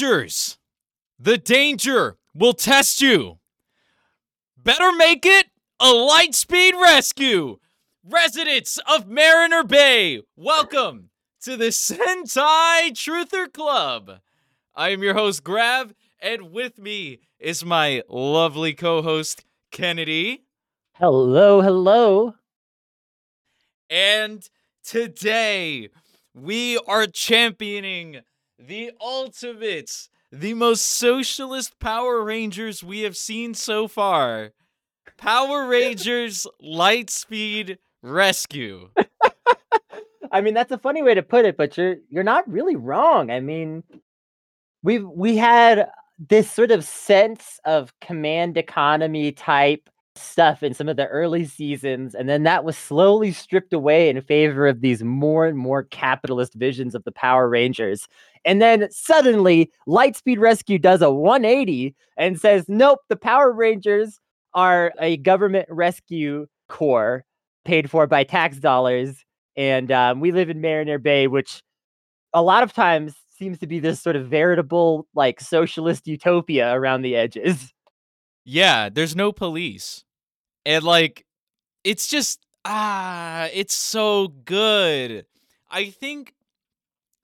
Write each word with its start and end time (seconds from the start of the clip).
Rangers, 0.00 0.56
the 1.18 1.36
danger 1.36 2.16
will 2.34 2.54
test 2.54 3.02
you. 3.02 3.38
Better 4.56 4.92
make 4.92 5.26
it 5.26 5.48
a 5.78 5.86
Lightspeed 5.92 6.72
rescue. 6.80 7.58
Residents 8.02 8.78
of 8.88 9.08
Mariner 9.08 9.62
Bay, 9.62 10.22
welcome 10.36 11.10
to 11.42 11.54
the 11.56 11.66
Sentai 11.66 12.92
Truther 12.92 13.52
Club. 13.52 14.20
I 14.74 14.90
am 14.90 15.02
your 15.02 15.12
host, 15.12 15.44
Grav, 15.44 15.92
and 16.18 16.50
with 16.50 16.78
me 16.78 17.18
is 17.38 17.62
my 17.62 18.02
lovely 18.08 18.72
co 18.72 19.02
host, 19.02 19.44
Kennedy. 19.70 20.44
Hello, 20.94 21.60
hello. 21.60 22.36
And 23.90 24.48
today 24.82 25.90
we 26.32 26.78
are 26.86 27.06
championing 27.06 28.22
the 28.66 28.92
ultimates, 29.00 30.10
the 30.30 30.54
most 30.54 30.82
socialist 30.82 31.78
Power 31.80 32.22
Rangers 32.22 32.84
we 32.84 33.00
have 33.00 33.16
seen 33.16 33.54
so 33.54 33.88
far. 33.88 34.52
Power 35.16 35.66
Rangers 35.68 36.46
Lightspeed 36.62 37.78
Rescue. 38.02 38.90
I 40.32 40.40
mean, 40.40 40.54
that's 40.54 40.70
a 40.70 40.78
funny 40.78 41.02
way 41.02 41.14
to 41.14 41.22
put 41.22 41.44
it, 41.44 41.56
but 41.56 41.76
you're 41.76 41.96
you're 42.08 42.22
not 42.22 42.48
really 42.48 42.76
wrong. 42.76 43.30
I 43.30 43.40
mean, 43.40 43.82
we've 44.82 45.04
we 45.04 45.36
had 45.36 45.90
this 46.28 46.50
sort 46.50 46.70
of 46.70 46.84
sense 46.84 47.58
of 47.64 47.92
command 48.00 48.56
economy 48.56 49.32
type 49.32 49.88
stuff 50.20 50.62
in 50.62 50.74
some 50.74 50.88
of 50.88 50.96
the 50.96 51.06
early 51.06 51.44
seasons, 51.44 52.14
and 52.14 52.28
then 52.28 52.42
that 52.44 52.64
was 52.64 52.76
slowly 52.76 53.32
stripped 53.32 53.72
away 53.72 54.08
in 54.08 54.20
favor 54.20 54.66
of 54.66 54.80
these 54.80 55.02
more 55.02 55.46
and 55.46 55.58
more 55.58 55.84
capitalist 55.84 56.54
visions 56.54 56.94
of 56.94 57.04
the 57.04 57.12
Power 57.12 57.48
Rangers. 57.48 58.08
And 58.44 58.60
then 58.60 58.88
suddenly, 58.90 59.70
Lightspeed 59.86 60.38
Rescue 60.38 60.78
does 60.78 61.02
a 61.02 61.10
180 61.10 61.94
and 62.16 62.40
says, 62.40 62.66
"Nope, 62.68 63.00
the 63.08 63.16
Power 63.16 63.52
Rangers 63.52 64.18
are 64.54 64.92
a 65.00 65.16
government 65.18 65.66
rescue 65.70 66.46
corps 66.68 67.24
paid 67.64 67.90
for 67.90 68.06
by 68.06 68.24
tax 68.24 68.58
dollars, 68.58 69.24
and 69.56 69.90
um, 69.92 70.20
we 70.20 70.32
live 70.32 70.50
in 70.50 70.60
Mariner 70.60 70.98
Bay, 70.98 71.26
which 71.26 71.62
a 72.32 72.42
lot 72.42 72.62
of 72.62 72.72
times 72.72 73.14
seems 73.30 73.58
to 73.58 73.66
be 73.66 73.78
this 73.80 74.00
sort 74.00 74.16
of 74.16 74.28
veritable 74.28 75.06
like 75.14 75.40
socialist 75.40 76.06
utopia 76.06 76.72
around 76.72 77.02
the 77.02 77.16
edges." 77.16 77.72
Yeah, 78.44 78.88
there's 78.88 79.14
no 79.14 79.32
police. 79.32 80.04
And 80.66 80.84
like 80.84 81.24
it's 81.84 82.08
just 82.08 82.40
ah, 82.64 83.48
it's 83.52 83.74
so 83.74 84.28
good. 84.28 85.26
I 85.70 85.90
think 85.90 86.34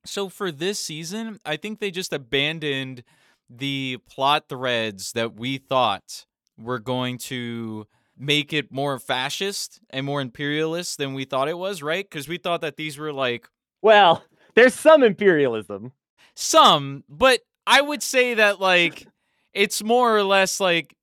so 0.04 0.28
for 0.28 0.52
this 0.52 0.78
season, 0.78 1.40
I 1.44 1.56
think 1.56 1.80
they 1.80 1.90
just 1.90 2.12
abandoned 2.12 3.02
the 3.50 3.98
plot 4.08 4.44
threads 4.48 5.12
that 5.12 5.34
we 5.38 5.58
thought 5.58 6.26
were 6.58 6.78
going 6.78 7.18
to 7.18 7.86
make 8.18 8.52
it 8.52 8.72
more 8.72 8.98
fascist 8.98 9.80
and 9.90 10.06
more 10.06 10.20
imperialist 10.20 10.98
than 10.98 11.14
we 11.14 11.24
thought 11.24 11.48
it 11.48 11.58
was, 11.58 11.82
right? 11.82 12.08
Cuz 12.10 12.28
we 12.28 12.38
thought 12.38 12.62
that 12.62 12.76
these 12.76 12.98
were 12.98 13.12
like 13.12 13.48
Well, 13.82 14.24
there's 14.54 14.74
some 14.74 15.02
imperialism. 15.02 15.92
some, 16.34 17.04
but 17.08 17.40
I 17.66 17.80
would 17.80 18.02
say 18.02 18.34
that 18.34 18.60
like 18.60 19.06
it's 19.52 19.82
more 19.82 20.16
or 20.16 20.22
less 20.22 20.60
like 20.60 20.95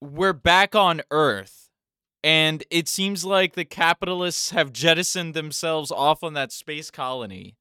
we're 0.00 0.32
back 0.32 0.74
on 0.74 1.02
Earth, 1.10 1.70
and 2.22 2.64
it 2.70 2.88
seems 2.88 3.24
like 3.24 3.54
the 3.54 3.64
capitalists 3.64 4.50
have 4.50 4.72
jettisoned 4.72 5.34
themselves 5.34 5.90
off 5.90 6.22
on 6.22 6.34
that 6.34 6.52
space 6.52 6.90
colony, 6.90 7.56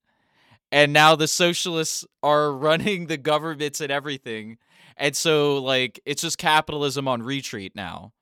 and 0.72 0.94
now 0.94 1.16
the 1.16 1.28
socialists 1.28 2.06
are 2.22 2.52
running 2.54 3.08
the 3.08 3.18
governments 3.18 3.82
and 3.82 3.92
everything, 3.92 4.58
and 4.96 5.16
so 5.16 5.58
like 5.58 6.00
it's 6.06 6.22
just 6.22 6.38
capitalism 6.38 7.08
on 7.08 7.24
retreat 7.24 7.74
now. 7.76 8.14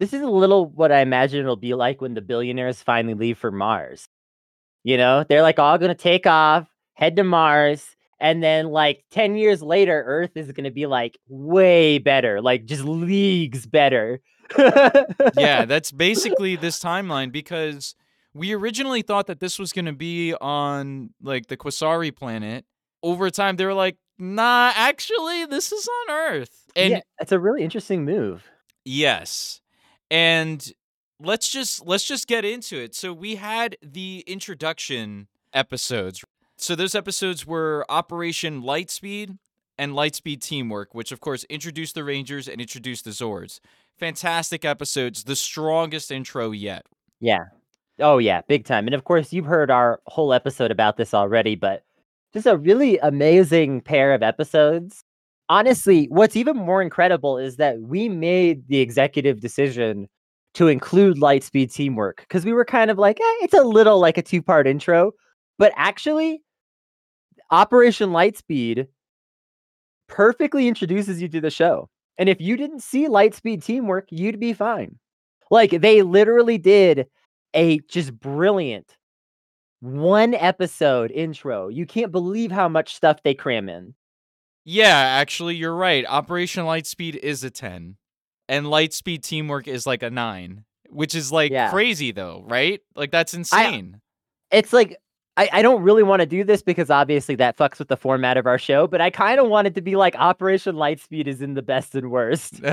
This 0.00 0.12
is 0.12 0.22
a 0.22 0.28
little 0.28 0.66
what 0.66 0.92
I 0.92 1.00
imagine 1.00 1.40
it'll 1.40 1.56
be 1.56 1.74
like 1.74 2.00
when 2.00 2.14
the 2.14 2.20
billionaires 2.20 2.82
finally 2.82 3.14
leave 3.14 3.38
for 3.38 3.52
Mars. 3.52 4.08
You 4.82 4.96
know, 4.96 5.24
they're 5.24 5.42
like 5.42 5.58
all 5.58 5.78
going 5.78 5.90
to 5.90 5.94
take 5.94 6.26
off, 6.26 6.68
head 6.94 7.16
to 7.16 7.24
Mars, 7.24 7.96
and 8.24 8.42
then 8.42 8.70
like 8.70 9.04
10 9.10 9.36
years 9.36 9.62
later 9.62 10.02
earth 10.06 10.30
is 10.34 10.50
going 10.50 10.64
to 10.64 10.70
be 10.70 10.86
like 10.86 11.18
way 11.28 11.98
better 11.98 12.40
like 12.40 12.64
just 12.64 12.82
leagues 12.82 13.66
better. 13.66 14.20
Yeah 15.36 15.64
that's 15.66 15.92
basically 15.92 16.56
this 16.56 16.80
timeline 16.80 17.30
because 17.30 17.94
we 18.32 18.54
originally 18.54 19.02
thought 19.02 19.26
that 19.26 19.40
this 19.40 19.58
was 19.58 19.72
going 19.72 19.84
to 19.84 19.92
be 19.92 20.34
on 20.40 21.10
like 21.22 21.48
the 21.48 21.56
Quasari 21.58 22.16
planet. 22.16 22.64
Over 23.02 23.28
time 23.28 23.56
they 23.56 23.66
were 23.66 23.74
like 23.74 23.98
nah 24.18 24.72
actually 24.74 25.44
this 25.44 25.70
is 25.70 25.86
on 25.86 26.14
earth. 26.14 26.64
And 26.74 26.92
yeah, 26.92 27.00
it's 27.20 27.32
a 27.32 27.38
really 27.38 27.62
interesting 27.62 28.06
move. 28.06 28.42
Yes. 28.86 29.60
And 30.10 30.66
let's 31.20 31.48
just 31.48 31.86
let's 31.86 32.04
just 32.08 32.26
get 32.26 32.46
into 32.46 32.78
it. 32.78 32.94
So 32.94 33.12
we 33.12 33.34
had 33.34 33.76
the 33.82 34.24
introduction 34.26 35.28
episodes 35.52 36.24
so 36.56 36.74
those 36.74 36.94
episodes 36.94 37.46
were 37.46 37.84
Operation 37.88 38.62
Lightspeed 38.62 39.38
and 39.78 39.92
Lightspeed 39.92 40.40
Teamwork, 40.40 40.94
which 40.94 41.12
of 41.12 41.20
course 41.20 41.44
introduced 41.44 41.94
the 41.94 42.04
Rangers 42.04 42.48
and 42.48 42.60
introduced 42.60 43.04
the 43.04 43.10
Zords. 43.10 43.60
Fantastic 43.98 44.64
episodes, 44.64 45.24
the 45.24 45.36
strongest 45.36 46.10
intro 46.10 46.50
yet. 46.50 46.84
Yeah. 47.20 47.44
Oh 48.00 48.18
yeah, 48.18 48.42
big 48.48 48.64
time. 48.64 48.86
And 48.86 48.94
of 48.94 49.04
course, 49.04 49.32
you've 49.32 49.44
heard 49.46 49.70
our 49.70 50.00
whole 50.06 50.32
episode 50.32 50.70
about 50.70 50.96
this 50.96 51.14
already, 51.14 51.54
but 51.54 51.82
just 52.32 52.46
a 52.46 52.56
really 52.56 52.98
amazing 52.98 53.80
pair 53.80 54.12
of 54.12 54.22
episodes. 54.22 55.04
Honestly, 55.48 56.06
what's 56.10 56.36
even 56.36 56.56
more 56.56 56.82
incredible 56.82 57.38
is 57.38 57.56
that 57.56 57.80
we 57.80 58.08
made 58.08 58.66
the 58.68 58.80
executive 58.80 59.40
decision 59.40 60.08
to 60.54 60.68
include 60.68 61.18
Lightspeed 61.18 61.72
Teamwork 61.72 62.20
because 62.20 62.44
we 62.44 62.52
were 62.52 62.64
kind 62.64 62.90
of 62.90 62.98
like, 62.98 63.20
eh, 63.20 63.36
it's 63.42 63.54
a 63.54 63.62
little 63.62 64.00
like 64.00 64.16
a 64.16 64.22
two-part 64.22 64.66
intro, 64.66 65.12
but 65.58 65.72
actually 65.76 66.42
Operation 67.50 68.10
Lightspeed 68.10 68.88
perfectly 70.08 70.68
introduces 70.68 71.20
you 71.20 71.28
to 71.28 71.40
the 71.40 71.50
show. 71.50 71.88
And 72.18 72.28
if 72.28 72.40
you 72.40 72.56
didn't 72.56 72.80
see 72.80 73.08
Lightspeed 73.08 73.64
teamwork, 73.64 74.06
you'd 74.10 74.40
be 74.40 74.52
fine. 74.52 74.98
Like 75.50 75.70
they 75.70 76.02
literally 76.02 76.58
did 76.58 77.06
a 77.54 77.78
just 77.88 78.18
brilliant 78.18 78.96
one 79.80 80.34
episode 80.34 81.10
intro. 81.10 81.68
You 81.68 81.86
can't 81.86 82.10
believe 82.10 82.50
how 82.50 82.68
much 82.68 82.94
stuff 82.94 83.22
they 83.22 83.34
cram 83.34 83.68
in. 83.68 83.94
Yeah, 84.64 84.96
actually, 84.96 85.56
you're 85.56 85.74
right. 85.74 86.06
Operation 86.08 86.64
Lightspeed 86.64 87.16
is 87.16 87.44
a 87.44 87.50
10, 87.50 87.96
and 88.48 88.66
Lightspeed 88.66 89.22
Teamwork 89.22 89.68
is 89.68 89.86
like 89.86 90.02
a 90.02 90.08
9, 90.08 90.64
which 90.88 91.14
is 91.14 91.30
like 91.30 91.52
Yeah. 91.52 91.68
crazy, 91.70 92.12
though, 92.12 92.44
right? 92.48 92.80
Like, 92.96 93.10
that's 93.10 93.34
insane. 93.34 94.00
It's 94.50 94.72
like 94.72 94.96
I, 95.36 95.48
I 95.52 95.62
don't 95.62 95.82
really 95.82 96.04
want 96.04 96.20
to 96.20 96.26
do 96.26 96.44
this 96.44 96.62
because 96.62 96.90
obviously 96.90 97.34
that 97.36 97.56
fucks 97.56 97.78
with 97.80 97.88
the 97.88 97.96
format 97.96 98.36
of 98.36 98.46
our 98.46 98.58
show, 98.58 98.86
but 98.86 99.00
I 99.00 99.10
kind 99.10 99.40
of 99.40 99.48
want 99.48 99.66
it 99.66 99.74
to 99.74 99.80
be 99.80 99.96
like 99.96 100.14
Operation 100.16 100.76
Lightspeed 100.76 101.26
is 101.26 101.42
in 101.42 101.54
the 101.54 101.62
best 101.62 101.96
and 101.96 102.10
worst. 102.10 102.60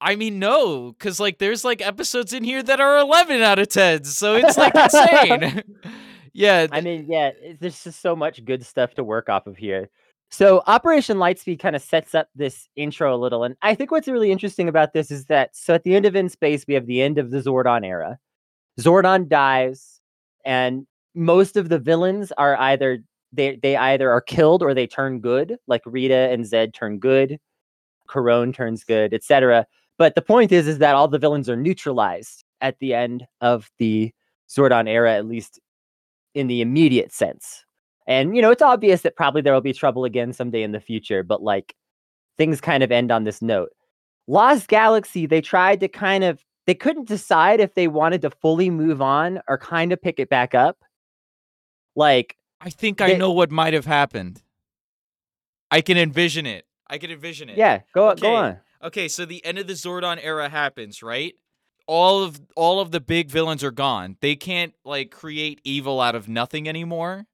I 0.00 0.14
mean, 0.16 0.38
no, 0.38 0.92
because 0.92 1.20
like 1.20 1.38
there's 1.38 1.64
like 1.64 1.86
episodes 1.86 2.32
in 2.32 2.44
here 2.44 2.62
that 2.62 2.80
are 2.80 2.98
11 2.98 3.42
out 3.42 3.58
of 3.58 3.68
10, 3.68 4.04
so 4.04 4.34
it's 4.34 4.56
like 4.56 4.74
insane. 4.74 5.62
yeah, 6.32 6.66
I 6.70 6.80
mean, 6.80 7.06
yeah, 7.08 7.32
eh, 7.42 7.54
there's 7.60 7.82
just 7.84 8.00
so 8.00 8.16
much 8.16 8.44
good 8.44 8.64
stuff 8.64 8.94
to 8.94 9.04
work 9.04 9.28
off 9.28 9.46
of 9.46 9.56
here. 9.56 9.90
So 10.30 10.62
Operation 10.66 11.18
Lightspeed 11.18 11.60
kind 11.60 11.76
of 11.76 11.82
sets 11.82 12.14
up 12.14 12.28
this 12.34 12.68
intro 12.76 13.14
a 13.14 13.18
little, 13.18 13.44
and 13.44 13.56
I 13.62 13.74
think 13.74 13.90
what's 13.90 14.08
really 14.08 14.32
interesting 14.32 14.68
about 14.68 14.92
this 14.94 15.10
is 15.10 15.26
that 15.26 15.54
so 15.54 15.74
at 15.74 15.84
the 15.84 15.94
end 15.94 16.06
of 16.06 16.16
In 16.16 16.28
Space, 16.30 16.64
we 16.66 16.74
have 16.74 16.86
the 16.86 17.02
end 17.02 17.18
of 17.18 17.30
the 17.30 17.38
Zordon 17.38 17.84
era. 17.84 18.18
Zordon 18.80 19.28
dies, 19.28 20.00
and 20.44 20.86
most 21.14 21.56
of 21.56 21.68
the 21.68 21.78
villains 21.78 22.32
are 22.32 22.56
either 22.56 23.02
they 23.32 23.56
they 23.56 23.76
either 23.76 24.10
are 24.10 24.20
killed 24.20 24.62
or 24.62 24.74
they 24.74 24.86
turn 24.86 25.20
good, 25.20 25.56
like 25.66 25.82
Rita 25.86 26.30
and 26.30 26.44
Zedd 26.44 26.74
turn 26.74 26.98
good, 26.98 27.38
Karone 28.08 28.54
turns 28.54 28.84
good, 28.84 29.14
etc. 29.14 29.66
But 29.98 30.14
the 30.14 30.22
point 30.22 30.52
is, 30.52 30.66
is 30.66 30.78
that 30.78 30.94
all 30.94 31.08
the 31.08 31.18
villains 31.18 31.48
are 31.48 31.56
neutralized 31.56 32.44
at 32.60 32.78
the 32.78 32.94
end 32.94 33.26
of 33.40 33.70
the 33.78 34.12
Zordon 34.48 34.88
era, 34.88 35.14
at 35.14 35.26
least 35.26 35.60
in 36.34 36.46
the 36.46 36.60
immediate 36.60 37.12
sense. 37.12 37.64
And 38.06 38.36
you 38.36 38.42
know, 38.42 38.50
it's 38.50 38.62
obvious 38.62 39.02
that 39.02 39.16
probably 39.16 39.42
there 39.42 39.54
will 39.54 39.60
be 39.60 39.72
trouble 39.72 40.04
again 40.04 40.32
someday 40.32 40.62
in 40.62 40.72
the 40.72 40.80
future, 40.80 41.22
but 41.22 41.42
like 41.42 41.74
things 42.36 42.60
kind 42.60 42.82
of 42.82 42.92
end 42.92 43.10
on 43.10 43.24
this 43.24 43.42
note. 43.42 43.70
Lost 44.28 44.68
Galaxy, 44.68 45.26
they 45.26 45.40
tried 45.40 45.80
to 45.80 45.88
kind 45.88 46.24
of 46.24 46.44
they 46.66 46.74
couldn't 46.74 47.08
decide 47.08 47.60
if 47.60 47.74
they 47.74 47.88
wanted 47.88 48.22
to 48.22 48.30
fully 48.30 48.70
move 48.70 49.00
on 49.02 49.40
or 49.48 49.56
kind 49.58 49.92
of 49.92 50.00
pick 50.02 50.18
it 50.18 50.28
back 50.28 50.54
up. 50.54 50.78
Like, 51.94 52.36
I 52.60 52.70
think 52.70 53.00
I 53.00 53.08
they- 53.12 53.18
know 53.18 53.32
what 53.32 53.50
might 53.50 53.74
have 53.74 53.86
happened. 53.86 54.42
I 55.70 55.80
can 55.80 55.96
envision 55.98 56.46
it. 56.46 56.66
I 56.88 56.98
can 56.98 57.10
envision 57.10 57.48
it. 57.48 57.56
yeah, 57.58 57.80
go 57.92 58.10
Okay. 58.10 58.20
go 58.20 58.34
on. 58.34 58.60
Okay, 58.82 59.08
so 59.08 59.24
the 59.24 59.44
end 59.44 59.58
of 59.58 59.66
the 59.66 59.72
Zordon 59.72 60.18
era 60.22 60.48
happens, 60.48 61.02
right? 61.02 61.34
All 61.88 62.22
of 62.22 62.40
all 62.56 62.78
of 62.80 62.90
the 62.92 63.00
big 63.00 63.28
villains 63.30 63.64
are 63.64 63.70
gone. 63.72 64.16
They 64.20 64.36
can't 64.36 64.74
like 64.84 65.10
create 65.10 65.60
evil 65.64 66.00
out 66.00 66.14
of 66.14 66.28
nothing 66.28 66.68
anymore. 66.68 67.26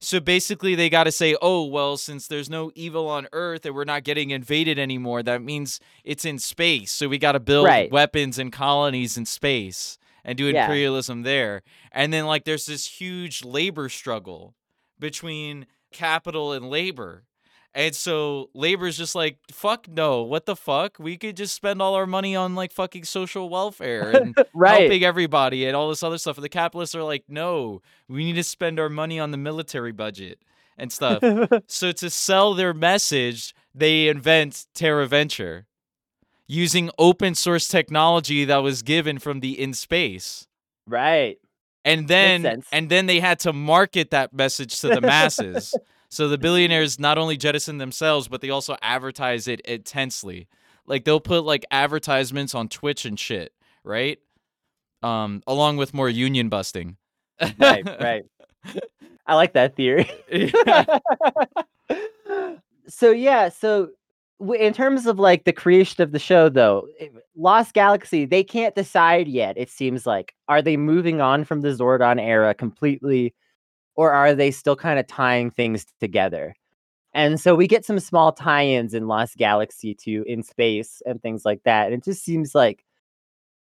So 0.00 0.20
basically, 0.20 0.74
they 0.74 0.90
got 0.90 1.04
to 1.04 1.12
say, 1.12 1.36
oh, 1.40 1.64
well, 1.64 1.96
since 1.96 2.26
there's 2.28 2.50
no 2.50 2.70
evil 2.74 3.08
on 3.08 3.28
Earth 3.32 3.64
and 3.64 3.74
we're 3.74 3.84
not 3.84 4.04
getting 4.04 4.30
invaded 4.30 4.78
anymore, 4.78 5.22
that 5.22 5.42
means 5.42 5.80
it's 6.04 6.24
in 6.24 6.38
space. 6.38 6.92
So 6.92 7.08
we 7.08 7.18
got 7.18 7.32
to 7.32 7.40
build 7.40 7.64
Right. 7.66 7.90
weapons 7.90 8.38
and 8.38 8.52
colonies 8.52 9.16
in 9.16 9.24
space 9.24 9.96
and 10.22 10.36
do 10.36 10.46
Yeah. 10.46 10.64
imperialism 10.66 11.22
there. 11.22 11.62
And 11.92 12.12
then, 12.12 12.26
like, 12.26 12.44
there's 12.44 12.66
this 12.66 13.00
huge 13.00 13.42
labor 13.42 13.88
struggle 13.88 14.54
between 14.98 15.66
capital 15.92 16.52
and 16.52 16.68
labor. 16.68 17.24
And 17.76 17.94
so 17.94 18.48
labor's 18.54 18.96
just 18.96 19.14
like, 19.14 19.36
fuck 19.52 19.86
no, 19.86 20.22
what 20.22 20.46
the 20.46 20.56
fuck? 20.56 20.96
We 20.98 21.18
could 21.18 21.36
just 21.36 21.54
spend 21.54 21.82
all 21.82 21.94
our 21.94 22.06
money 22.06 22.34
on 22.34 22.54
like 22.54 22.72
fucking 22.72 23.04
social 23.04 23.50
welfare 23.50 24.10
and 24.12 24.34
Right. 24.54 24.80
helping 24.80 25.04
everybody 25.04 25.66
and 25.66 25.76
all 25.76 25.90
this 25.90 26.02
other 26.02 26.16
stuff. 26.18 26.38
And 26.38 26.44
the 26.44 26.48
capitalists 26.48 26.94
are 26.94 27.02
like, 27.02 27.24
no, 27.28 27.82
we 28.08 28.24
need 28.24 28.36
to 28.36 28.42
spend 28.44 28.80
our 28.80 28.88
money 28.88 29.20
on 29.20 29.30
the 29.30 29.36
military 29.36 29.92
budget 29.92 30.38
and 30.78 30.90
stuff. 30.90 31.22
so 31.68 31.92
to 31.92 32.08
sell 32.08 32.54
their 32.54 32.72
message, 32.72 33.54
they 33.74 34.08
invent 34.08 34.64
Terra 34.74 35.06
Venture 35.06 35.66
using 36.48 36.90
open 36.98 37.34
source 37.34 37.68
technology 37.68 38.46
that 38.46 38.58
was 38.62 38.82
given 38.82 39.18
from 39.18 39.40
the 39.40 39.60
in 39.60 39.74
space. 39.74 40.46
right. 40.86 41.38
And 41.84 42.08
then 42.08 42.62
and 42.72 42.88
then 42.88 43.06
they 43.06 43.20
had 43.20 43.38
to 43.40 43.52
market 43.52 44.10
that 44.10 44.32
message 44.32 44.80
to 44.80 44.88
the 44.88 45.00
masses. 45.00 45.72
so 46.08 46.28
the 46.28 46.38
billionaires 46.38 46.98
not 46.98 47.18
only 47.18 47.36
jettison 47.36 47.78
themselves, 47.78 48.28
but 48.28 48.40
they 48.40 48.50
also 48.50 48.76
advertise 48.82 49.48
it 49.48 49.60
intensely. 49.62 50.48
Like 50.86 51.04
they'll 51.04 51.20
put 51.20 51.44
like 51.44 51.64
advertisements 51.70 52.54
on 52.54 52.68
Twitch 52.68 53.04
and 53.04 53.18
shit, 53.18 53.52
right? 53.84 54.18
Um, 55.02 55.42
along 55.46 55.76
with 55.76 55.94
more 55.94 56.08
union 56.08 56.48
busting. 56.48 56.96
Right. 57.58 57.84
Right. 58.00 58.24
I 59.26 59.34
like 59.34 59.52
that 59.54 59.76
theory. 59.76 60.10
Yeah. 60.30 60.98
so 62.88 63.10
yeah, 63.10 63.48
so 63.48 63.90
in 64.58 64.72
terms 64.72 65.06
of 65.06 65.18
like 65.18 65.44
the 65.44 65.52
creation 65.52 66.02
of 66.02 66.12
the 66.12 66.18
show 66.18 66.48
though, 66.48 66.88
Lost 67.36 67.74
Galaxy, 67.74 68.24
they 68.24 68.44
can't 68.44 68.74
decide 68.74 69.28
yet. 69.28 69.56
It 69.56 69.70
seems 69.70 70.06
like 70.06 70.34
are 70.48 70.62
they 70.62 70.76
moving 70.76 71.20
on 71.20 71.44
from 71.44 71.60
the 71.62 71.68
Zordon 71.68 72.20
era 72.20 72.54
completely 72.54 73.34
or 73.96 74.12
are 74.12 74.34
they 74.34 74.50
still 74.50 74.76
kind 74.76 74.98
of 74.98 75.06
tying 75.06 75.50
things 75.50 75.86
together? 76.00 76.54
And 77.14 77.40
so 77.40 77.54
we 77.54 77.66
get 77.66 77.84
some 77.84 77.98
small 77.98 78.32
tie-ins 78.32 78.92
in 78.92 79.08
Lost 79.08 79.36
Galaxy 79.38 79.94
to 80.02 80.22
in 80.26 80.42
space 80.42 81.02
and 81.06 81.20
things 81.20 81.44
like 81.44 81.62
that. 81.64 81.86
And 81.86 81.94
it 81.94 82.04
just 82.04 82.22
seems 82.22 82.54
like 82.54 82.84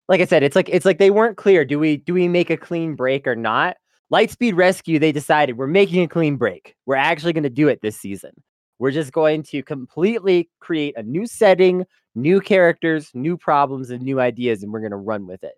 like 0.08 0.20
I 0.20 0.24
said, 0.24 0.42
it's 0.42 0.56
like 0.56 0.68
it's 0.68 0.86
like 0.86 0.98
they 0.98 1.10
weren't 1.10 1.36
clear. 1.36 1.64
Do 1.64 1.78
we 1.78 1.98
do 1.98 2.14
we 2.14 2.28
make 2.28 2.50
a 2.50 2.56
clean 2.56 2.94
break 2.94 3.26
or 3.26 3.36
not? 3.36 3.76
Lightspeed 4.12 4.56
Rescue, 4.56 4.98
they 4.98 5.12
decided 5.12 5.58
we're 5.58 5.66
making 5.66 6.02
a 6.02 6.08
clean 6.08 6.36
break. 6.36 6.74
We're 6.86 6.96
actually 6.96 7.34
going 7.34 7.42
to 7.42 7.50
do 7.50 7.68
it 7.68 7.82
this 7.82 7.96
season. 7.96 8.32
We're 8.78 8.90
just 8.90 9.12
going 9.12 9.42
to 9.44 9.62
completely 9.62 10.48
create 10.60 10.96
a 10.96 11.02
new 11.02 11.26
setting, 11.26 11.84
new 12.14 12.40
characters, 12.40 13.10
new 13.12 13.36
problems, 13.36 13.90
and 13.90 14.02
new 14.02 14.20
ideas, 14.20 14.62
and 14.62 14.72
we're 14.72 14.80
going 14.80 14.92
to 14.92 14.96
run 14.96 15.26
with 15.26 15.44
it. 15.44 15.56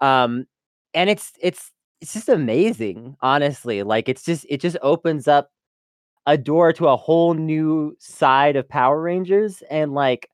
Um, 0.00 0.46
and 0.92 1.08
it's 1.08 1.32
it's 1.40 1.70
it's 2.02 2.12
just 2.12 2.28
amazing, 2.28 3.16
honestly. 3.22 3.84
Like 3.84 4.08
it's 4.08 4.24
just 4.24 4.44
it 4.50 4.60
just 4.60 4.76
opens 4.82 5.28
up 5.28 5.50
a 6.26 6.36
door 6.36 6.72
to 6.74 6.88
a 6.88 6.96
whole 6.96 7.34
new 7.34 7.96
side 8.00 8.56
of 8.56 8.68
Power 8.68 9.00
Rangers, 9.00 9.62
and 9.70 9.94
like 9.94 10.28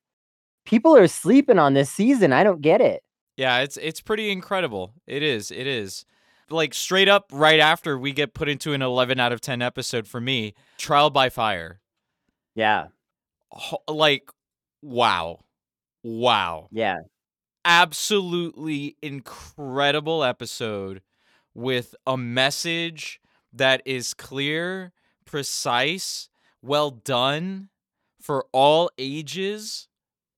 people 0.65 0.95
are 0.95 1.07
sleeping 1.07 1.59
on 1.59 1.75
this 1.75 1.91
season. 1.91 2.33
I 2.33 2.43
don't 2.43 2.61
get 2.61 2.81
it. 2.81 3.03
Yeah, 3.37 3.59
it's 3.59 3.77
it's 3.77 4.01
pretty 4.01 4.31
incredible. 4.31 4.93
It 5.07 5.23
is. 5.23 5.51
It 5.51 5.67
is. 5.67 6.05
Like 6.49 6.73
straight 6.73 7.07
up 7.07 7.27
right 7.31 7.59
after 7.59 7.95
we 7.97 8.11
get 8.11 8.33
put 8.33 8.49
into 8.49 8.73
an 8.73 8.81
11 8.81 9.19
out 9.19 9.31
of 9.31 9.39
10 9.39 9.61
episode 9.61 10.07
for 10.07 10.19
me, 10.19 10.55
Trial 10.79 11.11
by 11.11 11.29
Fire. 11.29 11.79
Yeah, 12.55 12.87
Like 13.87 14.31
wow. 14.81 15.41
Wow. 16.01 16.69
yeah, 16.71 16.97
Absolutely 17.65 18.95
incredible 19.03 20.23
episode 20.23 21.01
with 21.53 21.95
a 22.05 22.17
message 22.17 23.19
that 23.53 23.81
is 23.85 24.13
clear, 24.13 24.91
precise, 25.25 26.29
well 26.61 26.91
done 26.91 27.69
for 28.21 28.45
all 28.51 28.89
ages, 28.97 29.87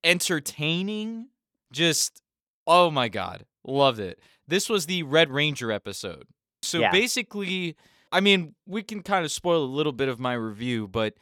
entertaining, 0.04 1.28
just 1.72 2.22
oh 2.68 2.92
my 2.92 3.08
god, 3.10 3.46
loved 3.66 4.00
it. 4.00 4.20
This 4.48 4.70
was 4.70 4.86
the 4.86 5.04
Red 5.04 5.32
Ranger 5.32 5.72
episode. 5.72 6.28
So 6.62 6.80
Yeah. 6.80 6.92
basically, 6.92 7.76
I 8.12 8.20
mean, 8.20 8.56
we 8.68 8.84
can 8.84 9.02
kind 9.02 9.26
of 9.26 9.32
spoil 9.32 9.64
a 9.64 9.66
little 9.66 9.94
bit 9.94 10.10
of 10.10 10.20
my 10.20 10.34
review, 10.34 10.88
but 10.88 11.16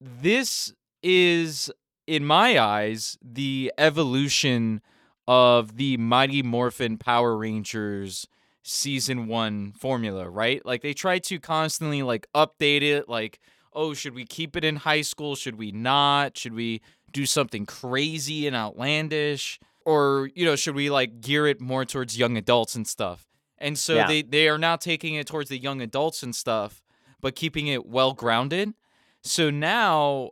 this 0.00 0.72
is 1.02 1.70
in 2.06 2.24
my 2.24 2.58
eyes 2.58 3.18
the 3.22 3.72
evolution 3.78 4.80
of 5.26 5.76
the 5.76 5.96
Mighty 5.96 6.42
Morphin 6.42 6.98
Power 6.98 7.36
Rangers 7.36 8.26
season 8.62 9.26
1 9.26 9.72
formula, 9.72 10.28
right? 10.28 10.64
Like 10.64 10.82
they 10.82 10.92
try 10.94 11.18
to 11.20 11.38
constantly 11.40 12.02
like 12.02 12.26
update 12.34 12.82
it 12.82 13.08
like 13.08 13.38
oh, 13.72 13.94
should 13.94 14.14
we 14.14 14.24
keep 14.24 14.56
it 14.56 14.64
in 14.64 14.74
high 14.74 15.00
school? 15.00 15.36
Should 15.36 15.56
we 15.56 15.70
not? 15.70 16.36
Should 16.36 16.54
we 16.54 16.80
do 17.12 17.24
something 17.24 17.66
crazy 17.66 18.48
and 18.48 18.56
outlandish? 18.56 19.60
Or, 19.84 20.28
you 20.34 20.44
know, 20.44 20.56
should 20.56 20.74
we 20.74 20.90
like 20.90 21.20
gear 21.20 21.46
it 21.46 21.60
more 21.60 21.84
towards 21.84 22.18
young 22.18 22.36
adults 22.36 22.74
and 22.74 22.86
stuff? 22.86 23.28
And 23.58 23.78
so 23.78 23.94
Yeah. 23.94 24.06
they 24.08 24.22
they 24.22 24.48
are 24.48 24.58
now 24.58 24.74
taking 24.76 25.14
it 25.14 25.26
towards 25.28 25.48
the 25.50 25.58
young 25.58 25.80
adults 25.80 26.22
and 26.24 26.34
stuff, 26.34 26.82
but 27.20 27.36
keeping 27.36 27.68
it 27.68 27.86
well 27.86 28.12
grounded. 28.12 28.74
So 29.22 29.50
now 29.50 30.30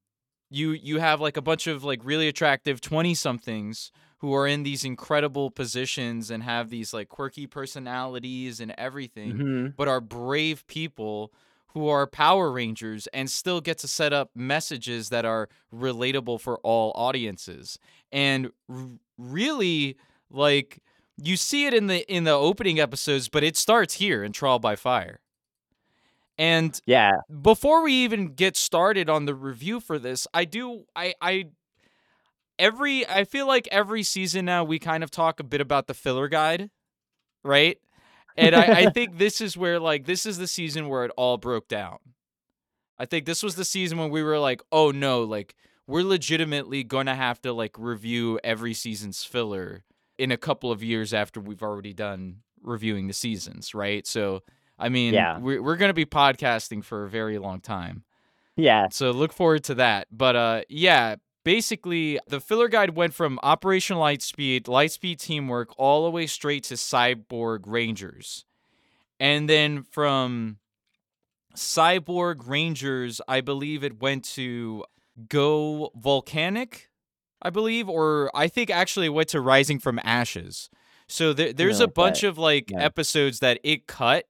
you 0.51 0.73
you 0.73 0.99
have 0.99 1.21
like 1.21 1.37
a 1.37 1.43
bunch 1.43 1.67
of 1.67 1.85
like 1.85 2.01
really 2.05 2.27
attractive 2.27 2.81
20 2.81 3.15
somethings 3.15 3.93
who 4.19 4.35
are 4.35 4.47
in 4.47 4.63
these 4.65 4.85
incredible 4.85 5.51
positions 5.51 6.31
and 6.31 6.43
have 6.43 6.71
these 6.71 6.93
like 6.93 7.09
quirky 7.09 7.47
personalities 7.47 8.61
and 8.61 8.75
everything 8.79 9.35
Mhm. 9.39 9.77
but 9.77 9.89
are 9.89 10.01
brave 10.01 10.67
people 10.67 11.33
who 11.69 11.87
are 11.89 12.07
Power 12.07 12.51
Rangers 12.51 13.07
and 13.09 13.31
still 13.31 13.61
get 13.61 13.79
to 13.79 13.89
set 13.89 14.13
up 14.13 14.31
messages 14.35 15.11
that 15.11 15.25
are 15.25 15.49
relatable 15.73 16.41
for 16.41 16.59
all 16.61 16.93
audiences. 16.97 17.79
And 18.11 18.51
r- 18.69 18.87
really 19.19 19.97
like 20.31 20.81
you 21.21 21.37
see 21.37 21.67
it 21.67 21.75
in 21.75 21.87
the 21.89 22.11
in 22.13 22.25
the 22.25 22.33
opening 22.33 22.81
episodes, 22.81 23.29
but 23.29 23.45
it 23.45 23.57
starts 23.57 23.95
here 23.95 24.25
in 24.25 24.33
Trial 24.33 24.59
by 24.59 24.77
Fire. 24.77 25.21
And 26.39 26.81
yeah, 26.87 27.19
before 27.43 27.83
we 27.83 27.93
even 28.05 28.35
get 28.35 28.57
started 28.57 29.11
on 29.11 29.25
the 29.27 29.35
review 29.35 29.81
for 29.81 29.99
this, 29.99 30.27
I 30.33 30.45
do 30.45 30.85
I 30.95 31.15
I 31.21 31.47
every 32.59 33.07
I 33.09 33.25
feel 33.25 33.47
like 33.47 33.69
every 33.71 34.03
season 34.03 34.45
now 34.45 34.65
we 34.65 34.79
kind 34.79 35.03
of 35.05 35.11
talk 35.11 35.41
a 35.41 35.45
bit 35.45 35.61
about 35.61 35.87
the 35.87 35.95
filler 35.95 36.29
guide, 36.29 36.71
right? 37.43 37.79
And 38.37 38.55
I, 38.55 38.63
I 38.83 38.91
think 38.91 39.19
this 39.19 39.41
is 39.41 39.57
where 39.57 39.79
like 39.81 40.05
this 40.07 40.27
is 40.27 40.39
the 40.39 40.47
season 40.47 40.89
where 40.89 41.05
it 41.05 41.11
all 41.17 41.37
broke 41.37 41.69
down. 41.69 41.99
I 42.99 43.05
think 43.07 43.27
this 43.27 43.43
was 43.43 43.55
the 43.55 43.65
season 43.65 43.99
when 43.99 44.11
we 44.11 44.23
were 44.23 44.39
like, 44.39 44.61
oh 44.73 44.91
no, 44.91 45.23
like 45.23 45.55
we're 45.87 46.03
legitimately 46.05 46.85
gonna 46.85 47.15
have 47.15 47.41
to 47.43 47.53
like 47.53 47.77
review 47.79 48.39
every 48.45 48.75
season's 48.75 49.25
filler 49.25 49.85
in 50.19 50.33
a 50.33 50.37
couple 50.37 50.73
of 50.73 50.83
years 50.83 51.15
after 51.15 51.41
we've 51.41 51.63
already 51.63 51.93
done 51.95 52.39
reviewing 52.63 53.07
the 53.07 53.13
seasons, 53.13 53.75
right? 53.75 54.07
So 54.07 54.43
I 54.79 54.89
mean, 54.89 55.15
Yeah. 55.15 55.39
we're 55.39 55.63
we're 55.63 55.77
gonna 55.77 55.95
be 55.95 56.07
podcasting 56.07 56.85
for 56.85 57.05
a 57.05 57.09
very 57.09 57.39
long 57.39 57.61
time. 57.61 58.05
yeah, 58.57 58.89
So 58.91 59.13
look 59.13 59.33
forward 59.33 59.63
to 59.65 59.75
that. 59.77 60.09
But 60.11 60.37
uh 60.37 60.63
yeah, 60.69 61.17
basically 61.45 62.19
the 62.29 62.41
filler 62.41 62.69
guide 62.69 62.91
went 62.97 63.15
from 63.15 63.39
Operation 63.43 63.97
Lightspeed, 63.97 64.63
Lightspeed 64.65 65.19
teamwork 65.19 65.71
all 65.79 66.05
the 66.05 66.11
way 66.11 66.27
straight 66.27 66.65
to 66.65 66.75
Cyborg 66.75 67.61
Rangers. 67.67 68.45
And 69.21 69.49
then 69.49 69.83
from 69.83 70.59
Cyborg 71.57 72.47
Rangers, 72.47 73.21
I 73.27 73.41
believe 73.41 73.83
it 73.83 74.01
went 74.01 74.25
to 74.35 74.85
Go 75.29 75.91
Volcanic, 75.97 76.89
I 77.43 77.51
believe, 77.51 77.89
or 77.89 78.31
I 78.35 78.49
think 78.49 78.71
actually 78.71 79.07
it 79.07 79.11
went 79.11 79.29
to 79.31 79.41
Rising 79.41 79.79
from 79.79 79.99
Ashes. 80.05 80.71
So 81.09 81.33
there, 81.33 81.53
there's 81.53 81.79
No, 81.81 81.87
a 81.87 81.89
bunch 81.89 82.21
but- 82.23 82.29
of 82.29 82.39
like 82.39 82.71
yeah. 82.71 82.83
episodes 82.85 83.41
that 83.41 83.59
it 83.65 83.87
cut 83.87 84.27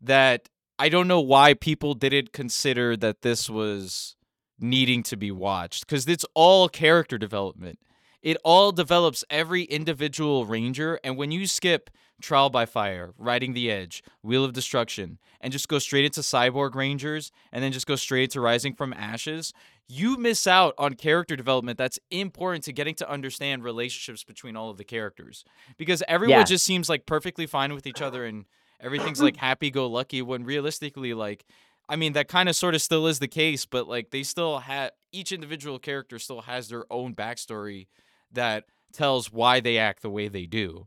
that 0.00 0.48
I 0.78 0.88
don't 0.88 1.08
know 1.08 1.20
why 1.20 1.54
people 1.54 1.94
didn't 1.94 2.32
consider 2.32 2.96
that 2.96 3.22
this 3.22 3.50
was 3.50 4.16
needing 4.58 5.02
to 5.04 5.16
be 5.16 5.30
watched 5.30 5.86
because 5.86 6.06
it's 6.06 6.24
all 6.34 6.68
character 6.68 7.18
development. 7.18 7.78
It 8.22 8.36
all 8.44 8.70
develops 8.70 9.24
every 9.30 9.64
individual 9.64 10.46
ranger, 10.46 11.00
and 11.02 11.16
when 11.16 11.32
you 11.32 11.46
skip 11.48 11.90
Trial 12.20 12.50
by 12.50 12.66
Fire, 12.66 13.14
Riding 13.18 13.52
the 13.52 13.68
Edge, 13.68 14.00
Wheel 14.22 14.44
of 14.44 14.52
Destruction, 14.52 15.18
and 15.40 15.52
just 15.52 15.66
go 15.66 15.80
straight 15.80 16.04
into 16.04 16.20
Cyborg 16.20 16.76
Rangers, 16.76 17.32
and 17.50 17.64
then 17.64 17.72
just 17.72 17.86
go 17.88 17.96
straight 17.96 18.30
to 18.30 18.40
Rising 18.40 18.74
from 18.74 18.92
Ashes, 18.92 19.52
you 19.88 20.16
miss 20.16 20.46
out 20.46 20.74
on 20.78 20.94
character 20.94 21.34
development 21.34 21.78
that's 21.78 21.98
important 22.12 22.62
to 22.64 22.72
getting 22.72 22.94
to 22.94 23.10
understand 23.10 23.64
relationships 23.64 24.22
between 24.22 24.54
all 24.54 24.70
of 24.70 24.76
the 24.76 24.84
characters. 24.84 25.44
Because 25.76 26.00
everyone 26.06 26.38
Yeah. 26.38 26.44
just 26.44 26.64
seems 26.64 26.88
like 26.88 27.06
perfectly 27.06 27.46
fine 27.46 27.74
with 27.74 27.88
each 27.88 28.00
other 28.00 28.24
and 28.24 28.44
everything's 28.78 29.20
like 29.20 29.36
happy 29.36 29.70
go 29.70 29.88
lucky 29.88 30.22
when 30.22 30.44
realistically, 30.44 31.12
like, 31.12 31.44
I 31.88 31.96
mean, 31.96 32.14
that 32.14 32.28
kind 32.28 32.48
of 32.48 32.56
sort 32.56 32.74
of 32.74 32.82
still 32.82 33.06
is 33.06 33.18
the 33.18 33.28
case, 33.28 33.66
but 33.66 33.88
like 33.88 34.10
they 34.10 34.22
still 34.22 34.58
have 34.58 34.92
each 35.12 35.32
individual 35.32 35.78
character 35.78 36.18
still 36.18 36.42
has 36.42 36.68
their 36.68 36.84
own 36.90 37.14
backstory 37.14 37.88
that 38.32 38.64
tells 38.92 39.32
why 39.32 39.60
they 39.60 39.78
act 39.78 40.02
the 40.02 40.10
way 40.10 40.28
they 40.28 40.46
do. 40.46 40.86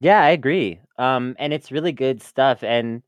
Yeah, 0.00 0.20
I 0.22 0.30
agree. 0.30 0.80
Um, 0.98 1.34
and 1.38 1.52
it's 1.52 1.72
really 1.72 1.92
good 1.92 2.22
stuff. 2.22 2.62
And 2.62 3.02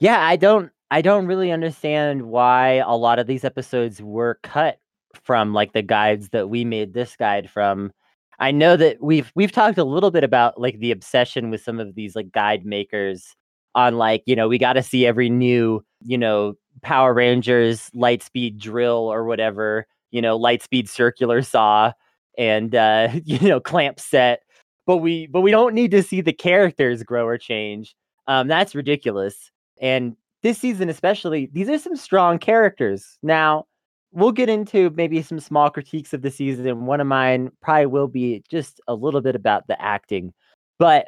yeah, 0.00 0.20
I 0.20 0.36
don't 0.36 0.70
I 0.90 1.00
don't 1.02 1.26
really 1.26 1.50
understand 1.52 2.22
why 2.22 2.74
a 2.86 2.96
lot 2.96 3.18
of 3.18 3.26
these 3.26 3.44
episodes 3.44 4.02
were 4.02 4.38
cut 4.42 4.78
from 5.14 5.54
like 5.54 5.72
the 5.72 5.82
guides 5.82 6.30
that 6.30 6.48
we 6.48 6.64
made 6.64 6.92
this 6.94 7.16
guide 7.16 7.50
from. 7.50 7.92
I 8.38 8.50
know 8.50 8.76
that 8.76 9.02
we've 9.02 9.30
we've 9.34 9.52
talked 9.52 9.78
a 9.78 9.84
little 9.84 10.10
bit 10.10 10.24
about 10.24 10.60
like 10.60 10.78
the 10.80 10.90
obsession 10.90 11.50
with 11.50 11.62
some 11.62 11.78
of 11.80 11.94
these 11.94 12.16
like 12.16 12.32
guide 12.32 12.64
makers 12.66 13.34
on 13.74 13.96
like, 13.96 14.22
you 14.26 14.36
know, 14.36 14.48
we 14.48 14.58
got 14.58 14.74
to 14.74 14.82
see 14.82 15.06
every 15.06 15.30
new, 15.30 15.84
you 16.04 16.18
know, 16.18 16.54
Power 16.82 17.14
Rangers 17.14 17.90
Lightspeed 17.94 18.58
drill 18.58 19.12
or 19.12 19.24
whatever, 19.24 19.86
you 20.10 20.20
know, 20.20 20.38
Lightspeed 20.38 20.88
circular 20.88 21.42
saw 21.42 21.92
and 22.38 22.74
uh, 22.74 23.08
you 23.24 23.48
know, 23.48 23.60
clamp 23.60 24.00
set. 24.00 24.42
But 24.86 24.98
we 24.98 25.26
but 25.28 25.42
we 25.42 25.50
don't 25.52 25.74
need 25.74 25.92
to 25.92 26.02
see 26.02 26.20
the 26.20 26.32
characters 26.32 27.02
grow 27.02 27.26
or 27.26 27.38
change. 27.38 27.94
Um, 28.26 28.48
that's 28.48 28.74
ridiculous. 28.74 29.50
And 29.80 30.16
this 30.42 30.58
season, 30.58 30.88
especially, 30.88 31.48
these 31.52 31.68
are 31.68 31.78
some 31.78 31.96
strong 31.96 32.38
characters. 32.38 33.18
Now, 33.22 33.66
we'll 34.12 34.32
get 34.32 34.48
into 34.48 34.90
maybe 34.90 35.22
some 35.22 35.40
small 35.40 35.70
critiques 35.70 36.12
of 36.12 36.22
the 36.22 36.30
season. 36.30 36.86
One 36.86 37.00
of 37.00 37.06
mine 37.06 37.50
probably 37.62 37.86
will 37.86 38.08
be 38.08 38.42
just 38.48 38.80
a 38.88 38.94
little 38.94 39.20
bit 39.20 39.36
about 39.36 39.66
the 39.68 39.80
acting, 39.80 40.32
but 40.78 41.06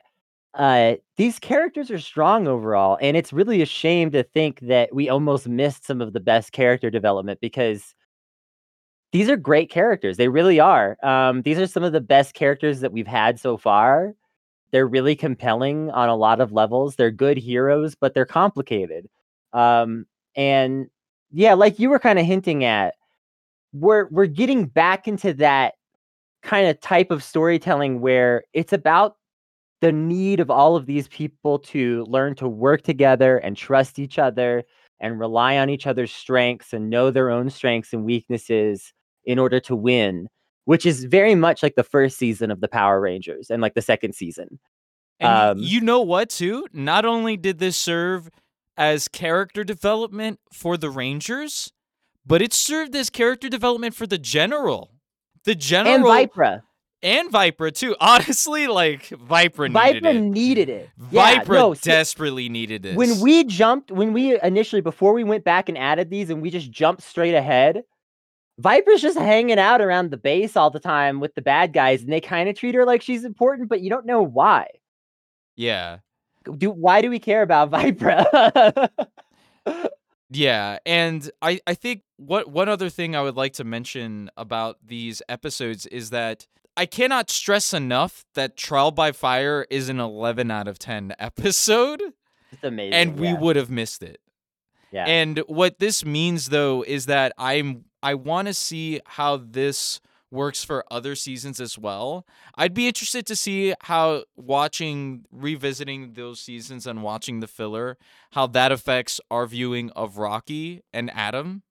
uh, 0.54 0.94
these 1.16 1.38
characters 1.38 1.90
are 1.90 1.98
strong 1.98 2.46
overall, 2.46 2.98
and 3.00 3.16
it's 3.16 3.32
really 3.32 3.60
a 3.62 3.66
shame 3.66 4.10
to 4.12 4.22
think 4.22 4.60
that 4.60 4.94
we 4.94 5.08
almost 5.08 5.48
missed 5.48 5.84
some 5.84 6.00
of 6.00 6.12
the 6.12 6.20
best 6.20 6.52
character 6.52 6.90
development 6.90 7.40
because 7.40 7.94
these 9.12 9.28
are 9.28 9.36
great 9.36 9.70
characters. 9.70 10.16
They 10.16 10.28
really 10.28 10.60
are. 10.60 10.96
Um, 11.04 11.42
these 11.42 11.58
are 11.58 11.66
some 11.66 11.82
of 11.82 11.92
the 11.92 12.00
best 12.00 12.34
characters 12.34 12.80
that 12.80 12.92
we've 12.92 13.06
had 13.06 13.38
so 13.38 13.56
far. 13.56 14.14
They're 14.70 14.88
really 14.88 15.14
compelling 15.14 15.90
on 15.92 16.08
a 16.08 16.16
lot 16.16 16.40
of 16.40 16.52
levels. 16.52 16.96
They're 16.96 17.12
good 17.12 17.38
heroes, 17.38 17.94
but 17.94 18.14
they're 18.14 18.26
complicated. 18.26 19.08
Um, 19.52 20.06
and 20.36 20.86
yeah, 21.32 21.54
like 21.54 21.78
you 21.78 21.90
were 21.90 22.00
kind 22.00 22.18
of 22.18 22.26
hinting 22.26 22.64
at, 22.64 22.94
we're 23.72 24.06
we're 24.10 24.26
getting 24.26 24.66
back 24.66 25.08
into 25.08 25.32
that 25.34 25.74
kind 26.42 26.68
of 26.68 26.80
type 26.80 27.10
of 27.10 27.22
storytelling 27.24 28.00
where 28.00 28.44
it's 28.52 28.72
about 28.72 29.16
the 29.80 29.92
need 29.92 30.40
of 30.40 30.50
all 30.50 30.76
of 30.76 30.86
these 30.86 31.08
people 31.08 31.58
to 31.58 32.04
learn 32.04 32.34
to 32.36 32.48
work 32.48 32.82
together 32.82 33.38
and 33.38 33.56
trust 33.56 33.98
each 33.98 34.18
other 34.18 34.64
and 35.00 35.18
rely 35.18 35.58
on 35.58 35.68
each 35.68 35.86
other's 35.86 36.12
strengths 36.12 36.72
and 36.72 36.88
know 36.88 37.10
their 37.10 37.30
own 37.30 37.50
strengths 37.50 37.92
and 37.92 38.04
weaknesses 38.04 38.92
in 39.24 39.38
order 39.38 39.60
to 39.60 39.76
win, 39.76 40.28
which 40.64 40.86
is 40.86 41.04
very 41.04 41.34
much 41.34 41.62
like 41.62 41.74
the 41.74 41.82
first 41.82 42.16
season 42.16 42.50
of 42.50 42.60
the 42.60 42.68
Power 42.68 43.00
Rangers 43.00 43.50
and 43.50 43.60
like 43.60 43.74
the 43.74 43.82
second 43.82 44.14
season. 44.14 44.58
And 45.20 45.58
um, 45.58 45.58
you 45.58 45.80
know 45.80 46.00
what, 46.00 46.30
too? 46.30 46.66
Not 46.72 47.04
only 47.04 47.36
did 47.36 47.58
this 47.58 47.76
serve 47.76 48.30
as 48.76 49.08
character 49.08 49.64
development 49.64 50.40
for 50.52 50.76
the 50.76 50.90
Rangers, 50.90 51.72
but 52.26 52.42
it 52.42 52.52
served 52.52 52.94
as 52.96 53.10
character 53.10 53.48
development 53.48 53.94
for 53.94 54.06
the 54.06 54.18
general. 54.18 54.90
The 55.44 55.54
general 55.54 56.10
and 56.10 56.30
Vypra. 56.30 56.62
And 57.04 57.30
Viper 57.30 57.70
too. 57.70 57.94
Honestly, 58.00 58.66
like 58.66 59.08
Viper 59.08 59.68
needed 59.68 60.02
Vypra 60.02 60.14
it. 60.14 60.20
needed 60.20 60.68
it. 60.70 60.90
Vypra 60.98 61.12
yeah, 61.12 61.44
no, 61.46 61.74
desperately 61.74 62.48
needed 62.48 62.82
this. 62.82 62.96
When 62.96 63.20
we 63.20 63.44
jumped, 63.44 63.92
when 63.92 64.12
we 64.12 64.40
initially 64.40 64.80
before 64.80 65.12
we 65.12 65.22
went 65.22 65.44
back 65.44 65.68
and 65.68 65.76
added 65.78 66.10
these, 66.10 66.30
and 66.30 66.40
we 66.42 66.50
just 66.50 66.70
jumped 66.70 67.02
straight 67.02 67.34
ahead. 67.34 67.84
Viper's 68.58 69.02
just 69.02 69.18
hanging 69.18 69.58
out 69.58 69.80
around 69.80 70.10
the 70.12 70.16
base 70.16 70.56
all 70.56 70.70
the 70.70 70.78
time 70.80 71.18
with 71.18 71.34
the 71.34 71.42
bad 71.42 71.72
guys, 71.72 72.02
and 72.02 72.12
they 72.12 72.20
kind 72.20 72.48
of 72.48 72.56
treat 72.56 72.74
her 72.76 72.86
like 72.86 73.02
she's 73.02 73.24
important, 73.24 73.68
but 73.68 73.80
you 73.80 73.90
don't 73.90 74.06
know 74.06 74.22
why. 74.22 74.68
Yeah. 75.56 75.98
Do 76.56 76.70
why 76.70 77.02
do 77.02 77.10
we 77.10 77.18
care 77.18 77.42
about 77.42 77.70
Viper? 77.70 78.88
Yeah, 80.30 80.78
and 80.86 81.30
I 81.42 81.60
I 81.66 81.74
think 81.74 82.02
what 82.16 82.48
one 82.48 82.68
other 82.68 82.88
thing 82.88 83.14
I 83.14 83.22
would 83.22 83.36
like 83.36 83.52
to 83.54 83.64
mention 83.64 84.30
about 84.36 84.78
these 84.84 85.20
episodes 85.28 85.86
is 85.86 86.10
that 86.10 86.46
I 86.76 86.86
cannot 86.86 87.30
stress 87.30 87.72
enough 87.72 88.24
that 88.34 88.56
Trial 88.56 88.90
by 88.90 89.12
Fire 89.12 89.66
is 89.70 89.88
an 89.88 90.00
11 90.00 90.50
out 90.50 90.68
of 90.68 90.78
10 90.78 91.14
episode. 91.18 92.02
It's 92.52 92.64
amazing. 92.64 92.94
And 92.94 93.18
we 93.18 93.28
yeah. 93.28 93.38
would 93.38 93.56
have 93.56 93.70
missed 93.70 94.02
it. 94.02 94.20
Yeah. 94.90 95.06
And 95.06 95.38
what 95.46 95.80
this 95.80 96.04
means 96.04 96.50
though 96.50 96.82
is 96.82 97.06
that 97.06 97.32
I'm 97.36 97.86
I 98.02 98.14
want 98.14 98.48
to 98.48 98.54
see 98.54 99.00
how 99.06 99.38
this 99.38 100.00
works 100.30 100.62
for 100.62 100.84
other 100.90 101.14
seasons 101.14 101.60
as 101.60 101.78
well. 101.78 102.26
I'd 102.56 102.74
be 102.74 102.86
interested 102.86 103.26
to 103.26 103.36
see 103.36 103.74
how 103.82 104.24
watching 104.36 105.24
revisiting 105.32 106.12
those 106.12 106.40
seasons 106.40 106.86
and 106.86 107.02
watching 107.02 107.40
the 107.40 107.46
filler, 107.46 107.96
how 108.32 108.48
that 108.48 108.72
affects 108.72 109.20
our 109.30 109.46
viewing 109.46 109.90
of 109.92 110.18
Rocky 110.18 110.82
and 110.92 111.10
Adam 111.14 111.62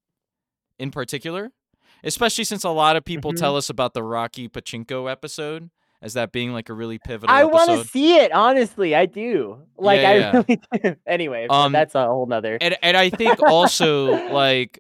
in 0.79 0.91
particular. 0.91 1.51
Especially 2.03 2.43
since 2.43 2.63
a 2.63 2.69
lot 2.69 2.95
of 2.95 3.05
people 3.05 3.31
Mhm. 3.33 3.39
tell 3.39 3.55
us 3.57 3.69
about 3.69 3.93
the 3.93 4.03
Rocky 4.03 4.49
Pachinko 4.49 5.09
episode 5.11 5.69
as 6.01 6.13
that 6.15 6.31
being 6.33 6.51
like 6.51 6.67
a 6.69 6.73
really 6.73 6.99
pivotal. 6.99 7.33
I 7.33 7.45
want 7.45 7.69
to 7.69 7.85
see 7.87 8.17
it, 8.17 8.31
honestly. 8.33 8.93
I 8.93 9.05
do. 9.05 9.59
Like 9.77 10.01
Yeah, 10.01 10.09
I 10.09 10.15
yeah. 10.15 10.31
really 10.31 10.61
do. 10.83 10.95
Anyway, 11.07 11.47
Um, 11.49 11.71
that's 11.71 11.95
a 11.95 12.05
whole 12.05 12.25
nother. 12.25 12.57
and 12.59 12.75
and 12.81 12.97
I 12.97 13.09
think 13.09 13.41
also 13.41 14.27
like 14.33 14.79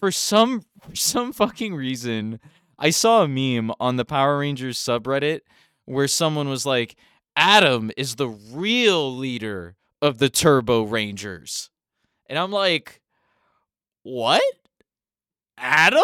for 0.00 0.10
some 0.10 0.62
for 0.88 0.94
some 0.96 1.32
fucking 1.32 1.74
reason, 1.74 2.40
I 2.78 2.90
saw 2.90 3.24
a 3.24 3.28
meme 3.28 3.72
on 3.80 3.96
the 3.96 4.04
Power 4.06 4.38
Rangers 4.38 4.78
subreddit 4.78 5.40
where 5.84 6.08
someone 6.08 6.48
was 6.48 6.64
like, 6.64 6.96
"Adam 7.36 7.90
is 7.96 8.14
the 8.16 8.28
real 8.28 9.14
leader 9.14 9.76
of 10.00 10.18
the 10.18 10.28
Turbo 10.30 10.84
Rangers," 10.84 11.68
and 12.26 12.38
I'm 12.38 12.52
like, 12.52 13.02
"What? 14.02 14.42
Adam? 15.58 16.02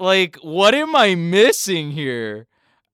Like, 0.00 0.36
what 0.42 0.74
am 0.74 0.96
I 0.96 1.14
missing 1.14 1.92
here?" 1.92 2.46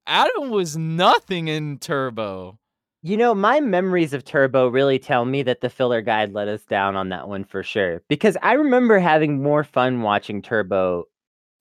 Adam 0.07 0.51
was 0.51 0.77
nothing 0.77 1.49
in 1.49 1.79
Turbo. 1.79 2.59
You 3.03 3.17
know, 3.17 3.35
my 3.35 3.61
memories 3.61 4.13
of 4.13 4.25
Turbo 4.25 4.69
really 4.69 4.99
tell 4.99 5.25
me 5.25 5.43
that 5.45 5.61
the 5.61 5.71
filler 5.71 6.03
guide 6.03 6.33
let 6.33 6.49
us 6.49 6.65
down 6.65 6.97
on 6.97 7.09
that 7.11 7.29
one 7.29 7.45
for 7.45 7.63
sure. 7.63 8.03
Because 8.09 8.37
I 8.43 8.55
remember 8.55 8.99
having 8.99 9.43
more 9.43 9.63
fun 9.65 10.03
watching 10.03 10.43
Turbo 10.43 11.05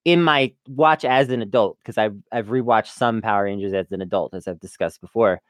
in 0.05 0.23
my 0.23 0.53
watch 0.67 1.05
as 1.05 1.29
an 1.29 1.41
adult. 1.41 1.77
Because 1.79 1.97
I've 1.97 2.15
I've 2.31 2.47
rewatched 2.47 2.87
some 2.87 3.21
Power 3.21 3.43
Rangers 3.45 3.73
as 3.73 3.91
an 3.91 4.01
adult, 4.01 4.33
as 4.33 4.47
I've 4.47 4.59
discussed 4.59 5.01
before. 5.01 5.41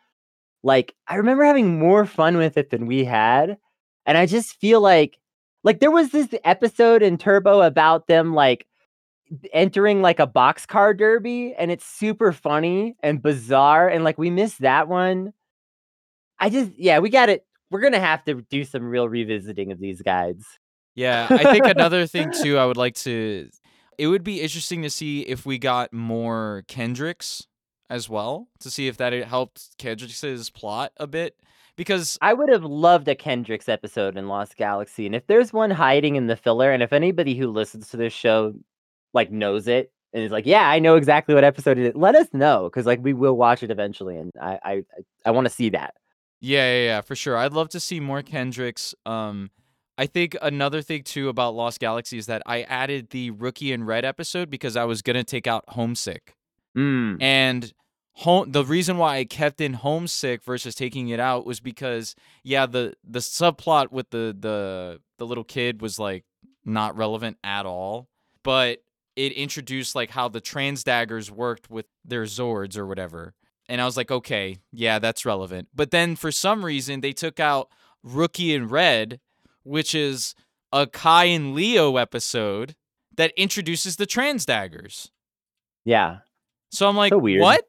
Like 0.64 0.96
I 1.08 1.16
remember 1.16 1.46
having 1.46 1.80
more 1.80 2.06
fun 2.06 2.38
with 2.38 2.58
it 2.58 2.70
than 2.72 2.88
we 2.88 3.06
had, 3.06 3.58
and 4.06 4.18
I 4.18 4.25
just 4.25 4.60
feel 4.60 4.82
like 4.82 5.20
like 5.64 5.80
there 5.80 5.92
was 5.92 6.10
this 6.12 6.34
episode 6.44 7.02
in 7.02 7.18
Turbo 7.18 7.62
about 7.62 8.08
them 8.08 8.34
like 8.34 8.68
entering 9.53 10.01
like 10.01 10.20
a 10.20 10.27
boxcar 10.27 10.98
derby, 10.98 11.53
and 11.58 11.72
it's 11.72 11.86
super 11.86 12.32
funny 12.32 12.96
and 13.01 13.22
bizarre, 13.22 13.88
and 13.88 14.03
like 14.03 14.17
we 14.17 14.29
missed 14.29 14.62
that 14.62 14.88
one. 14.88 15.34
I 16.39 16.50
just 16.50 16.72
yeah, 16.77 17.00
we 17.00 17.10
got 17.10 17.29
it. 17.29 17.46
We're 17.72 17.82
gonna 17.82 18.00
have 18.00 18.24
to 18.25 18.41
do 18.41 18.63
some 18.63 18.84
real 18.84 19.10
revisiting 19.10 19.72
of 19.72 19.79
these 19.79 20.01
guides. 20.01 20.46
Yeah, 20.96 21.27
I 21.29 21.51
think 21.51 21.65
another 21.65 22.08
thing 22.08 22.32
too 22.41 22.58
I 22.58 22.65
would 22.65 22.77
like 22.77 22.96
to 22.96 23.50
it 23.98 24.08
would 24.08 24.24
be 24.24 24.41
interesting 24.41 24.82
to 24.84 24.89
see 24.89 25.22
if 25.22 25.46
we 25.46 25.58
got 25.58 25.94
more 25.94 26.63
Kendrix 26.67 27.46
as 27.89 28.10
well 28.10 28.48
to 28.60 28.72
see 28.72 28.88
if 28.88 28.98
that 28.98 29.13
it 29.13 29.27
helped 29.27 29.77
Kendrix's 29.77 30.50
plot 30.50 30.91
a 30.98 31.08
bit 31.08 31.36
because 31.75 32.17
I 32.22 32.34
would 32.34 32.50
have 32.50 32.63
loved 32.63 33.08
a 33.08 33.15
Kendrix 33.15 33.70
episode 33.70 34.17
in 34.17 34.27
Lost 34.27 34.55
Galaxy, 34.55 35.05
and 35.05 35.15
if 35.15 35.27
there's 35.27 35.51
one 35.51 35.72
hiding 35.72 36.15
in 36.15 36.27
the 36.27 36.38
filler, 36.38 36.72
and 36.72 36.82
if 36.82 36.94
anybody 36.94 37.36
who 37.36 37.48
listens 37.48 37.89
to 37.89 37.98
this 37.98 38.13
show 38.13 38.53
like 39.15 39.31
knows 39.31 39.67
it 39.67 39.91
and 40.13 40.24
is 40.24 40.31
like, 40.31 40.45
yeah, 40.45 40.69
I 40.69 40.79
know 40.79 40.95
exactly 40.95 41.34
what 41.34 41.43
episode 41.43 41.77
it 41.77 41.88
is, 41.88 41.95
let 41.95 42.15
us 42.15 42.27
know 42.34 42.69
because 42.69 42.86
like 42.86 43.03
we 43.03 43.13
will 43.13 43.36
watch 43.36 43.63
it 43.63 43.72
eventually, 43.72 44.17
and 44.17 44.31
I 44.39 44.60
I 44.63 44.84
I, 45.25 45.31
want 45.31 45.45
to 45.45 45.50
see 45.50 45.69
that. 45.69 45.95
yeah, 46.39 46.72
yeah, 46.72 46.86
yeah, 46.86 47.01
for 47.01 47.15
sure. 47.15 47.38
I'd 47.38 47.53
love 47.53 47.69
to 47.69 47.79
see 47.79 48.00
more 48.00 48.22
Kendrix. 48.22 48.93
Um 49.05 49.50
I 49.98 50.05
think 50.05 50.36
another 50.41 50.81
thing 50.81 51.03
too 51.03 51.29
about 51.29 51.55
Lost 51.55 51.79
Galaxy 51.79 52.17
is 52.17 52.25
that 52.25 52.43
I 52.45 52.63
added 52.63 53.12
the 53.12 53.31
Rookie 53.31 53.72
in 53.72 53.86
Red 53.86 54.03
episode 54.03 54.50
because 54.50 54.75
I 54.75 54.84
was 54.84 55.01
going 55.01 55.15
to 55.15 55.24
take 55.24 55.48
out 55.48 55.63
Homesick. 55.69 56.36
Mm. 56.77 57.22
And 57.22 57.74
home 58.15 58.51
the 58.51 58.65
reason 58.65 58.98
why 58.98 59.17
I 59.17 59.25
kept 59.25 59.62
in 59.62 59.74
homesick 59.74 60.43
versus 60.43 60.75
taking 60.75 61.10
it 61.10 61.19
out 61.19 61.45
was 61.45 61.60
because 61.60 62.15
yeah, 62.43 62.65
the 62.65 62.95
the 63.03 63.19
subplot 63.19 63.91
with 63.91 64.10
the 64.10 64.36
the 64.38 65.00
the 65.17 65.25
little 65.25 65.43
kid 65.43 65.81
was 65.81 66.00
like 66.00 66.25
not 66.65 66.98
relevant 66.98 67.38
at 67.43 67.65
all, 67.65 68.10
but 68.43 68.79
it 69.15 69.31
introduced 69.34 69.95
like 69.95 70.10
how 70.12 70.27
the 70.27 70.41
trans 70.41 70.84
daggers 70.84 71.31
worked 71.31 71.69
with 71.69 71.86
their 72.03 72.24
Zords 72.24 72.77
or 72.77 72.86
whatever. 72.86 73.34
And 73.67 73.81
I 73.81 73.86
was 73.86 73.98
like, 73.98 74.12
okay, 74.12 74.57
yeah, 74.72 75.00
that's 75.00 75.25
relevant. 75.25 75.69
But 75.74 75.91
then 75.91 76.15
for 76.15 76.31
some 76.31 76.63
reason 76.63 77.01
they 77.01 77.13
took 77.13 77.39
out 77.39 77.69
Rookie 78.03 78.53
in 78.53 78.67
Red, 78.67 79.19
which 79.63 79.95
is 79.95 80.36
a 80.72 80.86
Kai 80.86 81.25
and 81.25 81.55
Leo 81.55 81.98
episode 81.98 82.75
that 83.17 83.31
introduces 83.38 83.95
the 83.95 84.05
trans 84.05 84.45
daggers. 84.45 85.12
Yeah. 85.86 86.17
So 86.72 86.88
I'm 86.88 86.98
like, 86.98 87.12
So 87.12 87.19
what? 87.41 87.65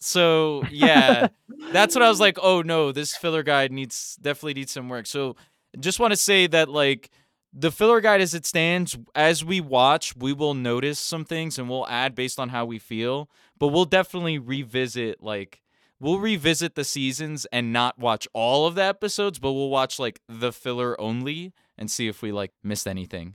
So 0.00 0.62
yeah, 0.70 1.28
that's 1.72 1.94
what 1.94 2.02
I 2.02 2.08
was 2.08 2.20
like. 2.20 2.38
Oh 2.40 2.62
no, 2.62 2.92
this 2.92 3.16
filler 3.16 3.42
guide 3.42 3.72
needs 3.72 4.16
definitely 4.20 4.54
needs 4.54 4.72
some 4.72 4.88
work. 4.88 5.06
So 5.06 5.36
just 5.78 6.00
want 6.00 6.12
to 6.12 6.16
say 6.16 6.46
that 6.48 6.68
like 6.68 7.10
the 7.52 7.72
filler 7.72 8.00
guide 8.00 8.20
as 8.20 8.34
it 8.34 8.46
stands, 8.46 8.96
as 9.14 9.44
we 9.44 9.60
watch, 9.60 10.16
we 10.16 10.32
will 10.32 10.54
notice 10.54 10.98
some 10.98 11.24
things 11.24 11.58
and 11.58 11.68
we'll 11.68 11.86
add 11.88 12.14
based 12.14 12.38
on 12.38 12.50
how 12.50 12.64
we 12.64 12.78
feel. 12.78 13.28
But 13.58 13.68
we'll 13.68 13.84
definitely 13.84 14.38
revisit 14.38 15.22
like 15.22 15.62
we'll 15.98 16.18
revisit 16.18 16.74
the 16.74 16.84
seasons 16.84 17.46
and 17.52 17.72
not 17.72 17.98
watch 17.98 18.26
all 18.32 18.66
of 18.66 18.74
the 18.74 18.84
episodes, 18.84 19.38
but 19.38 19.52
we'll 19.52 19.68
watch 19.68 19.98
like 19.98 20.20
the 20.28 20.52
filler 20.52 20.98
only 21.00 21.52
and 21.76 21.90
see 21.90 22.08
if 22.08 22.22
we 22.22 22.32
like 22.32 22.52
missed 22.62 22.86
anything. 22.86 23.34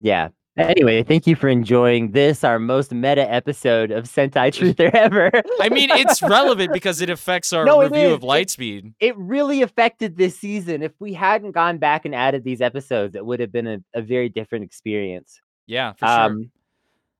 Yeah. 0.00 0.28
Anyway, 0.56 1.02
thank 1.02 1.26
you 1.26 1.36
for 1.36 1.48
enjoying 1.48 2.12
this, 2.12 2.42
our 2.42 2.58
most 2.58 2.90
meta 2.92 3.30
episode 3.30 3.90
of 3.90 4.04
Sentai 4.04 4.50
Truther 4.50 4.90
ever. 4.94 5.30
I 5.60 5.68
mean, 5.68 5.90
it's 5.90 6.22
relevant 6.22 6.72
because 6.72 7.02
it 7.02 7.10
affects 7.10 7.52
our 7.52 7.66
No, 7.66 7.82
review 7.82 8.14
of 8.14 8.22
Lightspeed. 8.22 8.94
it 8.98 9.14
really 9.18 9.60
affected 9.60 10.16
this 10.16 10.38
season. 10.38 10.82
If 10.82 10.92
we 10.98 11.12
hadn't 11.12 11.52
gone 11.52 11.76
back 11.76 12.06
and 12.06 12.14
added 12.14 12.42
these 12.42 12.62
episodes, 12.62 13.14
it 13.14 13.26
would 13.26 13.38
have 13.40 13.52
been 13.52 13.66
a, 13.66 13.78
a 13.92 14.00
very 14.00 14.30
different 14.30 14.64
experience. 14.64 15.40
Yeah, 15.66 15.92
for 15.92 16.06
sure. 16.06 16.20
Um, 16.20 16.50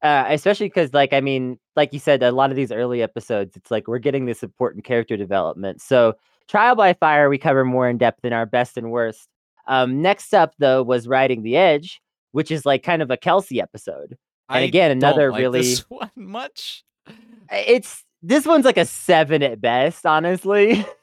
uh, 0.02 0.24
especially 0.28 0.68
because, 0.68 0.94
like, 0.94 1.12
I 1.12 1.20
mean, 1.20 1.58
like 1.74 1.92
you 1.92 1.98
said, 1.98 2.22
a 2.22 2.32
lot 2.32 2.50
of 2.50 2.56
these 2.56 2.72
early 2.72 3.02
episodes, 3.02 3.54
it's 3.56 3.70
like 3.70 3.86
we're 3.86 3.98
getting 3.98 4.24
this 4.24 4.42
important 4.42 4.84
character 4.84 5.16
development. 5.16 5.82
So, 5.82 6.14
Trial 6.48 6.74
by 6.76 6.94
Fire, 6.94 7.28
we 7.28 7.38
cover 7.38 7.64
more 7.64 7.88
in 7.88 7.98
depth 7.98 8.24
in 8.24 8.32
our 8.32 8.46
best 8.46 8.78
and 8.78 8.90
worst. 8.90 9.28
Um, 9.66 10.00
next 10.00 10.32
up, 10.32 10.54
though, 10.58 10.82
was 10.82 11.08
Riding 11.08 11.42
the 11.42 11.56
Edge, 11.56 12.00
which 12.32 12.50
is 12.50 12.66
like 12.66 12.82
kind 12.82 13.02
of 13.02 13.10
a 13.10 13.16
Kelsey 13.16 13.60
episode. 13.60 14.16
And 14.48 14.58
I 14.58 14.60
again, 14.60 14.90
another 14.90 15.30
like 15.30 15.40
really, 15.40 15.60
this 15.60 15.80
one 15.88 16.10
much. 16.14 16.84
it's 17.50 18.04
this 18.22 18.46
one's 18.46 18.64
like 18.64 18.78
a 18.78 18.86
seven 18.86 19.42
at 19.42 19.60
best, 19.60 20.06
honestly. 20.06 20.84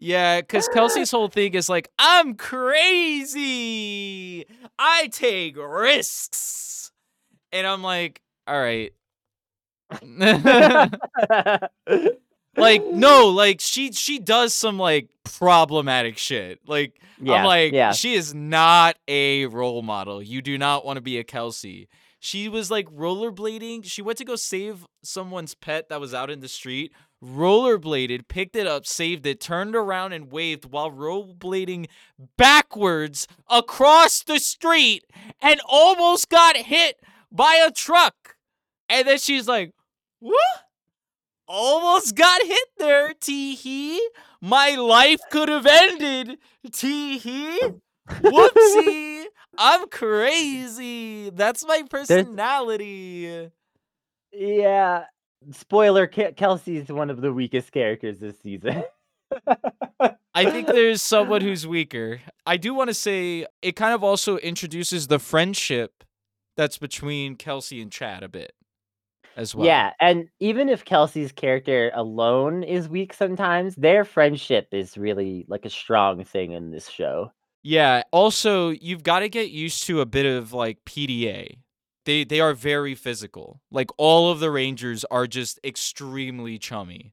Yeah, 0.00 0.40
because 0.40 0.66
Kelsey's 0.72 1.10
whole 1.10 1.28
thing 1.28 1.52
is 1.54 1.68
like, 1.68 1.90
I'm 1.98 2.34
crazy. 2.34 3.36
I 4.78 5.08
take 5.08 5.56
risks. 5.58 6.90
And 7.52 7.66
I'm 7.66 7.82
like, 7.82 8.22
all 8.46 8.58
right. 8.58 8.92
Like, 12.56 12.84
no, 12.86 13.28
like 13.28 13.60
she 13.60 13.92
she 13.92 14.18
does 14.18 14.54
some 14.54 14.78
like 14.78 15.08
problematic 15.24 16.18
shit. 16.18 16.60
Like 16.66 17.00
yeah, 17.20 17.34
I'm 17.34 17.44
like, 17.44 17.72
yeah, 17.72 17.92
she 17.92 18.14
is 18.14 18.34
not 18.34 18.96
a 19.08 19.46
role 19.46 19.82
model. 19.82 20.22
You 20.22 20.42
do 20.42 20.58
not 20.58 20.84
want 20.84 20.96
to 20.96 21.00
be 21.00 21.18
a 21.18 21.24
Kelsey. 21.24 21.88
She 22.18 22.48
was 22.48 22.70
like 22.70 22.86
rollerblading. 22.90 23.84
She 23.84 24.02
went 24.02 24.18
to 24.18 24.24
go 24.24 24.36
save 24.36 24.86
someone's 25.02 25.54
pet 25.54 25.88
that 25.88 26.00
was 26.00 26.12
out 26.12 26.30
in 26.30 26.40
the 26.40 26.48
street, 26.48 26.92
rollerbladed, 27.24 28.28
picked 28.28 28.56
it 28.56 28.66
up, 28.66 28.86
saved 28.86 29.26
it, 29.26 29.40
turned 29.40 29.74
around 29.74 30.12
and 30.12 30.30
waved 30.30 30.66
while 30.66 30.90
rollerblading 30.90 31.86
backwards 32.36 33.26
across 33.48 34.22
the 34.22 34.38
street 34.38 35.04
and 35.40 35.60
almost 35.66 36.28
got 36.28 36.56
hit 36.56 37.00
by 37.32 37.62
a 37.66 37.70
truck. 37.70 38.36
And 38.88 39.06
then 39.08 39.18
she's 39.18 39.48
like, 39.48 39.72
what? 40.18 40.34
Almost 41.52 42.14
got 42.14 42.42
hit 42.46 42.68
there, 42.78 43.12
tee 43.20 43.56
hee. 43.56 44.00
My 44.40 44.76
life 44.76 45.18
could 45.32 45.48
have 45.48 45.66
ended, 45.66 46.38
tee 46.70 47.18
hee. 47.18 47.60
Whoopsie. 48.08 49.24
I'm 49.58 49.88
crazy. 49.88 51.30
That's 51.30 51.66
my 51.66 51.82
personality. 51.90 53.50
yeah. 54.32 55.06
Spoiler: 55.50 56.06
Ke- 56.06 56.36
Kelsey 56.36 56.76
is 56.76 56.88
one 56.88 57.10
of 57.10 57.20
the 57.20 57.32
weakest 57.32 57.72
characters 57.72 58.20
this 58.20 58.38
season. 58.38 58.84
I 60.34 60.44
think 60.50 60.68
there's 60.68 61.02
someone 61.02 61.40
who's 61.40 61.66
weaker. 61.66 62.20
I 62.46 62.58
do 62.58 62.74
want 62.74 62.90
to 62.90 62.94
say 62.94 63.46
it 63.60 63.74
kind 63.74 63.92
of 63.92 64.04
also 64.04 64.36
introduces 64.36 65.08
the 65.08 65.18
friendship 65.18 66.04
that's 66.56 66.78
between 66.78 67.34
Kelsey 67.34 67.82
and 67.82 67.90
Chad 67.90 68.22
a 68.22 68.28
bit 68.28 68.52
as 69.36 69.54
well. 69.54 69.66
Yeah, 69.66 69.92
and 70.00 70.28
even 70.40 70.68
if 70.68 70.84
Kelsey's 70.84 71.32
character 71.32 71.90
alone 71.94 72.62
is 72.62 72.88
weak 72.88 73.12
sometimes, 73.12 73.74
their 73.76 74.04
friendship 74.04 74.68
is 74.72 74.98
really 74.98 75.44
like 75.48 75.64
a 75.64 75.70
strong 75.70 76.24
thing 76.24 76.52
in 76.52 76.70
this 76.70 76.88
show. 76.88 77.32
Yeah. 77.62 78.02
Also, 78.10 78.70
you've 78.70 79.02
got 79.02 79.20
to 79.20 79.28
get 79.28 79.50
used 79.50 79.84
to 79.84 80.00
a 80.00 80.06
bit 80.06 80.26
of 80.26 80.52
like 80.52 80.78
PDA. 80.84 81.58
They 82.06 82.24
they 82.24 82.40
are 82.40 82.54
very 82.54 82.94
physical. 82.94 83.60
Like 83.70 83.90
all 83.98 84.30
of 84.30 84.40
the 84.40 84.50
Rangers 84.50 85.04
are 85.10 85.26
just 85.26 85.60
extremely 85.64 86.58
chummy. 86.58 87.12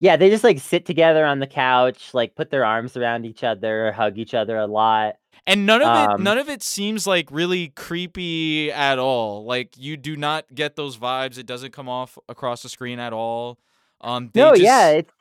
Yeah, 0.00 0.16
they 0.16 0.28
just 0.28 0.44
like 0.44 0.58
sit 0.58 0.84
together 0.84 1.24
on 1.24 1.38
the 1.38 1.46
couch, 1.46 2.12
like 2.12 2.34
put 2.34 2.50
their 2.50 2.64
arms 2.64 2.96
around 2.96 3.24
each 3.24 3.44
other, 3.44 3.92
hug 3.92 4.18
each 4.18 4.34
other 4.34 4.56
a 4.58 4.66
lot. 4.66 5.16
And 5.46 5.64
none 5.66 5.80
of 5.82 5.88
it 5.88 6.14
Um, 6.14 6.22
none 6.22 6.38
of 6.38 6.48
it 6.48 6.62
seems 6.62 7.06
like 7.06 7.28
really 7.30 7.68
creepy 7.68 8.72
at 8.72 8.98
all. 8.98 9.44
Like 9.44 9.76
you 9.78 9.96
do 9.96 10.16
not 10.16 10.46
get 10.54 10.76
those 10.76 10.96
vibes. 10.98 11.38
It 11.38 11.46
doesn't 11.46 11.72
come 11.72 11.88
off 11.88 12.18
across 12.28 12.62
the 12.62 12.68
screen 12.68 12.98
at 12.98 13.12
all. 13.12 13.58
Um 14.00 14.30
they 14.34 14.40
no, 14.40 14.50
just, 14.50 14.62
yeah, 14.62 14.88
it's 14.90 15.12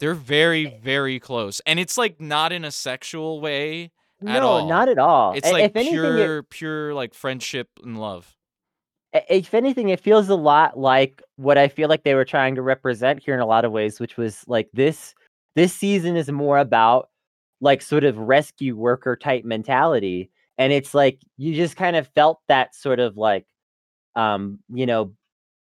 they're 0.00 0.14
very 0.14 0.78
very 0.82 1.20
close. 1.20 1.60
And 1.66 1.78
it's 1.78 1.96
like 1.96 2.20
not 2.20 2.52
in 2.52 2.64
a 2.64 2.70
sexual 2.72 3.40
way. 3.40 3.92
at 4.26 4.40
no, 4.40 4.48
all. 4.48 4.68
not 4.68 4.88
at 4.88 4.98
all. 4.98 5.32
It's 5.34 5.50
like 5.50 5.64
if 5.64 5.76
anything, 5.76 5.94
it- 5.94 6.16
pure 6.16 6.42
pure 6.44 6.94
like 6.94 7.14
friendship 7.14 7.68
and 7.84 8.00
love. 8.00 8.36
if 9.12 9.54
anything, 9.54 9.90
it 9.90 10.00
feels 10.00 10.28
a 10.28 10.34
lot 10.34 10.78
like 10.78 11.22
what 11.36 11.56
I 11.58 11.68
feel 11.68 11.88
like 11.88 12.02
they 12.02 12.14
were 12.14 12.24
trying 12.24 12.54
to 12.56 12.62
represent 12.62 13.22
here 13.22 13.34
in 13.34 13.40
a 13.40 13.46
lot 13.46 13.64
of 13.64 13.70
ways, 13.72 14.00
which 14.00 14.16
was 14.16 14.42
like 14.48 14.68
this 14.72 15.14
this 15.54 15.72
season 15.74 16.16
is 16.16 16.30
more 16.30 16.58
about 16.58 17.10
like 17.62 17.82
sort 17.82 18.04
of 18.04 18.18
rescue 18.18 18.76
worker 18.76 19.16
type 19.16 19.44
mentality. 19.44 20.30
And 20.58 20.72
it's 20.72 20.94
like 20.94 21.20
you 21.38 21.54
just 21.54 21.76
kind 21.76 21.96
of 21.96 22.08
felt 22.08 22.40
that 22.48 22.74
sort 22.74 23.00
of 23.00 23.16
like 23.16 23.46
um, 24.16 24.58
you 24.72 24.86
know, 24.86 25.12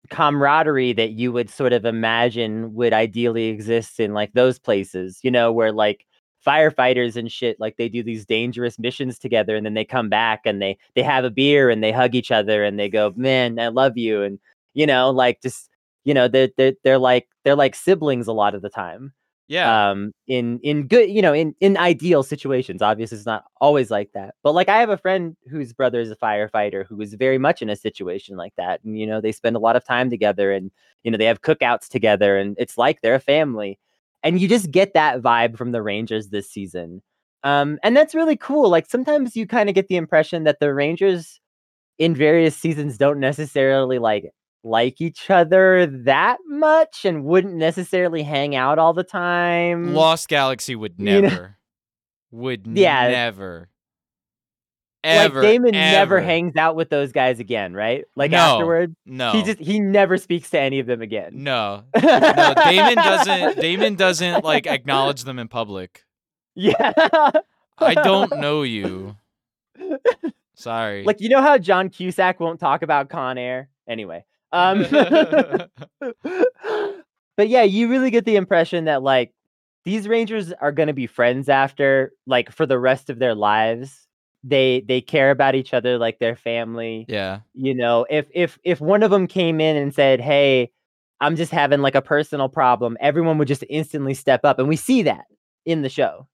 camaraderie 0.09 0.93
that 0.93 1.11
you 1.11 1.31
would 1.31 1.49
sort 1.49 1.73
of 1.73 1.85
imagine 1.85 2.73
would 2.73 2.93
ideally 2.93 3.47
exist 3.47 3.99
in 3.99 4.13
like 4.13 4.33
those 4.33 4.59
places, 4.59 5.19
you 5.23 5.31
know, 5.31 5.51
where 5.53 5.71
like 5.71 6.05
firefighters 6.45 7.15
and 7.15 7.31
shit 7.31 7.59
like 7.59 7.77
they 7.77 7.87
do 7.87 8.03
these 8.03 8.25
dangerous 8.25 8.79
missions 8.79 9.19
together 9.19 9.55
and 9.55 9.65
then 9.65 9.75
they 9.75 9.85
come 9.85 10.09
back 10.09 10.41
and 10.45 10.61
they 10.61 10.77
they 10.95 11.03
have 11.03 11.23
a 11.23 11.29
beer 11.29 11.69
and 11.69 11.83
they 11.83 11.91
hug 11.91 12.15
each 12.15 12.31
other 12.31 12.63
and 12.63 12.79
they 12.79 12.89
go 12.89 13.13
man 13.15 13.59
i 13.59 13.67
love 13.67 13.97
you 13.97 14.23
and 14.23 14.39
you 14.73 14.87
know 14.87 15.11
like 15.11 15.39
just 15.41 15.69
you 16.03 16.13
know 16.13 16.27
they're 16.27 16.49
they're, 16.57 16.73
they're 16.83 16.97
like 16.97 17.27
they're 17.43 17.55
like 17.55 17.75
siblings 17.75 18.27
a 18.27 18.33
lot 18.33 18.55
of 18.55 18.63
the 18.63 18.69
time 18.69 19.13
Yeah. 19.51 19.91
um 19.91 20.13
in 20.27 20.59
in 20.63 20.87
good 20.87 21.09
you 21.09 21.21
know 21.21 21.33
in 21.33 21.53
in 21.59 21.75
ideal 21.77 22.23
situations 22.23 22.81
obviously 22.81 23.17
it's 23.17 23.25
not 23.25 23.43
always 23.59 23.91
like 23.91 24.09
that 24.13 24.35
but 24.43 24.53
like 24.53 24.69
i 24.69 24.79
have 24.79 24.89
a 24.89 24.95
friend 24.97 25.35
whose 25.49 25.73
brother 25.73 25.99
is 25.99 26.09
a 26.09 26.15
firefighter 26.15 26.85
who 26.85 27.01
is 27.01 27.15
very 27.15 27.37
much 27.37 27.61
in 27.61 27.69
a 27.69 27.75
situation 27.75 28.37
like 28.37 28.53
that 28.55 28.81
and 28.85 28.97
you 28.97 29.05
know 29.05 29.19
they 29.19 29.33
spend 29.33 29.57
a 29.57 29.59
lot 29.59 29.75
of 29.75 29.83
time 29.83 30.09
together 30.09 30.53
and 30.53 30.71
you 31.03 31.11
know 31.11 31.17
they 31.17 31.25
have 31.25 31.41
cookouts 31.41 31.89
together 31.89 32.37
and 32.37 32.55
it's 32.59 32.77
like 32.77 33.01
they're 33.01 33.15
a 33.15 33.19
family 33.19 33.77
and 34.23 34.39
you 34.39 34.47
just 34.47 34.71
get 34.71 34.93
that 34.93 35.21
vibe 35.21 35.57
from 35.57 35.71
the 35.73 35.81
rangers 35.81 36.29
this 36.29 36.49
season 36.49 37.01
um 37.43 37.77
and 37.83 37.97
that's 37.97 38.15
really 38.15 38.37
cool 38.37 38.69
like 38.69 38.89
sometimes 38.89 39.35
you 39.35 39.45
kind 39.45 39.67
of 39.67 39.75
get 39.75 39.89
the 39.89 39.97
impression 39.97 40.45
that 40.45 40.61
the 40.61 40.73
rangers 40.73 41.41
in 41.99 42.15
various 42.15 42.55
seasons 42.57 42.97
don't 42.97 43.19
necessarily 43.19 43.99
like 43.99 44.31
like 44.63 45.01
each 45.01 45.29
other 45.29 45.85
that 45.87 46.37
much 46.45 47.03
and 47.05 47.23
wouldn't 47.23 47.55
necessarily 47.55 48.23
hang 48.23 48.55
out 48.55 48.77
all 48.79 48.93
the 48.93 49.03
time. 49.03 49.93
Lost 49.93 50.27
Galaxy 50.27 50.75
would 50.75 50.97
mm. 50.97 51.05
you 51.07 51.21
know- 51.21 51.29
never 51.29 51.57
would 52.31 52.67
Yeah. 52.73 53.07
never 53.09 53.69
ever. 55.03 55.19
like 55.19 55.31
ever 55.31 55.41
Damon 55.41 55.71
never 55.71 56.21
hangs 56.21 56.55
out 56.55 56.75
with 56.75 56.89
those 56.89 57.11
guys 57.11 57.39
again, 57.39 57.73
right? 57.73 58.05
Like 58.15 58.31
No. 58.31 58.37
afterward, 58.37 58.95
No. 59.05 59.31
he 59.31 59.41
just 59.43 59.59
he 59.59 59.79
never 59.79 60.17
speaks 60.17 60.49
to 60.51 60.59
any 60.59 60.79
of 60.79 60.85
them 60.85 61.01
again. 61.01 61.43
no. 61.43 61.83
No, 61.95 62.53
Damon 62.55 62.95
doesn't 62.95 63.59
Damon 63.59 63.95
doesn't 63.95 64.43
like 64.43 64.67
acknowledge 64.67 65.23
them 65.23 65.39
in 65.39 65.47
public. 65.47 66.05
Yeah. 66.53 66.91
I 67.79 67.93
don't 67.95 68.37
know 68.39 68.61
you. 68.61 69.15
Sorry. 70.55 71.03
like 71.03 71.19
you 71.19 71.29
know 71.29 71.41
how 71.41 71.57
John 71.57 71.89
Cusack 71.89 72.39
won't 72.39 72.59
talk 72.59 72.83
about 72.83 73.09
Con 73.09 73.39
Air? 73.39 73.69
Anyway. 73.87 74.23
Um 74.51 74.85
but 77.37 77.47
yeah, 77.49 77.63
you 77.63 77.87
really 77.89 78.11
get 78.11 78.25
the 78.25 78.35
impression 78.35 78.85
that 78.85 79.03
like 79.03 79.33
these 79.83 80.07
Rangers 80.07 80.53
are 80.53 80.71
going 80.71 80.87
to 80.87 80.93
be 80.93 81.07
friends 81.07 81.49
after 81.49 82.11
like 82.27 82.51
for 82.51 82.65
the 82.65 82.79
rest 82.79 83.09
of 83.09 83.19
their 83.19 83.35
lives. 83.35 84.07
They 84.43 84.83
they 84.87 85.01
care 85.01 85.31
about 85.31 85.55
each 85.55 85.73
other 85.73 85.97
like 85.97 86.19
their 86.19 86.35
family. 86.35 87.05
yeah. 87.07 87.39
You 87.53 87.75
know, 87.75 88.05
if 88.09 88.27
if 88.33 88.57
if 88.63 88.81
one 88.81 89.03
of 89.03 89.11
them 89.11 89.27
came 89.27 89.61
in 89.61 89.77
and 89.77 89.93
said, 89.93 90.19
"Hey, 90.19 90.71
I'm 91.19 91.35
just 91.35 91.51
having 91.51 91.81
like 91.81 91.95
a 91.95 92.01
personal 92.01 92.49
problem," 92.49 92.97
everyone 92.99 93.37
would 93.37 93.47
just 93.47 93.63
instantly 93.69 94.15
step 94.15 94.43
up 94.43 94.57
and 94.57 94.67
we 94.67 94.75
see 94.75 95.03
that 95.03 95.25
in 95.65 95.83
the 95.83 95.89
show. 95.89 96.27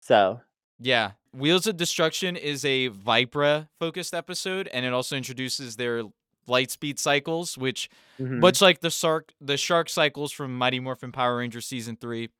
So, 0.00 0.40
Yeah. 0.78 1.12
Wheels 1.32 1.66
of 1.68 1.76
Destruction 1.76 2.34
is 2.34 2.64
a 2.64 2.88
Vypra 2.88 3.68
focused 3.78 4.14
episode, 4.14 4.66
and 4.72 4.84
it 4.84 4.92
also 4.92 5.16
introduces 5.16 5.76
their 5.76 6.02
light 6.46 6.70
speed 6.70 6.98
cycles, 6.98 7.56
which 7.58 7.88
Mhm. 8.18 8.52
much 8.52 8.60
like 8.60 8.80
the 8.80 8.90
shark 8.90 9.32
the 9.40 9.56
shark 9.56 9.88
cycles 9.88 10.32
from 10.32 10.56
Mighty 10.56 10.80
Morphin 10.80 11.12
Power 11.12 11.36
Rangers 11.38 11.66
season 11.66 11.96
three. 11.96 12.30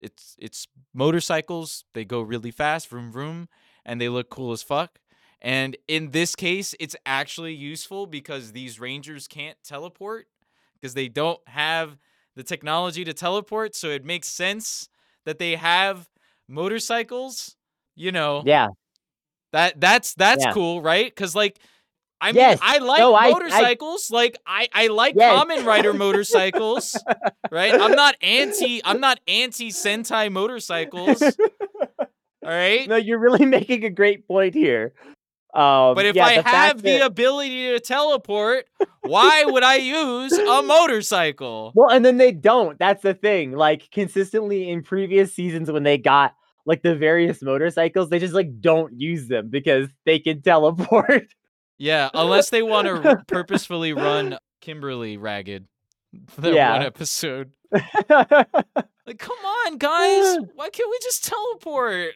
It's 0.00 0.36
it's 0.38 0.66
motorcycles. 0.94 1.84
They 1.94 2.04
go 2.04 2.20
really 2.22 2.50
fast, 2.50 2.88
vroom 2.88 3.10
vroom, 3.12 3.48
and 3.84 4.00
they 4.00 4.08
look 4.08 4.30
cool 4.30 4.52
as 4.52 4.62
fuck. 4.62 4.98
And 5.40 5.76
in 5.88 6.10
this 6.10 6.34
case, 6.34 6.74
it's 6.80 6.96
actually 7.06 7.54
useful 7.54 8.06
because 8.06 8.52
these 8.52 8.80
rangers 8.80 9.26
can't 9.28 9.58
teleport 9.64 10.26
because 10.74 10.94
they 10.94 11.08
don't 11.08 11.40
have 11.48 11.98
the 12.34 12.42
technology 12.42 13.04
to 13.04 13.12
teleport. 13.14 13.74
So 13.74 13.88
it 13.88 14.04
makes 14.04 14.28
sense 14.28 14.88
that 15.24 15.38
they 15.38 15.56
have 15.56 16.08
motorcycles. 16.48 17.56
You 17.94 18.12
know 18.12 18.46
yeah, 18.46 18.68
that 19.52 19.80
that's 19.80 20.14
that's 20.14 20.44
Yeah. 20.44 20.54
cool, 20.54 20.80
right? 20.82 21.06
Because 21.06 21.34
like. 21.34 21.58
I 22.22 22.26
mean, 22.28 22.36
Yes. 22.36 22.58
I 22.62 22.78
like 22.78 23.00
No, 23.00 23.14
I- 23.14 23.24
I- 23.26 23.30
motorcycles. 23.32 24.10
like 24.10 24.38
I, 24.46 24.68
I 24.72 24.86
like 24.86 25.14
Yes. 25.16 25.34
common 25.36 25.64
rider 25.66 25.92
motorcycles, 25.92 26.96
right? 27.50 27.74
I'm 27.74 27.92
not 27.92 28.14
anti. 28.22 28.80
I'm 28.84 29.00
not 29.00 29.18
anti 29.28 29.70
Sentai 29.70 30.30
motorcycles. 30.32 31.20
All 32.44 32.50
right. 32.50 32.88
no, 32.88 32.96
you're 32.96 33.18
really 33.18 33.44
making 33.58 33.84
a 33.84 33.90
great 33.90 34.26
point 34.26 34.54
here. 34.54 34.92
Um, 35.54 35.94
But 35.94 36.06
if 36.06 36.16
yeah, 36.16 36.24
I 36.24 36.36
the 36.42 36.48
have 36.48 36.82
the 36.82 36.98
that- 36.98 37.06
ability 37.06 37.72
to 37.72 37.80
teleport, 37.80 38.64
why 39.02 39.44
would 39.44 39.62
I 39.62 39.76
use 39.76 40.32
a 40.32 40.62
motorcycle? 40.62 41.72
well, 41.74 41.90
and 41.90 42.04
then 42.04 42.16
they 42.16 42.32
don't. 42.32 42.78
That's 42.78 43.02
the 43.02 43.14
thing. 43.14 43.52
Like 43.52 43.90
consistently 43.90 44.70
in 44.70 44.82
previous 44.82 45.34
seasons, 45.34 45.70
when 45.70 45.82
they 45.82 45.98
got 45.98 46.34
like 46.64 46.82
the 46.82 46.94
various 46.96 47.42
motorcycles, 47.42 48.08
they 48.08 48.18
just 48.18 48.32
like 48.32 48.60
don't 48.60 48.98
use 48.98 49.28
them 49.28 49.48
because 49.50 49.88
they 50.06 50.18
can 50.20 50.40
teleport. 50.40 51.26
Yeah, 51.82 52.10
unless 52.14 52.50
they 52.50 52.62
want 52.62 52.86
to 52.86 53.24
purposefully 53.26 53.92
run 53.92 54.38
Kimberly 54.60 55.16
ragged 55.16 55.66
for 56.28 56.42
that 56.42 56.54
Yeah. 56.54 56.72
one 56.74 56.82
episode. 56.86 57.50
Like, 59.04 59.18
come 59.18 59.36
on, 59.44 59.78
guys. 59.78 60.38
Why 60.54 60.70
can't 60.70 60.88
we 60.88 60.98
just 61.02 61.24
teleport? 61.24 62.10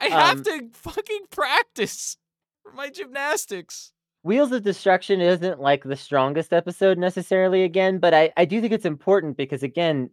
I 0.00 0.06
have 0.06 0.38
Um, 0.38 0.44
to 0.44 0.68
fucking 0.72 1.26
practice 1.30 2.16
for 2.62 2.72
my 2.72 2.88
gymnastics. 2.88 3.92
Wheels 4.22 4.50
of 4.52 4.62
Destruction 4.62 5.20
isn't 5.20 5.60
like 5.60 5.84
the 5.84 5.96
strongest 5.96 6.54
episode 6.54 6.96
necessarily 6.96 7.62
again, 7.64 7.98
but 7.98 8.14
I, 8.14 8.32
I 8.38 8.46
do 8.46 8.62
think 8.62 8.72
it's 8.72 8.86
important 8.86 9.36
because 9.36 9.62
again, 9.62 10.08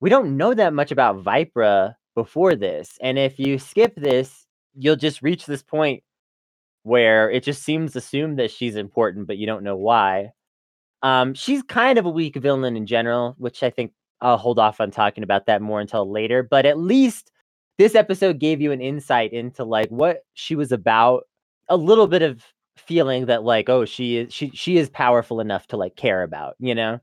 we 0.00 0.10
don't 0.10 0.36
know 0.36 0.52
that 0.52 0.74
much 0.74 0.90
about 0.90 1.22
Vypra 1.22 1.94
before 2.16 2.56
this. 2.56 2.98
And 3.00 3.16
if 3.20 3.38
you 3.38 3.56
skip 3.60 3.94
this, 3.94 4.46
you'll 4.74 4.96
just 4.96 5.22
reach 5.22 5.46
this 5.46 5.62
point 5.62 6.02
where 6.82 7.30
it 7.30 7.44
just 7.44 7.62
seems 7.62 7.96
assumed 7.96 8.38
that 8.38 8.50
she's 8.50 8.76
important, 8.76 9.26
but 9.26 9.38
you 9.38 9.46
don't 9.46 9.62
know 9.62 9.76
why. 9.76 10.30
Um, 11.02 11.34
she's 11.34 11.62
kind 11.62 11.98
of 11.98 12.06
a 12.06 12.10
weak 12.10 12.36
villain 12.36 12.76
in 12.76 12.86
general, 12.86 13.34
which 13.38 13.62
I 13.62 13.70
think 13.70 13.92
I'll 14.20 14.36
hold 14.36 14.58
off 14.58 14.80
on 14.80 14.90
talking 14.90 15.24
about 15.24 15.46
that 15.46 15.62
more 15.62 15.80
until 15.80 16.10
later. 16.10 16.42
But 16.42 16.66
at 16.66 16.78
least 16.78 17.30
this 17.78 17.94
episode 17.94 18.38
gave 18.38 18.60
you 18.60 18.72
an 18.72 18.80
insight 18.80 19.32
into 19.32 19.64
like 19.64 19.88
what 19.88 20.24
she 20.34 20.54
was 20.54 20.72
about, 20.72 21.24
a 21.68 21.76
little 21.76 22.06
bit 22.06 22.22
of 22.22 22.44
feeling 22.76 23.26
that 23.26 23.42
like, 23.42 23.68
oh, 23.68 23.84
she 23.84 24.18
is 24.18 24.32
she 24.32 24.50
she 24.50 24.76
is 24.78 24.88
powerful 24.90 25.40
enough 25.40 25.66
to 25.68 25.76
like 25.76 25.96
care 25.96 26.22
about, 26.22 26.54
you 26.58 26.74
know? 26.74 27.00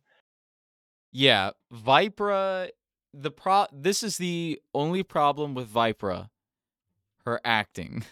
Yeah, 1.12 1.52
Vypra. 1.74 2.70
The 3.14 3.32
pro. 3.32 3.66
This 3.74 4.04
is 4.04 4.18
the 4.18 4.62
only 4.74 5.04
problem 5.04 5.56
with 5.56 5.72
Vypra. 5.72 6.30
Her 7.26 7.42
acting, 7.44 8.06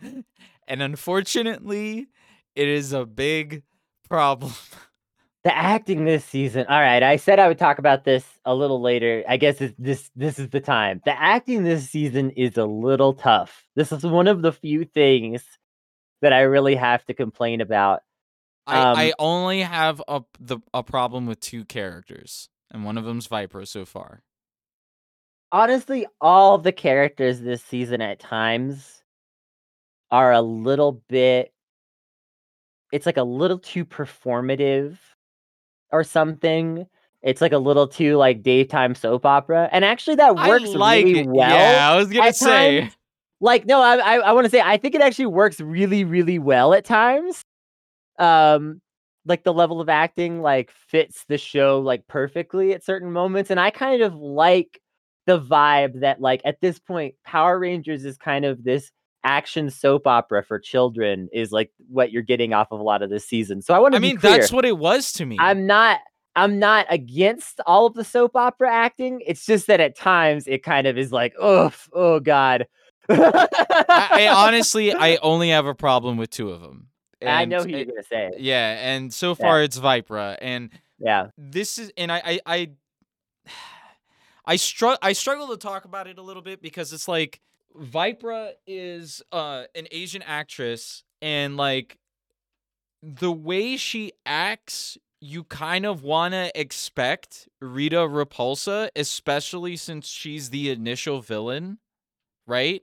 and 0.68 0.82
unfortunately, 0.82 2.08
it 2.54 2.68
is 2.68 2.92
a 2.92 3.06
big 3.06 3.62
problem. 4.08 4.52
The 5.44 5.56
acting 5.56 6.04
this 6.04 6.24
season. 6.24 6.66
All 6.68 6.80
right, 6.80 7.04
I 7.04 7.14
said 7.16 7.38
I 7.38 7.46
would 7.46 7.58
talk 7.58 7.78
about 7.78 8.02
this 8.02 8.24
a 8.44 8.52
little 8.52 8.80
later. 8.82 9.22
I 9.28 9.36
guess 9.36 9.60
it's, 9.60 9.74
this 9.78 10.10
this 10.16 10.40
is 10.40 10.48
the 10.48 10.60
time. 10.60 11.00
The 11.04 11.16
acting 11.16 11.62
this 11.62 11.88
season 11.88 12.30
is 12.32 12.56
a 12.56 12.64
little 12.64 13.14
tough. 13.14 13.64
This 13.76 13.92
is 13.92 14.02
one 14.04 14.26
of 14.26 14.42
the 14.42 14.52
few 14.52 14.84
things 14.84 15.44
that 16.20 16.32
I 16.32 16.40
really 16.42 16.74
have 16.74 17.04
to 17.06 17.14
complain 17.14 17.60
about. 17.60 18.00
I, 18.66 18.86
I 18.92 19.08
Um, 19.10 19.14
only 19.20 19.60
have 19.60 20.02
a 20.08 20.22
the 20.40 20.58
a 20.74 20.82
problem 20.82 21.26
with 21.26 21.38
two 21.38 21.64
characters, 21.64 22.48
and 22.72 22.84
one 22.84 22.98
of 22.98 23.04
them's 23.04 23.28
Viper 23.28 23.64
so 23.66 23.84
far. 23.84 24.24
Honestly, 25.52 26.06
all 26.20 26.58
the 26.58 26.72
characters 26.72 27.40
this 27.40 27.62
season 27.62 28.00
at 28.00 28.18
times 28.18 29.02
are 30.10 30.32
a 30.32 30.42
little 30.42 31.02
bit 31.08 31.52
it's 32.92 33.06
like 33.06 33.16
a 33.16 33.22
little 33.22 33.58
too 33.58 33.84
performative 33.84 34.96
or 35.90 36.04
something. 36.04 36.86
It's 37.22 37.40
like 37.40 37.52
a 37.52 37.58
little 37.58 37.88
too 37.88 38.16
like 38.16 38.42
daytime 38.42 38.94
soap 38.94 39.26
opera. 39.26 39.68
And 39.72 39.84
actually 39.84 40.16
that 40.16 40.36
works 40.36 40.68
like 40.70 41.04
really 41.04 41.20
it. 41.20 41.26
well. 41.26 41.50
Yeah, 41.50 41.90
I 41.90 41.96
was 41.96 42.08
gonna 42.08 42.32
say. 42.32 42.80
times. 42.82 42.96
like 43.40 43.66
no 43.66 43.80
i 43.82 43.96
i, 43.96 44.14
I 44.18 44.32
want 44.32 44.46
to 44.46 44.50
say 44.50 44.62
i 44.62 44.78
think 44.78 44.94
it 44.94 45.02
actually 45.02 45.26
works 45.26 45.60
really 45.60 46.04
really 46.04 46.38
well 46.38 46.72
at 46.72 46.86
times 46.86 47.42
um 48.18 48.80
like 49.26 49.44
the 49.44 49.52
level 49.52 49.80
of 49.80 49.88
acting 49.90 50.40
like 50.40 50.70
fits 50.70 51.24
the 51.28 51.36
show 51.36 51.80
like 51.80 52.06
perfectly 52.06 52.72
at 52.72 52.82
certain 52.84 53.12
moments 53.12 53.50
and 53.50 53.60
i 53.60 53.70
kind 53.70 54.00
of 54.00 54.14
like 54.14 54.80
the 55.26 55.38
vibe 55.38 56.00
that 56.00 56.20
like 56.20 56.40
at 56.44 56.60
this 56.62 56.78
point 56.78 57.14
power 57.24 57.58
rangers 57.58 58.04
is 58.06 58.16
kind 58.16 58.44
of 58.46 58.64
this 58.64 58.90
action 59.26 59.68
soap 59.68 60.06
opera 60.06 60.42
for 60.42 60.58
children 60.58 61.28
is 61.32 61.50
like 61.50 61.72
what 61.88 62.12
you're 62.12 62.22
getting 62.22 62.54
off 62.54 62.68
of 62.70 62.78
a 62.78 62.82
lot 62.82 63.02
of 63.02 63.10
this 63.10 63.26
season 63.26 63.60
so 63.60 63.74
i 63.74 63.78
want 63.78 63.92
to 63.92 63.96
I 63.96 64.00
mean, 64.00 64.18
that's 64.20 64.52
what 64.52 64.64
it 64.64 64.78
was 64.78 65.12
to 65.14 65.26
me. 65.26 65.36
I'm 65.40 65.66
not 65.66 66.00
I'm 66.36 66.58
not 66.58 66.86
against 66.90 67.60
all 67.66 67.86
of 67.86 67.94
the 67.94 68.04
soap 68.04 68.36
opera 68.36 68.72
acting. 68.72 69.22
It's 69.26 69.46
just 69.46 69.66
that 69.68 69.80
at 69.80 69.96
times 69.96 70.46
it 70.46 70.62
kind 70.62 70.86
of 70.86 70.98
is 70.98 71.10
like, 71.10 71.34
oh, 71.40 71.72
oh 71.94 72.20
god. 72.20 72.66
I, 73.08 73.48
I 73.88 74.28
honestly, 74.28 74.92
I 74.94 75.16
only 75.16 75.48
have 75.48 75.64
a 75.64 75.74
problem 75.74 76.18
with 76.18 76.28
two 76.28 76.50
of 76.50 76.60
them. 76.60 76.88
I 77.26 77.46
know 77.46 77.62
who 77.62 77.70
you're 77.70 77.86
gonna 77.86 78.02
say. 78.02 78.32
Yeah, 78.38 78.76
and 78.78 79.12
so 79.12 79.34
far 79.34 79.62
it's 79.62 79.78
Vypra, 79.78 80.36
and 80.40 80.70
Yeah, 80.98 81.28
this 81.38 81.78
is, 81.78 81.90
and 81.96 82.12
I, 82.12 82.22
I, 82.24 82.40
I, 82.44 82.70
I 84.44 84.56
struggle, 84.56 84.98
I 85.00 85.14
struggle 85.14 85.48
to 85.48 85.56
talk 85.56 85.86
about 85.86 86.06
it 86.06 86.18
a 86.18 86.22
little 86.22 86.42
bit 86.42 86.60
because 86.60 86.92
it's 86.92 87.08
like 87.08 87.40
Vypra 87.80 88.52
is 88.66 89.22
uh 89.32 89.64
an 89.74 89.86
Asian 89.90 90.22
actress, 90.22 91.04
and 91.20 91.56
like 91.56 91.98
the 93.02 93.32
way 93.32 93.76
she 93.76 94.12
acts, 94.24 94.98
you 95.20 95.44
kind 95.44 95.86
of 95.86 96.02
want 96.02 96.32
to 96.34 96.50
expect 96.58 97.48
Rita 97.60 97.96
Repulsa, 97.96 98.88
especially 98.96 99.76
since 99.76 100.08
she's 100.08 100.50
the 100.50 100.70
initial 100.70 101.20
villain, 101.20 101.78
right? 102.46 102.82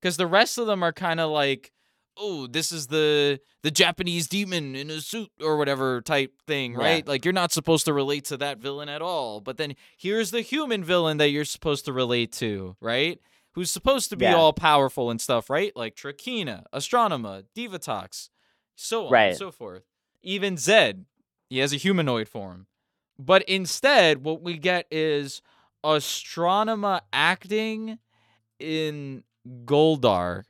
Because 0.00 0.16
the 0.16 0.26
rest 0.26 0.58
of 0.58 0.66
them 0.66 0.82
are 0.82 0.92
kind 0.92 1.20
of 1.20 1.30
like, 1.30 1.72
oh, 2.18 2.46
this 2.46 2.72
is 2.72 2.88
the 2.88 3.40
the 3.62 3.70
Japanese 3.70 4.26
demon 4.26 4.74
in 4.74 4.90
a 4.90 5.00
suit 5.00 5.30
or 5.40 5.56
whatever 5.56 6.00
type 6.02 6.32
thing, 6.46 6.72
Yeah. 6.72 6.78
right? 6.78 7.06
Like 7.06 7.24
you're 7.24 7.32
not 7.32 7.52
supposed 7.52 7.84
to 7.86 7.92
relate 7.92 8.24
to 8.26 8.36
that 8.38 8.58
villain 8.58 8.88
at 8.88 9.00
all. 9.00 9.40
But 9.40 9.56
then 9.56 9.74
here's 9.96 10.30
the 10.32 10.40
human 10.42 10.84
villain 10.84 11.16
that 11.18 11.30
you're 11.30 11.44
supposed 11.44 11.84
to 11.86 11.92
relate 11.92 12.32
to, 12.34 12.76
right? 12.80 13.18
Who's 13.54 13.70
supposed 13.70 14.08
to 14.10 14.16
be 14.16 14.24
Yeah. 14.24 14.34
all 14.36 14.52
powerful 14.52 15.10
and 15.10 15.20
stuff, 15.20 15.50
right? 15.50 15.74
Like 15.76 15.94
Trakina, 15.94 16.64
Astronema, 16.72 17.44
Divatox, 17.54 18.30
so 18.74 19.06
on 19.06 19.12
Right. 19.12 19.26
and 19.28 19.36
so 19.36 19.50
forth. 19.50 19.82
Even 20.22 20.56
Zedd, 20.56 21.04
he 21.50 21.58
has 21.58 21.72
a 21.72 21.76
humanoid 21.76 22.28
form. 22.28 22.66
But 23.18 23.42
instead, 23.42 24.24
what 24.24 24.40
we 24.42 24.56
get 24.56 24.86
is 24.90 25.42
Astronema 25.84 27.02
acting 27.12 27.98
in 28.58 29.24
Goldar 29.64 30.44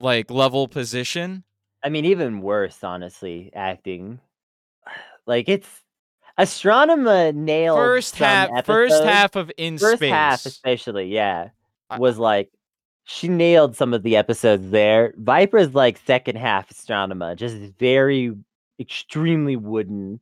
like 0.00 0.30
level 0.30 0.68
position. 0.68 1.44
I 1.82 1.88
mean 1.88 2.04
even 2.04 2.40
worse, 2.40 2.82
honestly, 2.84 3.50
acting. 3.54 4.20
Like 5.26 5.48
it's 5.48 5.68
Astronema 6.38 7.34
nailed 7.34 7.76
First 7.78 8.16
half 8.16 8.64
first 8.64 9.02
half 9.04 9.36
of 9.36 9.50
In 9.58 9.76
first 9.78 9.98
Space. 9.98 10.10
half 10.10 10.46
especially, 10.46 11.08
yeah, 11.12 11.50
was 11.96 12.18
like 12.18 12.50
she 13.04 13.28
nailed 13.28 13.74
some 13.76 13.94
of 13.94 14.02
the 14.02 14.16
episodes 14.16 14.70
there. 14.70 15.14
Viper's 15.16 15.74
like 15.74 15.98
second 16.06 16.36
half 16.36 16.68
Astronema, 16.68 17.34
just 17.36 17.56
very 17.78 18.34
extremely 18.78 19.56
wooden. 19.56 20.20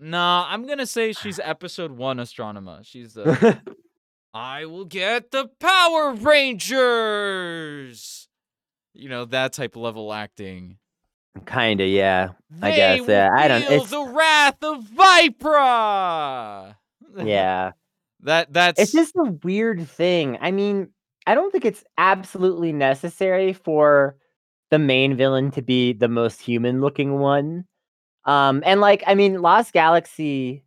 Nah, 0.00 0.46
I'm 0.48 0.66
gonna 0.66 0.86
say 0.86 1.12
she's 1.12 1.38
episode 1.44 1.92
one 1.92 2.16
Astronema. 2.18 2.84
She's 2.86 3.12
the 3.14 3.60
uh, 3.66 3.72
I 4.34 4.66
will 4.66 4.84
get 4.84 5.30
the 5.32 5.48
Power 5.60 6.12
Rangers. 6.14 8.28
You 8.94 9.08
know 9.08 9.24
that 9.26 9.52
type 9.52 9.76
of 9.76 9.82
level 9.82 10.12
acting. 10.12 10.78
Kinda, 11.46 11.86
yeah. 11.86 12.30
I 12.60 12.74
guess, 12.74 13.06
yeah, 13.06 13.30
I 13.32 13.46
don't- 13.48 13.62
it's- 13.62 13.90
the 13.90 14.02
wrath 14.02 14.62
of 14.62 14.84
Vypra. 14.84 16.74
Yeah. 17.24 17.72
That 18.20 18.52
that's 18.52 18.80
It's 18.80 18.92
just 18.92 19.14
a 19.16 19.32
weird 19.42 19.88
thing. 19.88 20.38
I 20.40 20.50
mean, 20.50 20.88
I 21.26 21.34
don't 21.34 21.50
think 21.50 21.64
it's 21.64 21.84
absolutely 21.98 22.72
necessary 22.72 23.52
for 23.52 24.16
the 24.70 24.78
main 24.78 25.16
villain 25.16 25.50
to 25.52 25.62
be 25.62 25.92
the 25.92 26.08
most 26.08 26.40
human 26.40 26.80
looking 26.80 27.18
one. 27.18 27.64
Um, 28.24 28.62
and 28.66 28.80
like, 28.80 29.02
I 29.06 29.14
mean, 29.14 29.40
Lost 29.40 29.72
Galaxy 29.72 30.64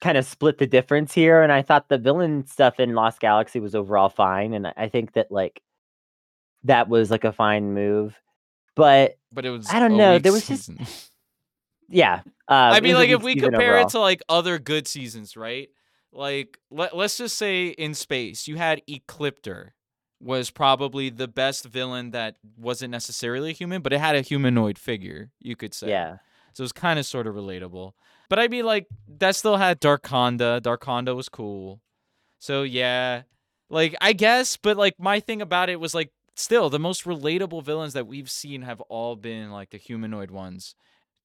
kind 0.00 0.16
of 0.16 0.24
split 0.24 0.58
the 0.58 0.66
difference 0.66 1.12
here, 1.12 1.42
and 1.42 1.52
I 1.52 1.62
thought 1.62 1.88
the 1.88 1.98
villain 1.98 2.46
stuff 2.46 2.80
in 2.80 2.94
Lost 2.94 3.20
Galaxy 3.20 3.60
was 3.60 3.74
overall 3.74 4.08
fine, 4.08 4.54
and 4.54 4.72
I 4.76 4.88
think 4.88 5.12
that 5.12 5.30
like 5.30 5.62
that 6.64 6.88
was 6.88 7.10
like 7.10 7.24
a 7.24 7.32
fine 7.32 7.74
move. 7.74 8.18
But 8.74 9.18
But 9.32 9.44
it 9.44 9.50
was 9.50 9.68
I 9.70 9.78
don't 9.78 9.96
know, 9.96 10.18
there 10.18 10.32
was 10.32 10.46
just- 10.46 10.70
yeah, 11.88 12.22
uh, 12.48 12.72
I 12.74 12.80
mean, 12.80 12.94
like 12.94 13.10
if 13.10 13.22
we 13.22 13.34
compare 13.36 13.72
overall. 13.74 13.86
it 13.86 13.90
to 13.90 14.00
like 14.00 14.22
other 14.28 14.58
good 14.58 14.88
seasons, 14.88 15.36
right? 15.36 15.68
Like 16.12 16.58
let 16.70 16.96
let's 16.96 17.18
just 17.18 17.36
say 17.36 17.68
in 17.68 17.94
space, 17.94 18.48
you 18.48 18.56
had 18.56 18.82
Ecliptor 18.88 19.70
was 20.20 20.50
probably 20.50 21.08
the 21.08 21.28
best 21.28 21.64
villain 21.64 22.10
that 22.10 22.36
wasn't 22.56 22.90
necessarily 22.90 23.50
a 23.50 23.54
human, 23.54 23.80
but 23.80 23.92
it 23.92 24.00
had 24.00 24.16
a 24.16 24.20
humanoid 24.20 24.78
figure, 24.78 25.30
you 25.38 25.56
could 25.56 25.72
say. 25.72 25.88
yeah, 25.88 26.16
So 26.52 26.62
it 26.62 26.64
was 26.64 26.72
kind 26.72 26.98
of 26.98 27.06
sort 27.06 27.26
of 27.26 27.34
relatable. 27.34 27.92
But 28.28 28.38
I 28.38 28.48
mean, 28.48 28.66
like 28.66 28.86
that 29.18 29.34
still 29.34 29.56
had 29.56 29.80
Darkonda. 29.80 30.60
Darkonda 30.60 31.16
was 31.16 31.28
cool. 31.28 31.80
So 32.38 32.62
yeah, 32.62 33.22
like 33.70 33.94
I 34.00 34.12
guess, 34.12 34.56
but 34.56 34.76
like 34.76 34.94
my 34.98 35.20
thing 35.20 35.40
about 35.40 35.70
it 35.70 35.80
was 35.80 35.94
like 35.94 36.12
still 36.34 36.70
the 36.70 36.78
most 36.78 37.04
relatable 37.04 37.62
villains 37.64 37.92
that 37.94 38.06
we've 38.06 38.30
seen 38.30 38.62
have 38.62 38.80
all 38.82 39.16
been 39.16 39.50
like 39.50 39.70
the 39.70 39.78
humanoid 39.78 40.30
ones. 40.30 40.74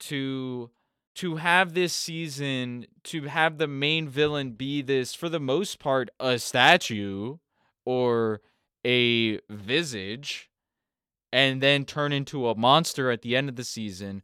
To 0.02 0.70
to 1.16 1.38
have 1.38 1.74
this 1.74 1.94
season 1.94 2.86
to 3.04 3.24
have 3.24 3.58
the 3.58 3.68
main 3.68 4.08
villain 4.10 4.52
be 4.52 4.82
this 4.82 5.14
for 5.14 5.30
the 5.30 5.40
most 5.40 5.80
part 5.80 6.10
a 6.20 6.38
statue 6.38 7.38
or 7.86 8.42
a 8.86 9.40
visage 9.50 10.50
and 11.32 11.62
then 11.62 11.86
turn 11.86 12.12
into 12.12 12.48
a 12.48 12.56
monster 12.56 13.12
at 13.12 13.22
the 13.22 13.36
end 13.36 13.50
of 13.50 13.56
the 13.56 13.64
season 13.64 14.22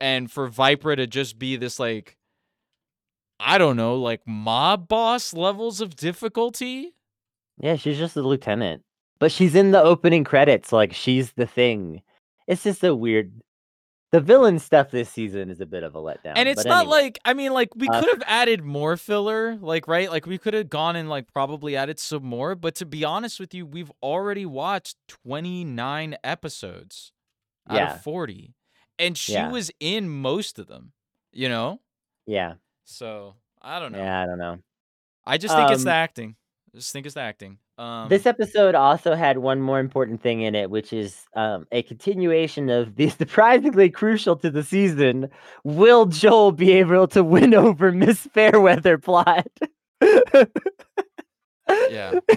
and 0.00 0.30
for 0.30 0.48
Viper 0.48 0.96
to 0.96 1.06
just 1.06 1.38
be 1.38 1.56
this 1.56 1.78
like 1.78 2.16
I 3.40 3.58
don't 3.58 3.76
know, 3.76 3.96
like 3.96 4.22
mob 4.26 4.88
boss 4.88 5.34
levels 5.34 5.80
of 5.80 5.96
difficulty. 5.96 6.94
yeah, 7.58 7.76
she's 7.76 7.98
just 7.98 8.16
a 8.16 8.22
lieutenant, 8.22 8.82
but 9.18 9.32
she's 9.32 9.54
in 9.54 9.72
the 9.72 9.82
opening 9.82 10.24
credits. 10.24 10.72
Like 10.72 10.92
she's 10.92 11.32
the 11.32 11.46
thing. 11.46 12.02
It's 12.46 12.62
just 12.62 12.84
a 12.84 12.94
weird. 12.94 13.32
The 14.14 14.20
villain 14.20 14.60
stuff 14.60 14.92
this 14.92 15.10
season 15.10 15.50
is 15.50 15.60
a 15.60 15.66
bit 15.66 15.82
of 15.82 15.96
a 15.96 15.98
letdown. 15.98 16.36
and 16.36 16.48
it's 16.48 16.64
not 16.64 16.86
anyway. 16.86 17.00
like 17.02 17.18
I 17.24 17.34
mean 17.34 17.52
like 17.52 17.70
we 17.74 17.88
Uh, 17.88 18.00
could 18.00 18.08
have 18.10 18.22
added 18.28 18.62
more 18.62 18.96
filler, 18.96 19.56
like 19.56 19.88
right? 19.88 20.08
Like 20.08 20.24
we 20.24 20.38
could 20.38 20.54
have 20.54 20.70
gone 20.70 20.94
and 20.94 21.08
like 21.08 21.26
probably 21.32 21.74
added 21.74 21.98
some 21.98 22.24
more, 22.24 22.54
but 22.54 22.76
to 22.76 22.86
be 22.86 23.02
honest 23.04 23.40
with 23.40 23.52
you, 23.54 23.66
we've 23.66 23.90
already 24.04 24.46
watched 24.46 24.96
29 25.08 26.16
episodes 26.22 27.10
out 27.68 27.82
Yeah. 27.82 27.96
of 27.96 28.02
40. 28.02 28.54
And 29.00 29.18
she 29.18 29.32
Yeah. 29.32 29.50
was 29.50 29.72
in 29.80 30.08
most 30.08 30.60
of 30.60 30.68
them, 30.68 30.92
you 31.32 31.48
know? 31.48 31.80
yeah, 32.26 32.54
So, 32.84 33.34
I 33.60 33.80
don't 33.80 33.90
know. 33.90 33.98
yeah, 33.98 34.22
I 34.22 34.26
don't 34.26 34.38
know. 34.38 34.58
I 35.26 35.38
just 35.38 35.56
think 35.56 35.70
it's 35.72 35.82
the 35.82 35.90
Um, 35.90 35.94
acting. 35.96 36.36
I 36.72 36.78
just 36.78 36.92
think 36.92 37.06
it's 37.06 37.16
the 37.16 37.22
acting. 37.22 37.58
Um 37.76 38.08
this 38.08 38.26
episode 38.26 38.74
also 38.74 39.14
had 39.14 39.38
one 39.38 39.60
more 39.60 39.80
important 39.80 40.22
thing 40.22 40.42
in 40.42 40.54
it, 40.54 40.70
which 40.70 40.92
is 40.92 41.26
um, 41.34 41.66
a 41.72 41.82
continuation 41.82 42.70
of 42.70 42.94
the 42.96 43.08
surprisingly 43.18 43.90
crucial 43.90 44.36
to 44.36 44.50
the 44.50 44.62
season. 44.62 45.28
Will 45.64 46.06
Joel 46.06 46.52
be 46.52 46.72
able 46.72 47.08
to 47.08 47.24
win 47.24 47.54
over 47.54 47.90
Miss 47.92 48.20
Fairweather 48.20 48.98
plot? 48.98 49.48
Yeah. 51.90 52.20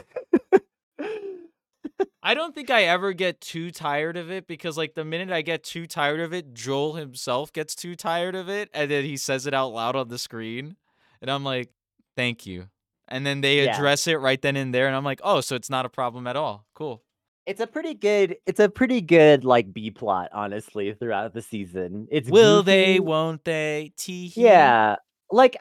I 2.23 2.33
don't 2.33 2.53
think 2.53 2.69
I 2.69 2.83
ever 2.83 3.13
get 3.13 3.39
too 3.39 3.71
tired 3.71 4.17
of 4.17 4.29
it 4.29 4.47
because 4.47 4.77
like 4.77 4.95
the 4.95 5.05
minute 5.05 5.31
I 5.31 5.41
get 5.41 5.63
too 5.63 5.87
tired 5.87 6.19
of 6.19 6.33
it, 6.33 6.53
Joel 6.53 6.95
himself 6.95 7.53
gets 7.53 7.73
too 7.75 7.95
tired 7.95 8.35
of 8.35 8.49
it 8.49 8.69
and 8.73 8.91
then 8.91 9.05
he 9.05 9.17
says 9.17 9.47
it 9.47 9.53
out 9.53 9.69
loud 9.69 9.95
on 9.95 10.09
the 10.09 10.17
screen 10.17 10.75
and 11.21 11.31
I'm 11.31 11.43
like, 11.43 11.69
"Thank 12.15 12.45
you." 12.45 12.67
And 13.07 13.25
then 13.25 13.41
they 13.41 13.63
Yeah. 13.63 13.75
address 13.75 14.07
it 14.07 14.15
right 14.15 14.41
then 14.41 14.55
and 14.55 14.73
there 14.73 14.87
and 14.87 14.95
I'm 14.95 15.03
like, 15.05 15.21
"Oh, 15.23 15.41
so 15.41 15.55
it's 15.55 15.69
not 15.69 15.85
a 15.85 15.89
problem 15.89 16.27
at 16.27 16.35
all. 16.35 16.65
Cool." 16.73 17.03
It's 17.45 17.61
a 17.61 17.67
pretty 17.67 17.93
good. 17.93 18.35
It's 18.45 18.59
a 18.59 18.67
pretty 18.69 18.99
good 18.99 19.45
like 19.45 19.73
B 19.73 19.89
plot, 19.91 20.29
honestly, 20.33 20.93
throughout 20.93 21.33
the 21.33 21.41
season. 21.41 22.07
It's 22.11 22.29
Will 22.29 22.61
they, 22.63 22.99
won't 22.99 23.45
they? 23.45 23.93
Tee. 23.97 24.31
Yeah, 24.35 24.97
like 25.31 25.57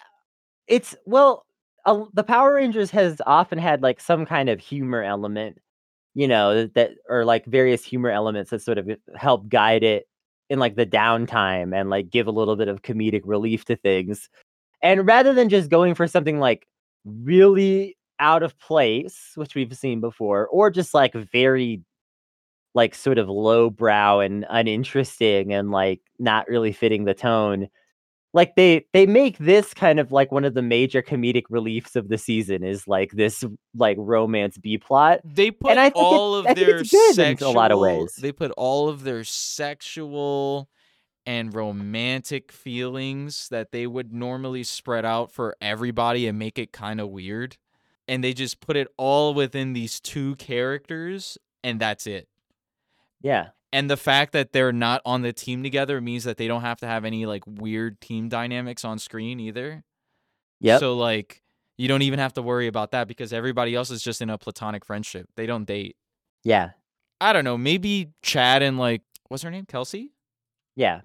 it's 0.68 0.96
well, 1.06 1.46
uh, 1.86 2.04
the 2.14 2.24
Power 2.24 2.54
Rangers 2.54 2.90
has 2.90 3.20
often 3.26 3.58
had 3.58 3.82
like 3.82 4.00
some 4.00 4.26
kind 4.26 4.48
of 4.48 4.60
humor 4.60 5.02
element, 5.02 5.58
you 6.14 6.28
know, 6.28 6.66
that 6.74 6.92
or 7.08 7.24
like 7.24 7.46
various 7.46 7.84
humor 7.84 8.10
elements 8.10 8.50
that 8.50 8.62
sort 8.62 8.78
of 8.78 8.90
help 9.16 9.48
guide 9.48 9.84
it 9.84 10.06
in 10.50 10.58
like 10.58 10.76
the 10.76 10.86
downtime 10.86 11.74
and 11.74 11.90
like 11.90 12.10
give 12.10 12.26
a 12.26 12.32
little 12.32 12.56
bit 12.56 12.68
of 12.68 12.82
comedic 12.82 13.22
relief 13.24 13.64
to 13.66 13.76
things. 13.76 14.28
And 14.82 15.06
rather 15.06 15.34
than 15.34 15.48
just 15.48 15.70
going 15.70 15.94
for 15.94 16.06
something 16.08 16.38
like 16.40 16.66
really 17.06 17.96
out 18.18 18.42
of 18.42 18.58
place, 18.58 19.32
which 19.36 19.54
we've 19.54 19.76
seen 19.76 20.00
before, 20.00 20.46
or 20.48 20.70
just 20.70 20.92
like 20.92 21.14
very 21.14 21.80
like 22.74 22.94
sort 22.94 23.16
of 23.16 23.28
lowbrow 23.28 24.20
and 24.20 24.44
uninteresting 24.50 25.52
and 25.52 25.70
like 25.70 26.00
not 26.18 26.46
really 26.48 26.72
fitting 26.72 27.04
the 27.06 27.14
tone 27.14 27.68
like 28.34 28.54
they 28.54 28.84
they 28.92 29.06
make 29.06 29.38
this 29.38 29.72
kind 29.72 29.98
of 29.98 30.12
like 30.12 30.30
one 30.30 30.44
of 30.44 30.52
the 30.52 30.60
major 30.60 31.00
comedic 31.00 31.44
reliefs 31.48 31.96
of 31.96 32.08
the 32.08 32.18
season 32.18 32.62
is 32.62 32.86
like 32.86 33.10
this 33.12 33.42
like 33.74 33.96
romance 33.98 34.58
b 34.58 34.76
plot 34.76 35.20
They 35.24 35.50
put 35.50 35.70
and 35.70 35.80
I 35.80 35.84
think 35.84 35.96
it- 35.96 36.00
all 36.04 36.34
of 36.34 36.46
I 36.46 36.52
their 36.52 36.84
sexual 36.84 37.50
a 37.50 37.52
lot 37.52 37.72
of 37.72 37.78
ways. 37.78 38.14
They 38.20 38.32
put 38.32 38.50
all 38.58 38.90
of 38.90 39.04
their 39.04 39.24
sexual 39.24 40.68
and 41.26 41.52
romantic 41.52 42.52
feelings 42.52 43.48
that 43.48 43.72
they 43.72 43.86
would 43.86 44.12
normally 44.12 44.62
spread 44.62 45.04
out 45.04 45.32
for 45.32 45.56
everybody 45.60 46.26
and 46.28 46.38
make 46.38 46.58
it 46.58 46.72
kind 46.72 47.00
of 47.00 47.08
weird. 47.08 47.56
And 48.06 48.22
they 48.22 48.32
just 48.32 48.60
put 48.60 48.76
it 48.76 48.86
all 48.96 49.34
within 49.34 49.72
these 49.72 49.98
two 50.00 50.36
characters 50.36 51.36
and 51.64 51.80
that's 51.80 52.06
it. 52.06 52.28
yeah 53.20 53.48
And 53.72 53.90
the 53.90 53.96
fact 53.96 54.32
that 54.32 54.52
they're 54.52 54.72
not 54.72 55.02
on 55.04 55.22
the 55.22 55.32
team 55.32 55.64
together 55.64 56.00
means 56.00 56.22
that 56.24 56.36
they 56.36 56.46
don't 56.46 56.60
have 56.60 56.78
to 56.80 56.86
have 56.86 57.04
any 57.04 57.26
like 57.26 57.42
weird 57.46 58.00
team 58.00 58.28
dynamics 58.28 58.84
on 58.84 59.00
screen 59.00 59.40
either. 59.40 59.82
Yeah. 60.60 60.78
So 60.78 60.96
like 60.96 61.42
you 61.76 61.88
don't 61.88 62.02
even 62.02 62.20
have 62.20 62.34
to 62.34 62.42
worry 62.42 62.68
about 62.68 62.92
that 62.92 63.08
because 63.08 63.32
everybody 63.32 63.74
else 63.74 63.90
is 63.90 64.02
just 64.02 64.22
in 64.22 64.30
a 64.30 64.38
platonic 64.38 64.84
friendship. 64.84 65.28
They 65.34 65.46
don't 65.46 65.64
date. 65.64 65.96
yeah 66.44 66.70
I 67.20 67.32
don't 67.32 67.44
know. 67.44 67.58
Maybe 67.58 68.10
Chad 68.22 68.62
and 68.62 68.78
like 68.78 69.02
what's 69.28 69.42
her 69.42 69.50
name? 69.50 69.66
Kelsey? 69.66 70.12
yeah 70.76 71.00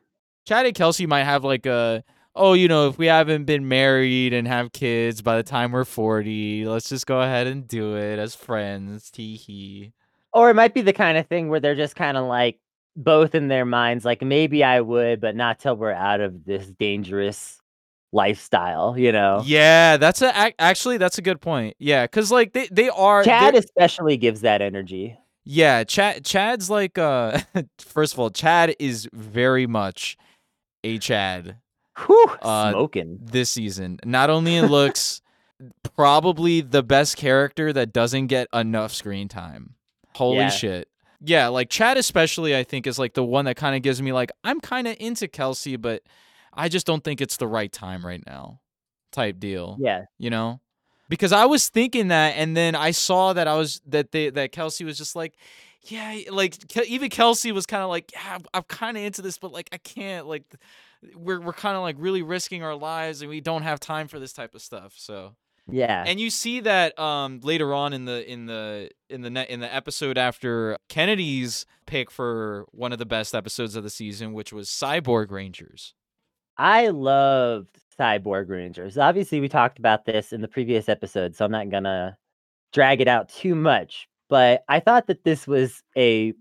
Chad 0.46 0.66
and 0.66 0.76
Kelsey 0.76 1.06
might 1.06 1.24
have 1.24 1.44
like 1.44 1.66
a 1.66 2.04
oh, 2.36 2.54
you 2.54 2.68
know, 2.68 2.88
if 2.88 2.98
we 2.98 3.08
haven't 3.08 3.44
been 3.46 3.68
married 3.68 4.34
and 4.34 4.48
have 4.48 4.72
kids 4.72 5.22
by 5.22 5.36
the 5.36 5.44
time 5.44 5.74
we're 5.74 5.84
40, 5.84 6.66
let's 6.66 6.88
just 6.88 7.06
go 7.06 7.20
ahead 7.22 7.46
and 7.46 7.68
do 7.68 7.96
it 7.98 8.20
as 8.20 8.36
friends. 8.36 9.12
Tee 9.12 9.36
hee. 9.36 9.92
or 10.34 10.50
it 10.50 10.54
might 10.56 10.74
be 10.74 10.82
the 10.82 10.94
kind 10.94 11.18
of 11.18 11.28
thing 11.28 11.50
where 11.50 11.60
they're 11.60 11.76
just 11.76 11.96
kind 11.96 12.16
of 12.18 12.26
like 12.26 12.58
both 12.98 13.36
in 13.36 13.48
their 13.48 13.64
minds 13.64 14.04
like 14.04 14.22
maybe 14.22 14.66
i 14.66 14.82
would 14.82 15.22
but 15.22 15.34
not 15.34 15.58
till 15.60 15.78
we're 15.78 15.94
out 15.94 16.20
of 16.20 16.44
this 16.44 16.68
dangerous 16.72 17.62
lifestyle 18.12 18.98
you 18.98 19.12
know 19.14 19.42
Yeah, 19.46 19.96
that's 19.98 20.22
a 20.22 20.36
actually 20.60 20.98
that's 20.98 21.18
a 21.18 21.22
good 21.22 21.40
point. 21.40 21.76
Yeah, 21.80 22.06
cuz 22.08 22.32
like 22.32 22.52
they 22.54 22.68
they 22.72 22.90
are 22.90 23.24
chad 23.24 23.56
especially 23.56 24.18
gives 24.18 24.42
that 24.42 24.62
energy 24.62 25.18
Yeah, 25.46 25.84
Chad 25.86 26.26
Chad's 26.26 26.70
like 26.70 26.98
uh 26.98 27.40
first 27.80 28.14
of 28.14 28.20
all, 28.20 28.30
Chad 28.30 28.76
is 28.80 29.08
very 29.14 29.66
much 29.68 30.18
a 30.84 30.98
Chad 30.98 31.58
Whew, 32.06 32.26
Uh, 32.42 32.72
smoking 32.72 33.20
this 33.22 33.50
season. 33.50 34.00
Not 34.06 34.30
only 34.30 34.56
in 34.56 34.68
looks, 34.68 35.22
probably 35.96 36.62
the 36.62 36.84
best 36.84 37.18
character 37.18 37.72
that 37.74 37.94
doesn't 37.94 38.28
get 38.28 38.48
enough 38.54 38.94
screen 38.94 39.28
time. 39.28 39.76
Holy 40.16 40.38
Yeah. 40.40 40.50
shit. 40.50 40.88
Yeah, 41.24 41.50
like 41.50 41.70
Chad 41.70 41.98
especially 41.98 42.56
I 42.56 42.64
think 42.64 42.88
is 42.88 42.98
like 42.98 43.14
the 43.14 43.24
one 43.24 43.46
that 43.46 43.56
kind 43.56 43.76
of 43.76 43.82
gives 43.84 44.02
me 44.02 44.12
like 44.12 44.32
I'm 44.44 44.60
kind 44.60 44.88
of 44.88 44.96
into 45.00 45.28
Kelsey, 45.28 45.76
but 45.76 46.02
I 46.54 46.68
just 46.68 46.88
don't 46.88 47.04
think 47.04 47.22
it's 47.22 47.38
the 47.38 47.48
right 47.48 47.72
time 47.72 48.06
right 48.06 48.24
now. 48.26 48.60
Type 49.12 49.40
deal 49.40 49.76
yeah 49.78 50.04
you 50.18 50.30
know 50.30 50.62
because 51.10 51.34
i 51.34 51.44
was 51.44 51.68
thinking 51.68 52.08
that 52.08 52.30
and 52.38 52.56
then 52.56 52.76
i 52.76 52.92
saw 52.92 53.34
that 53.34 53.46
i 53.46 53.58
was 53.58 53.82
that 53.86 54.14
they 54.14 54.30
that 54.30 54.54
kelsey 54.54 54.86
was 54.86 54.98
just 54.98 55.18
like 55.18 55.34
yeah 55.84 56.20
like 56.30 56.58
even 56.88 57.10
kelsey 57.10 57.52
was 57.52 57.66
kind 57.66 57.84
of 57.84 57.90
like 57.90 58.12
yeah 58.14 58.36
i'm, 58.36 58.42
I'm 58.54 58.64
kind 58.64 58.98
of 58.98 59.04
into 59.04 59.22
this 59.22 59.38
but 59.38 59.52
like 59.52 59.70
i 59.72 59.78
can't 59.78 60.28
like 60.28 60.44
we're, 61.16 61.42
we're 61.42 61.54
kind 61.54 61.76
of 61.76 61.82
like 61.82 61.96
really 61.98 62.22
risking 62.22 62.64
our 62.64 62.76
lives 62.76 63.22
and 63.22 63.30
we 63.30 63.42
don't 63.42 63.64
have 63.64 63.80
time 63.80 64.08
for 64.08 64.20
this 64.20 64.34
type 64.34 64.54
of 64.54 64.62
stuff 64.62 64.94
so 64.96 65.36
yeah 65.68 66.04
and 66.06 66.20
you 66.20 66.30
see 66.30 66.60
that 66.60 66.98
um 67.00 67.40
later 67.44 67.74
on 67.74 67.94
in 67.94 68.06
the 68.06 68.30
in 68.32 68.46
the 68.46 68.90
in 69.10 69.22
the 69.22 69.30
net 69.30 69.50
in 69.50 69.60
the 69.60 69.74
episode 69.74 70.18
after 70.18 70.78
kennedy's 70.90 71.66
pick 71.88 72.12
for 72.12 72.66
one 72.72 72.92
of 72.92 73.00
the 73.00 73.06
best 73.06 73.34
episodes 73.34 73.76
of 73.76 73.84
the 73.84 73.90
season 73.90 74.34
which 74.34 74.54
was 74.54 74.70
cyborg 74.70 75.32
rangers 75.32 75.94
I 76.58 76.90
loved 76.90 77.80
Cyborg 78.00 78.50
Rangers. 78.50 78.98
Obviously, 78.98 79.40
we 79.40 79.50
talked 79.50 79.80
about 79.80 80.06
this 80.06 80.32
in 80.34 80.42
the 80.42 80.48
previous 80.48 80.90
episode, 80.90 81.36
so 81.36 81.46
I'm 81.46 81.52
not 81.52 81.70
gonna 81.70 82.18
drag 82.72 83.02
it 83.02 83.08
out 83.08 83.30
too 83.30 83.56
much. 83.56 84.08
But 84.32 84.64
I 84.70 84.80
thought 84.80 85.08
that 85.08 85.26
this 85.26 85.46
was 85.46 85.84
a 85.98 86.34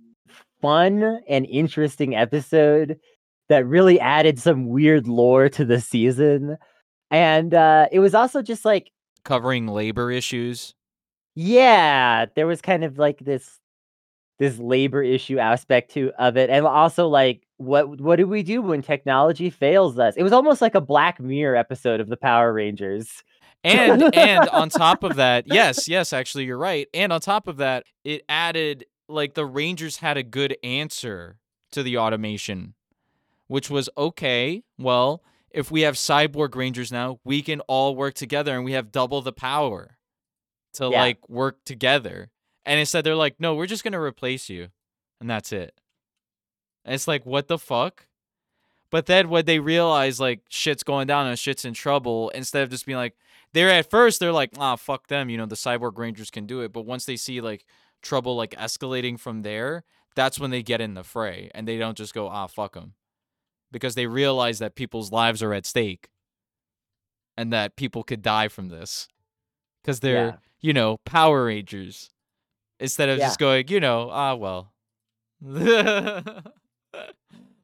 fun 0.62 1.20
and 1.28 1.44
interesting 1.46 2.14
episode 2.14 2.96
that 3.48 3.66
really 3.66 3.98
added 3.98 4.38
some 4.38 4.68
weird 4.68 5.08
lore 5.08 5.48
to 5.48 5.64
the 5.64 5.80
season. 5.80 6.56
And 7.10 7.52
uh, 7.52 7.88
it 7.90 7.98
was 7.98 8.14
also 8.14 8.42
just 8.42 8.64
like 8.64 8.92
Covering 9.24 9.66
labor 9.66 10.12
issues. 10.12 10.72
yeah, 11.34 12.26
there 12.36 12.46
was 12.46 12.62
kind 12.62 12.84
of 12.84 12.96
like 12.96 13.18
this 13.18 13.58
this 14.38 14.56
labor 14.58 15.02
issue 15.02 15.38
aspect 15.40 15.90
to 15.94 16.12
of 16.16 16.36
it, 16.36 16.48
and 16.48 16.64
also 16.64 17.08
like 17.08 17.42
what 17.56 18.00
what 18.00 18.16
do 18.16 18.26
we 18.28 18.44
do 18.44 18.62
when 18.62 18.82
technology 18.82 19.50
fails 19.50 19.98
us? 19.98 20.14
It 20.16 20.22
was 20.22 20.32
almost 20.32 20.62
like 20.62 20.76
a 20.76 20.80
Black 20.80 21.18
Mirror 21.18 21.56
episode 21.56 21.98
of 21.98 22.08
the 22.08 22.16
Power 22.16 22.52
Rangers. 22.52 23.24
And 23.64 24.02
and 24.14 24.48
on 24.50 24.68
top 24.70 25.02
of 25.02 25.16
that, 25.16 25.44
yes, 25.46 25.88
yes, 25.88 26.12
actually 26.12 26.44
you're 26.44 26.58
right. 26.58 26.88
And 26.94 27.12
on 27.12 27.20
top 27.20 27.46
of 27.48 27.58
that, 27.58 27.84
it 28.04 28.22
added 28.28 28.86
like 29.08 29.34
the 29.34 29.44
Rangers 29.46 29.98
had 29.98 30.16
a 30.16 30.22
good 30.22 30.56
answer 30.62 31.38
to 31.72 31.82
the 31.82 31.98
automation, 31.98 32.74
which 33.48 33.68
was 33.70 33.88
okay, 33.98 34.62
well, 34.78 35.22
if 35.50 35.70
we 35.70 35.80
have 35.82 35.94
cyborg 35.96 36.54
Rangers 36.54 36.92
now, 36.92 37.18
we 37.24 37.42
can 37.42 37.60
all 37.62 37.94
work 37.96 38.14
together 38.14 38.54
and 38.54 38.64
we 38.64 38.72
have 38.72 38.92
double 38.92 39.20
the 39.20 39.32
power 39.32 39.98
to 40.74 40.84
Yeah. 40.90 41.00
like 41.00 41.28
work 41.28 41.64
together. 41.64 42.30
And 42.64 42.78
instead 42.78 43.04
they're 43.04 43.16
like, 43.16 43.40
"No, 43.40 43.54
we're 43.54 43.66
just 43.66 43.82
going 43.82 43.92
to 43.94 44.00
replace 44.00 44.48
you." 44.48 44.68
And 45.20 45.28
that's 45.28 45.52
it. 45.52 45.74
And 46.84 46.94
it's 46.94 47.08
like, 47.08 47.26
"What 47.26 47.48
the 47.48 47.58
fuck?" 47.58 48.06
But 48.90 49.06
then 49.06 49.28
when 49.28 49.44
they 49.44 49.58
realize 49.58 50.20
like 50.20 50.40
shit's 50.48 50.82
going 50.82 51.06
down 51.06 51.26
and 51.26 51.38
shit's 51.38 51.64
in 51.64 51.74
trouble, 51.74 52.28
instead 52.30 52.62
of 52.62 52.70
just 52.70 52.86
being 52.86 52.98
like, 52.98 53.16
they're 53.52 53.70
at 53.70 53.90
first 53.90 54.20
they're 54.20 54.32
like, 54.32 54.50
ah, 54.58 54.76
fuck 54.76 55.06
them, 55.08 55.28
you 55.30 55.36
know, 55.36 55.46
the 55.46 55.54
cyborg 55.56 55.98
rangers 55.98 56.30
can 56.30 56.46
do 56.46 56.60
it. 56.60 56.72
But 56.72 56.86
once 56.86 57.04
they 57.04 57.16
see 57.16 57.40
like 57.40 57.64
trouble 58.02 58.36
like 58.36 58.52
escalating 58.52 59.18
from 59.18 59.42
there, 59.42 59.84
that's 60.14 60.38
when 60.40 60.50
they 60.50 60.62
get 60.62 60.80
in 60.80 60.94
the 60.94 61.04
fray 61.04 61.50
and 61.54 61.66
they 61.68 61.78
don't 61.78 61.96
just 61.96 62.14
go, 62.14 62.28
ah, 62.28 62.46
fuck 62.46 62.74
them, 62.74 62.94
because 63.72 63.94
they 63.94 64.06
realize 64.06 64.58
that 64.58 64.74
people's 64.74 65.12
lives 65.12 65.42
are 65.42 65.52
at 65.54 65.66
stake 65.66 66.08
and 67.36 67.52
that 67.52 67.76
people 67.76 68.02
could 68.02 68.22
die 68.22 68.48
from 68.48 68.68
this 68.68 69.08
because 69.82 70.00
they're 70.00 70.26
Yeah. 70.26 70.36
you 70.60 70.72
know 70.72 70.98
Power 71.04 71.44
Rangers 71.46 72.10
instead 72.78 73.08
of 73.08 73.18
Yeah. 73.18 73.26
just 73.26 73.38
going, 73.38 73.68
you 73.68 73.80
know, 73.80 74.10
ah, 74.10 74.34
well. 74.34 74.72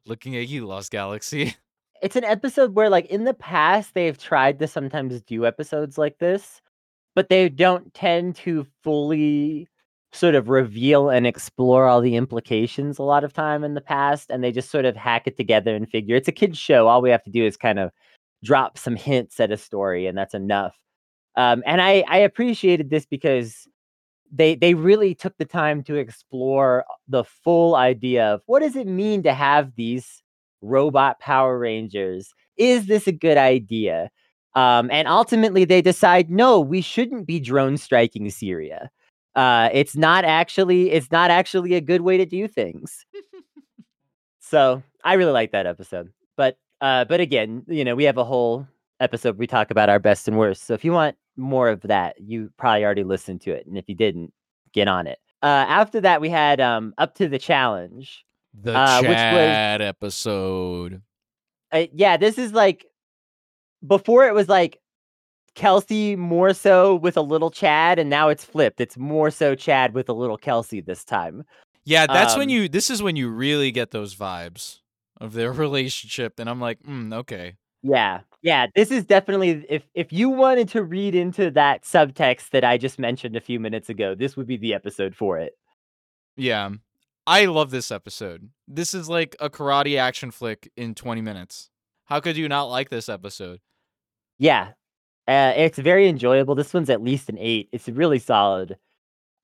Looking 0.06 0.36
at 0.36 0.48
you, 0.48 0.66
Lost 0.66 0.90
Galaxy. 0.90 1.56
It's 2.02 2.16
an 2.16 2.24
episode 2.24 2.74
where 2.74 2.90
like 2.90 3.06
in 3.06 3.24
the 3.24 3.34
past 3.34 3.94
they've 3.94 4.18
tried 4.18 4.58
to 4.58 4.66
sometimes 4.66 5.20
do 5.22 5.46
episodes 5.46 5.98
like 5.98 6.18
this, 6.18 6.60
but 7.14 7.28
they 7.28 7.48
don't 7.48 7.92
tend 7.94 8.36
to 8.36 8.66
fully 8.82 9.68
sort 10.12 10.34
of 10.34 10.48
reveal 10.48 11.10
and 11.10 11.26
explore 11.26 11.86
all 11.86 12.00
the 12.00 12.16
implications 12.16 12.98
a 12.98 13.02
lot 13.02 13.24
of 13.24 13.32
time 13.32 13.64
in 13.64 13.74
the 13.74 13.80
past 13.80 14.30
and 14.30 14.42
they 14.42 14.52
just 14.52 14.70
sort 14.70 14.84
of 14.84 14.96
hack 14.96 15.26
it 15.26 15.36
together 15.36 15.74
and 15.74 15.88
figure 15.90 16.16
it's 16.16 16.28
a 16.28 16.32
kids 16.32 16.58
show. 16.58 16.88
All 16.88 17.02
we 17.02 17.10
have 17.10 17.24
to 17.24 17.30
do 17.30 17.44
is 17.44 17.56
kind 17.56 17.78
of 17.78 17.90
drop 18.44 18.78
some 18.78 18.96
hints 18.96 19.40
at 19.40 19.52
a 19.52 19.56
story 19.56 20.06
and 20.06 20.16
that's 20.16 20.34
enough. 20.34 20.74
Um, 21.36 21.62
and 21.66 21.82
I, 21.82 22.04
I 22.08 22.18
appreciated 22.18 22.88
this 22.90 23.04
because 23.06 23.68
they 24.32 24.54
they 24.54 24.74
really 24.74 25.14
took 25.14 25.36
the 25.38 25.44
time 25.44 25.82
to 25.84 25.94
explore 25.96 26.84
the 27.08 27.24
full 27.24 27.76
idea 27.76 28.34
of 28.34 28.40
what 28.46 28.60
does 28.60 28.74
it 28.74 28.86
mean 28.86 29.22
to 29.22 29.32
have 29.32 29.74
these 29.76 30.22
robot 30.62 31.20
power 31.20 31.58
rangers 31.58 32.32
is 32.56 32.86
this 32.86 33.06
a 33.06 33.12
good 33.12 33.36
idea? 33.36 34.10
Um, 34.54 34.90
and 34.90 35.06
ultimately 35.06 35.64
they 35.66 35.82
decide 35.82 36.30
no 36.30 36.60
we 36.60 36.80
shouldn't 36.80 37.26
be 37.26 37.40
drone 37.40 37.76
striking 37.76 38.30
syria. 38.30 38.90
Uh, 39.34 39.68
it's 39.72 39.96
not 39.96 40.24
actually 40.24 40.90
it's 40.90 41.10
not 41.10 41.30
actually 41.30 41.74
a 41.74 41.80
good 41.80 42.00
way 42.00 42.16
to 42.16 42.26
do 42.26 42.48
things. 42.48 43.04
So 44.40 44.82
i 45.04 45.14
really 45.14 45.32
like 45.32 45.52
that 45.52 45.66
episode 45.66 46.10
but 46.36 46.58
uh, 46.80 47.04
but 47.04 47.20
again 47.20 47.64
you 47.68 47.84
know 47.84 47.94
we 47.94 48.04
have 48.04 48.18
a 48.18 48.24
whole 48.24 48.66
episode 49.00 49.38
we 49.38 49.46
talk 49.46 49.70
about 49.70 49.88
our 49.88 49.98
best 49.98 50.26
and 50.28 50.38
worst 50.38 50.64
so 50.64 50.74
if 50.74 50.84
you 50.84 50.92
want 50.92 51.16
more 51.36 51.68
of 51.68 51.80
that 51.82 52.14
you 52.20 52.50
probably 52.56 52.84
already 52.84 53.04
listened 53.04 53.40
to 53.40 53.52
it 53.52 53.66
and 53.66 53.76
if 53.76 53.88
you 53.88 53.94
didn't 53.94 54.32
get 54.72 54.88
on 54.88 55.06
it. 55.06 55.18
Uh, 55.42 55.64
after 55.68 56.00
that 56.00 56.20
we 56.20 56.28
had 56.28 56.60
um, 56.60 56.94
up 56.98 57.14
to 57.14 57.28
the 57.28 57.38
challenge 57.38 58.24
The 58.62 58.76
Uh, 58.76 59.00
which 59.00 59.08
was- 59.08 59.16
Chad 59.16 59.82
episode. 59.82 61.02
uh, 61.72 61.86
yeah, 61.92 62.16
this 62.16 62.38
is 62.38 62.52
like 62.52 62.86
before 63.86 64.26
it 64.26 64.34
was 64.34 64.48
like 64.48 64.80
Kelsey 65.54 66.16
more 66.16 66.52
so 66.52 66.94
with 66.96 67.16
a 67.16 67.22
little 67.22 67.50
Chad, 67.50 67.98
and 67.98 68.10
now 68.10 68.28
it's 68.28 68.44
flipped. 68.44 68.80
It's 68.80 68.96
more 68.96 69.30
so 69.30 69.54
Chad 69.54 69.94
with 69.94 70.08
a 70.08 70.12
little 70.12 70.36
Kelsey 70.36 70.80
this 70.80 71.04
time. 71.04 71.44
Yeah, 71.84 72.06
that's 72.06 72.34
when 72.36 72.48
Um, 72.48 72.50
you. 72.50 72.68
This 72.68 72.90
is 72.90 73.02
when 73.02 73.16
you 73.16 73.28
really 73.30 73.70
get 73.70 73.90
those 73.90 74.14
vibes 74.14 74.80
of 75.20 75.32
their 75.34 75.52
relationship, 75.52 76.38
and 76.38 76.48
I'm 76.50 76.60
like, 76.60 76.82
mm, 76.82 77.12
okay. 77.14 77.54
Yeah, 77.82 78.20
yeah. 78.42 78.66
This 78.74 78.90
is 78.90 79.04
definitely 79.04 79.64
if 79.68 79.86
if 79.94 80.12
you 80.12 80.28
wanted 80.28 80.68
to 80.70 80.82
read 80.82 81.14
into 81.14 81.50
that 81.52 81.84
subtext 81.84 82.50
that 82.50 82.64
I 82.64 82.76
just 82.78 82.98
mentioned 82.98 83.36
a 83.36 83.40
few 83.40 83.60
minutes 83.60 83.88
ago, 83.88 84.14
this 84.14 84.36
would 84.36 84.46
be 84.46 84.56
the 84.56 84.74
episode 84.74 85.14
for 85.14 85.38
it. 85.38 85.52
Yeah, 86.36 86.70
I 87.26 87.46
love 87.46 87.70
this 87.70 87.90
episode. 87.90 88.50
This 88.68 88.94
is 88.94 89.08
like 89.08 89.34
a 89.40 89.50
karate 89.50 89.98
action 89.98 90.30
flick 90.30 90.70
in 90.76 90.94
20 90.94 91.20
minutes. 91.22 91.70
How 92.04 92.20
could 92.20 92.36
you 92.36 92.48
not 92.48 92.64
like 92.64 92.88
this 92.88 93.08
episode? 93.08 93.60
Yeah, 94.38 94.72
uh, 95.26 95.52
it's 95.56 95.78
very 95.78 96.08
enjoyable. 96.08 96.54
This 96.54 96.72
one's 96.72 96.90
at 96.90 97.02
least 97.02 97.28
an 97.28 97.38
eight. 97.38 97.68
It's 97.72 97.88
really 97.88 98.18
solid. 98.20 98.78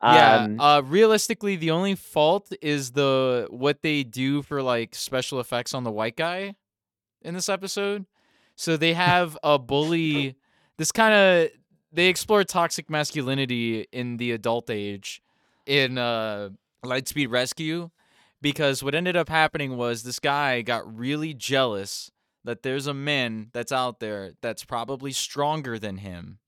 Yeah, 0.03 0.45
Um, 0.45 0.61
uh, 0.61 0.83
realistically, 0.85 1.57
the 1.57 1.71
only 1.71 1.95
fault 1.95 2.53
is 2.61 2.93
the 2.93 3.47
what 3.51 3.83
they 3.83 4.03
do 4.03 4.43
for 4.43 4.63
like 4.63 4.95
special 4.95 5.39
effects 5.41 5.75
on 5.75 5.85
the 5.85 5.91
white 5.93 6.17
guy 6.17 6.55
in 7.23 7.35
this 7.35 7.49
episode. 7.49 8.07
So 8.57 8.77
they 8.77 8.95
have 9.09 9.39
a 9.43 9.59
bully. 9.59 10.37
This 10.77 10.93
kind 10.93 11.15
of 11.15 11.51
they 11.93 12.07
explore 12.09 12.43
toxic 12.45 12.91
masculinity 12.91 13.87
in 13.93 14.17
the 14.17 14.33
adult 14.33 14.71
age 14.71 15.23
in 15.67 15.99
uh, 15.99 16.51
Lightspeed 16.85 17.31
Rescue, 17.31 17.91
because 18.41 18.83
what 18.83 18.95
ended 18.95 19.17
up 19.17 19.29
happening 19.29 19.77
was 19.77 20.03
this 20.03 20.19
guy 20.19 20.63
got 20.63 20.97
really 20.97 21.35
jealous 21.35 22.11
that 22.45 22.63
there's 22.63 22.87
a 22.87 22.95
man 22.95 23.49
that's 23.53 23.73
out 23.73 24.01
there 24.01 24.33
that's 24.41 24.65
probably 24.65 25.13
stronger 25.13 25.79
than 25.79 25.99
him 25.99 26.39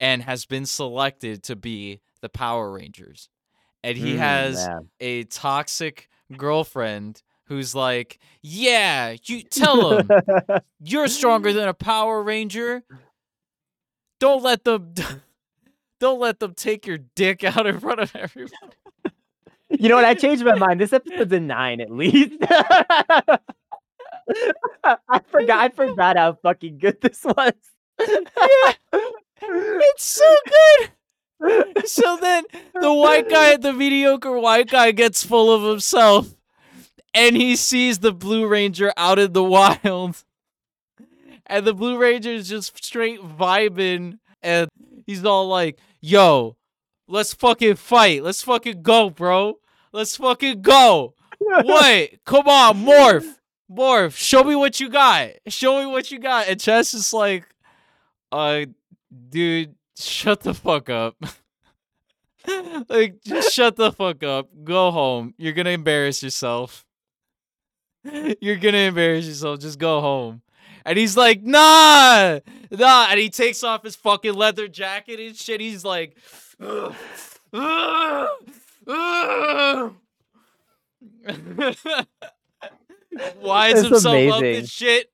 and 0.00 0.22
has 0.22 0.46
been 0.46 0.66
selected 0.66 1.42
to 1.44 1.56
be 1.56 2.00
the 2.20 2.28
Power 2.28 2.72
Rangers. 2.72 3.28
And 3.82 3.96
he 3.96 4.14
mm, 4.14 4.18
has 4.18 4.66
yeah. 4.66 4.80
a 5.00 5.24
toxic 5.24 6.08
girlfriend 6.36 7.22
who's 7.44 7.74
like, 7.74 8.18
"Yeah, 8.42 9.16
you 9.24 9.42
tell 9.42 9.98
him 9.98 10.10
you're 10.80 11.08
stronger 11.08 11.52
than 11.52 11.68
a 11.68 11.74
Power 11.74 12.22
Ranger. 12.22 12.82
Don't 14.18 14.42
let 14.42 14.64
them 14.64 14.94
don't 16.00 16.18
let 16.18 16.40
them 16.40 16.54
take 16.54 16.86
your 16.86 16.98
dick 16.98 17.44
out 17.44 17.66
in 17.66 17.78
front 17.78 18.00
of 18.00 18.14
everyone." 18.16 18.50
You 19.70 19.88
know 19.88 19.96
what? 19.96 20.04
I 20.04 20.14
changed 20.14 20.44
my 20.44 20.54
mind. 20.54 20.80
This 20.80 20.92
episode's 20.92 21.32
a 21.32 21.40
nine 21.40 21.80
at 21.80 21.90
least. 21.90 22.36
I 24.84 25.20
forgot. 25.30 25.58
I 25.58 25.68
forgot 25.70 26.16
how 26.16 26.34
fucking 26.34 26.78
good 26.78 27.00
this 27.00 27.24
was. 27.24 27.52
yeah, 27.98 28.72
It's 29.42 30.04
so 30.04 30.34
good. 30.46 30.90
So 31.88 32.16
then 32.20 32.44
the 32.80 32.92
white 32.92 33.28
guy, 33.30 33.56
the 33.56 33.72
mediocre 33.72 34.38
white 34.38 34.68
guy, 34.68 34.90
gets 34.90 35.24
full 35.24 35.52
of 35.52 35.62
himself, 35.70 36.34
and 37.14 37.36
he 37.36 37.56
sees 37.56 38.00
the 38.00 38.12
Blue 38.12 38.46
Ranger 38.46 38.92
out 38.96 39.18
in 39.20 39.32
the 39.32 39.44
wild, 39.44 40.24
and 41.46 41.66
the 41.66 41.74
Blue 41.74 41.96
Ranger 41.96 42.30
is 42.32 42.48
just 42.48 42.84
straight 42.84 43.20
vibing, 43.20 44.18
and 44.42 44.68
he's 45.06 45.24
all 45.24 45.48
like, 45.48 45.78
"Yo, 46.00 46.57
let's 47.08 47.34
fucking 47.34 47.76
fight. 47.76 48.22
Let's 48.22 48.42
fucking 48.42 48.82
go, 48.82 49.10
bro. 49.10 49.58
Let's 49.92 50.16
fucking 50.16 50.62
go. 50.62 51.14
Wait, 51.40 52.20
come 52.24 52.48
on, 52.48 52.84
morph, 52.84 53.34
morph. 53.70 54.16
Show 54.16 54.44
me 54.44 54.54
what 54.54 54.80
you 54.80 54.88
got. 54.88 55.30
Show 55.46 55.80
me 55.80 55.86
what 55.86 56.10
you 56.10 56.18
got." 56.18 56.48
And 56.48 56.60
Chess 56.60 56.94
is 56.94 57.12
like, 57.12 57.44
"Uh, 58.30 58.66
dude." 59.30 59.74
Shut 60.00 60.40
the 60.40 60.54
fuck 60.54 60.90
up. 60.90 61.16
like, 62.88 63.20
just 63.24 63.52
shut 63.52 63.74
the 63.74 63.90
fuck 63.90 64.22
up. 64.22 64.48
Go 64.62 64.92
home. 64.92 65.34
You're 65.38 65.52
gonna 65.52 65.70
embarrass 65.70 66.22
yourself. 66.22 66.86
You're 68.40 68.56
gonna 68.56 68.78
embarrass 68.78 69.26
yourself. 69.26 69.58
Just 69.58 69.78
go 69.78 70.00
home. 70.00 70.42
And 70.86 70.96
he's 70.96 71.16
like, 71.16 71.42
nah, 71.42 72.38
nah. 72.70 73.06
And 73.10 73.18
he 73.18 73.28
takes 73.28 73.64
off 73.64 73.82
his 73.82 73.96
fucking 73.96 74.34
leather 74.34 74.68
jacket 74.68 75.18
and 75.18 75.36
shit. 75.36 75.60
He's 75.60 75.84
like, 75.84 76.16
It's 76.60 77.40
himself 83.88 84.06
up 84.06 84.12
amazing. 84.38 84.56
and 84.60 84.68
shit. 84.68 85.10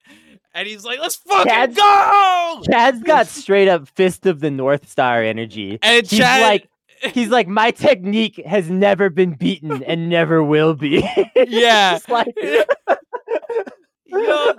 And 0.57 0.69
he's 0.69 0.85
like, 0.85 1.01
let's 1.01 1.17
fucking 1.17 1.51
Chad's- 1.51 1.77
go! 1.77 2.63
Chad's 2.71 3.03
got 3.03 3.27
straight 3.27 3.69
up 3.69 3.89
fist 3.89 4.25
of 4.27 4.41
the 4.41 4.51
North 4.51 4.89
Star 4.89 5.23
energy. 5.23 5.79
And 5.83 6.07
He's 6.07 6.19
Chad, 6.21 6.43
like, 6.43 6.69
he's 7.13 7.29
like, 7.31 7.49
my 7.49 7.73
technique 7.73 8.41
has 8.47 8.71
never 8.71 9.11
been 9.11 9.33
beaten 9.35 9.83
and 9.83 10.09
never 10.09 10.43
will 10.45 10.75
be. 10.75 11.07
Yeah. 11.37 11.99
Like, 12.09 12.35
Yo, 14.07 14.53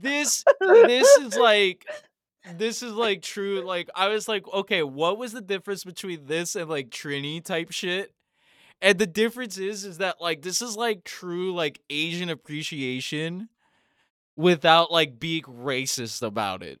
this 0.00 0.44
this 0.60 1.08
is 1.18 1.34
like 1.36 1.84
this 2.54 2.82
is 2.82 2.92
like 2.92 3.22
true. 3.22 3.62
Like 3.62 3.88
I 3.94 4.08
was 4.08 4.28
like, 4.28 4.46
okay, 4.52 4.82
what 4.82 5.18
was 5.18 5.32
the 5.32 5.40
difference 5.40 5.84
between 5.84 6.26
this 6.26 6.56
and 6.56 6.68
like 6.68 6.90
Trini 6.90 7.42
type 7.42 7.70
shit? 7.70 8.12
And 8.80 8.98
the 8.98 9.06
difference 9.06 9.58
is 9.58 9.84
is 9.84 9.98
that 9.98 10.20
like 10.20 10.42
this 10.42 10.60
is 10.60 10.76
like 10.76 11.04
true 11.04 11.54
like 11.54 11.80
Asian 11.88 12.28
appreciation 12.28 13.48
without 14.36 14.90
like 14.90 15.20
being 15.20 15.42
racist 15.42 16.22
about 16.22 16.62
it. 16.62 16.80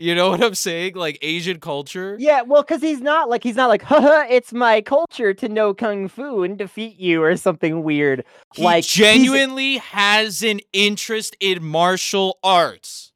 You 0.00 0.14
know 0.14 0.30
what 0.30 0.44
I'm 0.44 0.54
saying? 0.54 0.94
Like 0.94 1.18
Asian 1.22 1.58
culture. 1.58 2.16
yeah, 2.20 2.42
well, 2.42 2.62
because 2.62 2.80
he's 2.80 3.00
not 3.00 3.28
like 3.28 3.42
he's 3.42 3.56
not 3.56 3.68
like, 3.68 3.82
haha, 3.82 4.26
it's 4.30 4.52
my 4.52 4.80
culture 4.80 5.34
to 5.34 5.48
know 5.48 5.74
kung 5.74 6.06
fu 6.06 6.44
and 6.44 6.56
defeat 6.56 7.00
you 7.00 7.22
or 7.22 7.36
something 7.36 7.82
weird. 7.82 8.24
He 8.54 8.62
like 8.62 8.84
genuinely 8.84 9.78
has 9.78 10.42
an 10.42 10.60
interest 10.72 11.36
in 11.40 11.64
martial 11.64 12.38
arts. 12.44 13.07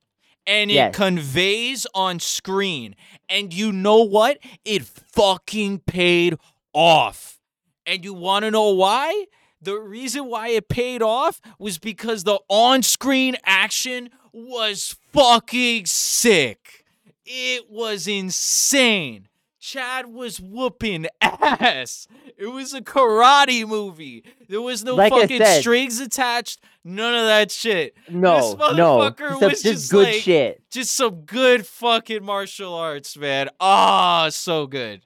And 0.47 0.71
it 0.71 0.75
Yes. 0.75 0.95
conveys 0.97 1.87
on 1.95 2.19
screen. 2.21 2.97
And 3.29 3.53
you 3.55 3.73
know 3.73 4.03
what? 4.03 4.39
It 4.65 4.85
fucking 4.85 5.81
paid 5.81 6.37
off. 6.73 7.39
And 7.87 8.05
you 8.05 8.15
want 8.15 8.45
to 8.45 8.51
know 8.51 8.71
why? 8.71 9.27
The 9.61 9.77
reason 9.79 10.27
why 10.27 10.49
it 10.49 10.69
paid 10.69 11.03
off 11.03 11.41
was 11.59 11.79
because 11.79 12.25
the 12.25 12.41
on 12.49 12.83
screen 12.83 13.37
action 13.45 14.11
was 14.33 14.97
fucking 15.13 15.87
sick. 15.87 16.85
It 17.25 17.71
was 17.71 18.09
insane. 18.09 19.29
Chad 19.63 20.07
was 20.09 20.41
whooping 20.41 21.07
ass. 21.21 22.09
It 22.37 22.49
was 22.49 22.75
a 22.75 22.81
karate 22.81 23.65
movie. 23.65 24.25
There 24.49 24.61
was 24.61 24.83
no 24.83 24.97
Like 24.97 25.13
fucking 25.13 25.39
said- 25.39 25.61
strings 25.61 26.01
attached. 26.01 26.59
None 26.85 27.15
of 27.15 27.27
that 27.27 27.53
shit. 27.53 27.95
No, 28.09 28.57
no, 28.75 28.99
motherfucker 28.99 29.39
just, 29.39 29.43
was 29.43 29.63
just 29.63 29.91
good 29.93 30.07
like- 30.09 30.23
shit. 30.23 30.69
Just 30.69 30.97
some 30.97 31.21
good 31.21 31.65
fucking 31.65 32.25
martial 32.25 32.75
arts, 32.75 33.17
man. 33.17 33.51
Ah, 33.61 34.31
so 34.33 34.67
good. 34.67 35.03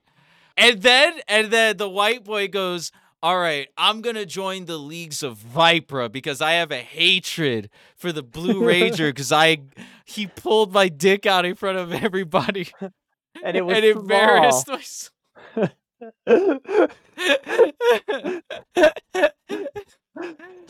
And 0.56 0.80
then 0.80 1.20
and 1.28 1.50
then 1.50 1.76
the 1.76 1.90
white 1.90 2.24
boy 2.24 2.48
goes, 2.48 2.92
"All 3.22 3.38
right, 3.38 3.68
I'm 3.76 4.00
going 4.00 4.16
to 4.16 4.24
join 4.24 4.64
the 4.64 4.78
leagues 4.78 5.22
of 5.22 5.38
Vypra 5.38 6.10
because 6.10 6.40
I 6.40 6.52
have 6.52 6.70
a 6.72 6.78
hatred 6.80 7.68
for 7.94 8.10
the 8.10 8.22
Blue 8.22 8.64
Ranger 8.66 9.12
cuz 9.12 9.30
I 9.30 9.58
he 10.06 10.26
pulled 10.28 10.72
my 10.72 10.88
dick 10.88 11.26
out 11.26 11.44
in 11.44 11.56
front 11.56 11.76
of 11.76 11.92
everybody 11.92 12.68
And 13.44 13.56
it 13.56 13.62
was 13.66 13.76
and 13.76 13.84
embarrassed 13.84 14.68
myself." 14.68 15.10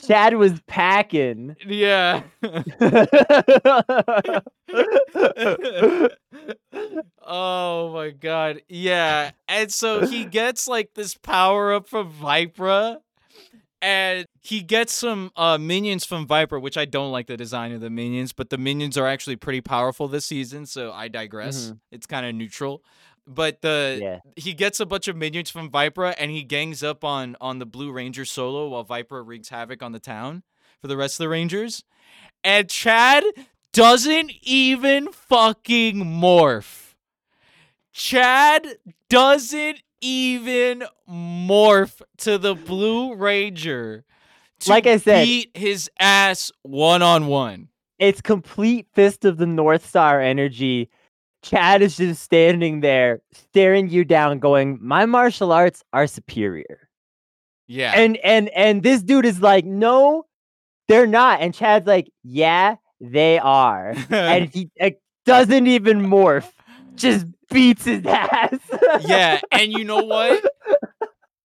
Chad 0.07 0.35
was 0.35 0.61
packing. 0.67 1.57
yeah. 1.67 2.23
oh 7.23 7.93
my 7.93 8.11
god. 8.11 8.62
Yeah. 8.69 9.31
And 9.49 9.73
so 9.73 10.07
he 10.07 10.25
gets 10.25 10.69
like 10.69 10.91
this 10.95 11.14
power 11.14 11.73
up 11.75 11.89
from 11.89 12.12
Vypra. 12.12 12.99
And 13.83 14.27
he 14.41 14.62
gets 14.62 14.93
some 14.93 15.31
uh, 15.37 15.59
minions 15.59 16.05
from 16.05 16.27
Viper, 16.27 16.59
which 16.59 16.79
I 16.79 16.87
don't 16.87 17.12
like 17.12 17.27
the 17.27 17.37
design 17.37 17.72
of 17.72 17.81
the 17.81 17.91
minions, 17.91 18.33
but 18.33 18.49
the 18.49 18.57
minions 18.57 18.97
are 18.97 19.07
actually 19.07 19.37
pretty 19.37 19.61
powerful 19.61 20.09
this 20.09 20.24
season, 20.24 20.66
so 20.66 20.93
I 20.93 21.09
digress. 21.09 21.72
It's 21.93 22.07
kind 22.07 22.24
of 22.24 22.35
neutral. 22.35 22.83
But 23.27 23.61
the 23.61 23.99
yeah. 24.01 24.20
he 24.37 24.55
gets 24.55 24.79
a 24.79 24.87
bunch 24.87 25.09
of 25.09 25.16
minions 25.16 25.51
from 25.51 25.68
Viper, 25.68 26.07
and 26.07 26.31
he 26.31 26.43
gangs 26.45 26.83
up 26.83 27.03
on 27.05 27.37
on 27.41 27.59
the 27.59 27.66
Blue 27.66 27.91
Ranger 27.91 28.24
solo 28.24 28.68
while 28.68 28.85
Viper 28.85 29.22
wreaks 29.22 29.49
havoc 29.49 29.83
on 29.83 29.93
the 29.93 29.99
town 29.99 30.45
for 30.81 30.87
the 30.87 30.97
rest 30.97 31.14
of 31.14 31.24
the 31.24 31.29
Rangers. 31.29 31.83
And 32.45 32.68
Chad 32.68 33.24
doesn't 33.72 34.33
even 34.43 35.11
fucking 35.11 35.97
morph. 35.97 36.95
Chad 37.93 38.79
doesn't 39.11 39.83
even 40.01 40.84
morph 41.11 42.01
to 42.18 42.38
the 42.38 42.55
Blue 42.55 43.14
Ranger. 43.14 44.05
To 44.61 44.70
Like 44.70 44.86
I 44.86 44.97
said- 44.97 45.24
beat 45.24 45.51
his 45.57 45.90
ass 46.01 46.51
one 46.62 47.03
on 47.03 47.26
one. 47.26 47.68
It's 47.99 48.20
complete 48.20 48.86
fist 48.94 49.24
of 49.24 49.38
the 49.38 49.47
North 49.47 49.86
Star 49.86 50.20
energy. 50.20 50.90
Chad 51.42 51.80
is 51.80 51.97
just 51.97 52.22
standing 52.22 52.80
there, 52.80 53.20
staring 53.32 53.88
you 53.88 54.05
down, 54.05 54.38
going, 54.38 54.78
My 54.82 55.07
martial 55.07 55.53
arts 55.53 55.82
are 55.92 56.07
superior. 56.07 56.88
Yeah. 57.68 57.92
And 57.94 58.16
and 58.18 58.49
and 58.51 58.82
this 58.82 59.03
dude 59.03 59.24
is 59.26 59.40
like, 59.40 59.64
No, 59.64 60.26
they're 60.88 61.07
not. 61.07 61.40
And 61.40 61.55
Chad's 61.55 61.86
like, 61.86 62.11
Yeah, 62.22 62.76
they 63.01 63.38
are. 63.38 63.94
and 64.11 64.53
he 64.53 64.70
like, 64.80 65.01
doesn't 65.24 65.66
even 65.66 66.01
morph, 66.01 66.51
just 66.97 67.26
beats 67.51 67.84
his 67.84 68.05
ass. 68.07 68.59
Yeah, 69.01 69.41
and 69.53 69.72
you 69.72 69.84
know 69.84 70.05
what? 70.05 70.45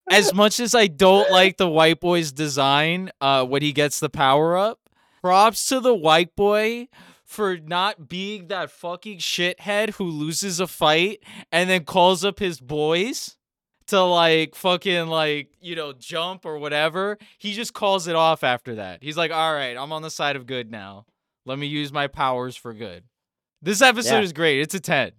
As 0.09 0.33
much 0.33 0.59
as 0.59 0.75
I 0.75 0.87
don't 0.87 1.31
like 1.31 1.57
the 1.57 1.69
white 1.69 2.01
boy's 2.01 2.31
design, 2.31 3.11
uh, 3.21 3.45
when 3.45 3.61
he 3.61 3.71
gets 3.71 3.99
the 3.99 4.09
power 4.09 4.57
up, 4.57 4.79
props 5.21 5.65
to 5.69 5.79
the 5.79 5.93
white 5.95 6.35
boy 6.35 6.89
for 7.23 7.57
not 7.57 8.09
being 8.09 8.47
that 8.47 8.71
fucking 8.71 9.19
shithead 9.19 9.91
who 9.91 10.03
loses 10.03 10.59
a 10.59 10.67
fight 10.67 11.23
and 11.51 11.69
then 11.69 11.85
calls 11.85 12.25
up 12.25 12.39
his 12.39 12.59
boys 12.59 13.37
to 13.87 14.01
like 14.01 14.53
fucking 14.55 15.07
like 15.07 15.49
you 15.61 15.75
know 15.75 15.93
jump 15.93 16.45
or 16.45 16.57
whatever. 16.57 17.17
He 17.37 17.53
just 17.53 17.73
calls 17.73 18.07
it 18.07 18.15
off 18.15 18.43
after 18.43 18.75
that. 18.75 19.01
He's 19.01 19.15
like, 19.15 19.31
"All 19.31 19.53
right, 19.53 19.77
I'm 19.77 19.93
on 19.93 20.01
the 20.01 20.09
side 20.11 20.35
of 20.35 20.45
good 20.45 20.69
now. 20.71 21.05
Let 21.45 21.57
me 21.57 21.67
use 21.67 21.93
my 21.93 22.07
powers 22.07 22.57
for 22.57 22.73
good." 22.73 23.03
This 23.61 23.81
episode 23.81 24.15
Yeah. 24.17 24.21
is 24.23 24.33
great. 24.33 24.59
It's 24.59 24.75
a 24.75 24.79
ten. 24.81 25.11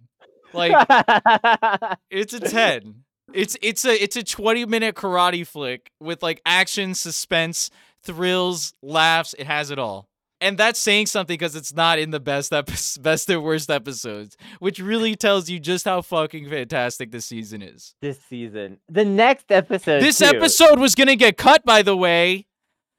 Like 0.53 1.97
it's 2.09 2.33
a 2.33 2.39
10. 2.39 3.03
It's 3.33 3.57
it's 3.61 3.85
a 3.85 4.03
it's 4.03 4.15
a 4.15 4.23
20 4.23 4.65
minute 4.65 4.95
karate 4.95 5.45
flick 5.47 5.91
with 5.99 6.21
like 6.21 6.41
action, 6.45 6.93
suspense, 6.93 7.69
thrills, 8.03 8.73
laughs. 8.81 9.33
It 9.37 9.47
has 9.47 9.71
it 9.71 9.79
all. 9.79 10.07
And 10.41 10.57
that's 10.57 10.77
saying 10.77 11.05
something 11.05 11.35
because 11.35 11.55
it's 11.55 11.73
not 11.73 11.99
in 11.99 12.11
the 12.11 12.19
best 12.19 12.51
epi- 12.51 12.73
best 13.01 13.29
and 13.29 13.41
worst 13.41 13.69
episodes, 13.71 14.35
which 14.59 14.77
really 14.77 15.15
tells 15.15 15.49
you 15.49 15.57
just 15.57 15.85
how 15.85 16.01
fucking 16.01 16.49
fantastic 16.49 17.11
this 17.11 17.25
season 17.25 17.61
is. 17.61 17.95
this 18.01 18.19
season. 18.29 18.79
The 18.89 19.05
next 19.05 19.51
episode. 19.51 20.01
This 20.01 20.19
too. 20.19 20.25
episode 20.25 20.79
was 20.79 20.95
gonna 20.95 21.15
get 21.15 21.37
cut, 21.37 21.63
by 21.63 21.81
the 21.81 21.95
way. 21.95 22.45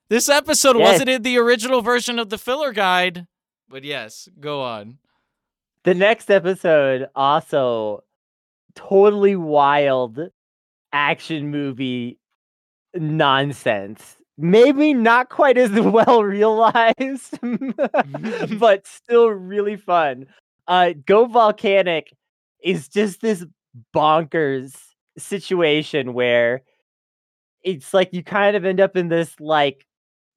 This 0.08 0.28
episode 0.30 0.78
Yes. 0.78 0.92
wasn't 0.92 1.10
in 1.10 1.22
the 1.22 1.36
original 1.38 1.82
version 1.82 2.18
of 2.18 2.30
the 2.30 2.38
filler 2.38 2.72
guide. 2.72 3.26
But 3.68 3.84
yes, 3.84 4.28
go 4.40 4.62
on. 4.62 4.98
The 5.84 5.94
next 5.94 6.30
episode 6.30 7.08
also 7.14 8.04
totally 8.74 9.36
wild 9.36 10.20
action 10.92 11.50
movie 11.50 12.18
nonsense. 12.94 14.16
Maybe 14.38 14.94
not 14.94 15.30
quite 15.30 15.58
as 15.58 15.70
well 15.80 16.24
realized, 16.24 17.38
but 18.58 18.86
still 18.86 19.28
really 19.28 19.76
fun. 19.76 20.26
Uh 20.68 20.94
Go 21.06 21.26
Volcanic 21.26 22.12
is 22.62 22.88
just 22.88 23.20
this 23.20 23.44
bonkers 23.94 24.74
situation 25.18 26.14
where 26.14 26.62
it's 27.62 27.94
like 27.94 28.12
you 28.12 28.22
kind 28.22 28.56
of 28.56 28.64
end 28.64 28.80
up 28.80 28.96
in 28.96 29.08
this 29.08 29.38
like 29.40 29.86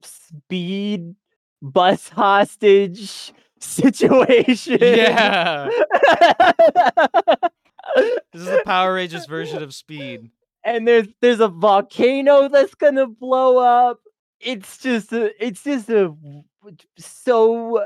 speed 0.02 1.16
bus 1.62 2.10
hostage 2.10 3.34
situation. 3.60 4.78
Yeah. 4.82 5.70
This 8.34 8.42
is 8.42 8.46
the 8.46 8.62
Power 8.66 8.94
Rangers 8.96 9.26
version 9.26 9.64
of 9.64 9.74
Speed. 9.74 10.30
and 10.64 10.88
there's 10.88 11.08
there's 11.22 11.40
a 11.40 11.48
volcano 11.48 12.48
that's 12.50 12.76
gonna 12.76 13.08
blow 13.08 13.58
up. 13.58 14.02
It's 14.40 14.78
just 14.78 15.12
a, 15.14 15.32
it's 15.44 15.64
just 15.64 15.90
a 15.90 16.14
so 16.98 17.84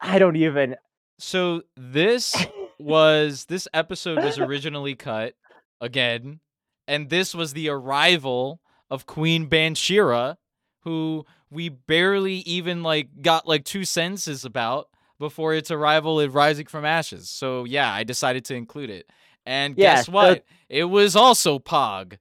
I 0.00 0.18
don't 0.18 0.36
even. 0.36 0.76
So 1.18 1.62
this 1.76 2.34
was 2.78 3.46
this 3.46 3.68
episode 3.72 4.22
was 4.22 4.38
originally 4.38 4.96
cut 4.96 5.34
again, 5.80 6.40
and 6.88 7.08
this 7.08 7.34
was 7.34 7.52
the 7.52 7.68
arrival 7.68 8.60
of 8.90 9.06
Queen 9.06 9.48
Bansheera, 9.48 10.36
who 10.82 11.24
we 11.50 11.68
barely 11.68 12.38
even 12.38 12.82
like 12.82 13.22
got 13.22 13.46
like 13.46 13.64
two 13.64 13.84
sentences 13.84 14.44
about 14.44 14.88
before 15.18 15.54
its 15.54 15.70
arrival 15.70 16.20
in 16.20 16.32
Rising 16.32 16.66
from 16.66 16.84
Ashes. 16.84 17.28
So 17.30 17.64
yeah, 17.64 17.92
I 17.92 18.04
decided 18.04 18.44
to 18.46 18.54
include 18.54 18.90
it. 18.90 19.08
And 19.46 19.76
Yeah, 19.76 19.96
guess 19.96 20.06
so- 20.06 20.12
what? 20.12 20.44
It 20.68 20.84
was 20.84 21.14
also 21.16 21.58
Pog. 21.58 22.18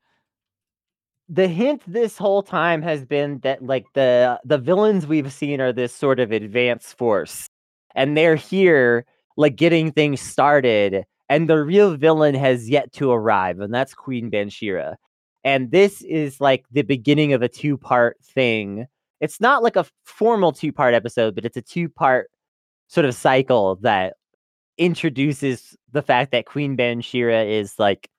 The 1.29 1.47
hint 1.47 1.81
this 1.87 2.17
whole 2.17 2.43
time 2.43 2.81
has 2.81 3.05
been 3.05 3.39
that 3.39 3.63
like 3.63 3.85
the 3.93 4.39
the 4.43 4.57
villains 4.57 5.07
we've 5.07 5.31
seen 5.31 5.61
are 5.61 5.71
this 5.73 5.95
sort 5.95 6.19
of 6.19 6.31
advanced 6.31 6.97
force, 6.97 7.47
and 7.95 8.15
they're 8.17 8.35
here 8.35 9.05
like 9.37 9.55
getting 9.55 9.91
things 9.91 10.19
started, 10.21 11.05
and 11.29 11.49
the 11.49 11.63
real 11.63 11.95
villain 11.95 12.35
has 12.35 12.69
yet 12.69 12.91
to 12.93 13.11
arrive, 13.11 13.59
and 13.61 13.73
that's 13.73 13.93
Queen 13.95 14.29
Bansheera. 14.29 14.95
And 15.45 15.71
this 15.71 16.01
is 16.03 16.39
like 16.41 16.65
the 16.71 16.83
beginning 16.83 17.33
of 17.33 17.41
a 17.41 17.49
two 17.49 17.77
part 17.77 18.17
thing. 18.21 18.85
It's 19.21 19.39
not 19.39 19.63
like 19.63 19.77
a 19.77 19.85
formal 20.03 20.51
two 20.51 20.73
part 20.73 20.93
episode, 20.93 21.35
but 21.35 21.45
it's 21.45 21.57
a 21.57 21.61
two 21.61 21.87
part 21.87 22.29
sort 22.93 23.05
of 23.05 23.15
cycle 23.15 23.77
that 23.77 24.13
introduces 24.77 25.75
the 25.91 26.01
fact 26.01 26.31
that 26.31 26.45
Queen 26.45 26.77
Bansheera 26.77 27.49
is 27.49 27.79
like 27.79 28.09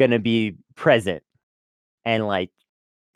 to 0.00 0.18
be 0.18 0.54
present 0.74 1.22
and 2.04 2.26
like 2.26 2.50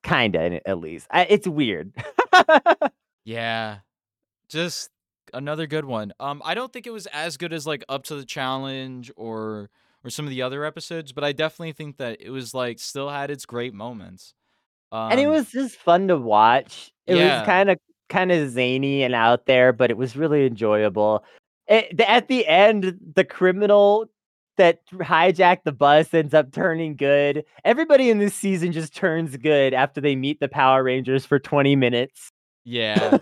kind 0.05 0.37
of 0.37 0.53
at 0.65 0.79
least. 0.79 1.07
I, 1.11 1.25
it's 1.25 1.47
weird. 1.49 1.93
Yeah. 3.25 3.79
Just 4.49 4.89
another 5.35 5.67
good 5.67 5.85
one. 5.85 6.13
Um 6.19 6.41
I 6.45 6.55
don't 6.55 6.73
think 6.73 6.87
it 6.87 6.93
was 6.93 7.07
as 7.09 7.37
good 7.37 7.53
as 7.53 7.67
like 7.67 7.85
Up 7.89 8.05
to 8.05 8.15
the 8.15 8.25
Challenge 8.25 9.11
or 9.17 9.69
or 10.03 10.09
some 10.11 10.25
of 10.25 10.31
the 10.31 10.41
other 10.41 10.65
episodes, 10.65 11.13
but 11.13 11.25
I 11.25 11.33
definitely 11.33 11.73
think 11.73 11.99
that 11.99 12.23
it 12.23 12.31
was 12.31 12.55
like 12.55 12.79
still 12.79 13.11
had 13.11 13.31
its 13.31 13.45
great 13.45 13.75
moments. 13.75 14.33
Um 14.93 15.11
and 15.13 15.21
it 15.21 15.27
was 15.27 15.51
just 15.51 15.77
fun 15.77 16.09
to 16.09 16.17
watch. 16.17 16.91
It 17.07 17.17
Yeah. 17.17 17.41
was 17.41 17.47
kind 17.47 17.69
of 17.69 17.79
kind 18.09 18.33
of 18.33 18.51
zany 18.51 19.03
and 19.03 19.15
out 19.15 19.47
there, 19.47 19.73
but 19.73 19.91
it 19.91 19.97
was 19.97 20.17
really 20.17 20.47
enjoyable. 20.47 21.25
It, 21.67 22.01
at 22.01 22.29
the 22.29 22.47
end, 22.47 22.99
the 23.15 23.25
criminal 23.25 24.07
that 24.57 24.81
hijacked 24.91 25.63
the 25.65 25.73
bus 25.73 26.13
ends 26.13 26.35
up 26.35 26.51
turning 26.53 26.97
good. 26.97 27.45
Everybody 27.65 28.11
in 28.11 28.19
this 28.19 28.35
season 28.35 28.73
just 28.73 28.95
turns 28.95 29.37
good 29.37 29.73
after 29.75 30.01
they 30.01 30.17
meet 30.17 30.41
the 30.41 30.49
Power 30.49 30.83
Rangers 30.83 31.25
for 31.25 31.39
20 31.39 31.77
minutes. 31.77 32.33
yeah. 32.65 33.17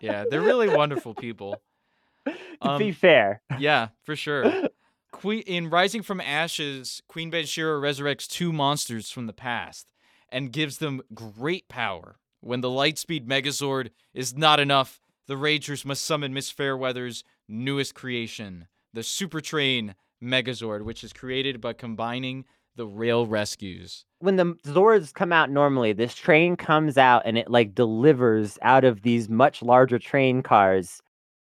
Yeah, 0.00 0.24
they're 0.30 0.40
really 0.40 0.68
wonderful 0.68 1.14
people. 1.14 1.56
be 2.24 2.34
Um, 2.62 2.92
fair. 2.92 3.42
Yeah, 3.58 3.88
for 4.04 4.14
sure. 4.14 4.68
Queen 5.10 5.42
in 5.46 5.70
Rising 5.70 6.02
from 6.02 6.20
Ashes, 6.20 7.02
Queen 7.08 7.30
Bansheera 7.32 7.80
resurrects 7.80 8.28
two 8.28 8.52
monsters 8.52 9.10
from 9.10 9.26
the 9.26 9.32
past 9.32 9.90
and 10.28 10.52
gives 10.52 10.78
them 10.78 11.00
great 11.14 11.66
power. 11.68 12.16
When 12.40 12.60
the 12.60 12.70
Lightspeed 12.70 13.26
Megazord 13.26 13.90
is 14.14 14.36
not 14.36 14.60
enough, 14.60 15.00
the 15.26 15.36
Rangers 15.36 15.84
must 15.84 16.04
summon 16.04 16.32
Miss 16.32 16.50
Fairweather's 16.50 17.24
newest 17.48 17.94
creation, 17.94 18.68
the 18.92 19.02
Super 19.02 19.40
Train 19.40 19.94
Megazord, 20.22 20.84
which 20.84 21.02
is 21.02 21.12
created 21.12 21.60
by 21.60 21.72
combining 21.72 22.44
the 22.76 22.86
rail 22.86 23.26
rescues. 23.26 24.04
when 24.20 24.36
the 24.36 24.54
Zords 24.64 25.12
come 25.12 25.32
out 25.32 25.50
normally, 25.50 25.92
this 25.92 26.14
train 26.14 26.56
comes 26.56 26.96
out 26.96 27.22
and 27.24 27.36
it 27.36 27.50
like 27.50 27.74
delivers 27.74 28.56
out 28.62 28.84
of 28.84 29.02
these 29.02 29.28
much 29.28 29.62
larger 29.62 29.98
train 29.98 30.42
cars 30.42 31.00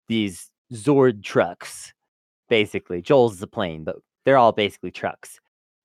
these 0.08 0.50
Zord 0.74 1.24
trucks. 1.24 1.94
Basically, 2.50 3.02
Joel's 3.02 3.40
the 3.40 3.48
plane, 3.48 3.84
but 3.84 3.98
they're 4.26 4.38
all 4.38 4.52
basically 4.52 4.92
trucks. 4.92 5.40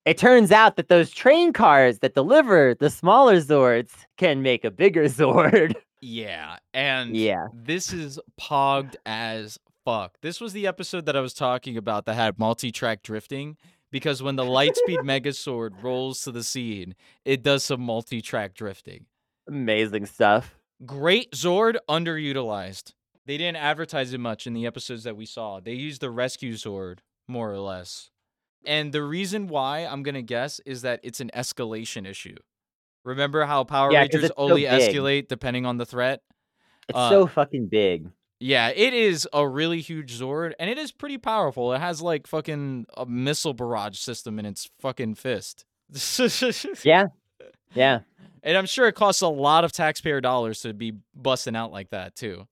It 0.05 0.18
turns 0.18 0.52
out 0.52 0.76
that 0.76 0.88
those 0.88 1.11
train 1.11 1.55
cars 1.55 2.00
that 2.00 2.14
deliver 2.14 2.74
the 2.74 2.90
smaller 2.90 3.36
Zords 3.36 3.90
can 4.18 4.42
make 4.42 4.64
a 4.64 4.70
bigger 4.70 5.05
Zord. 5.09 5.74
Yeah, 6.02 6.59
and 6.74 7.16
yeah. 7.16 7.48
this 7.55 7.90
is 7.90 8.20
pogged 8.38 8.96
as 9.07 9.59
fuck. 9.86 10.18
This 10.20 10.42
was 10.42 10.52
the 10.52 10.66
episode 10.66 11.07
that 11.07 11.16
I 11.16 11.20
was 11.20 11.32
talking 11.32 11.78
about 11.78 12.05
that 12.05 12.14
had 12.14 12.38
multi-track 12.38 13.02
drifting 13.02 13.57
because 13.90 14.22
when 14.22 14.36
the 14.36 14.44
Lightspeed 14.44 14.74
Megazord 15.05 15.82
rolls 15.82 16.20
to 16.22 16.32
the 16.32 16.44
scene, 16.44 16.94
it 17.24 17.42
does 17.42 17.64
some 17.64 17.80
multi-track 17.80 18.52
drifting. 18.52 19.07
Amazing 19.48 20.05
stuff. 20.05 20.55
Great 20.84 21.32
Zord 21.32 21.76
underutilized. 21.88 22.92
They 23.24 23.38
didn't 23.38 23.57
advertise 23.57 24.12
it 24.12 24.20
much 24.20 24.46
in 24.46 24.52
the 24.52 24.66
episodes 24.66 25.05
that 25.05 25.16
we 25.16 25.24
saw. 25.24 25.61
They 25.61 25.72
used 25.72 26.02
the 26.02 26.11
Rescue 26.11 26.55
Zord 26.55 26.98
more 27.26 27.50
or 27.50 27.59
less. 27.59 28.11
And 28.66 28.92
the 28.92 29.02
reason 29.02 29.48
why 29.48 29.80
I'm 29.80 30.02
going 30.02 30.14
to 30.14 30.22
guess 30.22 30.60
is 30.66 30.82
that 30.82 31.00
it's 31.02 31.20
an 31.20 31.30
escalation 31.34 32.06
issue. 32.06 32.36
Remember 33.04 33.44
how 33.44 33.64
Power 33.64 33.92
Yeah, 33.92 34.00
Rangers 34.00 34.24
it's 34.24 34.34
so 34.36 34.42
only 34.42 34.62
escalate 34.62 35.28
depending 35.28 35.66
on 35.66 35.76
the 35.76 35.86
threat? 35.86 36.22
It's 36.88 36.96
Uh, 36.96 37.10
so 37.10 37.26
fucking 37.26 37.66
big. 37.66 38.08
Yeah, 38.40 38.68
it 38.68 38.92
is 38.92 39.28
a 39.32 39.46
really 39.46 39.80
huge 39.80 40.18
Zord, 40.18 40.52
and 40.58 40.68
it 40.68 40.76
is 40.76 40.92
pretty 40.92 41.18
powerful. 41.18 41.72
It 41.72 41.80
has 41.80 42.02
like 42.02 42.26
fucking 42.26 42.86
a 42.96 43.06
missile 43.06 43.54
barrage 43.54 43.98
system 43.98 44.38
in 44.38 44.46
its 44.46 44.70
fucking 44.80 45.14
fist. 45.14 45.64
Yeah. 46.84 47.06
Yeah. 47.74 48.00
And 48.42 48.56
I'm 48.56 48.66
sure 48.66 48.86
it 48.88 48.94
costs 48.94 49.22
a 49.22 49.28
lot 49.28 49.64
of 49.64 49.72
taxpayer 49.72 50.20
dollars 50.20 50.60
to 50.60 50.72
be 50.72 50.94
busting 51.14 51.56
out 51.56 51.72
like 51.72 51.90
that 51.90 52.14
too. 52.14 52.46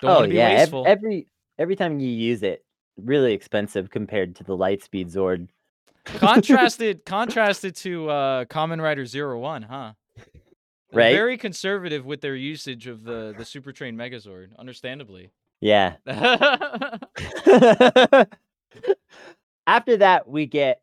Don't 0.00 0.24
oh 0.24 0.28
be 0.28 0.34
yeah. 0.34 0.66
every 0.86 1.28
every 1.58 1.76
time 1.76 2.00
you 2.00 2.08
use 2.08 2.42
it, 2.42 2.64
really 2.96 3.32
expensive 3.32 3.90
compared 3.90 4.36
to 4.36 4.44
the 4.44 4.56
Lightspeed 4.56 5.12
Zord. 5.12 5.48
contrasted 6.04 7.04
contrasted 7.04 7.74
to 7.74 8.08
uh 8.08 8.44
Kamen 8.44 8.80
Rider 8.80 9.06
Zero 9.06 9.40
One, 9.40 9.62
huh? 9.62 9.94
Right? 10.92 11.12
Very 11.12 11.36
conservative 11.36 12.06
with 12.06 12.20
their 12.20 12.36
usage 12.36 12.86
of 12.86 13.02
the 13.02 13.34
the 13.36 13.44
Super 13.44 13.72
Train 13.72 13.96
Megazord, 13.96 14.56
understandably. 14.58 15.30
Yeah. 15.60 15.96
After 19.66 19.96
that, 19.96 20.28
we 20.28 20.46
get 20.46 20.80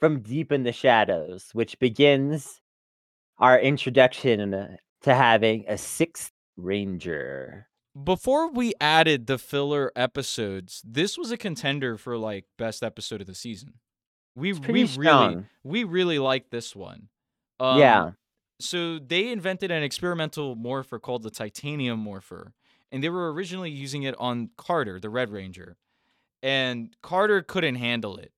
from 0.00 0.20
deep 0.20 0.50
in 0.50 0.64
the 0.64 0.72
shadows, 0.72 1.50
which 1.52 1.78
begins 1.78 2.60
our 3.38 3.58
introduction 3.58 4.78
to 5.02 5.14
having 5.14 5.64
a 5.68 5.78
sixth 5.78 6.32
ranger. 6.56 7.68
Before 8.04 8.50
we 8.50 8.74
added 8.80 9.26
the 9.26 9.38
filler 9.38 9.92
episodes, 9.96 10.82
this 10.86 11.16
was 11.16 11.30
a 11.30 11.36
contender 11.36 11.96
for 11.96 12.16
like 12.16 12.44
best 12.56 12.82
episode 12.82 13.20
of 13.20 13.26
the 13.26 13.34
season. 13.34 13.74
We 14.36 14.52
we 14.52 14.60
pretty 14.60 14.98
really 14.98 15.44
we 15.64 15.84
really 15.84 16.18
like 16.18 16.50
this 16.50 16.76
one. 16.76 17.08
Um, 17.58 17.78
yeah. 17.78 18.10
So 18.60 18.98
they 18.98 19.30
invented 19.30 19.70
an 19.70 19.82
experimental 19.82 20.54
morpher 20.54 20.98
called 20.98 21.22
the 21.22 21.30
titanium 21.30 21.98
morpher, 21.98 22.52
and 22.92 23.02
they 23.02 23.08
were 23.08 23.32
originally 23.32 23.70
using 23.70 24.02
it 24.02 24.14
on 24.18 24.50
Carter, 24.56 25.00
the 25.00 25.10
Red 25.10 25.30
Ranger, 25.30 25.76
and 26.42 26.94
Carter 27.02 27.42
couldn't 27.42 27.76
handle 27.76 28.16
it. 28.16 28.32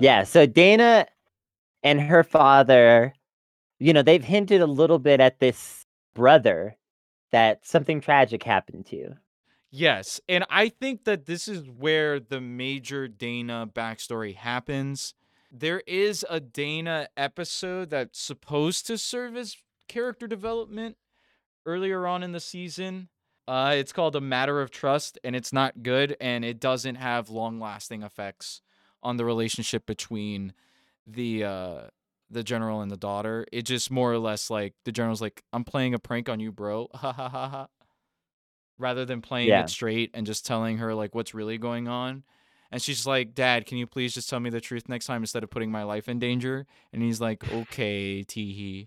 Yeah. 0.00 0.24
So 0.24 0.46
Dana 0.46 1.06
and 1.82 2.00
her 2.00 2.22
father, 2.22 3.14
you 3.78 3.92
know, 3.92 4.02
they've 4.02 4.24
hinted 4.24 4.60
a 4.60 4.66
little 4.66 4.98
bit 4.98 5.20
at 5.20 5.40
this 5.40 5.84
brother 6.14 6.76
that 7.34 7.66
something 7.66 8.00
tragic 8.00 8.44
happened 8.44 8.86
to. 8.86 9.16
Yes, 9.68 10.20
and 10.28 10.44
I 10.48 10.68
think 10.68 11.02
that 11.02 11.26
this 11.26 11.48
is 11.48 11.68
where 11.68 12.20
the 12.20 12.40
major 12.40 13.08
Dana 13.08 13.68
backstory 13.74 14.36
happens. 14.36 15.14
There 15.50 15.82
is 15.84 16.24
a 16.30 16.38
Dana 16.38 17.08
episode 17.16 17.90
that's 17.90 18.20
supposed 18.20 18.86
to 18.86 18.96
serve 18.96 19.36
as 19.36 19.56
character 19.88 20.28
development 20.28 20.96
earlier 21.66 22.06
on 22.06 22.22
in 22.22 22.30
the 22.30 22.38
season. 22.38 23.08
Uh, 23.48 23.74
it's 23.74 23.92
called 23.92 24.14
A 24.14 24.20
Matter 24.20 24.60
of 24.60 24.70
Trust, 24.70 25.18
and 25.24 25.34
it's 25.34 25.52
not 25.52 25.82
good, 25.82 26.16
and 26.20 26.44
it 26.44 26.60
doesn't 26.60 26.94
have 26.94 27.30
long 27.30 27.58
lasting 27.58 28.04
effects 28.04 28.62
on 29.02 29.16
the 29.16 29.24
relationship 29.24 29.86
between 29.86 30.52
the 31.04 31.42
uh, 31.42 31.80
the 32.30 32.42
general 32.42 32.80
and 32.80 32.90
the 32.90 32.96
daughter. 32.96 33.46
It 33.52 33.62
just 33.62 33.90
more 33.90 34.12
or 34.12 34.18
less 34.18 34.50
like 34.50 34.74
the 34.84 34.92
general's 34.92 35.20
like, 35.20 35.42
I'm 35.52 35.64
playing 35.64 35.94
a 35.94 35.98
prank 35.98 36.28
on 36.28 36.40
you, 36.40 36.52
bro. 36.52 36.88
Ha 36.94 37.12
ha 37.12 37.28
ha 37.28 37.48
ha 37.48 37.66
rather 38.78 39.04
than 39.04 39.20
playing 39.20 39.48
Yeah. 39.48 39.62
it 39.62 39.70
straight 39.70 40.10
and 40.14 40.26
just 40.26 40.44
telling 40.46 40.78
her 40.78 40.94
like 40.94 41.14
what's 41.14 41.34
really 41.34 41.58
going 41.58 41.86
on. 41.88 42.24
And 42.72 42.82
she's 42.82 43.06
like, 43.06 43.34
"Dad, 43.34 43.66
can 43.66 43.78
you 43.78 43.86
please 43.86 44.14
just 44.14 44.28
tell 44.28 44.40
me 44.40 44.50
the 44.50 44.60
truth 44.60 44.88
next 44.88 45.06
time 45.06 45.22
instead 45.22 45.44
of 45.44 45.50
putting 45.50 45.70
my 45.70 45.84
life 45.84 46.08
in 46.08 46.18
danger?" 46.18 46.66
And 46.92 47.02
he's 47.02 47.20
like, 47.20 47.48
"Okay, 47.52 48.24
teehee." 48.26 48.86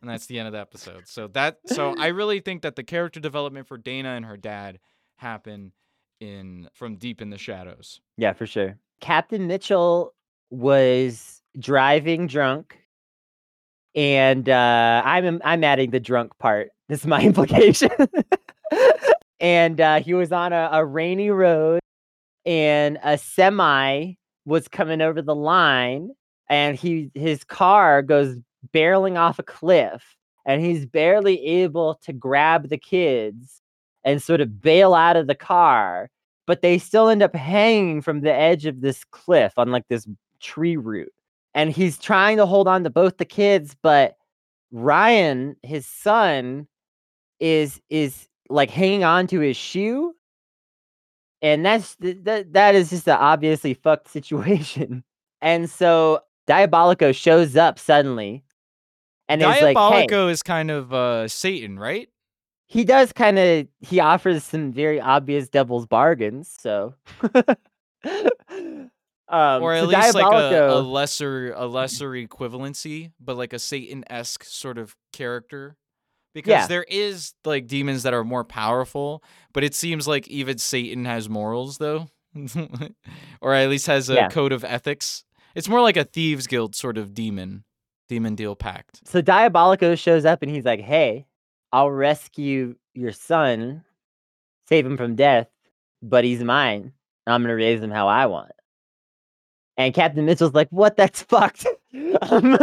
And 0.00 0.08
that's 0.08 0.26
the 0.26 0.38
end 0.38 0.46
of 0.46 0.52
the 0.52 0.60
episode. 0.60 1.08
So 1.08 1.26
that 1.28 1.58
so 1.66 1.96
I 1.98 2.08
really 2.08 2.38
think 2.38 2.62
that 2.62 2.76
the 2.76 2.84
character 2.84 3.18
development 3.18 3.66
for 3.66 3.78
Dana 3.78 4.10
and 4.10 4.24
her 4.24 4.36
dad 4.36 4.78
happen 5.16 5.72
in 6.20 6.68
from 6.72 6.94
deep 6.94 7.20
in 7.20 7.30
the 7.30 7.38
shadows. 7.38 8.00
Yeah, 8.16 8.32
for 8.32 8.46
sure. 8.46 8.78
Captain 9.00 9.48
Mitchell 9.48 10.14
was 10.50 11.42
driving 11.58 12.26
drunk, 12.26 12.78
and 13.94 14.48
uh, 14.48 15.02
I'm 15.04 15.40
I'm 15.44 15.64
adding 15.64 15.90
the 15.90 16.00
drunk 16.00 16.32
part. 16.38 16.70
This 16.86 17.00
is 17.00 17.06
my 17.06 17.22
implication. 17.22 17.88
and 19.40 19.80
uh, 19.80 20.00
he 20.00 20.12
was 20.12 20.32
on 20.32 20.52
a, 20.52 20.68
a 20.70 20.84
rainy 20.84 21.30
road, 21.30 21.80
and 22.44 22.98
a 23.02 23.16
semi 23.16 24.12
was 24.44 24.68
coming 24.68 25.00
over 25.00 25.22
the 25.22 25.34
line, 25.34 26.10
and 26.50 26.76
he 26.76 27.10
his 27.14 27.42
car 27.42 28.02
goes 28.02 28.36
barreling 28.74 29.18
off 29.18 29.38
a 29.38 29.42
cliff, 29.42 30.16
and 30.44 30.62
he's 30.62 30.84
barely 30.84 31.42
able 31.42 31.94
to 32.02 32.12
grab 32.12 32.68
the 32.68 32.78
kids 32.78 33.62
and 34.04 34.22
sort 34.22 34.42
of 34.42 34.60
bail 34.60 34.92
out 34.92 35.16
of 35.16 35.26
the 35.26 35.34
car 35.34 36.10
but 36.46 36.62
they 36.62 36.78
still 36.78 37.08
end 37.08 37.22
up 37.22 37.34
hanging 37.34 38.02
from 38.02 38.20
the 38.20 38.32
edge 38.32 38.66
of 38.66 38.80
this 38.80 39.04
cliff 39.04 39.54
on 39.56 39.70
like 39.70 39.88
this 39.88 40.06
tree 40.40 40.76
root. 40.76 41.12
And 41.54 41.70
he's 41.70 41.98
trying 41.98 42.36
to 42.38 42.46
hold 42.46 42.66
on 42.66 42.84
to 42.84 42.90
both 42.90 43.18
the 43.18 43.24
kids, 43.24 43.76
but 43.80 44.16
Ryan, 44.72 45.56
his 45.62 45.86
son, 45.86 46.66
is 47.40 47.80
is 47.90 48.28
like 48.48 48.70
hanging 48.70 49.04
on 49.04 49.26
to 49.28 49.40
his 49.40 49.56
shoe. 49.56 50.14
and 51.42 51.64
that's 51.64 51.96
that 52.00 52.52
that 52.52 52.74
is 52.74 52.90
just 52.90 53.06
an 53.08 53.16
obviously 53.18 53.74
fucked 53.74 54.08
situation. 54.12 55.04
And 55.40 55.70
so 55.70 56.20
Diabolico 56.48 57.14
shows 57.14 57.56
up 57.56 57.78
suddenly, 57.78 58.44
and 59.28 59.40
is 59.40 59.46
like, 59.46 59.60
"Hey." 59.60 59.74
Diabolico 59.74 60.30
is 60.30 60.42
kind 60.42 60.70
of 60.70 60.92
uh, 60.92 61.28
Satan, 61.28 61.78
right? 61.78 62.08
he 62.66 62.84
does 62.84 63.12
kind 63.12 63.38
of 63.38 63.66
he 63.80 64.00
offers 64.00 64.42
some 64.44 64.72
very 64.72 65.00
obvious 65.00 65.48
devil's 65.48 65.86
bargains 65.86 66.56
so 66.58 66.94
um 69.34 69.62
or 69.62 69.72
at 69.74 69.86
least 69.88 70.14
like 70.14 70.32
a, 70.32 70.68
a 70.68 70.80
lesser 70.80 71.52
a 71.56 71.66
lesser 71.66 72.10
equivalency, 72.10 73.12
but 73.20 73.36
like 73.36 73.52
a 73.52 73.58
Satan 73.58 74.04
esque 74.10 74.44
sort 74.44 74.78
of 74.78 74.94
character. 75.12 75.76
Because 76.34 76.50
Yeah. 76.50 76.66
there 76.66 76.84
is 76.88 77.32
like 77.44 77.66
demons 77.66 78.02
that 78.02 78.12
are 78.14 78.24
more 78.24 78.44
powerful, 78.44 79.22
but 79.52 79.62
it 79.64 79.74
seems 79.74 80.08
like 80.08 80.26
even 80.28 80.58
Satan 80.58 81.04
has 81.04 81.28
morals 81.28 81.78
though. 81.78 82.08
or 83.40 83.54
at 83.54 83.68
least 83.68 83.86
has 83.86 84.10
a 84.10 84.14
Yeah. 84.14 84.28
code 84.28 84.52
of 84.52 84.64
ethics. 84.64 85.24
It's 85.54 85.68
more 85.68 85.80
like 85.80 85.96
a 85.96 86.04
thieves 86.04 86.46
guild 86.48 86.74
sort 86.74 86.98
of 86.98 87.14
demon. 87.14 87.64
Demon 88.08 88.34
deal 88.34 88.54
pact. 88.54 89.00
so 89.06 89.22
diabolico 89.22 89.96
shows 89.98 90.24
up 90.26 90.42
and 90.42 90.50
he's 90.50 90.64
like 90.66 90.80
hey 90.80 91.24
i'll 91.72 91.90
rescue 91.90 92.74
your 92.92 93.12
son 93.12 93.82
save 94.68 94.84
him 94.84 94.98
from 94.98 95.14
death 95.16 95.48
but 96.02 96.22
he's 96.22 96.44
mine 96.44 96.92
i'm 97.26 97.42
gonna 97.42 97.54
raise 97.54 97.80
him 97.82 97.90
how 97.90 98.06
i 98.06 98.26
want 98.26 98.52
and 99.76 99.94
captain 99.94 100.24
mitchell's 100.24 100.54
like 100.54 100.68
what 100.70 100.96
that's 100.96 101.22
fucked 101.22 101.66
Um, 102.22 102.58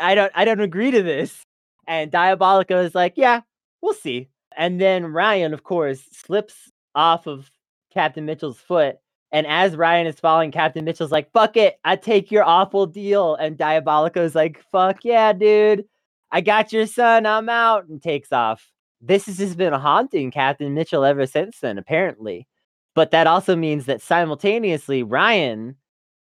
i 0.00 0.14
don't 0.14 0.32
i 0.34 0.44
don't 0.44 0.60
agree 0.60 0.90
to 0.90 1.02
this 1.02 1.44
and 1.86 2.10
diabolico 2.10 2.84
is 2.84 2.94
like 2.94 3.14
yeah 3.16 3.40
we'll 3.82 3.94
see 3.94 4.28
and 4.56 4.80
then 4.80 5.06
ryan 5.06 5.54
of 5.54 5.62
course 5.62 6.02
slips 6.12 6.70
off 6.94 7.26
of 7.26 7.50
captain 7.92 8.24
mitchell's 8.24 8.58
foot 8.58 8.98
and 9.30 9.46
as 9.46 9.76
Ryan 9.76 10.06
is 10.06 10.18
falling, 10.18 10.50
Captain 10.50 10.84
Mitchell's 10.84 11.12
like, 11.12 11.30
fuck 11.32 11.56
it, 11.56 11.78
I 11.84 11.96
take 11.96 12.30
your 12.30 12.44
awful 12.44 12.86
deal. 12.86 13.34
And 13.34 13.58
Diabolico's 13.58 14.34
like, 14.34 14.64
fuck 14.72 15.04
yeah, 15.04 15.32
dude. 15.32 15.84
I 16.30 16.40
got 16.40 16.72
your 16.72 16.86
son, 16.86 17.26
I'm 17.26 17.48
out, 17.48 17.88
and 17.88 18.02
takes 18.02 18.32
off. 18.32 18.70
This 19.00 19.26
has 19.26 19.38
just 19.38 19.56
been 19.56 19.72
haunting 19.72 20.30
Captain 20.30 20.74
Mitchell 20.74 21.04
ever 21.04 21.26
since 21.26 21.60
then, 21.60 21.78
apparently. 21.78 22.46
But 22.94 23.10
that 23.12 23.26
also 23.26 23.54
means 23.54 23.86
that 23.86 24.02
simultaneously, 24.02 25.02
Ryan 25.02 25.76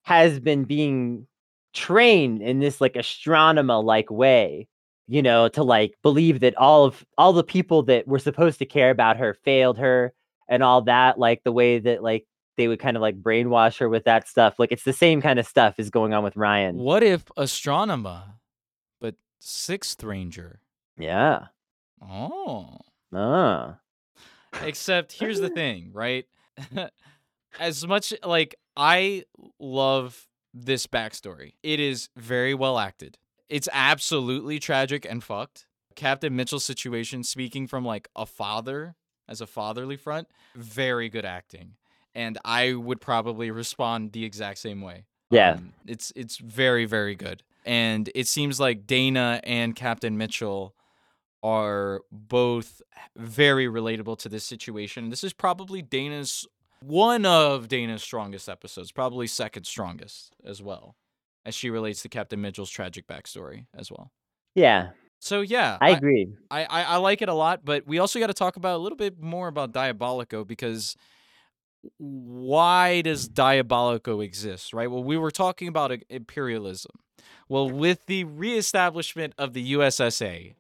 has 0.10 0.40
been 0.40 0.64
being 0.64 1.28
trained 1.72 2.42
in 2.42 2.58
this 2.58 2.82
like 2.82 2.96
astronomer 2.96 3.78
like 3.78 4.10
way, 4.10 4.68
you 5.08 5.22
know, 5.22 5.48
to 5.50 5.62
like 5.62 5.94
believe 6.02 6.40
that 6.40 6.58
all 6.58 6.86
of 6.86 7.06
all 7.16 7.32
the 7.32 7.44
people 7.44 7.84
that 7.84 8.08
were 8.08 8.18
supposed 8.18 8.58
to 8.58 8.66
care 8.66 8.90
about 8.90 9.18
her 9.18 9.36
failed 9.36 9.78
her 9.78 10.12
and 10.48 10.64
all 10.64 10.82
that, 10.82 11.20
like 11.20 11.44
the 11.44 11.52
way 11.52 11.78
that 11.78 12.02
like 12.02 12.26
they 12.58 12.68
would 12.68 12.80
kind 12.80 12.98
of 12.98 13.02
like 13.02 13.22
brainwash 13.22 13.78
her 13.78 13.88
with 13.88 14.06
that 14.06 14.28
stuff. 14.28 14.58
Like 14.58 14.72
it's 14.72 14.82
the 14.82 14.94
same 14.94 15.22
kind 15.22 15.38
of 15.38 15.46
stuff 15.46 15.76
is 15.78 15.92
going 15.92 16.16
on 16.16 16.24
with 16.24 16.36
Ryan. 16.36 16.78
What 16.78 17.04
if 17.04 17.26
astronomer, 17.38 18.24
but 19.00 19.14
sixth 19.38 20.04
ranger? 20.04 20.60
Yeah. 20.98 21.50
Oh. 22.02 22.80
Ah. 23.14 23.78
Except 24.64 25.12
here's 25.12 25.40
the 25.40 25.52
thing, 25.52 25.92
right? 25.94 26.26
as 27.60 27.86
much 27.86 28.12
like 28.24 28.56
I 28.80 29.26
love 29.60 30.26
this 30.54 30.88
backstory, 30.88 31.54
it 31.62 31.82
is 31.82 32.08
very 32.16 32.54
well 32.54 32.80
acted. 32.80 33.18
It's 33.50 33.68
absolutely 33.74 34.58
tragic 34.60 35.06
and 35.08 35.22
fucked. 35.22 35.68
Captain 35.96 36.34
Mitchell's 36.34 36.64
situation, 36.64 37.24
speaking 37.24 37.68
from 37.68 37.84
like 37.84 38.08
a 38.16 38.26
father 38.26 38.96
as 39.28 39.42
a 39.42 39.48
fatherly 39.48 39.98
front, 39.98 40.30
very 40.56 41.10
good 41.10 41.26
acting. 41.26 41.74
And 42.16 42.38
I 42.46 42.74
would 42.74 43.02
probably 43.02 43.52
respond 43.52 44.14
the 44.14 44.24
exact 44.24 44.60
same 44.60 44.82
way. 44.82 45.06
Yeah. 45.30 45.52
Um, 45.56 45.74
it's 45.86 46.14
it's 46.16 46.38
very 46.38 46.86
very 46.86 47.16
good, 47.16 47.44
and 47.66 48.10
it 48.16 48.28
seems 48.28 48.60
like 48.60 48.88
Dana 48.88 49.42
and 49.44 49.76
Captain 49.76 50.18
Mitchell 50.18 50.74
are 51.44 52.02
both 52.12 52.82
very 53.18 53.68
relatable 53.68 54.18
to 54.20 54.30
this 54.30 54.46
situation. 54.46 55.10
This 55.10 55.24
is 55.24 55.34
probably 55.34 55.82
Dana's 55.82 56.48
one 56.82 57.26
of 57.26 57.68
Dana's 57.68 58.04
strongest 58.04 58.50
episodes, 58.50 58.92
probably 58.92 59.28
second 59.28 59.66
strongest 59.66 60.36
as 60.46 60.62
well, 60.62 60.96
as 61.46 61.56
she 61.56 61.70
relates 61.70 62.02
to 62.04 62.10
Captain 62.10 62.40
Mitchell's 62.42 62.70
tragic 62.70 63.08
backstory 63.08 63.66
as 63.76 63.92
well. 63.92 64.12
Yeah. 64.56 64.90
So 65.20 65.42
yeah, 65.42 65.78
I 65.82 65.90
agree. 65.92 66.30
I, 66.50 66.64
I, 66.66 66.82
I 66.84 66.96
like 66.98 67.22
it 67.22 67.30
a 67.30 67.34
lot, 67.34 67.66
but 67.66 67.86
we 67.86 68.00
also 68.00 68.20
got 68.20 68.28
to 68.28 68.34
talk 68.34 68.56
about 68.56 68.78
a 68.78 68.82
little 68.82 68.98
bit 68.98 69.22
more 69.22 69.50
about 69.50 69.74
Diabolico 69.74 70.48
because 70.48 70.96
why 71.98 73.02
does 73.02 73.28
Diabolico 73.28 74.24
exist, 74.24 74.74
right? 74.74 74.90
Well, 74.90 75.04
we 75.04 75.18
were 75.18 75.32
talking 75.32 75.68
about 75.68 75.92
imperialism. 76.10 76.92
Well, 77.50 77.70
with 77.70 78.06
the 78.06 78.24
reestablishment 78.24 79.34
of 79.38 79.54
the 79.54 79.74
USSA, 79.74 80.56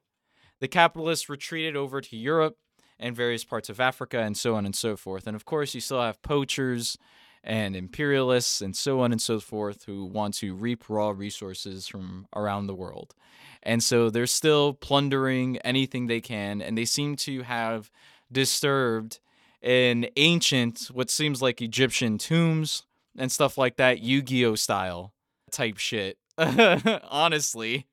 the 0.60 0.68
capitalists 0.68 1.30
retreated 1.30 1.76
over 1.76 2.02
to 2.02 2.18
Europe 2.18 2.58
and 3.00 3.16
various 3.16 3.44
parts 3.44 3.70
of 3.70 3.80
Africa 3.80 4.20
and 4.20 4.36
so 4.38 4.56
on 4.56 4.66
and 4.66 4.76
so 4.76 4.96
forth. 4.98 5.28
And 5.28 5.36
of 5.36 5.46
course, 5.46 5.74
you 5.74 5.82
still 5.82 6.02
have 6.02 6.22
poachers 6.22 6.98
and 7.44 7.76
imperialists 7.76 8.62
and 8.62 8.76
so 8.76 9.00
on 9.00 9.12
and 9.12 9.22
so 9.22 9.40
forth 9.40 9.86
who 9.86 10.06
want 10.06 10.34
to 10.36 10.54
reap 10.54 10.90
raw 10.90 11.10
resources 11.10 11.88
from 11.88 12.28
around 12.36 12.68
the 12.68 12.76
world. 12.76 13.16
And 13.64 13.84
so 13.84 14.10
they're 14.10 14.28
still 14.28 14.74
plundering 14.74 15.58
anything 15.60 16.08
they 16.08 16.22
can, 16.22 16.62
and 16.62 16.78
they 16.78 16.86
seem 16.86 17.16
to 17.18 17.42
have 17.44 17.92
disturbed 18.32 19.20
an 19.62 20.08
ancient, 20.16 20.90
what 20.94 21.10
seems 21.10 21.42
like 21.42 21.62
Egyptian 21.62 22.18
tombs 22.18 22.84
and 23.18 23.32
stuff 23.32 23.58
like 23.58 23.76
that, 23.78 24.00
Yu 24.00 24.22
Gi 24.22 24.46
Oh 24.46 24.56
style 24.56 25.14
type 25.52 25.78
shit. 25.78 26.18
Honestly, 26.38 27.88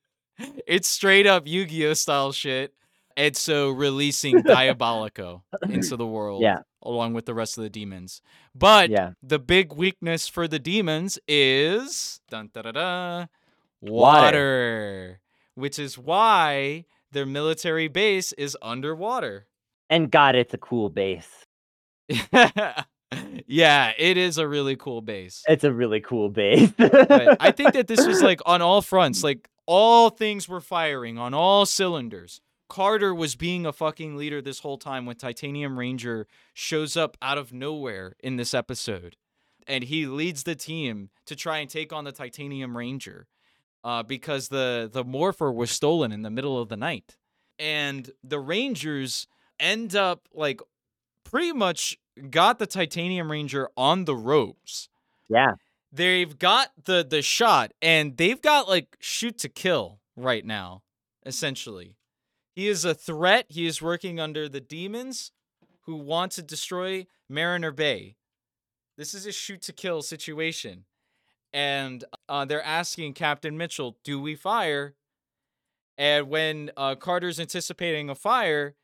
it's 0.67 0.87
straight 0.87 1.27
up 1.27 1.47
Yu 1.47 1.67
Gi 1.67 1.87
Oh 1.87 1.95
style 1.95 2.33
shit. 2.33 2.75
And 3.17 3.37
so 3.37 3.71
releasing 3.71 4.37
Diabolico 4.43 5.43
into 5.69 5.97
the 5.97 6.07
world 6.07 6.43
Yeah. 6.43 6.61
along 6.83 7.15
with 7.15 7.25
the 7.27 7.35
rest 7.35 7.57
of 7.59 7.63
the 7.65 7.71
demons. 7.71 8.21
But 8.55 8.91
Yeah. 8.91 9.13
the 9.23 9.39
big 9.39 9.73
weakness 9.73 10.29
for 10.29 10.47
the 10.47 10.59
demons 10.59 11.19
is 11.27 12.21
dun, 12.31 12.51
da, 12.53 12.63
da, 12.63 12.73
da, 12.73 13.27
Water. 13.81 13.91
water, 13.91 15.21
which 15.55 15.79
is 15.79 15.97
why 15.99 16.85
their 17.13 17.27
military 17.27 17.89
base 17.89 18.33
is 18.33 18.57
underwater. 18.61 19.47
And 19.89 20.11
God, 20.11 20.35
it's 20.35 20.53
a 20.55 20.59
cool 20.59 20.91
base. 20.91 21.47
yeah, 23.47 23.93
it 23.99 24.17
is 24.17 24.39
a 24.39 24.47
really 24.49 24.77
cool 24.77 25.01
base. 25.01 25.43
It's 25.49 25.65
a 25.65 25.73
really 25.73 26.01
cool 26.01 26.29
base. 26.29 26.73
I 26.79 27.53
think 27.53 27.73
that 27.75 27.87
this 27.87 28.07
was 28.07 28.23
like 28.23 28.41
on 28.47 28.63
all 28.63 28.83
fronts, 28.83 29.23
like 29.23 29.49
all 29.67 30.11
things 30.11 30.49
were 30.49 30.61
firing 30.61 31.19
on 31.19 31.35
all 31.35 31.67
cylinders. 31.67 32.41
Carter 32.69 33.15
was 33.15 33.37
being 33.37 33.65
a 33.67 33.73
fucking 33.73 34.17
leader 34.17 34.43
this 34.43 34.61
whole 34.61 34.79
time 34.79 35.07
when 35.07 35.17
Titanium 35.17 35.79
Ranger 35.79 36.27
shows 36.55 36.97
up 36.97 37.17
out 37.23 37.39
of 37.39 37.53
nowhere 37.53 38.17
in 38.21 38.37
this 38.37 38.55
episode. 38.55 39.17
And 39.67 39.85
he 39.85 40.07
leads 40.07 40.45
the 40.45 40.55
team 40.55 41.11
to 41.27 41.35
try 41.35 41.59
and 41.59 41.69
take 41.69 41.93
on 41.93 42.05
the 42.05 42.13
Titanium 42.13 42.77
Ranger 42.77 43.27
uh, 43.83 44.03
because 44.03 44.49
the, 44.49 44.89
the 44.93 45.05
Morpher 45.05 45.51
was 45.53 45.71
stolen 45.71 46.13
in 46.13 46.23
the 46.23 46.31
middle 46.31 46.61
of 46.61 46.69
the 46.69 46.77
night. 46.77 47.17
And 47.59 48.11
the 48.23 48.39
Rangers 48.39 49.27
end 49.59 49.97
up 49.97 50.29
like 50.35 50.61
pretty 51.25 51.53
much 51.53 51.99
got 52.31 52.59
the 52.59 52.67
Titanium 52.67 53.31
Ranger 53.31 53.69
on 53.77 54.05
the 54.05 54.17
ropes 54.17 54.89
yeah. 55.29 55.55
they've 55.93 56.39
got 56.39 56.71
the 56.85 57.07
the 57.09 57.23
shot 57.23 57.73
and 57.83 58.17
they've 58.17 58.41
got 58.41 58.69
like 58.69 58.97
shoot 59.01 59.39
to 59.39 59.49
kill 59.49 60.01
right 60.17 60.45
now 60.45 60.83
essentially 61.25 61.97
he 62.57 62.69
is 62.69 62.87
a 62.87 62.95
threat. 62.95 63.45
He 63.51 63.67
is 63.67 63.83
working 63.83 64.19
under 64.19 64.49
the 64.49 64.63
demons 64.63 65.31
who 65.83 65.95
want 65.95 66.33
to 66.33 66.43
destroy 66.43 67.07
mariner 67.29 67.71
bay. 67.71 68.17
This 68.97 69.13
is 69.13 69.27
a 69.27 69.33
shoot 69.33 69.61
to 69.63 69.75
kill 69.75 70.01
situation. 70.01 70.87
And 71.53 72.03
uh, 72.31 72.47
they're 72.47 72.65
asking 72.65 73.13
captain 73.13 73.59
mitchell 73.59 73.99
do 74.05 74.19
we 74.19 74.35
fire? 74.35 74.95
And 75.99 76.31
when 76.31 76.71
uh, 76.79 76.95
carter's 76.95 77.39
anticipating 77.39 78.09
a 78.09 78.15
fire 78.15 78.75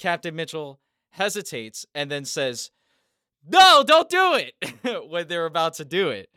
captain 0.00 0.34
mitchell 0.34 0.80
hesitates 1.10 1.86
and 1.94 2.10
then 2.10 2.24
says 2.24 2.72
no 3.48 3.84
don't 3.86 4.08
do 4.08 4.34
it 4.34 5.08
when 5.08 5.28
they're 5.28 5.46
about 5.46 5.74
to 5.74 5.84
do 5.84 6.08
it. 6.08 6.30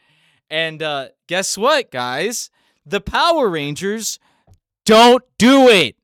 And 0.47 0.83
uh, 0.83 1.07
guess 1.27 1.57
what, 1.57 1.89
guys? 1.89 2.51
The 2.85 3.01
Power 3.01 3.49
Rangers 3.49 4.19
don't 4.85 5.23
do 5.39 5.69
it 5.69 5.95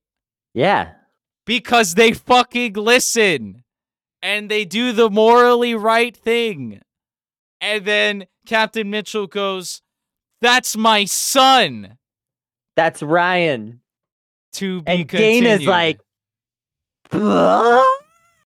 Yeah. 0.54 0.94
because 1.46 1.96
they 1.96 2.12
fucking 2.14 2.74
listen 2.74 3.64
and 4.22 4.50
they 4.50 4.66
do 4.66 4.92
the 4.92 5.10
morally 5.10 5.76
right 5.76 6.16
thing. 6.16 6.82
And 7.62 7.86
then 7.86 8.26
Captain 8.46 8.90
Mitchell 8.90 9.28
goes, 9.28 9.82
That's 10.42 10.76
my 10.78 11.06
son. 11.06 11.98
That's 12.76 13.02
Ryan. 13.04 13.82
To 14.54 14.82
be 14.82 14.92
And 14.92 15.10
continued. 15.10 15.44
Dana's 15.44 15.68
like, 15.68 16.00
"Huh?" 17.12 17.86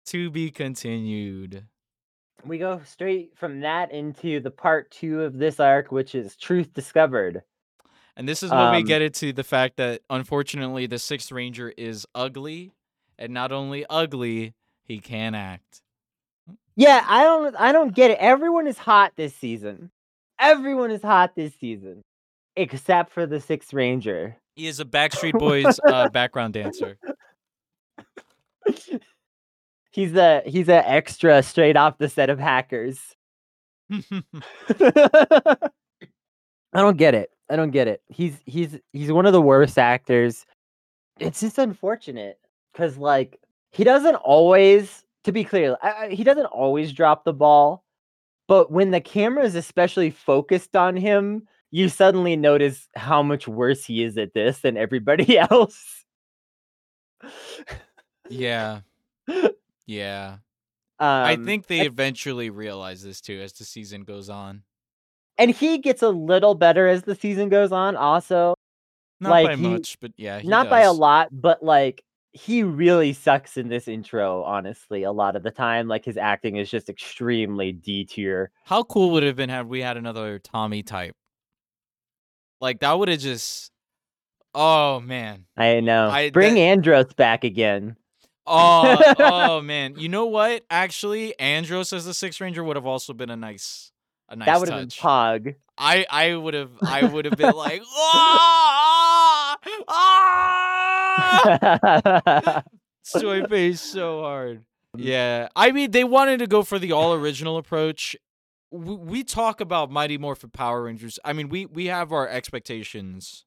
To 0.08 0.30
be 0.30 0.52
continued. 0.52 1.66
we 2.46 2.58
go 2.58 2.82
straight 2.86 3.32
from 3.38 3.62
that 3.62 3.92
into 3.92 4.40
the 4.40 4.52
part 4.52 4.92
two 4.92 5.22
of 5.24 5.38
this 5.38 5.60
arc, 5.60 5.92
which 5.92 6.14
is 6.16 6.36
Truth 6.36 6.74
Discovered. 6.74 7.42
And 8.20 8.28
this 8.28 8.44
is 8.44 8.52
when 8.52 8.72
we 8.72 8.80
Um, 8.80 8.84
get 8.84 9.02
into 9.02 9.32
the 9.32 9.46
fact 9.46 9.78
that 9.78 10.02
unfortunately 10.10 10.88
the 10.88 11.00
sixth 11.00 11.32
ranger 11.32 11.74
is 11.78 12.06
ugly, 12.14 12.74
and 13.18 13.34
not 13.34 13.54
only 13.54 13.86
ugly, 13.90 14.54
he 14.84 15.00
can 15.00 15.34
act. 15.34 15.82
Yeah, 16.76 17.06
I 17.08 17.24
don't 17.24 17.56
I 17.56 17.72
don't 17.72 17.96
get 17.96 18.12
it. 18.12 18.18
Everyone 18.20 18.68
is 18.68 18.78
hot 18.78 19.14
this 19.16 19.34
season. 19.34 19.90
Everyone 20.38 20.92
is 20.92 21.02
hot 21.02 21.34
this 21.38 21.56
season. 21.56 22.04
Except 22.58 23.14
for 23.14 23.26
the 23.26 23.40
Sixth 23.40 23.74
Ranger. 23.74 24.36
He 24.58 24.68
is 24.68 24.82
a 24.82 24.86
Backstreet 24.86 25.40
Boys 25.40 25.80
uh, 25.88 26.10
background 26.14 26.56
dancer. 26.56 26.98
he's 29.92 30.14
a 30.14 30.42
he's 30.46 30.68
a 30.68 30.86
extra 30.90 31.42
straight 31.42 31.78
off 31.78 31.98
the 31.98 32.10
set 32.10 32.30
of 32.30 32.38
hackers. 32.38 33.00
I 33.90 34.02
don't 36.74 36.98
get 36.98 37.16
it. 37.16 37.30
I 37.50 37.56
don't 37.56 37.72
get 37.72 37.88
it. 37.88 38.02
He's 38.08 38.38
he's 38.46 38.78
he's 38.94 39.12
one 39.12 39.26
of 39.26 39.34
the 39.34 39.42
worst 39.42 39.78
actors. 39.78 40.46
It's 41.20 41.40
just 41.42 41.58
unfortunate 41.58 42.40
because 42.72 42.98
like 42.98 43.40
he 43.72 43.84
doesn't 43.84 44.16
always, 44.16 45.04
to 45.26 45.32
be 45.32 45.44
clear, 45.44 45.78
I, 45.82 45.92
I- 45.92 46.10
he 46.10 46.24
doesn't 46.24 46.46
always 46.48 46.92
drop 46.94 47.24
the 47.24 47.34
ball. 47.34 47.84
But 48.48 48.72
when 48.72 48.90
the 48.92 49.02
camera 49.02 49.44
is 49.44 49.54
especially 49.56 50.10
focused 50.10 50.76
on 50.76 50.96
him, 50.96 51.48
you 51.72 51.88
suddenly 51.90 52.36
notice 52.36 52.88
how 52.96 53.22
much 53.22 53.48
worse 53.48 53.86
he 53.86 54.04
is 54.04 54.18
at 54.18 54.34
this 54.34 54.60
than 54.62 54.76
everybody 54.78 55.38
else. 55.52 56.04
yeah. 58.30 58.82
Yeah. 59.86 60.38
Um, 61.00 61.08
I 61.08 61.36
think 61.36 61.66
they 61.66 61.82
eventually 61.88 62.52
realize 62.52 63.02
this 63.02 63.22
too 63.22 63.40
as 63.42 63.54
the 63.54 63.64
season 63.64 64.04
goes 64.04 64.30
on. 64.30 64.62
And 65.40 65.50
he 65.50 65.80
gets 65.80 66.04
a 66.04 66.10
little 66.10 66.54
better 66.54 66.88
as 66.88 67.02
the 67.04 67.16
season 67.16 67.50
goes 67.50 67.72
on. 67.72 67.96
Also, 67.96 68.54
Not 69.20 69.32
Like, 69.32 69.48
by 69.48 69.56
he- 69.56 69.68
much, 69.68 70.00
but 70.00 70.12
yeah. 70.18 70.40
He 70.40 70.48
not 70.48 70.70
by 70.70 70.82
a 70.82 70.94
lot, 70.94 71.30
but 71.32 71.64
like 71.64 72.04
he 72.32 72.62
really 72.62 73.12
sucks 73.14 73.58
in 73.58 73.68
this 73.70 73.88
intro. 73.88 74.44
Honestly, 74.44 75.02
a 75.04 75.12
lot 75.12 75.36
of 75.36 75.42
the 75.44 75.50
time, 75.52 75.88
like 75.88 76.06
his 76.06 76.16
acting 76.16 76.58
is 76.58 76.70
just 76.70 76.88
extremely 76.90 77.72
D 77.72 78.06
tier. 78.06 78.52
How 78.66 78.84
cool 78.84 79.10
would 79.12 79.24
it 79.24 79.28
have 79.28 79.36
been 79.36 79.50
had 79.50 79.68
we 79.68 79.82
had 79.82 79.98
another 79.98 80.38
Tommy 80.40 80.84
type? 80.84 81.16
Like 82.62 82.80
that 82.82 82.98
would 83.00 83.08
have 83.10 83.20
just 83.20 83.72
Oh 84.54 85.00
man. 85.00 85.46
I 85.58 85.80
know. 85.80 86.10
I- 86.10 86.30
Bring 86.30 86.56
that- 86.56 86.60
Andros 86.62 87.14
back 87.14 87.44
again. 87.44 87.96
Oh, 88.48 88.98
oh 89.20 89.62
man. 89.64 89.96
You 89.98 90.10
know 90.10 90.26
what? 90.26 90.64
Actually, 90.70 91.38
Andros 91.40 91.94
as 91.94 92.06
the 92.06 92.14
Sixth 92.14 92.42
Ranger 92.42 92.64
would 92.64 92.76
have 92.78 92.86
also 92.86 93.14
been 93.14 93.30
a 93.30 93.36
nice 93.36 93.92
a 94.30 94.36
nice 94.36 94.46
that 94.46 94.60
would 94.60 94.70
have 94.70 94.80
been. 94.80 94.90
Pog. 94.90 95.56
I 95.78 96.06
I 96.10 96.36
would 96.36 96.54
have 96.54 96.72
I 96.82 97.06
would 97.06 97.26
have 97.26 97.38
been 97.38 97.52
like 97.56 97.82
ah, 97.88 99.58
ah! 99.88 101.14
Soy 103.04 103.46
face 103.48 103.82
so 103.82 104.22
hard. 104.22 104.64
Yeah, 104.96 105.50
I 105.56 105.72
mean 105.72 105.92
they 105.92 106.04
wanted 106.04 106.40
to 106.40 106.48
go 106.48 106.64
for 106.64 106.80
the 106.80 106.92
all 106.92 107.14
original 107.14 107.58
approach. 107.58 108.16
We, 108.72 108.96
we 108.96 109.24
talk 109.24 109.62
about 109.62 109.90
Mighty 109.90 110.18
Morphin 110.18 110.52
Power 110.52 110.84
Rangers. 110.84 111.18
I 111.24 111.34
mean, 111.34 111.50
we 111.50 111.66
we 111.66 111.88
have 111.88 112.12
our 112.12 112.28
expectations 112.28 113.46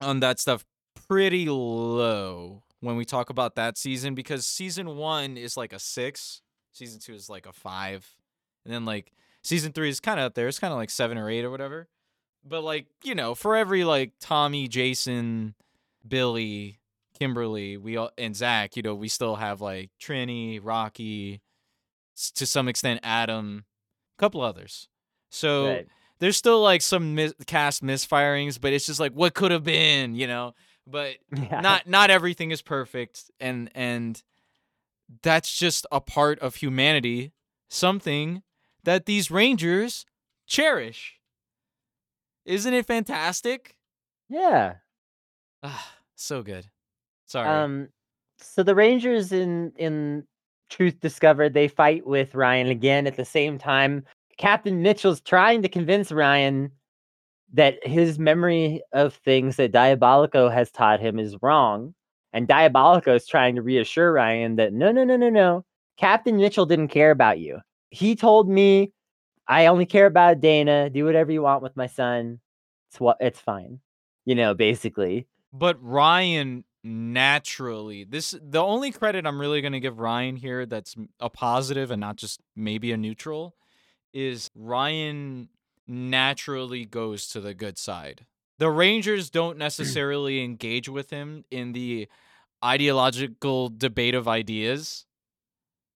on 0.00 0.20
that 0.20 0.40
stuff 0.40 0.64
pretty 1.08 1.48
low 1.48 2.62
when 2.80 2.96
we 2.96 3.04
talk 3.04 3.30
about 3.30 3.56
that 3.56 3.76
season 3.76 4.14
because 4.14 4.46
season 4.46 4.96
one 4.96 5.36
is 5.36 5.56
like 5.56 5.72
a 5.72 5.78
six, 5.78 6.42
season 6.72 7.00
two 7.00 7.14
is 7.14 7.28
like 7.28 7.46
a 7.46 7.52
five, 7.52 8.16
and 8.64 8.72
then 8.72 8.84
like 8.84 9.12
season 9.42 9.72
three 9.72 9.88
is 9.88 10.00
kind 10.00 10.18
of 10.20 10.26
up 10.26 10.34
there. 10.34 10.48
It's 10.48 10.58
kind 10.58 10.72
of 10.72 10.78
like 10.78 10.90
seven 10.90 11.18
or 11.18 11.28
eight 11.30 11.44
or 11.44 11.50
whatever. 11.50 11.88
But 12.44 12.62
like 12.62 12.86
you 13.04 13.14
know, 13.14 13.34
for 13.34 13.56
every 13.56 13.84
like 13.84 14.12
Tommy, 14.20 14.68
Jason, 14.68 15.54
Billy, 16.06 16.78
Kimberly, 17.18 17.76
we 17.76 17.96
all 17.96 18.10
and 18.16 18.34
Zach, 18.36 18.76
you 18.76 18.82
know, 18.82 18.94
we 18.94 19.08
still 19.08 19.36
have 19.36 19.60
like 19.60 19.90
Trini, 20.00 20.60
Rocky, 20.62 21.40
to 22.34 22.46
some 22.46 22.68
extent 22.68 23.00
Adam, 23.02 23.64
a 24.18 24.20
couple 24.20 24.40
others. 24.40 24.88
So 25.30 25.66
Right. 25.68 25.86
there's 26.20 26.36
still 26.36 26.62
like 26.62 26.80
some 26.80 27.14
mis- 27.14 27.34
cast 27.46 27.82
misfirings, 27.82 28.58
but 28.60 28.72
it's 28.72 28.86
just 28.86 29.00
like 29.00 29.12
what 29.12 29.34
could 29.34 29.50
have 29.50 29.64
been, 29.64 30.14
you 30.14 30.26
know. 30.26 30.54
But 30.86 31.16
Yeah. 31.36 31.60
not 31.60 31.86
not 31.86 32.10
everything 32.10 32.50
is 32.50 32.62
perfect, 32.62 33.30
and 33.40 33.70
and 33.74 34.22
that's 35.22 35.56
just 35.58 35.86
a 35.92 36.00
part 36.00 36.38
of 36.38 36.54
humanity. 36.56 37.32
Something 37.68 38.42
that 38.84 39.06
these 39.06 39.30
Rangers 39.30 40.04
cherish. 40.46 41.18
Isn't 42.44 42.74
it 42.74 42.86
fantastic? 42.86 43.74
yeah. 44.28 44.74
Ah, 45.62 45.94
so 46.14 46.42
good. 46.42 46.66
Sorry. 47.26 47.48
Um. 47.48 47.88
So 48.38 48.62
the 48.62 48.74
Rangers 48.74 49.32
in 49.32 49.72
in 49.76 50.24
Truth 50.70 51.00
Discovered 51.00 51.54
they 51.54 51.68
fight 51.68 52.06
with 52.06 52.34
Ryan 52.34 52.68
again 52.68 53.06
at 53.06 53.16
the 53.16 53.24
same 53.24 53.58
time. 53.58 54.04
Captain 54.36 54.82
Mitchell's 54.82 55.20
trying 55.20 55.62
to 55.62 55.68
convince 55.68 56.12
Ryan 56.12 56.70
that 57.52 57.84
his 57.86 58.18
memory 58.18 58.82
of 58.92 59.14
things 59.14 59.56
that 59.56 59.72
Diabolico 59.72 60.52
has 60.52 60.70
taught 60.70 61.00
him 61.00 61.18
is 61.18 61.36
wrong. 61.42 61.94
And 62.32 62.46
Diabolico 62.46 63.16
is 63.16 63.26
trying 63.26 63.56
to 63.56 63.62
reassure 63.62 64.12
Ryan 64.12 64.56
that 64.56 64.72
no, 64.72 64.92
no, 64.92 65.02
no, 65.04 65.16
no, 65.16 65.30
no. 65.30 65.64
Captain 65.96 66.36
Mitchell 66.36 66.66
didn't 66.66 66.88
care 66.88 67.10
about 67.10 67.40
you. 67.40 67.58
He 67.90 68.14
told 68.16 68.48
me, 68.48 68.92
I 69.46 69.66
only 69.66 69.86
care 69.86 70.06
about 70.06 70.40
Dana. 70.40 70.90
Do 70.90 71.04
whatever 71.04 71.32
you 71.32 71.42
want 71.42 71.62
with 71.62 71.76
my 71.76 71.86
son. 71.86 72.40
It's 72.90 73.00
what 73.00 73.16
it's 73.20 73.40
fine. 73.40 73.80
You 74.24 74.34
know, 74.34 74.54
basically. 74.54 75.26
But 75.52 75.82
Ryan 75.82 76.64
naturally, 76.84 78.04
this 78.04 78.34
the 78.40 78.62
only 78.62 78.92
credit 78.92 79.26
I'm 79.26 79.40
really 79.40 79.60
going 79.60 79.72
to 79.72 79.80
give 79.80 79.98
Ryan 79.98 80.36
here 80.36 80.66
that's 80.66 80.96
a 81.20 81.30
and 81.40 82.00
not 82.00 82.16
just 82.16 82.40
maybe 82.54 82.92
a 82.92 82.96
neutral 82.96 83.56
is 84.12 84.50
Ryan 84.54 85.48
naturally 85.86 86.84
goes 86.84 87.28
to 87.28 87.40
the 87.40 87.54
good 87.54 87.78
side. 87.78 88.26
The 88.58 88.70
Rangers 88.70 89.30
don't 89.30 89.58
necessarily 89.68 90.42
engage 90.42 90.88
with 90.88 91.10
him 91.10 91.44
in 91.50 91.72
the 91.72 92.08
ideological 92.64 93.68
debate 93.68 94.14
of 94.14 94.26
ideas, 94.26 95.06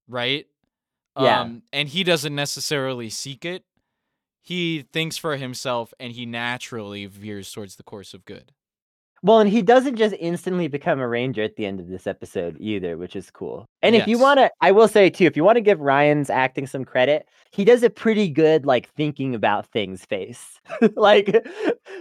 right? 0.09 0.47
Yeah. 1.19 1.41
Um 1.41 1.63
and 1.73 1.89
he 1.89 2.05
doesn't 2.05 2.35
necessarily 2.35 3.11
seek 3.11 3.45
it. 3.45 3.65
He 4.43 4.85
thinks 4.93 5.17
for 5.17 5.37
himself 5.37 5.95
and 6.01 6.13
he 6.13 6.27
naturally 6.27 7.07
veers 7.07 7.53
towards 7.53 7.77
the 7.77 7.83
course 7.85 8.15
of 8.15 8.25
good. 8.25 8.53
Well, 9.25 9.39
and 9.39 9.49
he 9.49 9.63
doesn't 9.63 9.95
just 9.95 10.17
instantly 10.19 10.67
become 10.67 10.99
a 10.99 11.07
ranger 11.07 11.45
at 11.45 11.55
the 11.55 11.65
end 11.65 11.79
of 11.79 11.87
this 11.87 12.09
episode 12.09 12.57
either, 12.59 12.99
which 12.99 13.15
is 13.15 13.31
cool. 13.31 13.67
And 13.81 13.95
if 13.95 14.09
you 14.09 14.19
want 14.19 14.39
to, 14.41 14.51
I 14.61 14.73
will 14.73 14.89
say 14.89 15.11
too, 15.11 15.27
if 15.27 15.37
you 15.37 15.45
want 15.45 15.55
to 15.57 15.61
give 15.61 15.79
Ryan's 15.79 16.29
acting 16.29 16.67
some 16.67 16.85
credit, 16.85 17.29
he 17.53 17.65
does 17.65 17.85
a 17.85 17.91
pretty 17.91 18.29
good 18.29 18.67
like 18.67 18.89
thinking 18.89 19.33
about 19.37 19.67
things 19.69 20.05
face. 20.05 20.59
like 20.97 21.47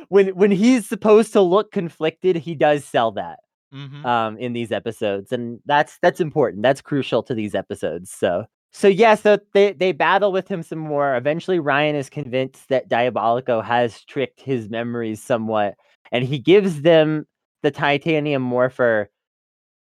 when 0.10 0.30
when 0.30 0.50
he's 0.50 0.88
supposed 0.88 1.32
to 1.34 1.42
look 1.42 1.72
conflicted, 1.72 2.38
he 2.38 2.56
does 2.56 2.84
sell 2.86 3.12
that 3.12 3.40
Mhm. 3.74 4.04
um 4.06 4.38
in 4.38 4.52
these 4.54 4.72
episodes 4.74 5.32
and 5.32 5.60
that's 5.66 5.98
that's 6.02 6.20
important 6.20 6.62
that's 6.62 6.82
crucial 6.82 7.24
to 7.24 7.34
these 7.34 7.56
episodes 7.56 8.12
so 8.12 8.46
so 8.72 8.88
yeah 8.88 9.16
so 9.16 9.38
they 9.54 9.74
they 9.74 9.92
battle 9.92 10.32
with 10.32 10.48
him 10.48 10.64
some 10.64 10.80
more 10.80 11.16
eventually 11.16 11.60
ryan 11.60 11.96
is 11.96 12.10
convinced 12.10 12.68
that 12.70 12.90
diabolico 12.90 13.64
has 13.64 14.04
tricked 14.06 14.42
his 14.42 14.70
memories 14.70 15.22
somewhat 15.22 15.76
and 16.12 16.24
he 16.26 16.40
gives 16.40 16.82
them 16.82 17.26
the 17.64 17.72
titanium 17.72 18.42
morpher 18.42 19.10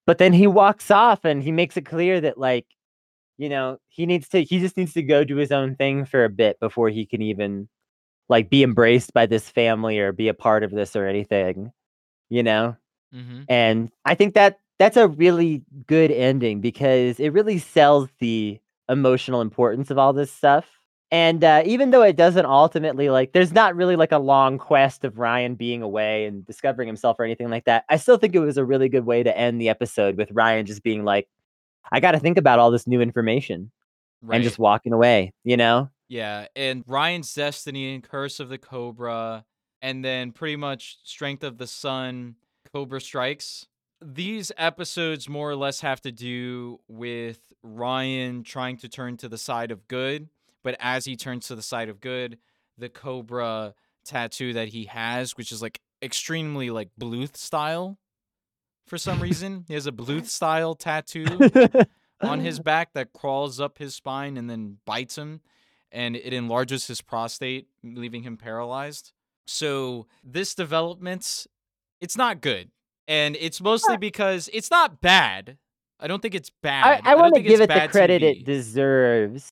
but 0.05 0.17
then 0.19 0.33
he 0.33 0.47
walks 0.47 0.91
off 0.91 1.25
and 1.25 1.43
he 1.43 1.51
makes 1.51 1.77
it 1.77 1.85
clear 1.85 2.21
that 2.21 2.37
like 2.37 2.65
you 3.37 3.49
know 3.49 3.77
he 3.89 4.05
needs 4.05 4.29
to 4.29 4.43
he 4.43 4.59
just 4.59 4.77
needs 4.77 4.93
to 4.93 5.03
go 5.03 5.23
do 5.23 5.35
his 5.37 5.51
own 5.51 5.75
thing 5.75 6.05
for 6.05 6.25
a 6.25 6.29
bit 6.29 6.59
before 6.59 6.89
he 6.89 7.05
can 7.05 7.21
even 7.21 7.67
like 8.29 8.49
be 8.49 8.63
embraced 8.63 9.13
by 9.13 9.25
this 9.25 9.49
family 9.49 9.99
or 9.99 10.11
be 10.13 10.27
a 10.29 10.33
part 10.33 10.63
of 10.63 10.71
this 10.71 10.95
or 10.95 11.07
anything 11.07 11.71
you 12.29 12.43
know 12.43 12.75
Mhm. 13.13 13.45
and 13.49 13.91
I 14.05 14.15
think 14.15 14.33
that 14.35 14.59
that's 14.79 14.97
a 14.97 15.07
really 15.07 15.63
good 15.87 16.11
ending 16.11 16.61
because 16.61 17.19
it 17.19 17.29
really 17.29 17.59
sells 17.59 18.09
the 18.19 18.59
emotional 18.89 19.41
importance 19.41 19.89
of 19.91 19.97
all 19.97 20.13
this 20.13 20.31
stuff. 20.31 20.65
And 21.11 21.43
uh, 21.43 21.61
even 21.65 21.91
though 21.91 22.01
it 22.01 22.15
doesn't 22.15 22.45
ultimately 22.45 23.09
like, 23.09 23.31
there's 23.33 23.53
not 23.53 23.75
really 23.75 23.95
like 23.95 24.11
a 24.11 24.17
long 24.17 24.57
quest 24.57 25.05
of 25.05 25.17
Ryan 25.19 25.55
being 25.55 25.81
away 25.81 26.25
and 26.25 26.45
discovering 26.45 26.87
himself 26.87 27.17
or 27.19 27.23
anything 27.25 27.49
like 27.49 27.65
that. 27.65 27.85
I 27.89 27.97
still 27.97 28.17
think 28.17 28.35
it 28.35 28.39
was 28.39 28.57
a 28.57 28.65
really 28.65 28.89
good 28.89 29.05
way 29.05 29.21
to 29.23 29.37
end 29.37 29.61
the 29.61 29.69
episode 29.69 30.17
with 30.17 30.31
Ryan 30.31 30.65
just 30.65 30.83
being 30.83 31.03
like, 31.05 31.27
I 31.91 31.99
got 31.99 32.11
to 32.13 32.19
think 32.19 32.37
about 32.37 32.59
all 32.59 32.71
this 32.71 32.87
new 32.87 33.01
information 33.01 33.71
Right. 34.21 34.37
and 34.37 34.43
just 34.43 34.57
walking 34.57 34.91
away, 34.93 35.33
you 35.43 35.55
know? 35.57 35.89
yeah, 36.07 36.47
and 36.55 36.83
Ryan's 36.87 37.31
Destiny 37.33 37.93
and 37.93 38.03
Curse 38.03 38.39
of 38.39 38.49
the 38.49 38.57
Cobra, 38.57 39.45
and 39.81 40.03
then 40.03 40.31
pretty 40.31 40.55
much 40.55 40.97
Strength 41.03 41.43
of 41.43 41.57
the 41.59 41.67
Sun, 41.67 42.35
Cobra 42.73 42.99
Strikes. 42.99 43.67
These 44.05 44.51
episodes 44.57 45.27
more 45.27 45.49
or 45.49 45.55
less 45.55 45.81
have 45.81 46.01
to 46.01 46.11
do 46.11 46.79
with 46.87 47.39
Ryan 47.63 48.43
trying 48.43 48.77
to 48.77 48.89
turn 48.89 49.17
to 49.17 49.29
the 49.29 49.37
side 49.37 49.71
of 49.71 49.87
good, 49.87 50.29
but 50.63 50.75
as 50.79 51.05
he 51.05 51.15
turns 51.15 51.47
to 51.47 51.55
the 51.55 51.61
side 51.61 51.89
of 51.89 51.99
good, 51.99 52.37
the 52.77 52.89
cobra 52.89 53.73
tattoo 54.05 54.53
that 54.53 54.69
he 54.69 54.85
has, 54.85 55.35
which 55.37 55.51
is 55.51 55.61
like 55.61 55.81
extremely 56.01 56.69
like 56.69 56.89
Bluth 56.99 57.35
style 57.35 57.97
for 58.85 58.97
some 58.97 59.19
reason. 59.21 59.65
he 59.67 59.73
has 59.73 59.87
a 59.87 59.91
Bluth 59.91 60.27
style 60.27 60.75
tattoo 60.75 61.25
on 62.21 62.39
his 62.41 62.59
back 62.59 62.93
that 62.93 63.13
crawls 63.13 63.59
up 63.59 63.77
his 63.79 63.95
spine 63.95 64.37
and 64.37 64.49
then 64.49 64.77
bites 64.85 65.17
him 65.17 65.41
and 65.91 66.15
it 66.15 66.33
enlarges 66.33 66.87
his 66.87 67.01
prostate, 67.01 67.67
leaving 67.83 68.23
him 68.23 68.37
paralyzed. 68.37 69.13
So 69.47 70.07
this 70.23 70.53
development, 70.53 71.47
it's 72.01 72.17
not 72.17 72.41
good. 72.41 72.69
And 73.07 73.37
it's 73.39 73.61
mostly 73.61 73.97
because 73.97 74.49
it's 74.53 74.71
not 74.71 75.01
bad. 75.01 75.57
I 75.99 76.07
don't 76.07 76.21
think 76.21 76.35
it's 76.35 76.51
bad. 76.63 77.01
I, 77.05 77.11
I 77.11 77.15
want 77.15 77.35
to 77.35 77.41
give 77.41 77.61
it 77.61 77.69
the 77.69 77.87
credit 77.89 78.21
TV. 78.21 78.41
it 78.41 78.45
deserves 78.45 79.51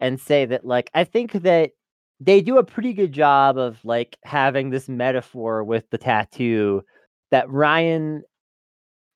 and 0.00 0.20
say 0.20 0.46
that 0.46 0.64
like 0.64 0.90
I 0.94 1.04
think 1.04 1.32
that 1.32 1.72
they 2.20 2.40
do 2.40 2.58
a 2.58 2.64
pretty 2.64 2.92
good 2.92 3.12
job 3.12 3.58
of 3.58 3.84
like 3.84 4.16
having 4.24 4.70
this 4.70 4.88
metaphor 4.88 5.64
with 5.64 5.88
the 5.90 5.98
tattoo 5.98 6.82
that 7.30 7.50
Ryan 7.50 8.22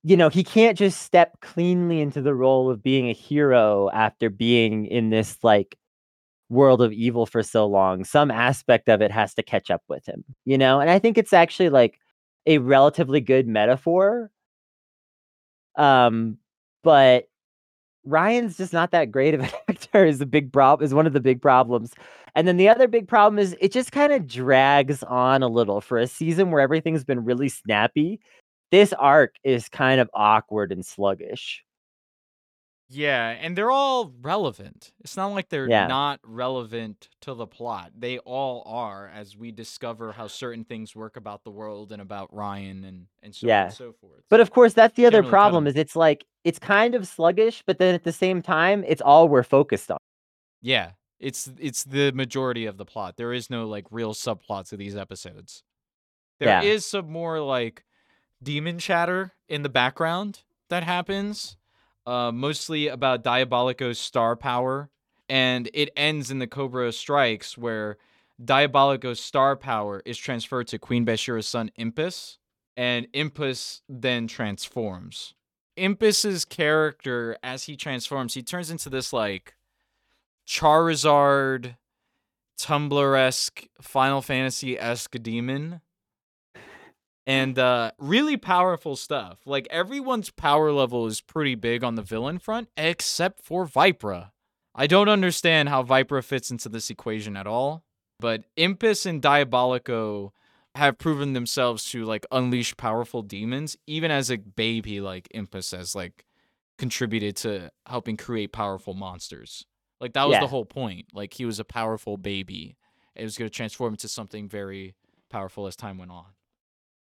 you 0.03 0.17
know, 0.17 0.31
he 0.31 0.43
can't 0.43 0.79
just 0.79 1.03
step 1.03 1.41
cleanly 1.43 2.01
into 2.01 2.23
the 2.23 2.35
role 2.35 2.71
of 2.71 2.83
being 2.83 3.09
a 3.09 3.13
hero 3.13 3.91
after 3.93 4.31
being 4.31 4.87
in 4.87 5.11
this 5.11 5.37
like 5.43 5.77
world 6.49 6.81
of 6.81 6.93
evil 6.93 7.27
for 7.27 7.43
so 7.43 7.67
long. 7.67 8.05
Some 8.05 8.31
aspect 8.31 8.89
of 8.89 9.03
it 9.03 9.11
has 9.11 9.35
to 9.35 9.43
catch 9.43 9.71
up 9.71 9.83
with 9.89 10.07
him, 10.07 10.25
you 10.45 10.57
know? 10.57 10.81
And 10.81 10.89
I 10.89 10.99
think 10.99 11.19
it's 11.19 11.33
actually 11.35 11.69
like 11.69 11.99
a 12.47 12.59
relatively 12.59 13.21
good 13.21 13.47
metaphor. 13.47 14.31
Um, 15.77 16.39
but 16.83 17.29
Ryan's 18.05 18.57
just 18.57 18.73
not 18.73 18.91
that 18.93 19.11
great 19.11 19.35
of 19.35 19.41
an 19.41 19.51
actor 19.69 20.05
is 20.05 20.21
a 20.21 20.27
big 20.27 20.53
problem 20.53 20.85
is 20.85 20.95
one 20.95 21.07
of 21.07 21.13
the 21.13 21.21
big 21.21 21.41
problems. 21.43 21.93
And 22.35 22.47
then 22.47 22.57
the 22.57 22.69
other 22.69 22.89
big 22.89 23.09
problem 23.09 23.39
is 23.39 23.57
it 23.61 23.73
just 23.73 23.93
kind 23.93 24.13
of 24.13 24.27
drags 24.27 25.03
on 25.05 25.43
a 25.43 25.49
little 25.49 25.81
for 25.81 25.99
a 25.99 26.07
season 26.07 26.51
where 26.51 26.61
everything's 26.61 27.05
been 27.05 27.25
really 27.25 27.49
snappy. 27.49 28.21
This 28.71 28.93
arc 28.95 29.35
is 29.43 29.69
kind 29.69 30.01
of 30.01 30.09
awkward 30.15 30.71
and 30.71 30.87
sluggish. 30.87 31.65
Yeah, 32.93 33.29
and 33.31 33.57
they're 33.57 33.71
all 33.71 34.13
relevant. 34.21 34.93
It's 34.99 35.17
not 35.17 35.29
like 35.29 35.49
they're 35.49 35.69
Yeah. 35.69 35.87
not 35.87 36.19
relevant 36.25 37.09
to 37.21 37.35
the 37.35 37.47
plot. 37.47 37.93
They 37.97 38.19
all 38.19 38.65
are 38.67 39.09
as 39.09 39.37
we 39.37 39.53
discover 39.53 40.11
how 40.13 40.27
certain 40.27 40.65
things 40.65 40.97
work 40.97 41.17
about 41.17 41.45
the 41.45 41.53
world 41.53 41.93
and 41.93 42.03
about 42.03 42.35
Ryan 42.35 42.85
and 42.85 43.07
and 43.23 43.33
so 43.35 43.47
on 43.47 43.49
Yeah. 43.49 43.65
and 43.67 43.73
so 43.75 43.93
forth. 43.93 44.25
But 44.29 44.41
of 44.41 44.51
course, 44.51 44.75
that's 44.75 44.97
the 44.97 45.07
other 45.07 45.21
really 45.21 45.31
problem 45.31 45.65
'em. 45.65 45.69
is 45.69 45.77
it's 45.77 45.95
like 45.95 46.27
it's 46.43 46.59
kind 46.59 46.97
of 46.97 47.07
sluggish, 47.07 47.63
but 47.65 47.79
then 47.79 47.95
at 47.95 48.03
the 48.03 48.13
same 48.13 48.43
time, 48.43 48.83
it's 48.87 49.01
all 49.03 49.29
we're 49.29 49.45
focused 49.45 49.91
on. 49.93 49.99
Yeah, 50.61 50.93
it's 51.21 51.49
it's 51.61 51.85
the 51.85 52.11
majority 52.13 52.67
of 52.67 52.77
the 52.77 52.85
plot. 52.85 53.17
There 53.17 53.33
is 53.33 53.51
no 53.51 53.69
like 53.69 53.87
real 53.93 54.15
subplots 54.15 54.73
of 54.73 54.79
these 54.81 54.97
episodes. 54.97 55.63
There 56.41 56.61
is 56.65 56.85
Yeah. 56.93 57.01
some 57.01 57.11
more 57.13 57.41
like 57.41 57.85
demon 58.43 58.79
chatter 58.81 59.33
in 59.49 59.63
the 59.63 59.69
background 59.69 60.43
that 60.71 60.83
happens, 60.83 61.57
uh, 62.07 62.33
mostly 62.33 62.89
about 62.89 63.23
Diabolico's 63.23 63.99
star 63.99 64.37
power, 64.37 64.91
and 65.29 65.69
it 65.75 65.91
ends 65.97 66.31
in 66.31 66.39
the 66.39 66.47
Cobra 66.47 66.93
strikes 66.93 67.57
where 67.57 67.97
Diabolico's 68.43 69.21
star 69.21 69.57
power 69.57 70.03
is 70.05 70.17
transferred 70.17 70.67
to 70.69 70.79
Queen 70.79 71.05
Bansheera's 71.05 71.47
son 71.47 71.71
Impus, 71.79 72.39
and 72.77 73.07
Impus 73.13 73.83
then 73.89 74.27
transforms. 74.27 75.35
Impus's 75.77 76.45
character, 76.45 77.37
as 77.43 77.65
he 77.65 77.77
transforms, 77.77 78.35
he 78.35 78.43
turns 78.43 78.71
into 78.71 78.89
this 78.89 79.13
like 79.13 79.55
Charizard, 80.47 81.77
Tumblr 82.59 83.19
esque, 83.19 83.67
Final 83.81 84.21
Fantasy 84.21 84.79
esque 84.79 85.17
demon. 85.23 85.81
And 87.31 87.61
uh, 87.61 87.93
really 87.99 88.37
powerful 88.37 88.97
stuff. 88.97 89.39
Like 89.47 89.69
everyone's 89.71 90.31
power 90.31 90.73
level 90.73 91.07
is 91.07 91.21
pretty 91.21 91.55
big 91.55 91.85
on 91.85 91.95
the 91.95 92.03
villain 92.03 92.41
front, 92.41 92.69
except 92.77 93.45
for 93.45 93.67
Vypra. 93.67 94.33
I 94.75 94.89
don't 94.89 95.09
understand 95.09 95.69
how 95.69 95.85
Vypra 95.85 96.25
fits 96.25 96.51
into 96.51 96.69
this 96.69 96.91
equation 96.91 97.37
at 97.37 97.47
all. 97.47 97.85
But 98.19 98.47
Impus 98.57 99.07
and 99.07 99.23
Diabolico 99.23 100.33
have 100.75 100.99
proven 100.99 101.33
themselves 101.33 101.89
to 101.93 102.05
like 102.05 102.27
unleash 102.33 102.77
powerful 102.77 103.23
demons, 103.23 103.77
even 103.87 104.11
as 104.11 104.29
a 104.29 104.37
baby 104.37 105.01
like 105.01 105.29
Impus 105.33 105.71
has 105.71 105.95
like 105.95 106.27
contributed 106.79 107.37
to 107.37 107.71
helping 107.87 108.17
create 108.17 108.51
powerful 108.53 108.95
monsters. 108.95 109.65
Like 110.01 110.15
that 110.15 110.29
was 110.29 110.39
the 110.41 110.49
whole 110.49 110.65
point. 110.65 111.07
Like 111.15 111.35
he 111.35 111.45
was 111.45 111.61
a 111.61 111.65
powerful 111.65 112.17
baby. 112.17 112.77
It 113.15 113.23
was 113.23 113.39
going 113.39 113.49
to 113.49 113.55
transform 113.55 113.95
into 113.95 114.09
something 114.09 114.49
very 114.49 114.95
powerful 115.31 115.69
as 115.69 115.77
time 115.77 115.97
went 115.97 116.11
on. 116.11 116.27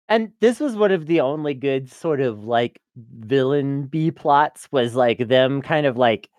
And 0.07 0.31
this 0.39 0.59
was 0.59 0.75
one 0.75 0.91
of 0.91 1.07
the 1.07 1.21
only 1.21 1.53
good 1.53 1.91
sort 1.91 2.21
of 2.21 2.45
like 2.45 2.79
villain 2.95 3.87
B 3.87 4.11
plots 4.11 4.67
was 4.71 4.95
like 4.95 5.27
them 5.27 5.61
kind 5.61 5.85
of 5.85 5.97
like 5.97 6.29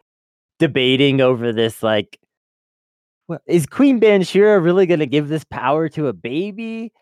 debating 0.58 1.20
over 1.20 1.52
this 1.52 1.82
like 1.82 2.18
well, 3.28 3.40
is 3.46 3.66
Queen 3.66 4.00
Bansheera 4.00 4.62
really 4.62 4.86
going 4.86 5.00
to 5.00 5.06
give 5.06 5.28
this 5.28 5.44
power 5.44 5.88
to 5.90 6.06
a 6.06 6.12
baby? 6.12 6.92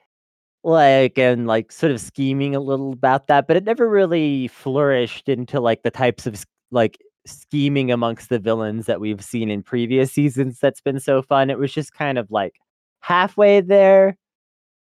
Like 0.65 1.19
and 1.19 1.47
like 1.47 1.71
sort 1.73 1.93
of 1.93 2.01
scheming 2.01 2.55
a 2.57 2.61
little 2.61 2.93
about 2.93 3.27
that, 3.29 3.47
but 3.47 3.57
it 3.57 3.65
never 3.65 3.89
really 3.89 4.49
flourished 4.49 5.29
into 5.29 5.61
like 5.61 5.83
the 5.83 5.91
types 5.91 6.27
of 6.27 6.43
like 6.71 6.99
scheming 7.27 7.91
amongst 7.93 8.31
the 8.31 8.39
villains 8.39 8.87
that 8.87 9.01
we've 9.01 9.23
seen 9.25 9.51
in 9.51 9.63
previous 9.63 10.13
seasons 10.13 10.59
that's 10.61 10.81
been 10.81 11.01
so 11.01 11.23
fun. 11.23 11.51
It 11.51 11.59
was 11.59 11.73
just 11.75 11.93
kind 11.95 12.19
of 12.19 12.31
like 12.31 12.55
halfway 13.01 13.61
there. 13.61 14.17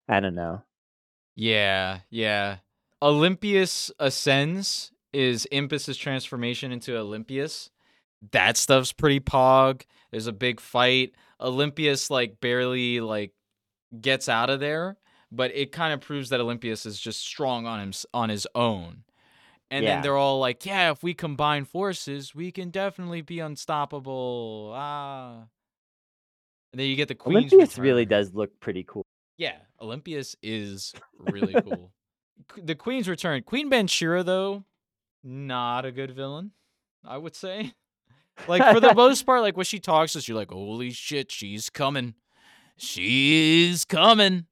I 0.10 0.20
don't 0.22 0.36
know. 0.36 0.64
Yeah, 1.36 2.00
yeah. 2.10 2.58
Olympius 3.02 3.92
ascends 4.00 4.92
is 5.12 5.46
Impus's 5.52 5.98
transformation 5.98 6.72
into 6.72 6.98
Olympius. 6.98 7.70
That 8.32 8.58
stuff's 8.58 8.94
pretty 8.94 9.20
pog. 9.20 9.84
There's 10.12 10.28
a 10.28 10.34
big 10.34 10.60
fight. 10.60 11.14
Olympius 11.42 12.10
like 12.10 12.40
barely 12.40 13.02
like 13.02 13.32
gets 14.00 14.30
out 14.30 14.50
of 14.50 14.60
there, 14.60 14.98
but 15.32 15.52
it 15.54 15.72
kind 15.72 15.94
of 15.94 16.02
proves 16.02 16.30
that 16.30 16.40
Olympius 16.40 16.86
is 16.86 17.00
just 17.00 17.20
strong 17.22 17.66
on 17.66 17.80
him 17.80 17.92
on 18.14 18.30
his 18.30 18.48
own. 18.56 19.04
And 19.70 19.86
then 19.86 20.02
they're 20.04 20.18
all 20.18 20.40
like, 20.40 20.66
"Yeah, 20.68 20.92
if 20.92 21.02
we 21.02 21.16
combine 21.16 21.66
forces, 21.66 22.36
we 22.36 22.52
can 22.52 22.70
definitely 22.70 23.22
be 23.22 23.40
unstoppable." 23.40 24.72
Ah. 24.76 25.48
And 26.72 26.80
then 26.80 26.88
you 26.88 26.96
get 26.96 27.08
the 27.08 27.16
Queen's 27.16 27.52
Olympius 27.52 27.78
really 27.80 28.06
does 28.06 28.34
look 28.34 28.60
pretty 28.60 28.84
cool. 28.84 29.04
Yeah, 29.38 29.58
Olympius 29.84 30.36
is 30.42 30.94
really 31.20 31.54
cool. 31.62 31.92
The 32.58 32.76
Queen's 32.76 33.08
Return. 33.10 33.44
Queen 33.44 33.70
Bansheera, 33.70 34.26
though, 34.26 34.64
not 35.24 35.86
a 35.86 35.92
good 35.92 36.12
villain, 36.12 36.52
I 37.06 37.18
would 37.18 37.36
say. 37.36 37.74
Like 38.48 38.74
for 38.74 38.80
the 38.80 38.96
most 38.96 39.28
part, 39.28 39.42
like 39.44 39.56
when 39.56 39.64
she 39.66 39.80
talks, 39.80 40.16
is 40.16 40.28
you're 40.28 40.36
like, 40.36 40.50
holy 40.50 40.90
shit, 40.90 41.32
she's 41.32 41.70
coming. 41.70 42.16
She's 42.78 43.86
coming. 43.86 44.48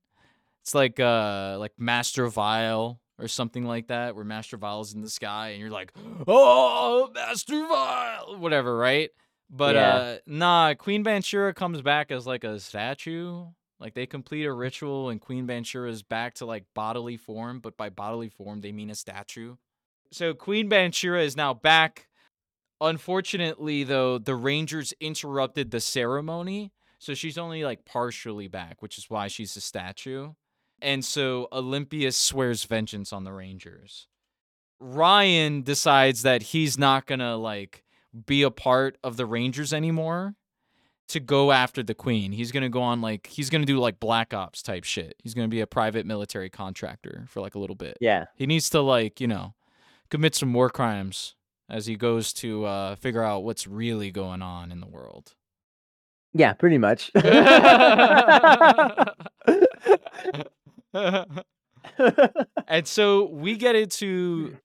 It's 0.61 0.75
like 0.75 0.99
uh 0.99 1.57
like 1.59 1.71
Master 1.79 2.27
Vile 2.27 2.99
or 3.17 3.27
something 3.27 3.65
like 3.65 3.87
that, 3.87 4.15
where 4.15 4.23
Master 4.23 4.55
Vile's 4.57 4.93
in 4.93 5.01
the 5.01 5.09
sky 5.09 5.49
and 5.49 5.59
you're 5.59 5.71
like, 5.71 5.91
oh 6.27 7.09
Master 7.15 7.67
Vile, 7.67 8.35
whatever, 8.37 8.77
right? 8.77 9.09
But 9.49 9.73
Yeah. 9.75 9.95
uh 9.95 10.17
nah, 10.27 10.73
Queen 10.75 11.03
Bansheera 11.03 11.55
comes 11.55 11.81
back 11.81 12.11
as 12.11 12.27
like 12.27 12.43
a 12.43 12.59
statue. 12.59 13.45
Like 13.81 13.95
they 13.95 14.05
complete 14.05 14.45
a 14.45 14.53
ritual 14.53 15.09
and 15.09 15.19
Queen 15.19 15.47
Bansheera 15.47 15.89
is 15.89 16.03
back 16.03 16.35
to 16.35 16.45
like 16.45 16.65
bodily 16.75 17.17
form, 17.17 17.59
but 17.59 17.75
by 17.75 17.89
bodily 17.89 18.29
form 18.29 18.61
they 18.61 18.71
mean 18.71 18.91
a 18.91 18.95
statue. 18.95 19.55
So 20.11 20.35
Queen 20.35 20.69
Bansheera 20.69 21.25
is 21.25 21.35
now 21.35 21.55
back. 21.55 22.07
Unfortunately, 22.79 23.83
though, 23.83 24.17
the 24.19 24.35
Rangers 24.35 24.93
interrupted 24.99 25.71
the 25.71 25.79
ceremony, 25.79 26.71
so 26.99 27.13
she's 27.13 27.37
only 27.37 27.63
like 27.63 27.85
partially 27.85 28.47
back, 28.47 28.81
which 28.81 28.97
is 28.97 29.09
why 29.09 29.27
she's 29.27 29.55
a 29.55 29.61
statue. 29.61 30.33
And 30.81 31.03
so 31.03 31.47
Olympius 31.51 32.17
swears 32.17 32.65
vengeance 32.65 33.11
on 33.11 33.23
the 33.23 33.33
Rangers. 33.33 34.07
Ryan 34.79 35.61
decides 35.61 36.23
that 36.23 36.41
he's 36.41 36.77
not 36.77 37.05
gonna 37.07 37.35
like 37.35 37.83
be 38.25 38.43
a 38.43 38.51
part 38.51 38.97
of 39.03 39.17
the 39.17 39.25
Rangers 39.25 39.73
anymore 39.73 40.35
to 41.11 41.19
go 41.19 41.51
after 41.51 41.83
the 41.83 41.93
Queen. 41.93 42.31
He's 42.31 42.51
gonna 42.51 42.69
go 42.69 42.81
on 42.81 43.01
like 43.01 43.27
he's 43.27 43.49
gonna 43.49 43.65
do 43.65 43.79
like 43.79 43.99
black 43.99 44.33
ops 44.33 44.61
type 44.61 44.83
shit. 44.83 45.15
He's 45.19 45.33
gonna 45.33 45.47
be 45.47 45.61
a 45.61 45.67
private 45.67 46.05
military 46.05 46.49
contractor 46.49 47.25
for 47.27 47.41
like 47.41 47.55
a 47.55 47.59
little 47.59 47.75
bit. 47.75 47.97
Yeah. 48.01 48.25
He 48.35 48.45
needs 48.45 48.69
to 48.71 48.81
like, 48.81 49.21
you 49.21 49.27
know, 49.27 49.53
commit 50.09 50.35
some 50.35 50.53
war 50.53 50.69
crimes 50.69 51.35
as 51.69 51.85
he 51.85 51.95
goes 51.95 52.33
to 52.33 52.65
uh, 52.65 52.95
figure 52.95 53.23
out 53.23 53.43
what's 53.43 53.67
really 53.67 54.11
going 54.11 54.41
on 54.41 54.71
in 54.71 54.79
the 54.81 54.87
world. 54.87 55.33
Yeah, 56.33 56.53
pretty 56.53 56.77
much. 56.77 57.11
and 62.67 62.87
so 62.87 63.25
we 63.25 63.55
get 63.55 63.75
into 63.75 64.57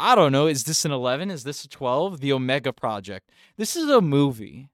I 0.00 0.14
don't 0.14 0.32
know. 0.32 0.46
Is 0.46 0.64
this 0.64 0.86
an 0.86 0.92
11? 0.92 1.30
Is 1.30 1.44
this 1.44 1.62
a 1.64 1.68
12? 1.68 2.20
The 2.20 2.32
Omega 2.32 2.72
Project. 2.72 3.30
This 3.58 3.76
is 3.76 3.90
a 3.90 4.00
movie. 4.00 4.70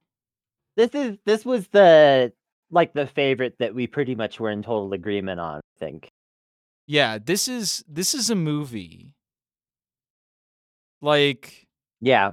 This 0.77 0.91
is 0.95 1.17
this 1.25 1.45
was 1.45 1.69
the 1.69 2.33
like 2.71 2.93
the 2.93 3.07
favorite 3.07 3.57
that 3.61 3.75
we 3.75 3.87
pretty 3.87 4.15
much 4.15 4.39
were 4.41 4.51
in 4.51 4.63
total 4.63 4.93
agreement 4.93 5.41
on, 5.41 5.57
I 5.59 5.79
think. 5.79 6.11
Yeah, 6.87 7.19
this 7.19 7.49
is 7.49 7.85
this 7.89 8.15
is 8.15 8.29
a 8.31 8.35
movie. 8.35 9.15
Like 11.01 11.67
Yeah. 12.01 12.33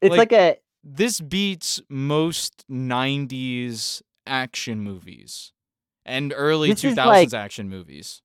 It's 0.00 0.10
Like- 0.10 0.32
like, 0.32 0.32
a 0.32 0.56
this 0.84 1.20
beats 1.20 1.80
most 1.88 2.64
90s 2.68 4.02
action 4.26 4.80
movies 4.80 5.52
and 6.04 6.32
early 6.36 6.70
2000s 6.74 6.96
like- 7.06 7.32
action 7.34 7.68
movies. 7.68 8.20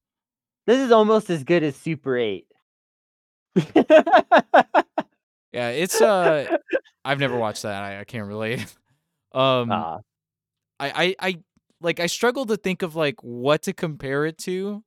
this 0.66 0.80
is 0.80 0.92
almost 0.92 1.30
as 1.30 1.44
good 1.44 1.62
as 1.64 1.76
Super 1.76 2.18
8. 2.18 2.48
Yeah, 5.54 5.70
it's 5.70 6.02
uh 6.02 6.58
I've 7.06 7.20
never 7.20 7.38
watched 7.38 7.64
that. 7.64 7.82
I, 7.84 8.02
I 8.02 8.04
can't 8.04 8.28
relate. 8.28 8.66
um 9.34 9.72
Aw. 9.72 10.00
I, 10.80 10.90
I 10.90 11.16
I 11.20 11.40
like 11.82 12.00
I 12.00 12.08
struggle 12.08 12.46
to 12.48 12.58
think 12.58 12.82
of 12.82 12.96
like 12.96 13.16
what 13.22 13.64
to 13.64 13.74
compare 13.74 14.26
it 14.26 14.38
to. 14.40 14.84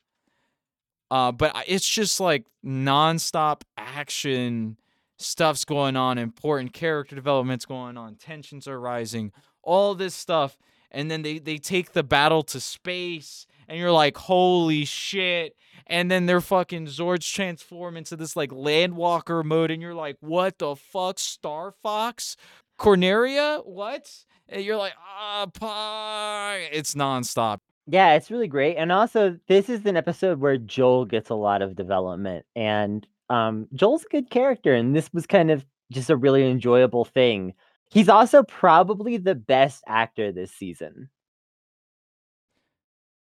Uh 1.11 1.33
but 1.33 1.55
it's 1.67 1.89
just 1.89 2.21
like 2.21 2.47
nonstop 2.65 3.63
action 3.77 4.77
stuff's 5.19 5.65
going 5.65 5.97
on, 5.97 6.19
important 6.19 6.73
character 6.73 7.15
developments 7.15 7.67
going 7.67 7.97
on, 7.97 8.17
tensions 8.17 8.67
are 8.67 8.81
rising, 8.81 9.33
all 9.63 9.95
this 9.95 10.15
stuff. 10.15 10.57
And 10.93 11.09
then 11.11 11.23
they, 11.23 11.39
they 11.39 11.59
take 11.59 11.93
the 11.93 12.03
battle 12.03 12.43
to 12.45 12.59
space 12.59 13.47
and 13.69 13.79
you're 13.79 13.93
like, 13.93 14.17
holy 14.17 14.85
shit. 14.85 15.55
And 15.87 16.11
then 16.11 16.27
their 16.27 16.41
fucking 16.41 16.87
Zords 16.87 17.33
transform 17.33 17.97
into 17.97 18.17
this 18.17 18.35
like 18.35 18.51
landwalker 18.51 19.45
mode, 19.45 19.71
and 19.71 19.81
you're 19.81 19.95
like, 19.95 20.17
what 20.21 20.59
the 20.59 20.75
fuck? 20.77 21.19
Star 21.19 21.73
Fox? 21.83 22.37
Corneria? 22.81 23.65
What? 23.67 24.11
And 24.49 24.65
you're 24.65 24.77
like, 24.77 24.95
ah, 24.99 25.47
pie. 25.53 26.69
It's 26.73 26.95
nonstop. 26.95 27.59
Yeah, 27.87 28.15
it's 28.15 28.31
really 28.31 28.49
great. 28.49 28.77
And 28.77 28.91
also, 28.91 29.39
this 29.49 29.69
is 29.69 29.85
an 29.85 29.97
episode 29.97 30.41
where 30.41 30.57
Joel 30.57 31.05
gets 31.05 31.29
a 31.29 31.35
lot 31.35 31.61
of 31.61 31.77
development. 31.77 32.47
And 32.57 33.07
um, 33.29 33.69
Joel's 33.75 34.05
a 34.05 34.09
good 34.09 34.31
character. 34.31 34.75
And 34.75 34.97
this 34.97 35.13
was 35.13 35.27
kind 35.27 35.51
of 35.51 35.65
just 35.93 36.09
a 36.09 36.17
really 36.17 36.49
enjoyable 36.49 37.05
thing. 37.05 37.53
He's 37.91 38.09
also 38.09 38.45
probably 38.45 39.19
the 39.19 39.35
best 39.35 39.85
actor 39.87 40.33
this 40.33 40.53
season. 40.53 41.11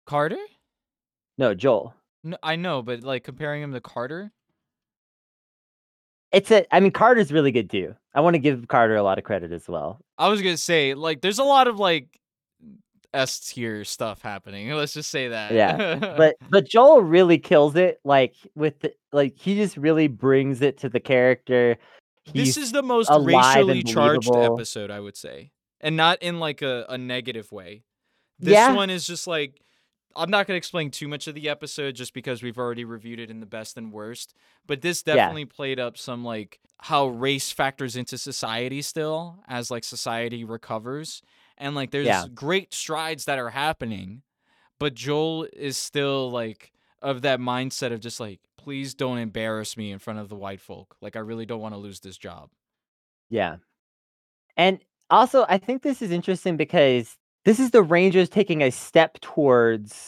Carter? 0.06 0.38
No, 1.38 1.56
Joel. 1.56 1.96
No, 2.24 2.38
I 2.44 2.56
know, 2.56 2.82
but 2.82 3.04
like 3.04 3.24
comparing 3.24 3.64
him 3.64 3.74
to 3.74 3.82
Carter, 3.82 4.32
It's 6.32 6.52
a, 6.52 6.66
I 6.74 6.80
mean, 6.80 6.92
Carter's 6.92 7.32
really 7.32 7.52
good 7.52 7.70
too. 7.70 7.96
I 8.14 8.22
want 8.22 8.36
to 8.36 8.40
give 8.40 8.68
Carter 8.68 8.96
a 8.96 9.04
lot 9.04 9.18
of 9.18 9.24
credit 9.24 9.52
as 9.52 9.68
well. 9.68 10.00
I 10.18 10.28
was 10.30 10.42
gonna 10.42 10.58
say 10.58 10.94
like 10.94 11.22
there's 11.22 11.40
a 11.40 11.44
lot 11.44 11.68
of 11.68 11.80
like 11.80 12.20
S 13.14 13.40
tier 13.40 13.84
stuff 13.84 14.22
happening. 14.22 14.70
Let's 14.74 14.94
just 14.94 15.10
say 15.10 15.30
that. 15.30 15.52
Yeah, 15.52 15.96
But 16.18 16.36
but 16.50 16.68
Joel 16.68 17.02
really 17.02 17.38
kills 17.40 17.76
it. 17.76 18.00
Like 18.04 18.36
with 18.56 18.80
the, 18.82 18.94
like 19.12 19.38
he 19.38 19.56
just 19.56 19.78
really 19.78 20.08
brings 20.08 20.62
it 20.62 20.78
to 20.80 20.90
the 20.90 21.00
character. 21.00 21.78
this 22.34 22.58
is 22.58 22.72
the 22.72 22.84
most 22.84 23.10
racially 23.22 23.82
charged 23.84 24.30
episode, 24.36 24.92
I 24.92 25.00
would 25.00 25.18
say, 25.18 25.52
and 25.82 25.98
not 25.98 26.22
in 26.22 26.40
like 26.40 26.62
a, 26.62 26.86
a 26.90 26.98
negative 26.98 27.52
way. 27.52 27.84
This 28.38 28.54
Yeah. 28.54 28.74
one 28.74 28.90
is 28.92 29.06
just 29.08 29.26
like 29.26 29.60
I'm 30.16 30.30
not 30.30 30.48
gonna 30.48 30.58
explain 30.58 30.92
too 30.92 31.08
much 31.08 31.28
of 31.28 31.36
the 31.36 31.50
episode 31.50 31.96
just 31.96 32.14
because 32.14 32.42
we've 32.44 32.58
already 32.58 32.84
reviewed 32.84 33.20
it 33.20 33.30
in 33.30 33.40
the 33.40 33.46
best 33.46 33.78
and 33.78 33.92
worst. 33.92 34.34
But 34.68 34.82
this 34.82 35.04
Yeah. 35.06 35.16
definitely 35.16 35.46
played 35.46 35.80
up 35.80 35.98
some 35.98 36.24
like 36.26 36.60
how 36.80 37.08
race 37.08 37.52
factors 37.52 37.96
into 37.96 38.18
society 38.18 38.82
still 38.82 39.44
as 39.48 39.70
like 39.70 39.84
society 39.84 40.44
recovers, 40.44 41.22
and 41.58 41.76
like 41.76 41.92
there's 41.92 42.08
Yeah. 42.08 42.26
great 42.34 42.74
strides 42.74 43.26
that 43.26 43.38
are 43.40 43.50
happening, 43.52 44.24
but 44.80 44.94
Joel 44.96 45.48
is 45.54 45.78
still 45.78 46.32
like 46.32 46.72
of 47.02 47.22
that 47.22 47.40
mindset 47.40 47.92
of 47.94 48.00
just 48.02 48.20
like 48.20 48.40
please 48.58 48.94
don't 48.94 49.20
embarrass 49.20 49.78
me 49.78 49.90
in 49.92 50.00
front 50.00 50.20
of 50.20 50.28
the 50.28 50.36
white 50.36 50.60
folk. 50.60 50.98
Like 51.02 51.16
I 51.16 51.20
really 51.20 51.46
don't 51.46 51.62
want 51.62 51.74
to 51.74 51.80
lose 51.80 52.02
this 52.02 52.18
job. 52.18 52.50
Yeah. 53.30 53.58
And 54.58 54.80
also, 55.10 55.46
I 55.48 55.58
think 55.60 55.82
this 55.82 56.02
is 56.02 56.12
interesting 56.12 56.58
because 56.58 57.18
this 57.46 57.60
is 57.60 57.72
the 57.72 57.84
Rangers 57.84 58.30
taking 58.30 58.62
a 58.62 58.72
step 58.72 59.20
towards, 59.22 60.08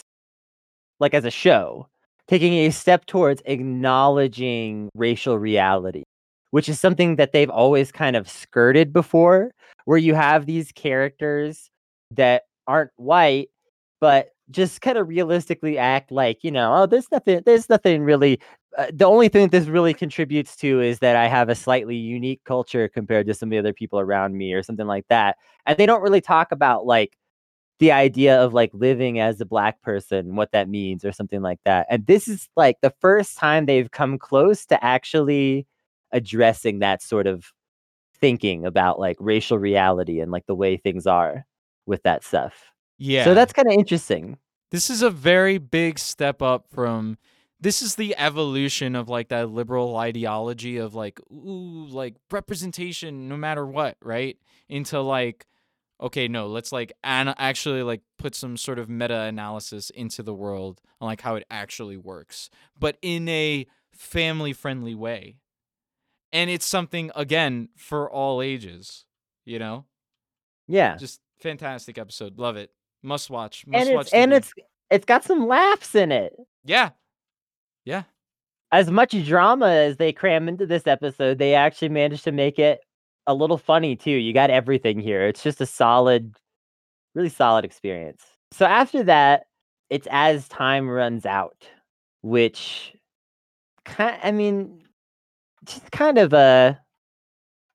like 1.00 1.14
as 1.14 1.24
a 1.24 1.30
show, 1.30 1.88
taking 2.28 2.54
a 2.54 2.70
step 2.70 3.06
towards 3.06 3.42
acknowledging 3.46 4.88
racial 4.94 5.38
reality, 5.38 6.02
which 6.50 6.68
is 6.68 6.78
something 6.78 7.16
that 7.16 7.32
they've 7.32 7.50
always 7.50 7.90
kind 7.90 8.16
of 8.16 8.28
skirted 8.28 8.92
before, 8.92 9.50
where 9.84 9.98
you 9.98 10.14
have 10.14 10.46
these 10.46 10.72
characters 10.72 11.68
that 12.10 12.42
aren't 12.66 12.90
white, 12.96 13.48
but 14.00 14.30
just 14.50 14.82
kind 14.82 14.98
of 14.98 15.08
realistically 15.08 15.78
act 15.78 16.12
like, 16.12 16.44
you 16.44 16.50
know, 16.50 16.74
oh, 16.74 16.86
there's 16.86 17.10
nothing, 17.10 17.40
there's 17.46 17.70
nothing 17.70 18.02
really 18.02 18.38
uh, 18.78 18.86
the 18.92 19.04
only 19.04 19.28
thing 19.28 19.48
this 19.48 19.66
really 19.66 19.92
contributes 19.92 20.56
to 20.56 20.80
is 20.80 21.00
that 21.00 21.16
I 21.16 21.28
have 21.28 21.48
a 21.48 21.54
slightly 21.54 21.96
unique 21.96 22.42
culture 22.44 22.88
compared 22.88 23.26
to 23.26 23.34
some 23.34 23.48
of 23.48 23.50
the 23.50 23.58
other 23.58 23.72
people 23.72 24.00
around 24.00 24.36
me 24.36 24.54
or 24.54 24.62
something 24.62 24.86
like 24.86 25.06
that. 25.08 25.36
And 25.66 25.76
they 25.76 25.86
don't 25.86 26.02
really 26.02 26.20
talk 26.20 26.52
about 26.52 26.86
like 26.86 27.16
the 27.78 27.92
idea 27.92 28.40
of 28.40 28.52
like 28.52 28.70
living 28.72 29.18
as 29.18 29.40
a 29.40 29.46
black 29.46 29.80
person, 29.82 30.36
what 30.36 30.52
that 30.52 30.68
means 30.68 31.04
or 31.04 31.12
something 31.12 31.42
like 31.42 31.58
that. 31.64 31.86
And 31.90 32.06
this 32.06 32.28
is 32.28 32.48
like 32.56 32.76
the 32.80 32.94
first 33.00 33.36
time 33.36 33.66
they've 33.66 33.90
come 33.90 34.18
close 34.18 34.66
to 34.66 34.84
actually 34.84 35.66
addressing 36.12 36.78
that 36.80 37.02
sort 37.02 37.26
of 37.26 37.52
thinking 38.20 38.64
about 38.64 39.00
like 39.00 39.16
racial 39.18 39.58
reality 39.58 40.20
and 40.20 40.30
like 40.30 40.46
the 40.46 40.54
way 40.54 40.76
things 40.76 41.06
are 41.06 41.44
with 41.86 42.02
that 42.04 42.22
stuff. 42.22 42.72
Yeah. 42.98 43.24
So 43.24 43.34
that's 43.34 43.52
kind 43.52 43.66
of 43.66 43.74
interesting. 43.74 44.38
this 44.70 44.88
is 44.90 45.02
a 45.02 45.10
very 45.10 45.58
big 45.58 45.98
step 45.98 46.40
up 46.40 46.66
from 46.72 47.18
this 47.60 47.80
is 47.82 47.94
the 47.94 48.14
evolution 48.18 48.96
of 48.96 49.08
like 49.08 49.28
that 49.28 49.50
liberal 49.50 49.96
ideology 49.96 50.78
of 50.78 50.94
like 50.94 51.20
ooh 51.32 51.86
like 51.88 52.16
representation 52.30 53.28
no 53.28 53.36
matter 53.36 53.64
what 53.64 53.96
right 54.02 54.36
into 54.68 55.00
like 55.00 55.46
okay 56.02 56.28
no 56.28 56.46
let's 56.48 56.72
like 56.72 56.92
an- 57.04 57.34
actually 57.38 57.82
like 57.82 58.02
put 58.18 58.34
some 58.34 58.56
sort 58.56 58.78
of 58.78 58.88
meta 58.88 59.20
analysis 59.20 59.88
into 59.90 60.22
the 60.22 60.34
world 60.34 60.80
on 61.00 61.06
like 61.06 61.20
how 61.20 61.36
it 61.36 61.44
actually 61.50 61.96
works 61.96 62.50
but 62.78 62.98
in 63.02 63.28
a 63.28 63.66
family 63.92 64.52
friendly 64.52 64.94
way. 64.94 65.36
And 66.32 66.48
it's 66.48 66.64
something 66.66 67.10
again 67.14 67.68
for 67.76 68.10
all 68.10 68.42
ages 68.42 69.04
you 69.44 69.58
know? 69.58 69.84
Yeah. 70.68 70.96
just 70.96 71.20
fantastic 71.40 71.98
episode. 71.98 72.38
Love 72.38 72.56
it. 72.56 72.70
Must 73.02 73.28
watch 73.30 73.66
must 73.66 73.86
And 73.86 73.94
watch 73.96 74.06
it's 74.06 74.14
and 74.14 74.32
it's 74.32 74.52
it's 74.90 75.04
got 75.04 75.24
some 75.24 75.46
laughs 75.46 75.94
in 75.94 76.10
it. 76.12 76.34
yeah. 76.64 76.90
Yeah. 77.84 78.04
As 78.70 78.90
much 78.90 79.14
drama 79.26 79.66
as 79.68 79.96
they 79.98 80.12
cram 80.12 80.48
into 80.48 80.64
this 80.66 80.86
episode, 80.86 81.38
they 81.38 81.54
actually 81.54 81.90
managed 81.90 82.24
to 82.24 82.32
make 82.32 82.58
it 82.58 82.80
a 83.26 83.34
little 83.34 83.58
funny 83.58 83.96
too. 83.96 84.10
You 84.10 84.32
got 84.32 84.50
everything 84.50 85.00
here. 85.00 85.26
It's 85.26 85.42
just 85.42 85.60
a 85.60 85.66
solid, 85.66 86.36
really 87.14 87.28
solid 87.28 87.64
experience. 87.64 88.22
So 88.52 88.66
after 88.66 89.02
that, 89.04 89.44
it's 89.90 90.08
as 90.10 90.48
time 90.48 90.88
runs 90.88 91.26
out, 91.26 91.66
which 92.22 92.94
kind 93.84 94.18
I 94.22 94.32
mean, 94.32 94.82
just 95.64 95.90
kind 95.92 96.18
of 96.18 96.32
a 96.32 96.80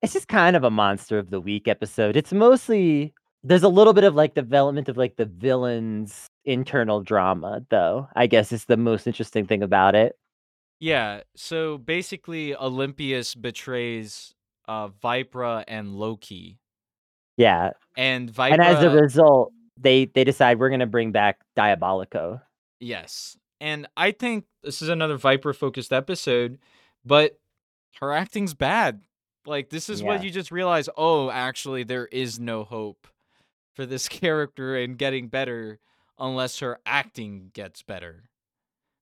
it's 0.02 0.12
just 0.12 0.28
kind 0.28 0.56
of 0.56 0.64
a 0.64 0.70
monster 0.70 1.18
of 1.18 1.30
the 1.30 1.40
week 1.40 1.66
episode. 1.68 2.16
It's 2.16 2.32
mostly 2.32 3.14
there's 3.44 3.62
a 3.62 3.68
little 3.68 3.92
bit 3.92 4.04
of 4.04 4.14
like 4.14 4.34
development 4.34 4.88
of 4.88 4.96
like 4.96 5.16
the 5.16 5.24
villain's 5.24 6.26
internal 6.44 7.02
drama, 7.02 7.62
though. 7.70 8.08
I 8.16 8.26
guess 8.26 8.52
is 8.52 8.64
the 8.64 8.76
most 8.76 9.06
interesting 9.06 9.46
thing 9.46 9.62
about 9.62 9.94
it. 9.94 10.16
Yeah, 10.80 11.22
so 11.34 11.78
basically 11.78 12.54
Olympius 12.54 13.34
betrays 13.34 14.34
uh 14.68 14.88
Vypra 14.88 15.64
and 15.66 15.94
Loki. 15.96 16.58
Yeah, 17.36 17.70
And 17.96 18.32
Vypra 18.32 18.52
and 18.52 18.62
as 18.62 18.82
a 18.82 18.90
result, 18.90 19.52
they 19.76 20.06
they 20.06 20.24
decide 20.24 20.58
we're 20.58 20.70
gonna 20.70 20.86
bring 20.86 21.12
back 21.12 21.40
Diabolico. 21.56 22.40
Yes. 22.80 23.36
And 23.60 23.88
I 23.96 24.12
think 24.12 24.44
this 24.62 24.82
is 24.82 24.88
another 24.88 25.16
Viper 25.16 25.52
focused 25.52 25.92
episode, 25.92 26.58
but 27.04 27.38
her 28.00 28.12
acting's 28.12 28.54
bad. 28.54 29.00
Like 29.46 29.70
this 29.70 29.88
is 29.88 30.02
what 30.02 30.22
you 30.22 30.30
just 30.30 30.52
realize, 30.52 30.88
oh, 30.96 31.30
actually 31.30 31.82
there 31.82 32.06
is 32.06 32.38
no 32.38 32.64
hope 32.64 33.08
for 33.74 33.86
this 33.86 34.08
character 34.08 34.76
in 34.76 34.94
getting 34.94 35.28
better 35.28 35.80
unless 36.18 36.58
her 36.58 36.78
acting 36.84 37.50
gets 37.54 37.82
better. 37.82 38.28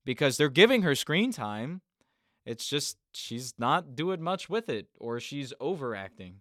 Because 0.05 0.37
they're 0.37 0.49
giving 0.49 0.83
her 0.83 0.95
screen 0.95 1.33
time. 1.33 1.81
It's 2.47 2.67
just 2.69 2.97
she's 3.13 3.55
not 3.59 3.97
doing 3.97 4.23
much 4.23 4.49
with 4.49 4.69
it 4.71 4.87
or 4.99 5.21
she's 5.21 5.53
overacting. 5.61 6.41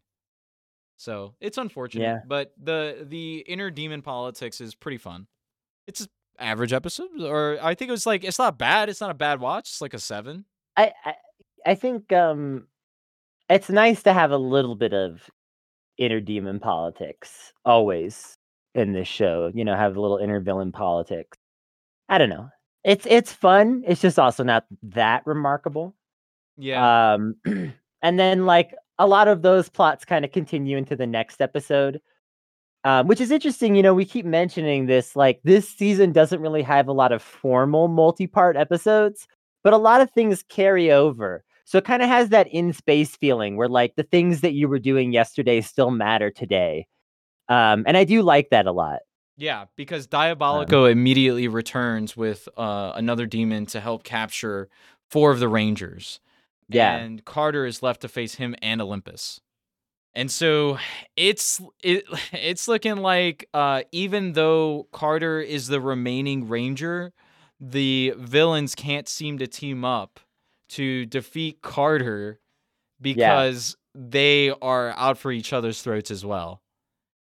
So, 0.97 1.35
it's 1.41 1.57
unfortunate, 1.57 2.03
Yeah. 2.03 2.19
but 2.25 2.53
the 2.61 3.05
the 3.09 3.39
inner 3.47 3.69
demon 3.69 4.01
politics 4.01 4.61
is 4.61 4.75
pretty 4.75 4.97
fun. 4.97 5.27
It's 5.87 6.01
an 6.01 6.07
average 6.39 6.73
episode 6.73 7.09
or 7.21 7.57
I 7.61 7.75
think 7.75 7.89
it 7.89 7.91
was 7.91 8.05
like 8.05 8.23
it's 8.23 8.39
not 8.39 8.57
bad, 8.57 8.87
it's 8.89 9.01
not 9.01 9.11
a 9.11 9.15
bad 9.15 9.39
watch, 9.41 9.69
it's 9.69 9.81
like 9.81 9.93
a 9.93 9.99
7. 9.99 10.45
I, 10.77 10.93
I 11.05 11.13
I 11.65 11.75
think 11.75 12.13
um 12.13 12.67
it's 13.49 13.69
nice 13.69 14.03
to 14.03 14.13
have 14.13 14.31
a 14.31 14.37
little 14.37 14.75
bit 14.75 14.93
of 14.93 15.29
inner 15.97 16.19
demon 16.21 16.59
politics 16.59 17.53
always 17.65 18.37
in 18.75 18.93
this 18.93 19.07
show. 19.07 19.51
You 19.53 19.65
know, 19.65 19.75
have 19.75 19.95
a 19.97 20.01
little 20.01 20.17
inner 20.17 20.39
villain 20.41 20.71
politics. 20.71 21.37
I 22.09 22.17
don't 22.19 22.29
know. 22.29 22.49
It's 22.85 23.05
it's 23.09 23.33
fun. 23.33 23.83
It's 23.87 23.99
just 24.01 24.19
also 24.19 24.43
not 24.43 24.65
that 24.83 25.23
remarkable. 25.25 25.95
Yeah. 26.55 27.13
Um 27.15 27.35
and 28.01 28.19
then 28.19 28.45
like 28.45 28.73
a 28.99 29.07
lot 29.07 29.27
of 29.27 29.41
those 29.41 29.67
plots 29.69 30.05
kind 30.05 30.23
of 30.23 30.31
continue 30.31 30.77
into 30.77 30.95
the 30.95 31.07
next 31.07 31.41
episode. 31.41 31.99
Um, 32.85 33.07
which 33.07 33.19
is 33.19 33.31
interesting, 33.31 33.75
you 33.75 33.81
know, 33.81 33.95
we 33.95 34.05
keep 34.05 34.27
mentioning 34.27 34.85
this 34.85 35.15
like 35.15 35.41
this 35.43 35.67
season 35.67 36.11
doesn't 36.11 36.39
really 36.39 36.61
have 36.61 36.87
a 36.87 36.93
lot 36.93 37.11
of 37.11 37.23
formal 37.23 37.87
multi-part 37.87 38.55
episodes, 38.55 39.27
but 39.63 39.73
a 39.73 39.77
lot 39.77 40.01
of 40.01 40.11
things 40.11 40.43
carry 40.43 40.91
over. 40.91 41.43
So 41.65 41.79
it 41.79 41.85
kind 41.85 42.03
of 42.03 42.09
has 42.09 42.29
that 42.29 42.47
in 42.49 42.73
space 42.73 43.15
feeling 43.15 43.57
where 43.57 43.67
like 43.67 43.95
the 43.95 44.03
things 44.03 44.41
that 44.41 44.53
you 44.53 44.69
were 44.69 44.77
doing 44.77 45.11
yesterday 45.11 45.61
still 45.61 45.89
matter 45.89 46.29
today. 46.29 46.85
Um, 47.49 47.83
and 47.87 47.97
I 47.97 48.03
do 48.03 48.21
like 48.21 48.49
that 48.51 48.67
a 48.67 48.71
lot. 48.71 48.99
Yeah, 49.37 49.65
because 49.75 50.07
Diabolico 50.07 50.85
um, 50.85 50.91
immediately 50.91 51.47
returns 51.47 52.15
with 52.15 52.47
uh, 52.57 52.93
another 52.95 53.25
demon 53.25 53.65
to 53.67 53.81
help 53.81 54.03
capture 54.03 54.69
four 55.09 55.31
of 55.31 55.39
the 55.39 55.49
Rangers. 55.49 56.19
Yeah. 56.69 56.95
And 56.95 57.23
Carter 57.25 57.65
is 57.65 57.83
left 57.83 58.01
to 58.01 58.07
face 58.07 58.35
him 58.35 58.55
and 58.61 58.81
Olympius. 58.81 59.41
And 60.13 60.31
so 60.31 60.77
it's 61.15 61.61
it, 61.83 62.05
it's 62.31 62.67
looking 62.67 62.97
like 62.97 63.47
uh, 63.53 63.83
even 63.91 64.33
though 64.33 64.87
Carter 64.91 65.41
is 65.41 65.67
the 65.67 65.81
remaining 65.81 66.47
Ranger, 66.47 67.13
the 67.59 68.13
villains 68.17 68.73
can't 68.73 69.07
seem 69.07 69.37
to 69.39 69.47
team 69.47 69.83
up 69.83 70.19
to 70.69 71.05
defeat 71.05 71.61
Carter 71.61 72.39
because 73.01 73.75
yeah. 73.93 74.01
they 74.09 74.49
are 74.61 74.91
out 74.91 75.17
for 75.17 75.31
each 75.31 75.53
other's 75.53 75.81
throats 75.81 76.09
as 76.09 76.25
well. 76.25 76.61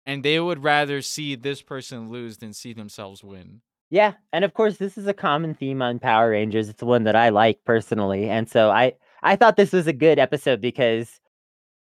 And 0.06 0.24
they 0.24 0.40
would 0.40 0.64
rather 0.64 1.02
see 1.02 1.36
this 1.36 1.62
person 1.62 2.10
lose 2.10 2.38
than 2.38 2.54
see 2.54 2.74
themselves 2.74 3.24
win. 3.24 3.62
Yeah, 3.90 4.14
and 4.34 4.44
of 4.44 4.54
course 4.54 4.78
this 4.78 4.98
is 4.98 5.08
a 5.08 5.14
common 5.14 5.54
theme 5.54 5.82
on 5.82 6.00
Power 6.00 6.32
Rangers. 6.32 6.70
It's 6.70 6.84
one 6.84 7.04
that 7.04 7.16
I 7.16 7.30
like 7.30 7.60
personally. 7.66 8.30
And 8.30 8.50
so 8.50 8.70
I 8.70 8.94
I 9.24 9.36
thought 9.36 9.56
this 9.58 9.74
was 9.74 9.88
a 9.88 9.94
good 9.94 10.20
episode 10.20 10.62
because 10.62 11.20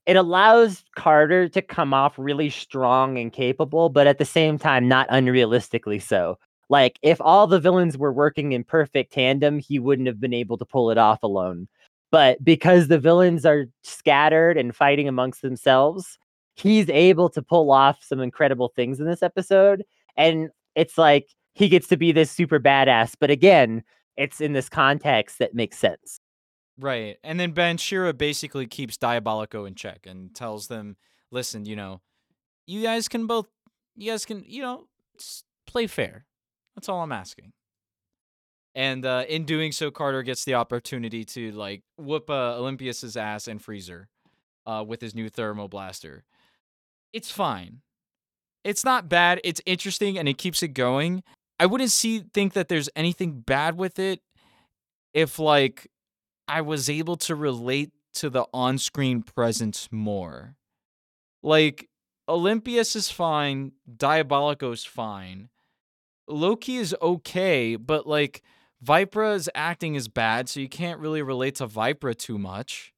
it 0.06 0.16
allows 0.16 0.84
Carter 0.96 1.48
to 1.50 1.62
come 1.62 1.94
off 1.94 2.14
really 2.18 2.50
strong 2.50 3.18
and 3.18 3.32
capable, 3.32 3.90
but 3.90 4.08
at 4.08 4.18
the 4.18 4.26
same 4.26 4.58
time 4.58 4.88
not 4.88 5.08
unrealistically 5.10 6.02
so. 6.02 6.38
Like 6.70 7.00
if 7.02 7.20
all 7.22 7.48
the 7.48 7.60
villains 7.60 7.98
were 7.98 8.14
working 8.14 8.52
in 8.54 8.64
perfect 8.64 9.14
tandem, 9.14 9.60
he 9.60 9.80
wouldn't 9.80 10.08
have 10.08 10.20
been 10.20 10.34
able 10.34 10.58
to 10.58 10.66
pull 10.66 10.92
it 10.92 10.98
off 10.98 11.24
alone. 11.24 11.68
But 12.12 12.44
because 12.44 12.88
the 12.88 13.00
villains 13.00 13.46
are 13.46 13.66
scattered 13.84 14.58
and 14.58 14.76
fighting 14.76 15.08
amongst 15.08 15.42
themselves, 15.42 16.18
he's 16.56 16.90
able 16.90 17.30
to 17.30 17.42
pull 17.42 17.72
off 17.72 18.04
some 18.04 18.20
incredible 18.20 18.72
things 18.76 19.00
in 19.00 19.06
this 19.06 19.24
episode. 19.24 19.84
And 20.18 20.50
it's 20.76 20.98
like 20.98 21.30
he 21.54 21.70
gets 21.70 21.88
to 21.88 21.98
be 21.98 22.12
this 22.12 22.32
super 22.32 22.60
badass. 22.60 23.14
But 23.20 23.32
again, 23.32 23.84
it's 24.18 24.42
in 24.42 24.54
this 24.54 24.70
context 24.70 25.40
that 25.40 25.56
makes 25.56 25.78
sense. 25.78 26.20
Right. 26.80 27.18
And 27.24 27.40
then 27.40 27.54
Bansheera 27.54 28.18
basically 28.18 28.66
keeps 28.66 28.98
Diabolico 28.98 29.68
in 29.68 29.76
check 29.76 30.06
and 30.08 30.34
tells 30.34 30.68
them, 30.68 30.98
listen, 31.32 31.66
you 31.66 31.76
know, 31.76 32.02
you 32.66 32.82
guys 32.82 33.08
can 33.08 33.28
both, 33.28 33.48
you 33.96 34.12
guys 34.12 34.26
can, 34.26 34.44
you 34.48 34.62
know, 34.62 34.88
play 35.68 35.88
fair. 35.88 36.26
That's 36.76 36.90
all 36.90 37.02
I'm 37.02 37.12
asking. 37.12 37.54
And 38.76 39.06
uh, 39.06 39.26
in 39.30 39.46
doing 39.46 39.72
so, 39.72 39.92
Carter 39.92 40.24
gets 40.24 40.46
the 40.46 40.56
opportunity 40.56 41.24
to 41.26 41.52
like 41.52 41.84
whoop 41.98 42.30
uh, 42.30 42.60
ass 43.16 43.48
and 43.48 43.62
Freezer 43.62 44.10
uh, 44.66 44.84
with 44.88 45.00
his 45.00 45.14
new 45.14 45.30
thermal 45.30 45.68
blaster. 45.68 46.24
It's 47.14 47.32
fine. 47.32 47.82
It's 48.64 48.84
not 48.84 49.08
bad. 49.08 49.40
It's 49.44 49.62
interesting 49.66 50.18
and 50.18 50.28
it 50.28 50.38
keeps 50.38 50.64
it 50.64 50.70
going. 50.70 51.24
I 51.60 51.66
wouldn't 51.68 51.92
see 51.92 52.20
think 52.34 52.54
that 52.54 52.68
there's 52.68 52.90
anything 52.96 53.42
bad 53.42 53.78
with 53.78 54.00
it 54.00 54.22
if 55.14 55.38
like 55.38 55.90
I 56.48 56.62
was 56.62 56.90
able 56.90 57.16
to 57.18 57.36
relate 57.36 57.92
to 58.16 58.30
the 58.30 58.46
on-screen 58.54 59.24
presence 59.24 59.88
more. 59.92 60.56
Like 61.42 61.90
Olympius 62.28 62.96
is 62.96 63.10
fine, 63.10 63.74
Diabolico's 63.98 64.86
fine. 64.86 65.50
Loki 66.28 66.78
is 66.78 66.96
okay, 67.02 67.76
but 67.76 68.08
like 68.08 68.42
Vypra's 68.84 69.50
acting 69.54 69.96
is 69.96 70.08
bad, 70.08 70.50
so 70.50 70.60
you 70.60 70.70
can't 70.70 71.00
really 71.00 71.22
relate 71.22 71.56
to 71.56 71.68
Vypra 71.68 72.18
too 72.18 72.38
much. 72.38 72.93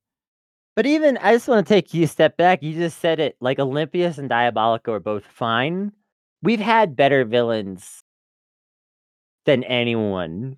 But 0.76 0.86
even 0.86 1.18
I 1.18 1.34
just 1.34 1.48
want 1.48 1.66
to 1.66 1.74
take 1.74 1.94
you 1.94 2.04
a 2.04 2.08
step 2.08 2.36
back. 2.38 2.62
You 2.62 2.74
just 2.74 3.00
said 3.00 3.20
it 3.20 3.38
like 3.40 3.60
Olympius 3.60 4.18
and 4.18 4.30
Diabolico 4.30 4.90
are 4.90 5.00
both 5.00 5.26
fine. 5.26 5.94
We've 6.42 6.60
had 6.60 6.96
better 6.96 7.24
villains 7.24 8.02
than 9.46 9.64
anyone 9.64 10.58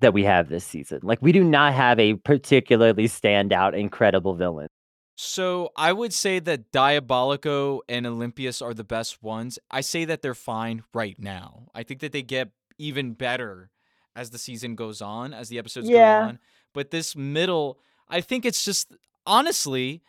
that 0.00 0.12
we 0.12 0.24
have 0.24 0.48
this 0.48 0.64
season. 0.64 1.00
Like 1.02 1.20
we 1.20 1.32
do 1.32 1.42
not 1.42 1.74
have 1.74 1.98
a 1.98 2.14
particularly 2.14 3.08
standout 3.08 3.76
incredible 3.76 4.34
villain. 4.34 4.68
So 5.16 5.70
I 5.76 5.92
would 5.92 6.12
say 6.12 6.38
that 6.40 6.72
Diabolico 6.72 7.80
and 7.88 8.06
Olympius 8.06 8.62
are 8.62 8.74
the 8.74 8.84
best 8.84 9.22
ones. 9.22 9.58
I 9.70 9.80
say 9.80 10.04
that 10.04 10.22
they're 10.22 10.34
fine 10.34 10.84
right 10.94 11.16
now. 11.18 11.68
I 11.74 11.82
think 11.82 12.00
that 12.00 12.12
they 12.12 12.22
get 12.22 12.50
even 12.78 13.12
better 13.12 13.70
as 14.16 14.30
the 14.30 14.38
season 14.38 14.74
goes 14.74 15.00
on, 15.00 15.32
as 15.34 15.48
the 15.48 15.58
episodes 15.58 15.88
yeah. 15.88 16.20
go 16.20 16.28
on. 16.28 16.38
But 16.74 16.90
this 16.90 17.14
middle, 17.14 17.78
I 18.08 18.20
think 18.20 18.44
it's 18.44 18.64
just 18.64 18.96
honestly, 19.26 20.02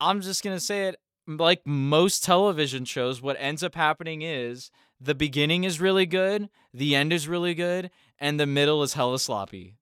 I'm 0.00 0.20
just 0.20 0.42
gonna 0.42 0.60
say 0.60 0.88
it 0.88 0.96
like 1.26 1.66
most 1.66 2.24
television 2.24 2.84
shows, 2.84 3.20
what 3.20 3.36
ends 3.38 3.62
up 3.62 3.74
happening 3.74 4.22
is 4.22 4.70
the 5.00 5.14
beginning 5.14 5.64
is 5.64 5.80
really 5.80 6.06
good, 6.06 6.48
the 6.72 6.94
end 6.94 7.12
is 7.12 7.28
really 7.28 7.54
good, 7.54 7.90
and 8.18 8.40
the 8.40 8.46
middle 8.46 8.82
is 8.82 8.94
hella 8.94 9.18
sloppy. 9.18 9.76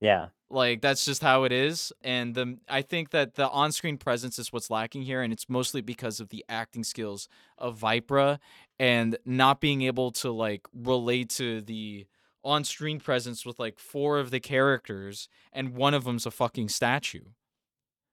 Yeah. 0.00 0.28
Like 0.50 0.80
that's 0.80 1.04
just 1.04 1.20
how 1.20 1.44
it 1.44 1.52
is, 1.52 1.92
and 2.02 2.34
the 2.34 2.58
I 2.68 2.80
think 2.80 3.10
that 3.10 3.34
the 3.34 3.50
on-screen 3.50 3.98
presence 3.98 4.38
is 4.38 4.50
what's 4.50 4.70
lacking 4.70 5.02
here, 5.02 5.20
and 5.20 5.30
it's 5.30 5.48
mostly 5.48 5.82
because 5.82 6.20
of 6.20 6.30
the 6.30 6.42
acting 6.48 6.84
skills 6.84 7.28
of 7.58 7.80
Vypra 7.80 8.38
and 8.78 9.18
not 9.26 9.60
being 9.60 9.82
able 9.82 10.10
to 10.12 10.30
like 10.30 10.66
relate 10.72 11.28
to 11.30 11.60
the 11.60 12.06
on-screen 12.44 12.98
presence 12.98 13.44
with 13.44 13.58
like 13.58 13.78
four 13.78 14.18
of 14.18 14.30
the 14.30 14.40
characters, 14.40 15.28
and 15.52 15.74
one 15.74 15.92
of 15.92 16.04
them's 16.04 16.24
a 16.24 16.30
fucking 16.30 16.70
statue. 16.70 17.24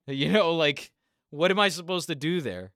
You 0.14 0.32
know, 0.32 0.54
like 0.54 0.92
what 1.32 1.52
am 1.52 1.60
I 1.60 1.70
supposed 1.70 2.08
to 2.08 2.16
do 2.16 2.40
there? 2.40 2.72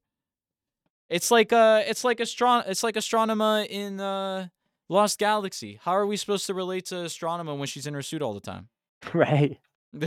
It's 1.10 1.32
like 1.32 1.52
uh, 1.54 1.84
it's 1.88 2.04
like 2.04 2.18
astron, 2.18 2.68
it's 2.68 2.84
like 2.84 2.96
Astronema 2.96 3.68
in 3.68 4.00
uh, 4.00 4.48
Lost 4.90 5.18
Galaxy. 5.20 5.80
How 5.82 5.92
are 5.92 6.06
we 6.06 6.18
supposed 6.18 6.46
to 6.48 6.54
relate 6.54 6.86
to 6.88 6.96
Astronema 6.96 7.58
when 7.58 7.68
she's 7.68 7.88
in 7.88 7.94
her 7.94 8.02
suit 8.02 8.22
all 8.22 8.34
the 8.34 8.40
time? 8.40 8.70
Right. 9.14 9.58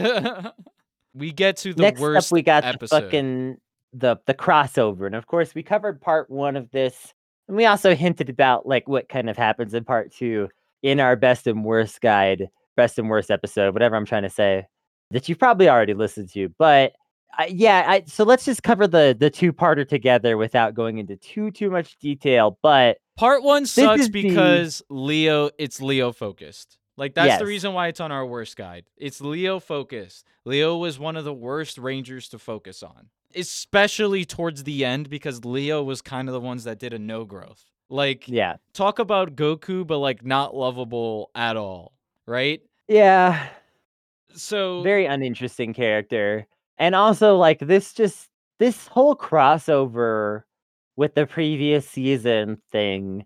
we 1.15 1.33
get 1.33 1.57
to 1.59 1.73
the 1.73 1.83
Next 1.83 2.01
worst. 2.01 2.29
Up, 2.29 2.33
we 2.33 2.43
got 2.43 2.65
episode. 2.65 2.97
the 2.97 3.01
fucking 3.03 3.57
the 3.95 4.17
the 4.27 4.35
crossover, 4.35 5.07
and 5.07 5.15
of 5.15 5.27
course 5.27 5.55
we 5.55 5.63
covered 5.63 6.01
part 6.01 6.31
one 6.31 6.57
of 6.57 6.71
this, 6.71 7.15
and 7.49 7.57
we 7.57 7.65
also 7.65 7.95
hinted 7.95 8.29
about 8.29 8.67
like 8.67 8.87
what 8.89 9.09
kind 9.09 9.31
of 9.31 9.37
happens 9.37 9.75
in 9.75 9.85
part 9.85 10.13
two 10.13 10.49
in 10.83 11.01
our 11.01 11.17
best 11.17 11.47
and 11.47 11.65
worst 11.65 12.01
guide, 12.01 12.49
best 12.77 12.99
and 12.99 13.09
worst 13.09 13.31
episode, 13.31 13.73
whatever 13.73 13.97
I'm 13.97 14.05
trying 14.05 14.25
to 14.25 14.31
say, 14.31 14.67
that 15.11 15.29
you've 15.29 15.39
probably 15.39 15.69
already 15.69 15.95
listened 15.95 16.29
to. 16.35 16.49
But 16.59 16.93
uh, 17.39 17.45
yeah, 17.49 17.85
I, 17.87 18.05
so 18.07 18.25
let's 18.25 18.45
just 18.45 18.63
cover 18.63 18.87
the 18.87 19.17
the 19.19 19.31
two 19.31 19.53
parter 19.53 19.89
together 19.89 20.37
without 20.37 20.75
going 20.75 20.99
into 20.99 21.17
too 21.17 21.51
too 21.51 21.71
much 21.71 21.99
detail. 21.99 22.59
But 22.63 22.99
part 23.17 23.43
one 23.43 23.67
sucks 23.67 24.09
because 24.09 24.83
the... 24.89 24.95
Leo, 24.95 25.51
it's 25.59 25.81
Leo 25.81 26.13
focused. 26.13 26.79
Like 26.97 27.15
that's 27.15 27.29
yes. 27.29 27.39
the 27.39 27.47
reason 27.47 27.73
why 27.73 27.89
it's 27.89 28.01
on 28.01 28.13
our 28.13 28.27
worst 28.27 28.57
guide. 28.57 28.85
It's 28.97 29.21
Leo 29.21 29.61
focused. 29.61 30.27
Leo 30.45 30.77
was 30.77 30.99
one 30.99 31.17
of 31.17 31.25
the 31.25 31.33
worst 31.33 31.79
Rangers 31.79 32.29
to 32.31 32.39
focus 32.39 32.83
on, 32.83 33.09
especially 33.35 34.25
towards 34.25 34.65
the 34.65 34.85
end 34.85 35.09
because 35.09 35.45
Leo 35.45 35.83
was 35.83 36.03
kind 36.03 36.29
of 36.29 36.35
the 36.35 36.41
ones 36.41 36.65
that 36.65 36.79
did 36.79 36.93
a 36.93 36.99
no 36.99 37.25
growth. 37.25 37.65
Like, 37.89 38.29
yeah, 38.29 38.57
talk 38.75 38.99
about 38.99 39.37
Goku, 39.37 39.87
but 39.87 39.99
like 39.99 40.25
not 40.25 40.55
lovable 40.55 41.31
at 41.35 41.57
all, 41.57 41.93
right? 42.27 42.61
Yeah. 42.89 43.49
So 44.35 44.83
very 44.83 45.07
uninteresting 45.07 45.75
character, 45.75 46.47
and 46.83 46.97
also 46.97 47.37
like 47.37 47.61
this 47.61 47.95
just 47.95 48.29
this 48.59 48.89
whole 48.89 49.15
crossover 49.15 50.43
with 50.97 51.15
the 51.15 51.27
previous 51.27 51.89
season 51.89 52.61
thing 52.73 53.25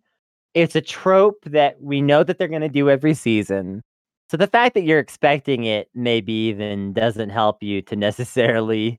it's 0.55 0.77
a 0.77 0.81
trope 0.81 1.45
that 1.45 1.81
we 1.83 2.01
know 2.01 2.23
that 2.23 2.39
they're 2.39 2.49
going 2.49 2.63
to 2.63 2.69
do 2.71 2.89
every 2.89 3.13
season. 3.13 3.83
So 4.31 4.39
the 4.39 4.47
fact 4.47 4.75
that 4.75 4.85
you're 4.85 4.99
expecting 4.99 5.65
it 5.65 5.91
maybe 5.95 6.33
even 6.33 6.95
doesn't 6.95 7.29
help 7.29 7.63
you 7.63 7.83
to 7.83 7.97
necessarily 8.09 8.99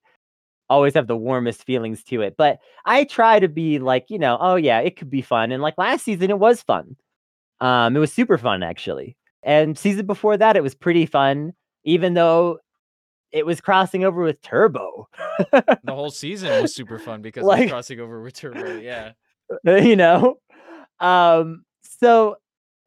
always 0.70 0.94
have 0.94 1.08
the 1.08 1.18
warmest 1.18 1.64
feelings 1.64 2.04
to 2.06 2.22
it. 2.22 2.36
But 2.38 2.60
I 2.86 3.06
try 3.06 3.40
to 3.40 3.48
be 3.48 3.80
like, 3.80 4.06
you 4.10 4.20
know, 4.20 4.38
oh 4.40 4.56
yeah, 4.56 4.80
it 4.82 4.98
could 4.98 5.10
be 5.10 5.24
fun. 5.24 5.52
And 5.52 5.64
like 5.64 5.78
last 5.80 6.04
season 6.06 6.30
it 6.30 6.40
was 6.40 6.62
fun. 6.62 6.96
Um 7.60 7.96
it 7.96 8.00
was 8.00 8.14
super 8.14 8.38
fun 8.38 8.62
actually. 8.64 9.18
And 9.44 9.78
season 9.80 10.06
before 10.06 10.38
that 10.38 10.58
it 10.58 10.64
was 10.64 10.76
pretty 10.76 11.08
fun 11.08 11.54
even 11.84 12.14
though 12.14 12.60
it 13.32 13.46
was 13.46 13.62
crossing 13.62 14.04
over 14.04 14.22
with 14.24 14.42
Turbo. 14.42 15.08
the 15.52 15.78
whole 15.88 16.12
season 16.12 16.62
was 16.62 16.74
super 16.74 17.00
fun 17.00 17.22
because 17.22 17.44
like, 17.44 17.60
it 17.60 17.64
was 17.64 17.72
crossing 17.72 18.00
over 18.00 18.22
with 18.22 18.34
Turbo. 18.34 18.80
Yeah, 18.80 19.12
you 19.66 19.96
know. 19.96 20.40
Um, 21.00 21.64
so 21.82 22.38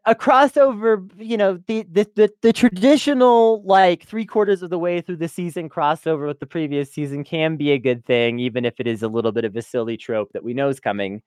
a 0.06 0.14
crossover, 0.14 1.10
you 1.18 1.36
know, 1.36 1.60
the, 1.66 1.84
the 1.90 2.08
the 2.16 2.32
the 2.42 2.52
traditional 2.52 3.62
like 3.64 4.04
three 4.04 4.24
quarters 4.24 4.62
of 4.62 4.70
the 4.70 4.78
way 4.78 5.00
through 5.00 5.16
the 5.16 5.28
season 5.28 5.68
crossover 5.68 6.26
with 6.26 6.40
the 6.40 6.46
previous 6.46 6.90
season 6.90 7.22
can 7.22 7.56
be 7.56 7.70
a 7.72 7.78
good 7.78 8.04
thing, 8.04 8.38
even 8.38 8.64
if 8.64 8.80
it 8.80 8.86
is 8.86 9.02
a 9.02 9.08
little 9.08 9.32
bit 9.32 9.44
of 9.44 9.54
a 9.56 9.62
silly 9.62 9.96
trope 9.96 10.30
that 10.32 10.44
we 10.44 10.54
know 10.54 10.68
is 10.68 10.80
coming. 10.80 11.22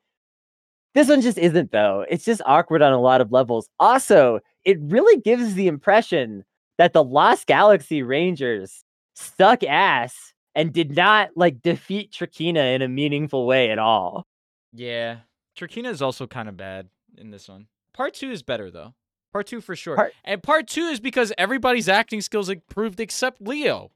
This 0.95 1.07
one 1.07 1.21
just 1.21 1.37
isn't 1.37 1.71
though. 1.71 2.05
It's 2.09 2.25
just 2.25 2.41
awkward 2.45 2.81
on 2.81 2.93
a 2.93 3.01
lot 3.01 3.21
of 3.21 3.31
levels. 3.31 3.69
Also, 3.79 4.39
it 4.65 4.77
really 4.81 5.19
gives 5.21 5.53
the 5.55 5.67
impression 5.67 6.43
that 6.77 6.93
the 6.93 7.03
Lost 7.03 7.47
Galaxy 7.47 8.01
Rangers 8.01 8.82
stuck 9.13 9.63
ass 9.63 10.33
and 10.55 10.71
did 10.73 10.95
not 10.95 11.31
like 11.35 11.61
defeat 11.61 12.11
Trakina 12.11 12.75
in 12.75 12.81
a 12.81 12.87
meaningful 12.87 13.45
way 13.45 13.71
at 13.71 13.79
all. 13.79 14.25
Yeah. 14.71 15.17
Trakina 15.57 15.89
is 15.89 16.01
also 16.01 16.27
kind 16.27 16.49
of 16.49 16.57
bad 16.57 16.89
in 17.17 17.31
this 17.31 17.47
one. 17.47 17.67
Part 17.93 18.13
two 18.15 18.31
is 18.31 18.41
better 18.43 18.71
though. 18.71 18.93
Part 19.31 19.47
two 19.47 19.61
for 19.61 19.75
sure. 19.75 19.95
Part- 19.95 20.13
and 20.23 20.41
part 20.43 20.67
two 20.67 20.85
is 20.85 20.99
because 20.99 21.33
everybody's 21.37 21.89
acting 21.89 22.21
skills 22.21 22.49
improved 22.49 22.99
except 22.99 23.41
Leo. 23.41 23.91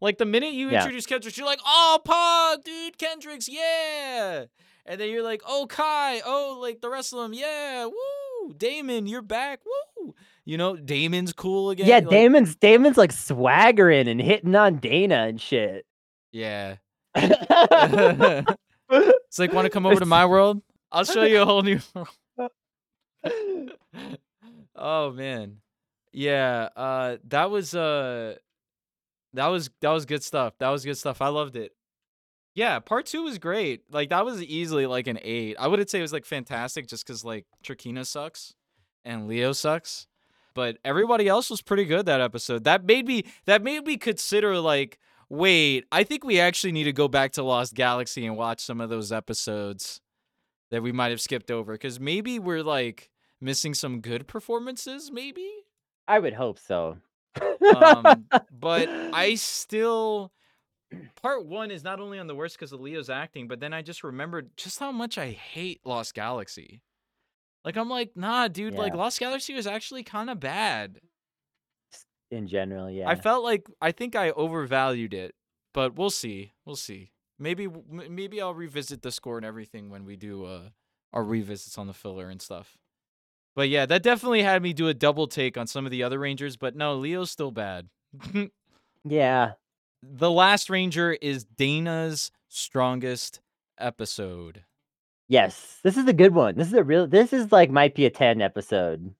Like 0.00 0.18
the 0.18 0.24
minute 0.24 0.52
you 0.52 0.70
Yeah. 0.70 0.78
introduce 0.78 1.06
Kendrix, 1.06 1.36
you're 1.36 1.46
like, 1.46 1.60
oh, 1.66 1.98
Pog, 2.06 2.64
dude, 2.64 2.96
Kendrix, 2.98 3.48
yeah. 3.50 4.44
And 4.86 5.00
then 5.00 5.10
you're 5.10 5.22
like, 5.24 5.42
oh, 5.46 5.66
Kai, 5.68 6.20
oh, 6.24 6.58
like 6.60 6.80
the 6.80 6.88
rest 6.88 7.12
of 7.12 7.18
them, 7.18 7.34
yeah, 7.34 7.84
woo. 7.86 8.52
Damon, 8.56 9.06
you're 9.06 9.22
back, 9.22 9.60
woo. 9.66 10.14
You 10.48 10.56
know, 10.56 10.76
Damon's 10.76 11.34
cool 11.34 11.68
again. 11.68 11.86
Yeah, 11.86 11.96
like- 11.98 12.08
Damon's 12.08 12.56
Damon's 12.56 12.96
like 12.96 13.12
swaggering 13.12 14.08
and 14.08 14.18
hitting 14.18 14.54
on 14.56 14.78
Dana 14.78 15.26
and 15.28 15.38
shit. 15.38 15.84
Yeah. 16.32 16.76
it's 17.14 18.48
like, 19.38 19.52
want 19.52 19.66
to 19.66 19.70
come 19.70 19.84
over 19.84 20.00
to 20.00 20.06
my 20.06 20.24
world? 20.24 20.62
I'll 20.90 21.04
show 21.04 21.24
you 21.24 21.42
a 21.42 21.44
whole 21.44 21.60
new 21.60 21.80
world. 21.94 22.50
oh 24.74 25.10
man 25.10 25.56
yeah 26.12 26.68
uh 26.76 27.16
that 27.24 27.50
was 27.50 27.74
uh 27.74 28.34
that 29.34 29.48
was 29.48 29.68
that 29.82 29.90
was 29.90 30.06
good 30.06 30.22
stuff 30.22 30.54
that 30.60 30.68
was 30.70 30.84
good 30.84 30.96
stuff 30.96 31.20
i 31.20 31.28
loved 31.28 31.56
it 31.56 31.72
yeah 32.54 32.78
part 32.78 33.04
two 33.04 33.24
was 33.24 33.38
great 33.38 33.82
like 33.90 34.10
that 34.10 34.24
was 34.24 34.40
easily 34.40 34.86
like 34.86 35.08
an 35.08 35.18
eight 35.20 35.56
i 35.58 35.66
wouldn't 35.66 35.90
say 35.90 35.98
it 35.98 36.02
was 36.02 36.12
like 36.12 36.24
fantastic 36.24 36.86
just 36.86 37.04
because 37.04 37.24
like 37.24 37.44
Trakina 37.64 38.06
sucks 38.06 38.54
and 39.04 39.26
leo 39.26 39.52
sucks 39.52 40.06
but 40.58 40.76
everybody 40.84 41.28
else 41.28 41.50
was 41.50 41.62
pretty 41.62 41.84
good 41.84 42.06
that 42.06 42.20
episode. 42.20 42.64
That 42.64 42.84
made 42.84 43.06
me 43.06 43.22
that 43.46 43.62
made 43.62 43.86
me 43.86 43.96
consider 43.96 44.58
like 44.58 44.98
wait 45.28 45.84
i 45.92 46.02
think 46.02 46.24
we 46.24 46.40
actually 46.40 46.72
need 46.72 46.84
to 46.84 46.92
go 46.92 47.06
back 47.06 47.32
to 47.32 47.42
lost 47.44 47.74
galaxy 47.74 48.26
and 48.26 48.36
watch 48.36 48.60
some 48.60 48.80
of 48.80 48.88
those 48.88 49.12
episodes 49.12 50.00
that 50.70 50.82
we 50.82 50.90
might 50.90 51.10
have 51.10 51.20
skipped 51.20 51.50
over 51.50 51.74
because 51.74 52.00
maybe 52.00 52.38
we're 52.40 52.62
like 52.62 53.10
missing 53.40 53.72
some 53.72 54.00
good 54.00 54.26
performances 54.26 55.12
maybe? 55.12 55.48
I 56.08 56.18
would 56.18 56.32
hope 56.32 56.58
so. 56.58 56.96
um, 57.76 58.26
but 58.50 58.88
i 58.88 59.36
still 59.36 60.32
part 61.22 61.46
one 61.46 61.70
is 61.70 61.84
not 61.84 62.00
only 62.00 62.18
on 62.18 62.26
the 62.26 62.34
worst 62.34 62.56
because 62.56 62.72
of 62.72 62.80
leo's 62.80 63.10
acting 63.10 63.46
but 63.46 63.60
then 63.60 63.72
i 63.72 63.80
just 63.80 64.02
remembered 64.02 64.50
just 64.56 64.80
how 64.80 64.90
much 64.90 65.18
i 65.18 65.30
hate 65.30 65.80
lost 65.84 66.14
galaxy 66.14 66.80
like 67.68 67.76
i'm 67.76 67.90
like 67.90 68.10
nah 68.16 68.48
dude 68.48 68.72
like 68.72 68.94
lost 68.94 69.20
galaxy 69.20 69.52
was 69.52 69.66
actually 69.66 70.02
kind 70.02 70.30
of 70.30 70.40
bad 70.40 70.98
in 72.30 72.46
general, 72.46 72.90
yeah. 72.90 73.06
i 73.08 73.14
felt 73.14 73.44
like 73.44 73.66
i 73.82 73.92
think 73.92 74.16
i 74.16 74.30
overvalued 74.30 75.12
it 75.12 75.34
but 75.74 75.96
we'll 75.96 76.10
see 76.10 76.52
we'll 76.64 76.76
see. 76.76 77.12
Maybe 77.38 77.68
maybe 77.88 78.40
i'll 78.40 78.54
revisit 78.54 79.02
the 79.02 79.12
score 79.12 79.36
and 79.36 79.46
everything 79.46 79.90
when 79.90 80.04
we 80.04 80.16
do 80.16 80.44
uh 80.44 80.70
our 81.12 81.22
revisits 81.22 81.78
on 81.78 81.86
the 81.86 81.92
filler 81.94 82.28
and 82.28 82.40
stuff. 82.42 82.78
But 83.54 83.68
yeah 83.68 83.86
that 83.86 84.02
definitely 84.02 84.42
had 84.42 84.62
me 84.62 84.72
do 84.72 84.88
a 84.88 84.94
double 84.94 85.26
take 85.28 85.56
on 85.56 85.66
some 85.66 85.84
of 85.84 85.90
the 85.90 86.02
other 86.02 86.18
rangers 86.18 86.56
but 86.56 86.74
no 86.74 86.96
leo's 86.96 87.30
still 87.30 87.50
bad. 87.50 87.88
Yeah. 89.04 89.52
the 90.02 90.30
last 90.30 90.68
ranger 90.68 91.12
is 91.12 91.44
dana's 91.44 92.30
strongest 92.48 93.40
episode 93.78 94.64
Yes. 95.28 95.78
This 95.82 95.96
is 95.96 96.06
a 96.06 96.12
good 96.12 96.34
one. 96.34 96.56
This 96.56 96.68
is 96.68 96.74
a 96.74 96.82
real 96.82 97.06
this 97.06 97.32
is 97.32 97.52
like 97.52 97.70
might 97.70 97.94
be 97.94 98.06
a 98.06 98.10
10 98.10 98.40
episode. 98.40 99.14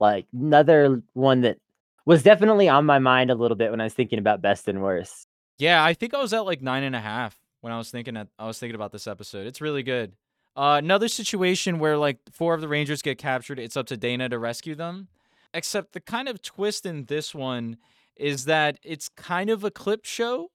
Like 0.00 0.26
another 0.32 1.02
one 1.14 1.40
that 1.42 1.58
was 2.06 2.22
definitely 2.22 2.68
on 2.68 2.86
my 2.86 2.98
mind 2.98 3.30
a 3.30 3.34
little 3.34 3.56
bit 3.56 3.70
when 3.70 3.80
I 3.80 3.84
was 3.84 3.94
thinking 3.94 4.18
about 4.18 4.40
best 4.40 4.68
and 4.68 4.82
worst. 4.82 5.26
Yeah, 5.58 5.84
I 5.84 5.92
think 5.94 6.14
I 6.14 6.22
was 6.22 6.32
at 6.32 6.46
like 6.46 6.62
nine 6.62 6.84
and 6.84 6.94
a 6.94 7.00
half 7.00 7.36
when 7.60 7.72
I 7.72 7.78
was 7.78 7.90
thinking 7.90 8.16
at, 8.16 8.28
I 8.38 8.46
was 8.46 8.58
thinking 8.58 8.76
about 8.76 8.92
this 8.92 9.08
episode. 9.08 9.46
It's 9.46 9.60
really 9.60 9.82
good. 9.82 10.12
Uh, 10.56 10.76
another 10.82 11.08
situation 11.08 11.78
where 11.78 11.96
like 11.96 12.18
four 12.32 12.54
of 12.54 12.60
the 12.60 12.68
Rangers 12.68 13.02
get 13.02 13.18
captured. 13.18 13.58
It's 13.58 13.76
up 13.76 13.86
to 13.86 13.96
Dana 13.96 14.28
to 14.28 14.38
rescue 14.38 14.74
them. 14.74 15.08
Except 15.52 15.92
the 15.92 16.00
kind 16.00 16.28
of 16.28 16.42
twist 16.42 16.86
in 16.86 17.06
this 17.06 17.34
one 17.34 17.78
is 18.16 18.44
that 18.44 18.78
it's 18.82 19.08
kind 19.08 19.50
of 19.50 19.64
a 19.64 19.70
clip 19.70 20.04
show, 20.04 20.50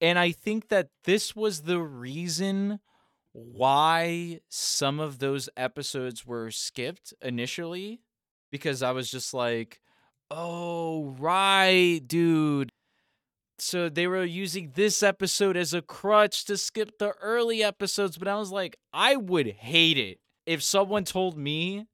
and 0.00 0.18
I 0.18 0.30
think 0.30 0.68
that 0.68 0.88
this 1.04 1.36
was 1.36 1.62
the 1.62 1.80
reason 1.80 2.80
why 3.38 4.40
some 4.48 5.00
of 5.00 5.18
those 5.18 5.48
episodes 5.56 6.26
were 6.26 6.50
skipped 6.50 7.14
initially 7.22 8.00
because 8.50 8.82
I 8.82 8.92
was 8.92 9.10
just 9.10 9.34
like, 9.34 9.80
"Oh, 10.30 11.10
right, 11.18 12.00
dude." 12.06 12.72
so 13.58 13.88
they 13.88 14.06
were 14.06 14.24
using 14.24 14.72
this 14.74 15.02
episode 15.02 15.56
as 15.56 15.74
a 15.74 15.82
crutch 15.82 16.44
to 16.44 16.56
skip 16.56 16.98
the 16.98 17.10
early 17.20 17.62
episodes 17.62 18.16
but 18.18 18.28
i 18.28 18.36
was 18.36 18.50
like 18.52 18.76
i 18.92 19.16
would 19.16 19.46
hate 19.48 19.98
it 19.98 20.18
if 20.46 20.62
someone 20.62 21.04
told 21.04 21.36
me 21.36 21.86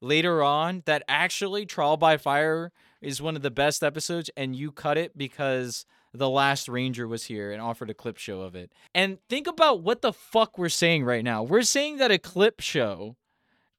later 0.00 0.42
on 0.42 0.82
that 0.86 1.02
actually 1.08 1.66
trial 1.66 1.96
by 1.96 2.16
fire 2.16 2.72
is 3.00 3.22
one 3.22 3.36
of 3.36 3.42
the 3.42 3.50
best 3.50 3.82
episodes 3.82 4.30
and 4.36 4.56
you 4.56 4.72
cut 4.72 4.98
it 4.98 5.16
because 5.16 5.86
the 6.14 6.28
last 6.28 6.68
ranger 6.68 7.08
was 7.08 7.24
here 7.24 7.52
and 7.52 7.60
offered 7.62 7.88
a 7.90 7.94
clip 7.94 8.18
show 8.18 8.42
of 8.42 8.54
it 8.54 8.70
and 8.94 9.18
think 9.28 9.46
about 9.46 9.80
what 9.82 10.02
the 10.02 10.12
fuck 10.12 10.58
we're 10.58 10.68
saying 10.68 11.04
right 11.04 11.24
now 11.24 11.42
we're 11.42 11.62
saying 11.62 11.96
that 11.98 12.10
a 12.10 12.18
clip 12.18 12.60
show 12.60 13.16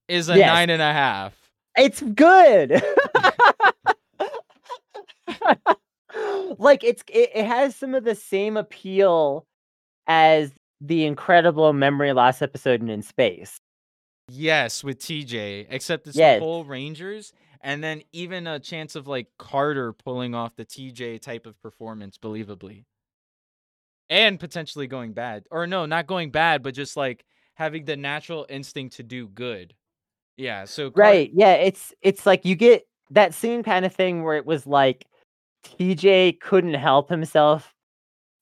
is 0.08 0.30
a 0.30 0.38
Yes. 0.38 0.48
nine 0.48 0.70
and 0.72 0.82
a 0.82 0.92
half 0.94 1.34
It's 1.78 2.02
good. 2.02 2.82
like 6.58 6.84
it's 6.84 7.04
it, 7.10 7.30
it 7.34 7.46
has 7.46 7.76
some 7.76 7.96
of 7.96 8.04
the 8.04 8.16
same 8.16 8.58
appeal 8.58 9.46
as 10.08 10.52
the 10.82 11.06
incredible 11.06 11.72
memory 11.74 12.14
loss 12.14 12.42
episode 12.42 12.88
in, 12.88 13.02
space. 13.02 13.58
Yes, 14.30 14.84
with 14.84 15.00
TJ, 15.00 15.68
except 15.70 16.08
it's 16.08 16.18
Yes. 16.18 16.40
the 16.40 16.46
whole 16.46 16.66
Rangers, 16.66 17.34
and 17.64 17.84
then 17.84 18.04
even 18.12 18.46
a 18.46 18.60
chance 18.60 18.96
of 18.96 19.08
like 19.08 19.28
Carter 19.40 19.94
pulling 19.94 20.36
off 20.36 20.56
the 20.56 20.66
TJ 20.66 21.22
type 21.22 21.46
of 21.48 21.60
performance, 21.62 22.18
believably, 22.18 22.84
and 24.10 24.40
potentially 24.40 24.88
going 24.88 25.14
bad, 25.14 25.46
or 25.50 25.66
no, 25.66 25.86
not 25.86 26.08
going 26.08 26.30
bad, 26.32 26.62
but 26.62 26.74
just 26.76 26.98
like 26.98 27.26
having 27.56 27.86
the 27.86 27.96
natural 27.96 28.46
instinct 28.50 28.98
to 28.98 29.04
do 29.04 29.28
good. 29.28 29.74
Yeah, 30.38 30.66
so 30.66 30.92
Right. 30.96 31.32
Yeah, 31.34 31.54
it's 31.54 31.94
it's 32.02 32.26
like 32.26 32.46
you 32.46 32.56
get 32.56 32.86
that 33.12 33.34
same 33.34 33.64
kind 33.64 33.86
of 33.86 33.94
thing 33.96 34.24
where 34.24 34.36
it 34.38 34.46
was 34.46 34.68
like 34.68 35.06
TJ 35.64 36.40
couldn't 36.42 36.74
help 36.74 37.10
himself 37.10 37.74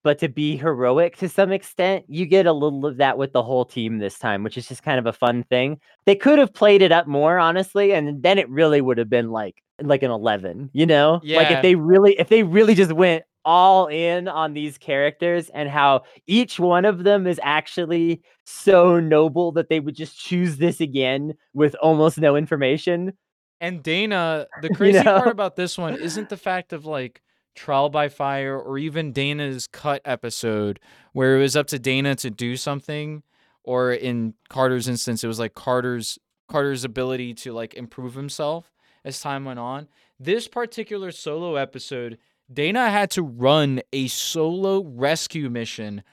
but 0.03 0.19
to 0.19 0.29
be 0.29 0.57
heroic 0.57 1.17
to 1.17 1.29
some 1.29 1.51
extent. 1.51 2.05
You 2.07 2.25
get 2.25 2.45
a 2.45 2.53
little 2.53 2.85
of 2.85 2.97
that 2.97 3.17
with 3.17 3.33
the 3.33 3.43
whole 3.43 3.65
team 3.65 3.99
this 3.99 4.17
time, 4.17 4.43
which 4.43 4.57
is 4.57 4.67
just 4.67 4.83
kind 4.83 4.99
of 4.99 5.05
a 5.05 5.13
fun 5.13 5.43
thing. 5.43 5.79
They 6.05 6.15
could 6.15 6.39
have 6.39 6.53
played 6.53 6.81
it 6.81 6.91
up 6.91 7.07
more 7.07 7.37
honestly 7.37 7.93
and 7.93 8.21
then 8.23 8.37
it 8.37 8.49
really 8.49 8.81
would 8.81 8.97
have 8.97 9.09
been 9.09 9.31
like 9.31 9.61
like 9.81 10.03
an 10.03 10.11
11, 10.11 10.69
you 10.73 10.85
know? 10.85 11.19
Yeah. 11.23 11.37
Like 11.37 11.51
if 11.51 11.61
they 11.61 11.75
really 11.75 12.19
if 12.19 12.29
they 12.29 12.43
really 12.43 12.75
just 12.75 12.93
went 12.93 13.23
all 13.43 13.87
in 13.87 14.27
on 14.27 14.53
these 14.53 14.77
characters 14.77 15.49
and 15.49 15.69
how 15.69 16.03
each 16.27 16.59
one 16.59 16.85
of 16.85 17.03
them 17.03 17.25
is 17.25 17.39
actually 17.43 18.21
so 18.45 18.99
noble 18.99 19.51
that 19.53 19.69
they 19.69 19.79
would 19.79 19.95
just 19.95 20.17
choose 20.17 20.57
this 20.57 20.79
again 20.79 21.33
with 21.53 21.75
almost 21.75 22.19
no 22.19 22.35
information. 22.35 23.13
And 23.59 23.81
Dana, 23.83 24.47
the 24.61 24.69
crazy 24.75 24.99
know? 24.99 25.19
part 25.19 25.27
about 25.27 25.55
this 25.55 25.77
one 25.77 25.95
isn't 25.95 26.29
the 26.29 26.37
fact 26.37 26.73
of 26.73 26.85
like 26.85 27.21
trial 27.55 27.89
by 27.89 28.07
fire 28.09 28.57
or 28.59 28.77
even 28.77 29.11
Dana's 29.11 29.67
cut 29.67 30.01
episode 30.05 30.79
where 31.13 31.37
it 31.37 31.41
was 31.41 31.55
up 31.55 31.67
to 31.67 31.79
Dana 31.79 32.15
to 32.15 32.29
do 32.29 32.55
something 32.55 33.23
or 33.63 33.91
in 33.91 34.33
Carter's 34.49 34.87
instance 34.87 35.23
it 35.23 35.27
was 35.27 35.39
like 35.39 35.53
Carter's 35.53 36.17
Carter's 36.47 36.83
ability 36.83 37.33
to 37.35 37.53
like 37.53 37.73
improve 37.75 38.13
himself 38.15 38.71
as 39.05 39.19
time 39.19 39.45
went 39.45 39.59
on. 39.59 39.87
This 40.19 40.47
particular 40.47 41.11
solo 41.11 41.55
episode, 41.55 42.17
Dana 42.51 42.89
had 42.89 43.09
to 43.11 43.23
run 43.23 43.81
a 43.93 44.07
solo 44.07 44.83
rescue 44.83 45.49
mission 45.49 46.03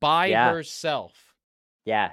by 0.00 0.26
Yeah. 0.26 0.50
herself 0.52 1.34
Yeah. 1.84 2.12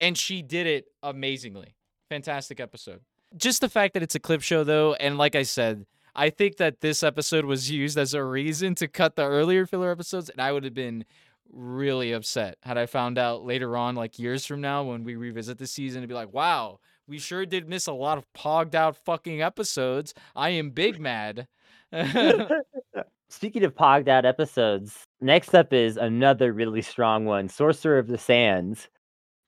and 0.00 0.16
she 0.16 0.42
did 0.42 0.66
it 0.66 0.86
amazingly. 1.02 1.74
Fantastic 2.08 2.58
episode. 2.60 3.00
Just 3.36 3.60
the 3.60 3.68
fact 3.68 3.94
that 3.94 4.02
it's 4.02 4.14
a 4.14 4.20
clip 4.20 4.42
show, 4.42 4.64
though, 4.64 4.94
and 4.94 5.16
like 5.16 5.36
I 5.36 5.42
said, 5.44 5.86
I 6.14 6.30
think 6.30 6.56
that 6.56 6.80
this 6.80 7.02
episode 7.02 7.44
was 7.44 7.70
used 7.70 7.98
as 7.98 8.14
a 8.14 8.24
reason 8.24 8.74
to 8.76 8.88
cut 8.88 9.16
the 9.16 9.24
earlier 9.24 9.66
filler 9.66 9.90
episodes, 9.90 10.28
and 10.28 10.40
I 10.40 10.52
would 10.52 10.64
have 10.64 10.74
been 10.74 11.04
really 11.52 12.12
upset 12.12 12.56
had 12.62 12.78
I 12.78 12.86
found 12.86 13.18
out 13.18 13.44
later 13.44 13.76
on, 13.76 13.94
like 13.96 14.18
years 14.18 14.46
from 14.46 14.60
now, 14.60 14.84
when 14.84 15.04
we 15.04 15.16
revisit 15.16 15.58
the 15.58 15.66
season, 15.66 16.02
to 16.02 16.08
be 16.08 16.14
like, 16.14 16.32
wow, 16.32 16.78
we 17.06 17.18
sure 17.18 17.44
did 17.44 17.68
miss 17.68 17.86
a 17.86 17.92
lot 17.92 18.18
of 18.18 18.24
pogged 18.34 18.74
out 18.74 18.96
fucking 18.96 19.42
episodes. 19.42 20.14
I 20.36 20.50
am 20.50 20.70
big 20.70 21.00
mad. 21.00 21.48
Speaking 23.28 23.64
of 23.64 23.74
pogged 23.74 24.08
out 24.08 24.24
episodes, 24.24 25.04
next 25.20 25.54
up 25.54 25.72
is 25.72 25.96
another 25.96 26.52
really 26.52 26.82
strong 26.82 27.24
one 27.24 27.48
Sorcerer 27.48 27.98
of 27.98 28.08
the 28.08 28.18
Sands. 28.18 28.88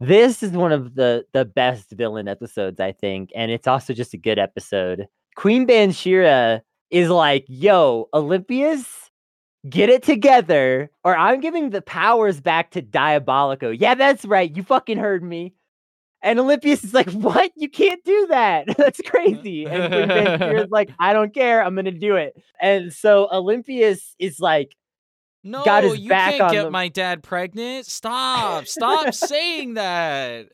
This 0.01 0.43
is 0.43 0.53
one 0.53 0.73
of 0.73 0.95
the 0.95 1.25
the 1.33 1.45
best 1.45 1.91
villain 1.93 2.29
episodes, 2.29 2.81
I 2.81 2.93
think, 2.93 3.31
and 3.35 3.51
it's 3.51 3.67
also 3.69 3.93
just 3.93 4.15
a 4.15 4.19
good 4.19 4.39
episode. 4.39 5.07
Queen 5.37 5.67
Bansheera 5.67 6.61
is 6.91 7.09
like, 7.09 7.45
"Yo, 7.49 8.09
Olympius, 8.15 9.11
get 9.69 9.89
it 9.89 10.03
together, 10.03 10.91
or 11.05 11.17
I'm 11.17 11.41
giving 11.41 11.71
the 11.71 11.83
powers 11.83 12.41
back 12.41 12.71
to 12.73 12.83
Diabolico." 12.83 13.77
Yeah, 13.79 13.95
that's 13.95 14.25
right. 14.25 14.55
You 14.55 14.63
fucking 14.63 14.99
heard 14.99 15.23
me. 15.23 15.55
And 16.23 16.39
Olympius 16.39 16.85
is 16.85 16.95
like, 16.95 17.11
"What? 17.13 17.53
You 17.57 17.69
can't 17.69 18.03
do 18.05 18.27
that. 18.29 18.67
That's 18.77 19.01
crazy." 19.01 19.67
And 19.67 19.93
Queen 19.93 20.09
Bansheera 20.09 20.65
is 20.65 20.71
like, 20.71 20.91
"I 20.99 21.13
don't 21.13 21.35
care. 21.35 21.65
I'm 21.65 21.75
gonna 21.75 21.91
do 21.91 22.17
it." 22.17 22.37
And 22.61 22.93
so 22.93 23.29
Olympius 23.33 24.15
is 24.19 24.39
like, 24.39 24.77
no, 25.45 25.65
got 25.65 25.83
his 25.83 25.99
you 25.99 26.09
back 26.09 26.33
can't 26.33 26.43
on 26.43 26.53
get 26.53 26.71
my 26.71 26.89
dad 26.89 27.23
pregnant. 27.23 27.87
Stop. 27.87 28.67
Stop 28.67 29.13
saying 29.15 29.75
that. 29.75 30.49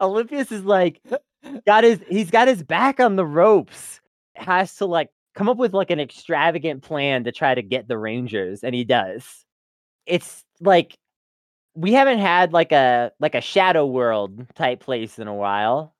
Olympius 0.00 0.52
is 0.52 0.64
like 0.64 1.00
got 1.66 1.84
his 1.84 2.00
he's 2.08 2.30
got 2.30 2.48
his 2.48 2.62
back 2.62 3.00
on 3.00 3.16
the 3.16 3.26
ropes. 3.26 4.00
Has 4.34 4.76
to 4.76 4.86
like 4.86 5.10
come 5.34 5.48
up 5.48 5.56
with 5.56 5.74
like 5.74 5.90
an 5.90 6.00
extravagant 6.00 6.82
plan 6.82 7.24
to 7.24 7.32
try 7.32 7.54
to 7.54 7.62
get 7.62 7.88
the 7.88 7.98
Rangers, 7.98 8.64
and 8.64 8.74
he 8.74 8.84
does. 8.84 9.44
It's 10.06 10.44
like 10.60 10.98
we 11.74 11.92
haven't 11.92 12.18
had 12.18 12.52
like 12.52 12.72
a 12.72 13.12
like 13.20 13.34
a 13.34 13.40
shadow 13.40 13.86
world 13.86 14.46
type 14.54 14.80
place 14.80 15.18
in 15.18 15.28
a 15.28 15.34
while. 15.34 15.94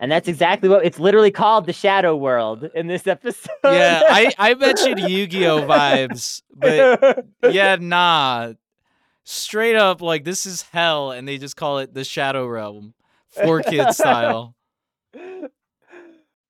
And 0.00 0.12
that's 0.12 0.28
exactly 0.28 0.68
what 0.68 0.84
it's 0.84 1.00
literally 1.00 1.32
called 1.32 1.66
the 1.66 1.72
Shadow 1.72 2.14
World 2.14 2.70
in 2.72 2.86
this 2.86 3.08
episode. 3.08 3.50
yeah, 3.64 4.02
I, 4.08 4.32
I 4.38 4.54
mentioned 4.54 5.00
Yu-Gi-Oh 5.00 5.62
vibes, 5.62 6.42
but 6.54 7.26
yeah, 7.52 7.76
nah. 7.80 8.52
Straight 9.24 9.74
up, 9.74 10.00
like 10.00 10.22
this 10.22 10.46
is 10.46 10.62
hell, 10.62 11.10
and 11.10 11.26
they 11.26 11.36
just 11.36 11.56
call 11.56 11.80
it 11.80 11.94
the 11.94 12.04
Shadow 12.04 12.46
Realm, 12.46 12.94
four 13.26 13.60
kids 13.60 13.96
style. 13.96 14.54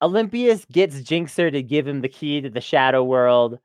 Olympius 0.02 0.64
gets 0.70 0.96
Jinxer 0.96 1.50
to 1.52 1.62
give 1.62 1.86
him 1.86 2.00
the 2.00 2.08
key 2.08 2.40
to 2.40 2.50
the 2.50 2.60
shadow 2.60 3.02
world. 3.02 3.58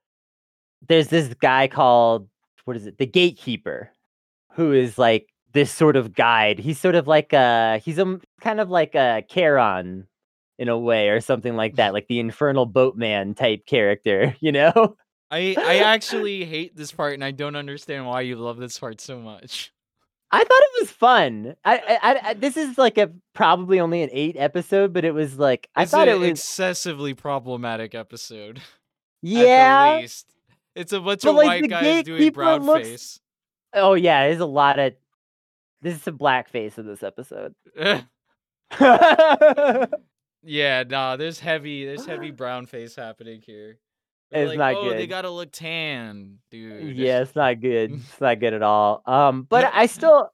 There's 0.88 1.08
this 1.08 1.34
guy 1.36 1.68
called 1.68 2.28
what 2.66 2.78
is 2.78 2.88
it? 2.88 2.98
The 2.98 3.06
Gatekeeper, 3.06 3.92
who 4.54 4.72
is 4.72 4.98
like 4.98 5.28
this 5.54 5.72
sort 5.72 5.96
of 5.96 6.14
guide. 6.14 6.60
He's 6.60 6.80
sort 6.80 6.96
of 6.96 7.08
like 7.08 7.34
a 7.34 7.80
he's 7.84 8.00
a 8.00 8.20
kind 8.42 8.60
of 8.60 8.70
like 8.70 8.96
a 8.96 9.24
Charon 9.30 10.08
in 10.58 10.70
a 10.70 10.78
way 10.78 11.10
or 11.10 11.20
something 11.20 11.56
like 11.56 11.76
that, 11.76 11.94
like 11.94 12.08
the 12.08 12.20
infernal 12.20 12.66
boatman 12.66 13.34
type 13.34 13.66
character, 13.66 14.36
you 14.42 14.52
know? 14.52 14.96
I 15.32 15.56
I 15.58 15.78
actually 15.78 16.46
hate 16.46 16.76
this 16.76 16.92
part, 16.92 17.16
and 17.16 17.24
I 17.24 17.32
don't 17.32 17.56
understand 17.56 18.06
why 18.06 18.22
you 18.22 18.36
love 18.36 18.58
this 18.58 18.78
part 18.78 19.02
so 19.02 19.20
much. 19.20 19.74
I 20.34 20.40
thought 20.40 20.50
it 20.50 20.82
was 20.82 20.92
fun. 20.92 21.56
I, 21.64 21.78
I, 22.02 22.20
I- 22.30 22.34
this 22.34 22.58
is 22.58 22.78
like 22.78 22.98
a 22.98 23.12
probably 23.34 23.80
only 23.80 24.02
an 24.02 24.10
eight 24.12 24.36
episode, 24.38 24.92
but 24.92 25.06
it 25.06 25.14
was 25.14 25.38
like 25.38 25.70
I 25.76 25.84
It's 25.84 25.92
thought 25.92 26.08
an 26.08 26.16
it 26.16 26.20
was 26.20 26.30
excessively 26.32 27.14
problematic 27.14 27.94
episode. 27.96 28.60
yeah. 29.22 30.00
least. 30.02 30.26
It's 30.76 30.92
a 30.92 31.00
bunch 31.00 31.22
But, 31.22 31.30
of 31.30 31.36
like, 31.36 31.48
white 31.62 31.70
guys 31.70 32.04
doing 32.04 32.32
brown 32.32 32.66
looks- 32.66 32.88
face. 32.88 33.20
Oh 33.74 33.94
yeah, 33.94 34.28
there's 34.28 34.40
a 34.42 34.46
lot 34.46 34.80
of 34.80 34.94
this 35.82 35.96
is 35.96 36.02
some 36.04 36.18
blackface 36.18 36.78
in 36.78 36.88
this 36.88 37.04
episode. 37.04 37.54
yeah, 40.44 40.84
nah, 40.90 41.16
there's 41.16 41.40
heavy, 41.40 41.86
there's 41.86 42.06
heavy 42.06 42.32
brown 42.32 42.66
face 42.66 42.96
happening 42.96 43.42
here. 43.46 43.78
It's 44.34 44.50
like, 44.50 44.58
not 44.58 44.76
oh, 44.76 44.90
they 44.90 45.08
gotta 45.08 45.30
look 45.30 45.52
tan, 45.52 46.40
dude. 46.50 46.96
yeah, 46.98 47.22
it's 47.22 47.36
not 47.36 47.62
good. 47.62 47.92
It's 47.94 48.22
not 48.22 48.40
good 48.40 48.54
at 48.54 48.64
all. 48.64 49.02
Um, 49.06 49.44
but 49.50 49.70
I 49.74 49.86
still 49.86 50.30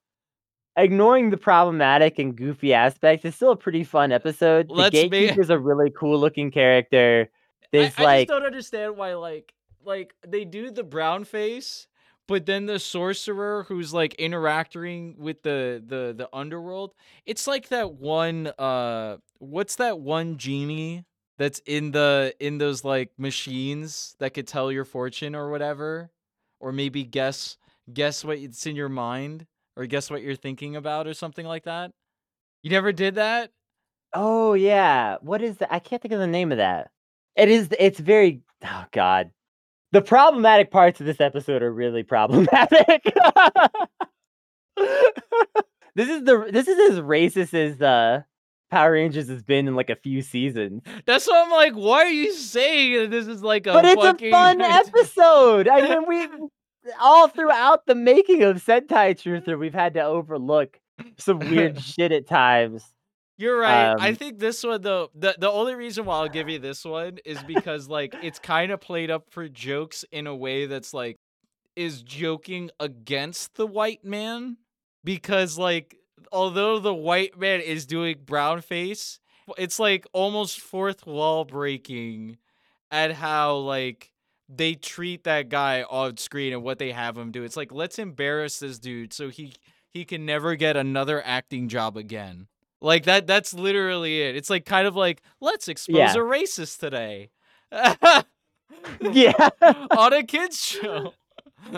ignoring 0.80 1.30
the 1.30 1.38
problematic 1.38 2.20
and 2.20 2.36
goofy 2.36 2.74
aspects, 2.74 3.26
it's 3.26 3.36
still 3.36 3.52
a 3.52 3.58
pretty 3.58 3.84
fun 3.84 4.12
episode. 4.12 4.70
The 4.70 4.74
Let's 4.74 4.96
ma- 4.96 5.02
gatekeeper's 5.10 5.50
a 5.50 5.60
really 5.60 5.92
cool 5.92 6.20
looking 6.20 6.52
character. 6.52 7.30
I, 7.30 7.68
There's 7.72 7.94
I 7.98 8.04
like 8.04 8.28
just 8.28 8.38
don't 8.38 8.46
understand 8.46 8.98
why, 8.98 9.14
like, 9.16 9.54
like 9.84 10.14
they 10.28 10.46
do 10.46 10.72
the 10.72 10.84
brown 10.84 11.24
face, 11.26 11.88
but 12.28 12.46
then 12.46 12.66
the 12.66 12.80
sorcerer 12.80 13.66
who's 13.68 13.94
like 13.94 14.16
interacting 14.16 15.16
with 15.18 15.44
the 15.44 15.84
the 15.86 16.14
the 16.16 16.30
underworld. 16.34 16.94
It's 17.26 17.48
like 17.48 17.70
that 17.70 17.94
one. 17.94 18.48
Uh, 18.58 19.18
what's 19.40 19.76
that 19.78 20.00
one 20.00 20.38
genie 20.38 21.06
that's 21.40 21.60
in 21.66 21.92
the 21.92 22.36
in 22.40 22.60
those 22.60 22.84
like 22.84 23.12
machines 23.18 24.16
that 24.20 24.34
could 24.36 24.48
tell 24.48 24.72
your 24.72 24.86
fortune 24.86 25.36
or 25.36 25.50
whatever, 25.50 26.12
or 26.60 26.72
maybe 26.72 27.04
guess 27.04 27.58
guess 27.92 28.24
what 28.24 28.38
it's 28.38 28.68
in 28.68 28.76
your 28.76 28.90
mind 28.90 29.48
or 29.76 29.86
guess 29.88 30.12
what 30.12 30.22
you're 30.22 30.36
thinking 30.36 30.76
about 30.76 31.08
or 31.08 31.14
something 31.14 31.46
like 31.48 31.64
that. 31.64 31.92
You 32.62 32.70
never 32.70 32.92
did 32.92 33.16
that. 33.16 33.52
Oh 34.14 34.54
yeah, 34.54 35.16
what 35.22 35.42
is 35.42 35.58
that? 35.58 35.74
I 35.74 35.80
can't 35.80 36.02
think 36.02 36.14
of 36.14 36.20
the 36.20 36.28
name 36.28 36.52
of 36.52 36.58
that. 36.58 36.92
It 37.36 37.50
is. 37.50 37.70
It's 37.80 38.00
very. 38.00 38.42
Oh 38.66 38.84
god, 38.92 39.32
the 39.94 40.02
problematic 40.02 40.72
parts 40.72 41.00
of 41.00 41.06
this 41.06 41.22
episode 41.22 41.64
are 41.64 41.74
really 41.74 42.04
problematic. 42.14 43.02
this 45.96 46.10
is 46.10 46.24
the. 46.26 46.50
This 46.52 46.68
is 46.68 46.92
as 46.92 47.00
racist 47.00 47.54
as 47.54 47.82
uh, 47.82 48.24
Power 48.70 48.94
Rangers 48.94 49.28
has 49.30 49.42
been 49.44 49.68
in 49.68 49.76
like 49.76 49.90
a 49.90 49.96
few 49.96 50.22
seasons. 50.22 50.82
That's 51.06 51.28
what 51.28 51.46
I'm 51.46 51.52
like. 51.52 51.74
Why 51.74 52.04
are 52.04 52.10
you 52.10 52.34
saying 52.34 53.00
that 53.00 53.12
this 53.12 53.28
is 53.28 53.42
like 53.44 53.68
a 53.68 53.74
but 53.74 53.86
it's 53.86 54.02
fucking 54.02 54.28
a 54.28 54.32
fun 54.32 54.62
episode. 54.62 55.68
I 55.68 55.82
mean, 55.82 56.08
we 56.08 56.28
all 57.00 57.28
throughout 57.28 57.86
the 57.86 57.96
making 57.96 58.44
of 58.44 58.64
Sentai 58.64 59.16
Truther, 59.16 59.58
we've 59.58 59.74
had 59.74 59.94
to 59.96 60.04
overlook 60.04 60.80
some 61.18 61.40
weird 61.40 61.82
shit 61.84 62.12
at 62.12 62.28
times. 62.28 62.84
You're 63.38 63.58
right. 63.58 63.96
I 63.98 64.10
Um, 64.10 64.16
think 64.16 64.38
this 64.40 64.64
one 64.64 64.82
though, 64.82 65.10
the 65.16 65.34
the 65.40 65.50
only 65.50 65.74
reason 65.74 66.06
why 66.06 66.18
I'll 66.18 66.28
give 66.30 66.50
you 66.50 66.60
this 66.60 66.84
one 66.84 67.20
is 67.26 67.42
because 67.44 67.88
like 67.88 68.14
it's 68.22 68.38
kind 68.40 68.72
of 68.72 68.82
played 68.82 69.10
up 69.10 69.26
for 69.32 69.48
jokes 69.48 70.04
in 70.12 70.28
a 70.28 70.36
way 70.36 70.66
that's 70.66 70.94
like 70.94 71.16
is 71.76 72.02
joking 72.04 72.70
against 72.82 73.56
the 73.56 73.66
white 73.66 74.04
man 74.04 74.58
because 75.06 75.58
like 75.58 75.96
although 76.32 76.80
the 76.80 76.94
white 76.94 77.38
man 77.40 77.62
is 77.62 77.86
doing 77.86 78.18
brown 78.26 78.62
face, 78.62 79.20
it's 79.58 79.80
like 79.80 80.06
almost 80.14 80.60
fourth 80.60 81.06
wall 81.06 81.46
breaking 81.46 82.38
at 82.92 83.12
how 83.14 83.56
like 83.58 84.12
they 84.48 84.74
treat 84.74 85.24
that 85.26 85.50
guy 85.50 85.84
on 85.84 86.18
screen 86.18 86.54
and 86.54 86.64
what 86.64 86.80
they 86.80 86.92
have 86.92 87.18
him 87.18 87.32
do. 87.32 87.44
It's 87.44 87.58
like 87.58 87.72
let's 87.72 88.00
embarrass 88.00 88.60
this 88.60 88.80
dude 88.80 89.14
so 89.14 89.30
he 89.30 89.54
he 89.92 90.06
can 90.06 90.26
never 90.26 90.56
get 90.56 90.76
another 90.78 91.22
acting 91.26 91.68
job 91.68 91.98
again. 91.98 92.48
Like 92.82 93.04
that 93.06 93.28
that's 93.28 93.54
literally 93.54 94.22
it. 94.22 94.36
It's 94.36 94.50
like 94.50 94.66
kind 94.66 94.88
of 94.88 94.96
like 94.96 95.22
let's 95.42 95.68
expose 95.68 95.96
Yeah. 95.98 96.14
a 96.14 96.18
racist 96.18 96.80
today. 96.80 97.30
Yeah. 99.02 99.50
on 99.98 100.14
a 100.14 100.24
kids 100.24 100.64
show. 100.64 101.14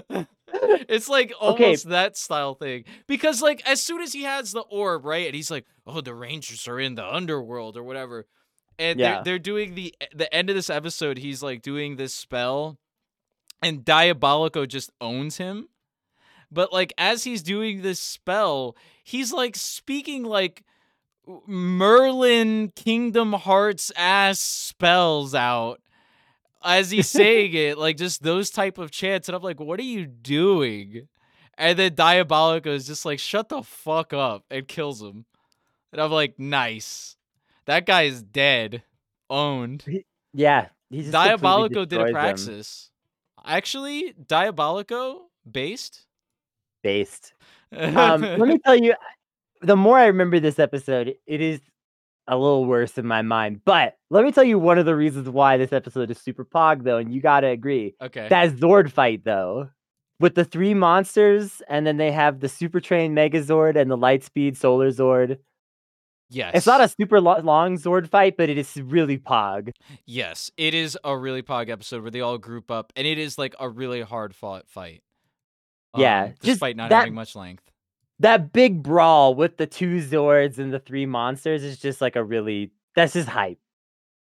it's 0.54 1.08
like 1.10 1.32
Okay. 1.42 1.64
almost 1.66 1.90
that 1.90 2.18
style 2.18 2.54
thing 2.56 2.84
because 3.08 3.42
like 3.42 3.62
as 3.68 3.82
soon 3.82 4.02
as 4.02 4.14
he 4.14 4.24
has 4.24 4.52
the 4.52 4.62
orb 4.62 5.06
right 5.06 5.26
and 5.26 5.36
he's 5.36 5.52
like 5.52 5.66
oh 5.88 6.02
the 6.02 6.14
rangers 6.14 6.68
are 6.68 6.80
in 6.80 6.96
the 6.96 7.06
underworld 7.06 7.78
or 7.78 7.84
whatever 7.84 8.26
and 8.80 9.00
Yeah. 9.00 9.16
they're, 9.16 9.24
they're 9.24 9.40
doing 9.40 9.76
the 9.76 9.94
the 10.14 10.34
end 10.34 10.50
of 10.50 10.56
this 10.56 10.70
episode 10.70 11.18
he's 11.18 11.42
like 11.44 11.62
doing 11.62 11.96
this 11.96 12.14
spell 12.14 12.78
and 13.62 13.86
diabolico 13.86 14.68
just 14.68 14.92
owns 15.00 15.38
him 15.38 15.68
but 16.52 16.74
like 16.74 16.94
as 16.98 17.24
he's 17.24 17.44
doing 17.44 17.82
this 17.82 18.00
spell 18.00 18.76
he's 19.04 19.32
like 19.32 19.56
speaking 19.56 20.24
like 20.24 20.64
merlin 21.48 22.72
kingdom 22.76 23.34
hearts 23.34 23.92
ass 23.96 24.40
spells 24.40 25.34
out 25.36 25.80
as 26.64 26.92
he's 26.92 27.10
saying 27.10 27.54
it, 27.54 27.78
like 27.78 27.98
just 27.98 28.24
those 28.24 28.50
type 28.50 28.78
of 28.78 28.92
chants, 28.92 29.28
and 29.30 29.36
I'm 29.36 29.42
like, 29.42 29.60
what 29.60 29.80
are 29.80 29.84
you 29.84 30.06
doing? 30.06 31.08
And 31.58 31.78
then 31.78 31.96
Diabolico 31.96 32.68
is 32.68 32.88
just 32.88 33.06
like, 33.06 33.20
shut 33.20 33.50
the 33.50 33.62
fuck 33.62 34.14
up, 34.14 34.46
and 34.50 34.68
kills 34.68 35.02
him. 35.02 35.26
And 35.92 36.02
I'm 36.02 36.12
like, 36.12 36.40
nice. 36.40 37.16
That 37.66 37.86
guy 37.86 38.04
is 38.04 38.24
dead. 38.24 38.84
Owned. 39.30 39.84
Yeah. 40.34 40.68
He 40.90 41.02
just 41.02 41.14
Diabolico 41.14 41.88
did 41.88 42.02
a 42.02 42.06
destroys 42.06 42.06
them. 42.06 42.14
praxis. 42.14 42.90
Actually, 43.46 44.14
Diabolico 44.26 45.20
based. 45.50 46.06
Based. 46.84 47.34
Um, 47.74 48.20
let 48.22 48.40
me 48.50 48.58
tell 48.58 48.76
you, 48.76 48.94
the 49.62 49.78
more 49.78 49.98
I 49.98 50.08
remember 50.08 50.42
this 50.42 50.60
episode, 50.60 51.16
it 51.26 51.40
is 51.40 51.62
a 52.28 52.38
little 52.38 52.66
worse 52.66 52.98
in 52.98 53.06
my 53.06 53.22
mind. 53.22 53.62
But 53.66 53.98
let 54.10 54.24
me 54.24 54.32
tell 54.32 54.44
you 54.44 54.58
one 54.60 54.78
of 54.78 54.86
the 54.86 54.96
reasons 54.96 55.28
why 55.30 55.58
this 55.58 55.74
episode 55.74 56.10
is 56.12 56.18
super 56.20 56.46
pog 56.46 56.84
though, 56.84 56.98
and 56.98 57.14
you 57.14 57.22
gotta 57.22 57.48
agree. 57.48 57.96
Okay. 58.02 58.28
That 58.30 58.52
Zord 58.54 58.92
fight 58.92 59.24
though. 59.26 59.70
With 60.20 60.36
the 60.36 60.46
three 60.46 60.76
monsters, 60.76 61.64
and 61.68 61.86
then 61.88 61.98
they 61.98 62.12
have 62.12 62.42
the 62.42 62.48
Super 62.48 62.80
Train 62.80 63.16
Megazord 63.16 63.76
and 63.76 63.90
the 63.90 63.98
Lightspeed 63.98 64.56
Solar 64.56 64.90
Zord. 64.92 65.40
yes. 66.30 66.52
It's 66.54 66.68
not 66.68 66.80
a 66.80 66.88
super 66.90 67.20
lo- 67.20 67.40
long 67.40 67.76
Zord 67.80 68.08
fight, 68.08 68.38
but 68.38 68.48
it 68.48 68.60
is 68.60 68.78
really 68.78 69.18
pog. 69.18 69.72
Yes, 70.06 70.52
it 70.58 70.76
is 70.76 70.96
a 71.04 71.18
really 71.18 71.42
pog 71.42 71.70
episode 71.72 72.04
where 72.04 72.12
they 72.12 72.22
all 72.22 72.38
group 72.38 72.70
up, 72.70 72.94
and 72.96 73.08
it 73.08 73.18
is 73.18 73.40
like 73.40 73.56
a 73.60 73.68
really 73.68 74.02
hard 74.04 74.36
fought 74.36 74.68
fight. 74.70 75.02
Yeah, 75.98 76.26
um, 76.26 76.30
just 76.34 76.42
despite 76.44 76.76
not 76.76 76.90
that- 76.92 77.00
having 77.00 77.16
much 77.16 77.36
length. 77.36 77.71
That 78.22 78.54
big 78.54 78.84
brawl 78.84 79.36
with 79.36 79.58
the 79.58 79.68
two 79.68 79.98
Zords 80.02 80.58
and 80.58 80.74
the 80.74 80.80
three 80.80 81.06
monsters 81.06 81.64
is 81.64 81.80
just 81.80 82.02
like 82.02 82.16
a 82.16 82.24
really 82.24 82.72
that's 82.96 83.14
just 83.14 83.28
hype. 83.28 83.60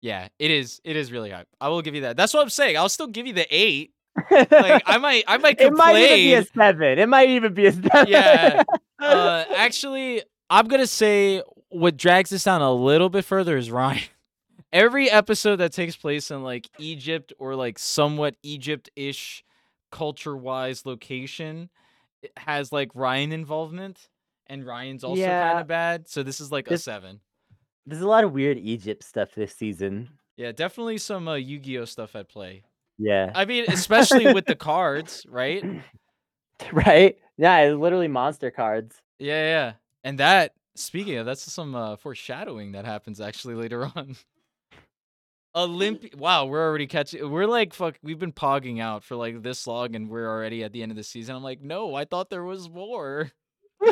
Yeah, 0.01 0.29
it 0.39 0.49
is. 0.51 0.81
It 0.83 0.95
is 0.95 1.11
really 1.11 1.29
hype. 1.29 1.47
I 1.59 1.69
will 1.69 1.81
give 1.81 1.93
you 1.93 2.01
that. 2.01 2.17
That's 2.17 2.33
what 2.33 2.41
I'm 2.41 2.49
saying. 2.49 2.77
I'll 2.77 2.89
still 2.89 3.07
give 3.07 3.27
you 3.27 3.33
the 3.33 3.45
eight. 3.49 3.93
Like 4.31 4.83
I 4.85 4.97
might, 5.01 5.23
I 5.27 5.37
might 5.37 5.57
complain. 5.57 5.73
it 5.73 5.77
might 5.77 5.95
even 5.97 6.15
be 6.17 6.33
a 6.33 6.43
seven. 6.45 6.99
It 6.99 7.09
might 7.09 7.29
even 7.29 7.53
be 7.53 7.65
a 7.67 7.71
seven. 7.71 8.05
Yeah. 8.07 8.63
uh, 8.99 9.45
actually, 9.55 10.23
I'm 10.49 10.67
gonna 10.67 10.87
say 10.87 11.43
what 11.69 11.97
drags 11.97 12.31
this 12.31 12.43
down 12.43 12.61
a 12.61 12.73
little 12.73 13.09
bit 13.09 13.25
further 13.25 13.57
is 13.57 13.69
Ryan. 13.69 14.01
Every 14.73 15.09
episode 15.09 15.57
that 15.57 15.73
takes 15.73 15.95
place 15.95 16.31
in 16.31 16.43
like 16.43 16.69
Egypt 16.79 17.33
or 17.37 17.55
like 17.55 17.77
somewhat 17.77 18.35
Egypt-ish 18.41 19.43
culture-wise 19.91 20.85
location 20.85 21.69
it 22.21 22.31
has 22.37 22.71
like 22.71 22.89
Ryan 22.93 23.31
involvement, 23.31 24.09
and 24.47 24.65
Ryan's 24.65 25.03
also 25.03 25.25
kind 25.25 25.59
of 25.59 25.67
bad. 25.67 26.07
So 26.07 26.23
this 26.23 26.39
is 26.39 26.51
like 26.51 26.69
a 26.69 26.77
seven. 26.77 27.19
There's 27.85 28.01
a 28.01 28.07
lot 28.07 28.23
of 28.23 28.31
weird 28.31 28.57
Egypt 28.57 29.03
stuff 29.03 29.33
this 29.35 29.55
season. 29.55 30.09
Yeah, 30.37 30.51
definitely 30.51 30.97
some 30.97 31.27
uh, 31.27 31.35
Yu-Gi-Oh 31.35 31.85
stuff 31.85 32.15
at 32.15 32.29
play. 32.29 32.63
Yeah. 32.97 33.31
I 33.33 33.45
mean, 33.45 33.65
especially 33.67 34.33
with 34.33 34.45
the 34.45 34.55
cards, 34.71 35.25
right? 35.27 35.63
right? 36.71 37.17
Yeah, 37.37 37.59
it's 37.59 37.77
literally 37.77 38.07
monster 38.07 38.51
cards. 38.51 39.01
Yeah, 39.19 39.43
yeah. 39.43 39.73
And 40.03 40.19
that, 40.19 40.53
speaking 40.75 41.17
of, 41.17 41.25
that's 41.25 41.51
some 41.51 41.75
uh, 41.75 41.95
foreshadowing 41.95 42.73
that 42.73 42.85
happens 42.85 43.19
actually 43.19 43.55
later 43.55 43.85
on. 43.95 44.15
Olympi 45.55 46.15
Wow, 46.15 46.45
we're 46.45 46.65
already 46.65 46.87
catching. 46.87 47.29
We're 47.29 47.47
like, 47.47 47.73
fuck, 47.73 47.97
we've 48.01 48.19
been 48.19 48.31
pogging 48.31 48.79
out 48.81 49.03
for 49.03 49.15
like 49.15 49.43
this 49.43 49.67
long 49.67 49.95
and 49.95 50.09
we're 50.09 50.29
already 50.29 50.63
at 50.63 50.71
the 50.71 50.81
end 50.81 50.91
of 50.91 50.95
the 50.95 51.03
season. 51.03 51.35
I'm 51.35 51.43
like, 51.43 51.61
no, 51.61 51.93
I 51.95 52.05
thought 52.05 52.29
there 52.29 52.43
was 52.43 52.69
more. 52.69 53.31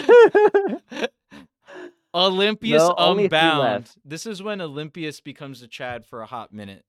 Olympius 2.14 2.82
No, 2.82 2.96
only 2.98 3.26
a 3.26 3.30
few 3.30 3.38
Unbound. 3.38 3.92
This 4.04 4.26
is 4.26 4.42
when 4.42 4.62
Olympius 4.62 5.22
becomes 5.22 5.62
a 5.62 5.68
Chad 5.68 6.06
for 6.06 6.22
a 6.22 6.26
hot 6.26 6.54
minute. 6.54 6.84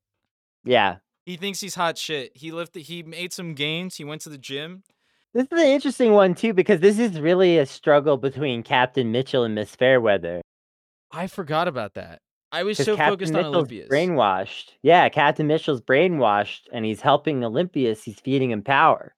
yeah. 0.64 0.96
He 1.26 1.36
thinks 1.36 1.60
he's 1.60 1.74
hot 1.74 1.98
shit. 1.98 2.34
He 2.34 2.50
lifted, 2.50 2.84
he 2.84 3.02
made 3.02 3.32
some 3.32 3.52
gains. 3.54 3.96
He 3.96 4.04
went 4.04 4.22
to 4.22 4.30
the 4.30 4.38
gym. 4.38 4.82
This 5.34 5.44
is 5.44 5.52
an 5.52 5.66
interesting 5.66 6.12
one 6.12 6.34
too 6.34 6.54
because 6.54 6.80
this 6.80 6.98
is 6.98 7.20
really 7.20 7.58
a 7.58 7.66
struggle 7.66 8.16
between 8.16 8.62
Captain 8.62 9.12
Mitchell 9.12 9.44
and 9.44 9.54
Miss 9.54 9.76
Fairweather. 9.76 10.40
I 11.12 11.26
forgot 11.26 11.68
about 11.68 11.94
that. 11.94 12.20
I 12.52 12.64
was 12.64 12.78
so 12.78 12.96
Captain 12.96 13.12
focused 13.12 13.32
on 13.32 13.36
Mitchell's 13.38 13.54
Olympius. 13.56 13.88
brainwashed. 13.88 14.70
Yeah, 14.82 15.08
Captain 15.08 15.46
Mitchell's 15.46 15.80
brainwashed, 15.80 16.62
and 16.72 16.84
he's 16.84 17.00
helping 17.00 17.44
Olympius. 17.44 18.02
He's 18.02 18.18
feeding 18.18 18.50
him 18.50 18.62
power. 18.62 19.14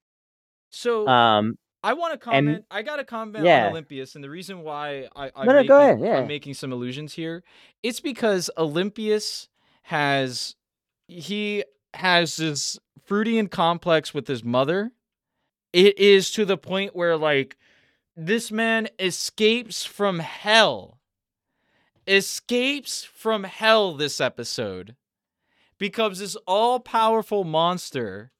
So 0.69 1.07
Um, 1.07 1.57
I 1.83 1.93
want 1.93 2.13
to 2.13 2.17
comment. 2.17 2.65
I 2.71 2.81
got 2.81 2.97
to 2.97 3.03
comment 3.03 3.43
yeah. 3.45 3.65
on 3.65 3.71
Olympius, 3.71 4.15
and 4.15 4.23
the 4.23 4.29
reason 4.29 4.61
why 4.61 5.07
I, 5.15 5.31
I'm, 5.35 5.45
No, 5.45 5.53
no, 5.53 5.59
making, 5.59 5.67
go 5.67 5.77
ahead, 5.79 5.99
yeah. 5.99 6.23
Making 6.25 6.53
some 6.53 6.71
allusions 6.71 7.13
here, 7.13 7.43
it's 7.81 7.99
because 7.99 8.49
Olympius 8.57 9.49
has 9.83 10.55
he 11.07 11.63
has 11.93 12.37
this 12.37 12.79
Freudian 13.03 13.47
complex 13.47 14.13
with 14.13 14.27
his 14.27 14.43
mother. 14.43 14.91
It 15.73 15.97
is 15.99 16.31
to 16.31 16.45
the 16.45 16.57
point 16.57 16.95
where 16.95 17.17
like 17.17 17.57
this 18.15 18.51
man 18.51 18.87
escapes 18.99 19.83
from 19.83 20.19
hell, 20.19 20.99
escapes 22.07 23.03
from 23.03 23.43
hell. 23.43 23.93
This 23.95 24.19
episode 24.21 24.95
becomes 25.77 26.19
this 26.19 26.35
all-powerful 26.47 27.43
monster 27.43 28.31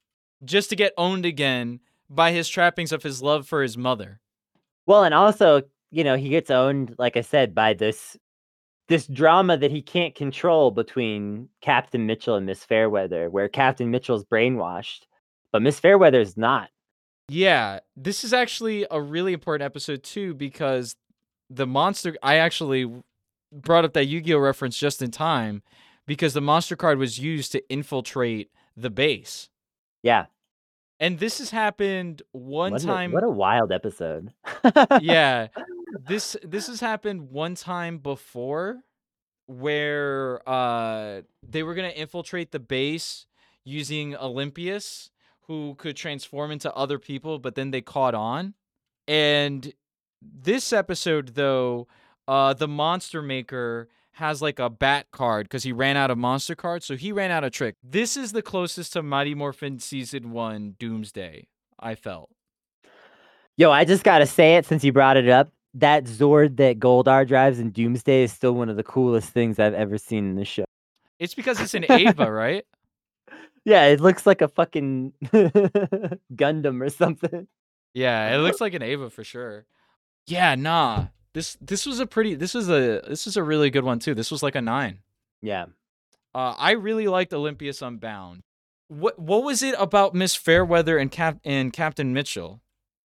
just 0.44 0.70
to 0.70 0.76
get 0.76 0.92
owned 0.96 1.24
again 1.26 1.80
by 2.08 2.32
his 2.32 2.48
trappings 2.48 2.92
of 2.92 3.02
his 3.02 3.22
love 3.22 3.46
for 3.46 3.62
his 3.62 3.76
mother. 3.76 4.20
well, 4.86 5.04
and 5.04 5.14
also, 5.14 5.62
you 5.90 6.04
know, 6.04 6.16
he 6.16 6.28
gets 6.28 6.50
owned, 6.50 6.94
like 6.98 7.16
I 7.16 7.22
said, 7.22 7.54
by 7.54 7.74
this 7.74 8.16
this 8.88 9.06
drama 9.06 9.56
that 9.56 9.70
he 9.70 9.80
can't 9.80 10.14
control 10.14 10.70
between 10.70 11.48
Captain 11.62 12.04
Mitchell 12.04 12.34
and 12.36 12.44
Miss 12.44 12.62
Fairweather, 12.64 13.30
where 13.30 13.48
Captain 13.48 13.90
Mitchell's 13.90 14.24
brainwashed, 14.24 15.06
but 15.52 15.62
Miss 15.62 15.80
Fairweather's 15.80 16.36
not. 16.36 16.68
Yeah, 17.30 17.80
this 17.96 18.24
is 18.24 18.34
actually 18.34 18.86
a 18.90 19.00
really 19.00 19.32
important 19.32 19.64
episode 19.64 20.02
too 20.02 20.34
because 20.34 20.96
the 21.48 21.66
monster 21.66 22.14
I 22.22 22.36
actually 22.36 22.92
brought 23.54 23.84
up 23.84 23.92
that 23.94 24.06
Yu-Gi-Oh 24.06 24.38
reference 24.38 24.76
just 24.78 25.00
in 25.00 25.10
time 25.10 25.62
because 26.06 26.34
the 26.34 26.40
monster 26.40 26.76
card 26.76 26.98
was 26.98 27.18
used 27.18 27.52
to 27.52 27.62
infiltrate 27.72 28.50
the 28.76 28.90
base. 28.90 29.48
Yeah. 30.02 30.26
And 31.00 31.18
this 31.18 31.38
has 31.38 31.50
happened 31.50 32.22
one 32.32 32.72
What 32.72 32.82
a- 32.82 32.86
time 32.86 33.12
what 33.12 33.24
a 33.24 33.28
wild 33.30 33.72
episode. 33.72 34.32
yeah 35.00 35.48
this 36.08 36.36
this 36.42 36.66
has 36.66 36.80
happened 36.80 37.30
one 37.30 37.54
time 37.54 37.98
before 37.98 38.80
where 39.46 40.40
uh 40.48 41.20
they 41.42 41.62
were 41.62 41.74
gonna 41.74 41.88
infiltrate 41.88 42.50
the 42.52 42.58
base 42.58 43.26
using 43.64 44.16
olympius 44.16 45.10
who 45.42 45.74
could 45.76 45.96
transform 45.96 46.50
into 46.50 46.72
other 46.74 46.98
people 46.98 47.38
but 47.38 47.54
then 47.54 47.70
they 47.70 47.82
caught 47.82 48.14
on 48.14 48.54
and 49.06 49.72
this 50.22 50.72
episode 50.72 51.34
though 51.34 51.86
uh 52.28 52.52
the 52.54 52.68
monster 52.68 53.22
maker 53.22 53.88
has 54.12 54.40
like 54.40 54.58
a 54.58 54.70
bat 54.70 55.06
card 55.10 55.46
because 55.46 55.64
he 55.64 55.72
ran 55.72 55.96
out 55.96 56.10
of 56.10 56.16
monster 56.18 56.54
cards 56.54 56.86
so 56.86 56.96
he 56.96 57.10
ran 57.12 57.30
out 57.30 57.44
of 57.44 57.52
trick 57.52 57.74
this 57.82 58.16
is 58.16 58.32
the 58.32 58.42
closest 58.42 58.92
to 58.92 59.02
mighty 59.02 59.34
morphin 59.34 59.78
season 59.78 60.30
one 60.30 60.74
doomsday 60.78 61.46
i 61.78 61.94
felt 61.94 62.30
Yo, 63.56 63.70
I 63.70 63.84
just 63.84 64.02
gotta 64.02 64.26
say 64.26 64.56
it 64.56 64.66
since 64.66 64.82
you 64.82 64.92
brought 64.92 65.16
it 65.16 65.28
up. 65.28 65.52
That 65.74 66.06
Zord 66.06 66.56
that 66.56 66.80
Goldar 66.80 67.26
drives 67.26 67.60
in 67.60 67.70
Doomsday 67.70 68.24
is 68.24 68.32
still 68.32 68.52
one 68.52 68.68
of 68.68 68.76
the 68.76 68.82
coolest 68.82 69.30
things 69.30 69.60
I've 69.60 69.74
ever 69.74 69.96
seen 69.96 70.30
in 70.30 70.34
the 70.34 70.44
show. 70.44 70.64
it's 71.20 71.34
because 71.34 71.60
it's 71.60 71.74
an 71.74 71.84
ava 71.88 72.30
right 72.30 72.64
Yeah, 73.64 73.84
it 73.86 74.00
looks 74.00 74.26
like 74.26 74.42
a 74.42 74.48
fucking 74.48 75.12
Gundam 76.34 76.82
or 76.82 76.90
something. 76.90 77.46
Yeah, 77.92 78.34
it 78.34 78.38
looks 78.38 78.60
like 78.60 78.74
an 78.74 78.82
Ava 78.82 79.08
for 79.08 79.22
sure. 79.22 79.66
Yeah, 80.26 80.56
nah. 80.56 81.06
This 81.34 81.56
this 81.60 81.84
was 81.84 82.00
a 82.00 82.06
pretty 82.06 82.34
this 82.36 82.54
was 82.54 82.68
a 82.68 83.02
this 83.06 83.26
is 83.26 83.36
a 83.36 83.42
really 83.42 83.70
good 83.70 83.84
one 83.84 83.98
too. 83.98 84.14
This 84.14 84.30
was 84.30 84.42
like 84.42 84.54
a 84.54 84.62
9. 84.62 85.00
Yeah. 85.42 85.66
Uh 86.34 86.54
I 86.56 86.72
really 86.72 87.08
liked 87.08 87.34
Olympius 87.34 87.82
Unbound. 87.82 88.42
What 88.88 89.18
what 89.18 89.42
was 89.42 89.62
it 89.62 89.74
about 89.78 90.14
Miss 90.14 90.34
Fairweather 90.34 90.96
and 90.96 91.10
Cap 91.10 91.38
and 91.44 91.72
Captain 91.72 92.12
Mitchell? 92.12 92.60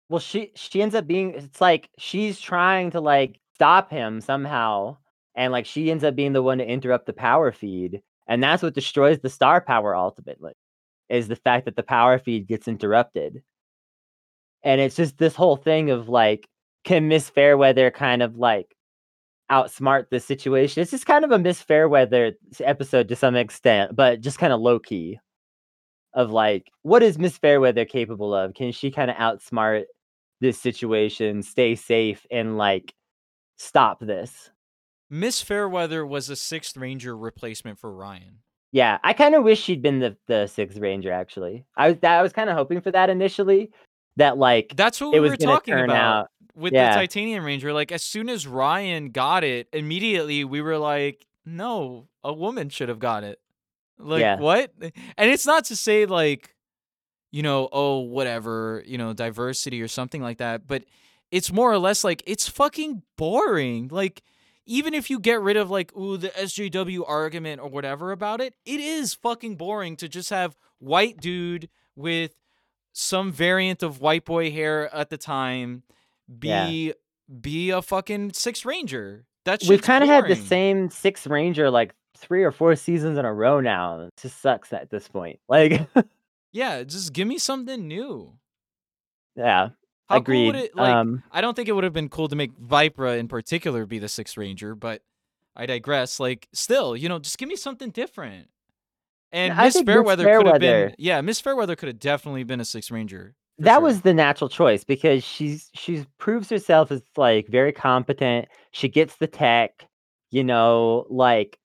Well, 0.10 0.20
she 0.20 0.52
she 0.56 0.82
ends 0.82 0.96
up 0.96 1.08
being 1.08 1.34
it's 1.36 1.62
like 1.62 1.90
she's 1.98 2.40
trying 2.40 2.92
to 2.92 3.02
like 3.02 3.40
stop 3.56 3.92
him 3.92 4.22
somehow, 4.22 4.98
and 5.36 5.52
like 5.52 5.66
she 5.66 5.92
ends 5.92 6.04
up 6.04 6.16
being 6.16 6.34
the 6.34 6.42
one 6.42 6.58
to 6.60 6.66
interrupt 6.66 7.06
the 7.06 7.14
power 7.14 7.52
feed, 7.52 8.02
and 8.28 8.42
that's 8.44 8.64
what 8.64 8.74
destroys 8.74 9.20
the 9.20 9.30
star 9.30 9.62
power 9.62 9.96
ultimately, 9.96 10.54
is 11.10 11.28
the 11.28 11.36
fact 11.36 11.66
that 11.66 11.76
the 11.76 11.84
power 11.84 12.20
feed 12.20 12.48
gets 12.48 12.68
interrupted. 12.68 13.44
And 14.64 14.82
it's 14.82 14.96
just 14.96 15.18
this 15.18 15.36
whole 15.36 15.56
thing 15.58 15.90
of 15.90 16.10
like, 16.10 16.48
can 16.84 17.08
Miss 17.08 17.30
Fairweather 17.30 17.92
kind 17.92 18.22
of 18.22 18.38
like 18.38 18.76
outsmart 19.52 20.10
the 20.10 20.20
situation? 20.20 20.82
It's 20.82 20.92
just 20.92 21.06
kind 21.06 21.26
of 21.26 21.32
a 21.32 21.40
Miss 21.40 21.62
Fairweather 21.62 22.34
episode 22.62 23.08
to 23.10 23.16
some 23.16 23.36
extent, 23.36 23.96
but 23.96 24.22
just 24.22 24.40
kind 24.40 24.54
of 24.54 24.62
low 24.62 24.80
key. 24.80 25.20
Of 26.14 26.32
like, 26.32 26.72
what 26.82 27.04
is 27.04 27.20
Miss 27.20 27.38
Fairweather 27.38 27.86
capable 27.86 28.34
of? 28.34 28.56
Can 28.56 28.72
she 28.72 28.90
kind 28.90 29.12
of 29.12 29.18
outsmart 29.18 29.84
this 30.42 30.58
situation, 30.58 31.44
stay 31.44 31.76
safe, 31.76 32.26
and 32.32 32.58
like 32.58 32.96
stop 33.58 34.00
this? 34.00 34.50
Miss 35.12 35.40
Fairweather 35.40 36.06
was 36.06 36.32
a 36.32 36.34
6th 36.34 36.80
Ranger 36.80 37.16
replacement 37.16 37.78
for 37.78 37.94
Ryan. 37.94 38.40
Yeah, 38.72 39.00
I 39.04 39.14
kind 39.14 39.36
of 39.36 39.44
wish 39.44 39.62
she'd 39.62 39.82
been 39.82 40.00
the 40.00 40.16
the 40.28 40.48
sixth 40.48 40.78
ranger. 40.78 41.12
Actually, 41.12 41.66
I 41.76 41.90
was 41.90 41.98
that 42.02 42.20
I 42.20 42.22
was 42.22 42.34
kind 42.34 42.50
of 42.50 42.56
hoping 42.56 42.82
for 42.82 42.92
that 42.92 43.10
initially. 43.10 43.72
That 44.18 44.38
like 44.38 44.74
That's 44.76 45.02
what 45.02 45.16
it 45.16 45.20
we 45.20 45.22
was 45.22 45.32
were 45.32 45.38
talking 45.38 45.74
about 45.74 45.96
out. 45.96 46.28
With 46.56 46.74
yeah. 46.74 46.92
the 46.92 47.00
Titanium 47.00 47.44
Ranger. 47.44 47.74
Like 47.74 47.92
as 47.92 48.04
soon 48.04 48.30
as 48.30 48.48
Ryan 48.48 49.12
got 49.12 49.44
it, 49.44 49.68
immediately 49.74 50.44
we 50.44 50.62
were 50.62 50.78
like, 50.78 51.26
no, 51.46 52.08
a 52.24 52.34
woman 52.34 52.70
should 52.70 52.90
have 52.90 53.00
got 53.00 53.24
it. 53.24 53.40
Like 53.98 54.22
Yeah. 54.22 54.38
what? 54.38 54.72
Eh, 54.82 54.92
and 55.18 55.30
it's 55.30 55.46
not 55.46 55.66
to 55.66 55.76
say 55.76 56.06
like, 56.06 56.56
you 57.32 57.44
know, 57.44 57.70
oh 57.72 58.00
whatever, 58.00 58.84
you 58.86 58.98
know, 58.98 59.14
diversity 59.14 59.82
or 59.82 59.88
something 59.88 60.22
like 60.22 60.38
that, 60.40 60.68
but 60.68 60.84
it's 61.32 61.52
more 61.52 61.72
or 61.72 61.78
less 61.78 62.04
like 62.04 62.24
it's 62.26 62.48
fucking 62.48 63.04
boring. 63.18 63.90
Like 63.90 64.24
even 64.66 64.94
if 64.94 65.10
you 65.10 65.20
get 65.20 65.42
rid 65.42 65.58
of 65.58 65.70
like 65.70 65.96
ooh 65.96 66.18
the 66.18 66.30
SJW 66.30 67.04
argument 67.08 67.62
or 67.62 67.70
whatever 67.70 68.12
about 68.12 68.42
it, 68.42 68.56
it 68.66 68.80
is 68.80 69.14
fucking 69.14 69.56
boring 69.56 69.96
to 69.98 70.08
just 70.08 70.30
have 70.30 70.56
white 70.80 71.18
dude 71.20 71.70
with 71.96 72.36
some 72.94 73.32
variant 73.32 73.84
of 73.84 74.02
white 74.02 74.26
boy 74.26 74.52
hair 74.52 74.94
at 74.94 75.10
the 75.10 75.18
time 75.18 75.84
be 76.38 76.94
be 77.42 77.70
a 77.72 77.82
fucking 77.82 78.34
six 78.34 78.66
ranger. 78.66 79.26
That's 79.46 79.68
We've 79.68 79.82
kind 79.82 80.04
of 80.04 80.10
had 80.10 80.28
the 80.28 80.36
same 80.36 80.90
six 80.90 81.26
ranger 81.26 81.70
like 81.72 81.94
three 82.18 82.44
or 82.44 82.52
four 82.52 82.76
seasons 82.76 83.18
in 83.18 83.26
a 83.26 83.34
row 83.34 83.60
now. 83.62 84.02
It 84.02 84.14
just 84.22 84.42
sucks 84.42 84.74
at 84.74 84.90
this 84.90 85.08
point. 85.08 85.40
Like, 85.50 85.88
Yeah, 86.52 86.84
just 86.84 87.14
give 87.14 87.28
me 87.28 87.38
something 87.38 87.88
new. 87.88 88.34
yeah, 89.36 89.70
How 90.10 90.18
agreed. 90.18 90.38
cool 90.38 90.46
would 90.48 90.56
it 90.56 90.76
like 90.76 90.94
um, 90.94 91.24
I 91.32 91.42
don't 91.42 91.56
think 91.56 91.70
it 91.70 91.74
would 91.74 91.84
have 91.84 91.94
been 91.94 92.10
cool 92.10 92.28
to 92.28 92.36
make 92.36 92.58
Vypra 92.60 93.18
in 93.18 93.28
particular 93.28 93.86
be 93.86 94.00
the 94.00 94.10
Sixth 94.10 94.36
Ranger, 94.38 94.76
but 94.76 95.02
I 95.56 95.66
digress. 95.66 96.20
Like, 96.20 96.48
still, 96.54 96.96
you 96.96 97.08
know, 97.10 97.20
just 97.20 97.38
give 97.38 97.48
me 97.50 97.56
something 97.56 97.92
different. 97.92 98.48
And 99.32 99.54
I 99.54 99.66
Miss 99.66 99.76
Miss 99.76 99.84
Fairweather 99.84 100.24
could 100.38 100.48
have 100.48 100.60
been, 100.60 100.96
yeah, 100.98 101.22
Miss 101.22 101.40
Fairweather 101.40 101.76
could 101.76 101.88
have 101.88 102.00
definitely 102.00 102.44
been 102.44 102.60
a 102.60 102.66
Sixth 102.66 102.90
Ranger. 102.92 103.36
That 103.60 103.76
sure. 103.76 103.82
was 103.82 104.02
the 104.02 104.14
natural 104.14 104.50
choice 104.50 104.84
because 104.84 105.24
she's 105.24 105.70
she's 105.74 106.06
proves 106.18 106.50
herself 106.50 106.92
as 106.92 107.02
like 107.18 107.48
very 107.48 107.74
competent. 107.74 108.48
She 108.72 108.88
gets 108.90 109.18
the 109.18 109.28
tech, 109.28 109.88
you 110.32 110.44
know, 110.44 111.06
like 111.10 111.60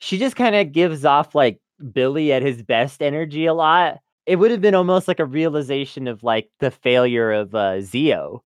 she 0.00 0.18
just 0.18 0.36
kind 0.36 0.54
of 0.56 0.72
gives 0.72 1.04
off 1.04 1.34
like 1.34 1.60
Billy 1.92 2.32
at 2.32 2.42
his 2.42 2.62
best 2.62 3.02
energy 3.02 3.46
a 3.46 3.54
lot. 3.54 3.98
It 4.26 4.36
would 4.36 4.50
have 4.52 4.60
been 4.60 4.74
almost 4.76 5.08
like 5.08 5.20
a 5.20 5.24
realization 5.26 6.08
of 6.08 6.22
like 6.22 6.50
the 6.60 6.70
failure 6.70 7.32
of 7.32 7.54
uh 7.54 7.78
Zeo, 7.80 8.40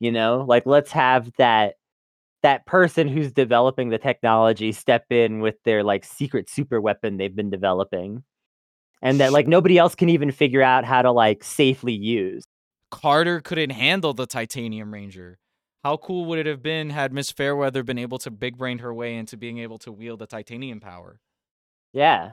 you 0.00 0.12
know? 0.12 0.44
Like 0.48 0.66
let's 0.66 0.92
have 0.92 1.32
that 1.38 1.76
that 2.42 2.66
person 2.66 3.08
who's 3.08 3.32
developing 3.32 3.90
the 3.90 3.98
technology 3.98 4.72
step 4.72 5.06
in 5.10 5.40
with 5.40 5.56
their 5.64 5.84
like 5.84 6.04
secret 6.04 6.50
super 6.50 6.80
weapon 6.80 7.16
they've 7.18 7.36
been 7.36 7.50
developing. 7.50 8.24
And 9.02 9.18
that 9.20 9.32
like 9.32 9.48
nobody 9.48 9.78
else 9.78 9.94
can 9.94 10.08
even 10.08 10.30
figure 10.30 10.62
out 10.62 10.84
how 10.84 11.02
to 11.02 11.10
like 11.10 11.42
safely 11.42 11.92
use. 11.92 12.44
Carter 12.90 13.40
couldn't 13.40 13.70
handle 13.70 14.14
the 14.14 14.26
Titanium 14.26 14.92
Ranger. 14.92 15.38
How 15.82 15.96
cool 15.96 16.26
would 16.26 16.38
it 16.38 16.46
have 16.46 16.62
been 16.62 16.90
had 16.90 17.12
Miss 17.12 17.32
Fairweather 17.32 17.82
been 17.82 17.98
able 17.98 18.18
to 18.18 18.30
big 18.30 18.56
brain 18.56 18.78
her 18.78 18.94
way 18.94 19.16
into 19.16 19.36
being 19.36 19.58
able 19.58 19.78
to 19.78 19.90
wield 19.90 20.20
the 20.20 20.26
titanium 20.26 20.78
power? 20.78 21.18
Yeah. 21.92 22.32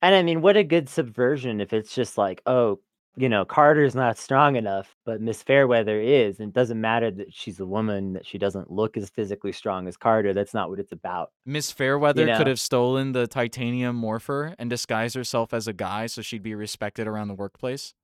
And 0.00 0.14
I 0.14 0.22
mean, 0.22 0.40
what 0.40 0.56
a 0.56 0.64
good 0.64 0.88
subversion 0.88 1.60
if 1.60 1.74
it's 1.74 1.94
just 1.94 2.16
like, 2.16 2.40
oh, 2.46 2.80
you 3.16 3.28
know, 3.30 3.44
Carter's 3.46 3.94
not 3.94 4.18
strong 4.18 4.56
enough, 4.56 4.94
but 5.06 5.20
Miss 5.22 5.42
Fairweather 5.42 5.98
is. 6.00 6.38
And 6.38 6.48
it 6.50 6.54
doesn't 6.54 6.80
matter 6.80 7.10
that 7.12 7.32
she's 7.32 7.58
a 7.60 7.66
woman, 7.66 8.12
that 8.12 8.26
she 8.26 8.36
doesn't 8.38 8.70
look 8.70 8.96
as 8.96 9.08
physically 9.08 9.52
strong 9.52 9.88
as 9.88 9.96
Carter. 9.96 10.34
That's 10.34 10.52
not 10.52 10.68
what 10.68 10.78
it's 10.78 10.92
about. 10.92 11.30
Miss 11.46 11.72
Fairweather 11.72 12.26
could 12.30 12.44
know. 12.44 12.46
have 12.46 12.60
stolen 12.60 13.12
the 13.12 13.26
titanium 13.26 13.96
morpher 13.96 14.54
and 14.58 14.68
disguised 14.68 15.14
herself 15.14 15.54
as 15.54 15.66
a 15.66 15.72
guy 15.72 16.06
so 16.06 16.20
she'd 16.22 16.42
be 16.42 16.54
respected 16.54 17.06
around 17.06 17.28
the 17.28 17.34
workplace 17.34 17.94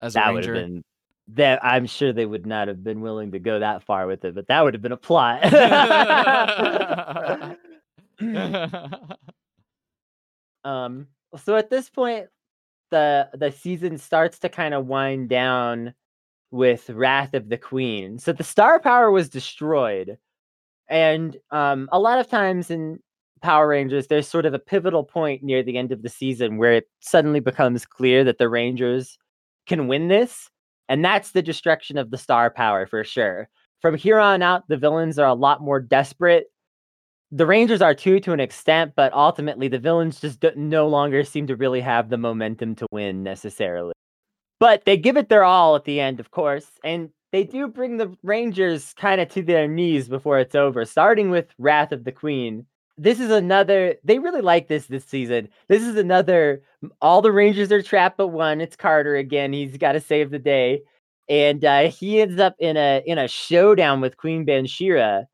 as 0.00 0.14
a 0.16 0.20
That 0.20 0.32
would 0.32 0.34
ranger. 0.34 0.46
have 0.46 0.54
been 0.64 0.84
that 1.28 1.64
I'm 1.64 1.86
sure 1.86 2.12
they 2.12 2.26
would 2.26 2.46
not 2.46 2.68
have 2.68 2.84
been 2.84 3.00
willing 3.00 3.32
to 3.32 3.40
go 3.40 3.58
that 3.58 3.82
far 3.82 4.06
with 4.06 4.24
it, 4.24 4.34
but 4.34 4.46
that 4.46 4.62
would 4.62 4.74
have 4.74 4.82
been 4.82 4.92
a 4.92 4.96
plot. 4.96 5.42
um 10.64 11.06
so 11.36 11.56
at 11.56 11.70
this 11.70 11.90
point 11.90 12.26
the 12.96 13.28
the 13.36 13.52
season 13.52 13.98
starts 13.98 14.38
to 14.40 14.48
kind 14.48 14.74
of 14.74 14.86
wind 14.86 15.28
down 15.28 15.92
with 16.50 16.88
wrath 16.90 17.34
of 17.34 17.48
the 17.48 17.58
queen. 17.58 18.18
So 18.18 18.32
the 18.32 18.44
star 18.44 18.80
power 18.80 19.10
was 19.10 19.28
destroyed. 19.28 20.18
And 20.88 21.36
um 21.50 21.88
a 21.92 22.00
lot 22.00 22.18
of 22.18 22.28
times 22.28 22.70
in 22.70 23.00
power 23.42 23.68
rangers 23.68 24.06
there's 24.06 24.26
sort 24.28 24.46
of 24.46 24.54
a 24.54 24.58
pivotal 24.58 25.04
point 25.04 25.42
near 25.42 25.62
the 25.62 25.76
end 25.76 25.92
of 25.92 26.02
the 26.02 26.08
season 26.08 26.56
where 26.56 26.72
it 26.72 26.88
suddenly 27.00 27.40
becomes 27.40 27.84
clear 27.84 28.24
that 28.24 28.38
the 28.38 28.48
rangers 28.48 29.18
can 29.66 29.88
win 29.88 30.08
this 30.08 30.50
and 30.88 31.04
that's 31.04 31.32
the 31.32 31.42
destruction 31.42 31.98
of 31.98 32.10
the 32.10 32.18
star 32.18 32.50
power 32.50 32.86
for 32.86 33.04
sure. 33.04 33.48
From 33.82 33.94
here 33.96 34.18
on 34.18 34.42
out 34.42 34.66
the 34.68 34.78
villains 34.78 35.18
are 35.18 35.28
a 35.28 35.34
lot 35.34 35.60
more 35.60 35.80
desperate 35.80 36.46
the 37.32 37.46
Rangers 37.46 37.82
are 37.82 37.94
too 37.94 38.20
to 38.20 38.32
an 38.32 38.40
extent, 38.40 38.92
but 38.94 39.12
ultimately 39.12 39.68
the 39.68 39.78
villains 39.78 40.20
just 40.20 40.40
do- 40.40 40.52
no 40.56 40.86
longer 40.86 41.24
seem 41.24 41.46
to 41.48 41.56
really 41.56 41.80
have 41.80 42.08
the 42.08 42.18
momentum 42.18 42.74
to 42.76 42.86
win 42.90 43.22
necessarily. 43.22 43.92
But 44.60 44.84
they 44.84 44.96
give 44.96 45.16
it 45.16 45.28
their 45.28 45.44
all 45.44 45.76
at 45.76 45.84
the 45.84 46.00
end, 46.00 46.20
of 46.20 46.30
course, 46.30 46.66
and 46.84 47.10
they 47.32 47.44
do 47.44 47.68
bring 47.68 47.96
the 47.96 48.16
Rangers 48.22 48.94
kind 48.94 49.20
of 49.20 49.28
to 49.30 49.42
their 49.42 49.68
knees 49.68 50.08
before 50.08 50.38
it's 50.38 50.54
over, 50.54 50.84
starting 50.84 51.30
with 51.30 51.52
Wrath 51.58 51.92
of 51.92 52.04
the 52.04 52.12
Queen. 52.12 52.66
This 52.96 53.20
is 53.20 53.30
another, 53.30 53.96
they 54.04 54.18
really 54.18 54.40
like 54.40 54.68
this 54.68 54.86
this 54.86 55.04
season. 55.04 55.48
This 55.68 55.82
is 55.82 55.96
another, 55.96 56.62
all 57.02 57.20
the 57.20 57.32
Rangers 57.32 57.70
are 57.72 57.82
trapped 57.82 58.16
but 58.16 58.28
one. 58.28 58.60
It's 58.60 58.76
Carter 58.76 59.16
again. 59.16 59.52
He's 59.52 59.76
got 59.76 59.92
to 59.92 60.00
save 60.00 60.30
the 60.30 60.38
day. 60.38 60.82
And 61.28 61.64
uh, 61.64 61.90
he 61.90 62.22
ends 62.22 62.40
up 62.40 62.54
in 62.58 62.76
a 62.76 63.02
in 63.04 63.18
a 63.18 63.26
showdown 63.26 64.00
with 64.00 64.16
Queen 64.16 64.46
Bansheera 64.46 65.26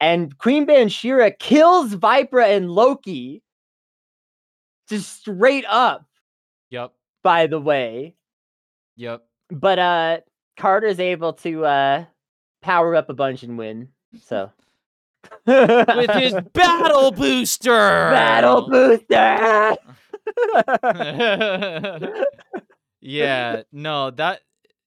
and 0.00 0.36
Queen 0.38 0.66
Bansheera 0.66 1.38
kills 1.38 1.94
Vypra 1.94 2.56
and 2.56 2.70
Loki. 2.70 3.42
Just 4.88 5.20
straight 5.20 5.64
up, 5.68 6.04
yep. 6.70 6.92
by 7.22 7.46
the 7.46 7.60
way. 7.60 8.16
Yep. 8.96 9.24
But 9.50 9.78
uh 9.78 10.18
Carter's 10.56 10.98
able 10.98 11.32
to 11.34 11.64
uh 11.64 12.04
power 12.62 12.96
up 12.96 13.08
a 13.08 13.14
bunch 13.14 13.42
and 13.42 13.56
win. 13.56 13.88
So 14.24 14.50
With 15.46 16.10
his 16.10 16.34
battle 16.52 17.12
booster. 17.12 17.70
battle 17.70 18.68
booster. 18.68 19.76
yeah, 23.00 23.62
no, 23.72 24.10
that 24.10 24.40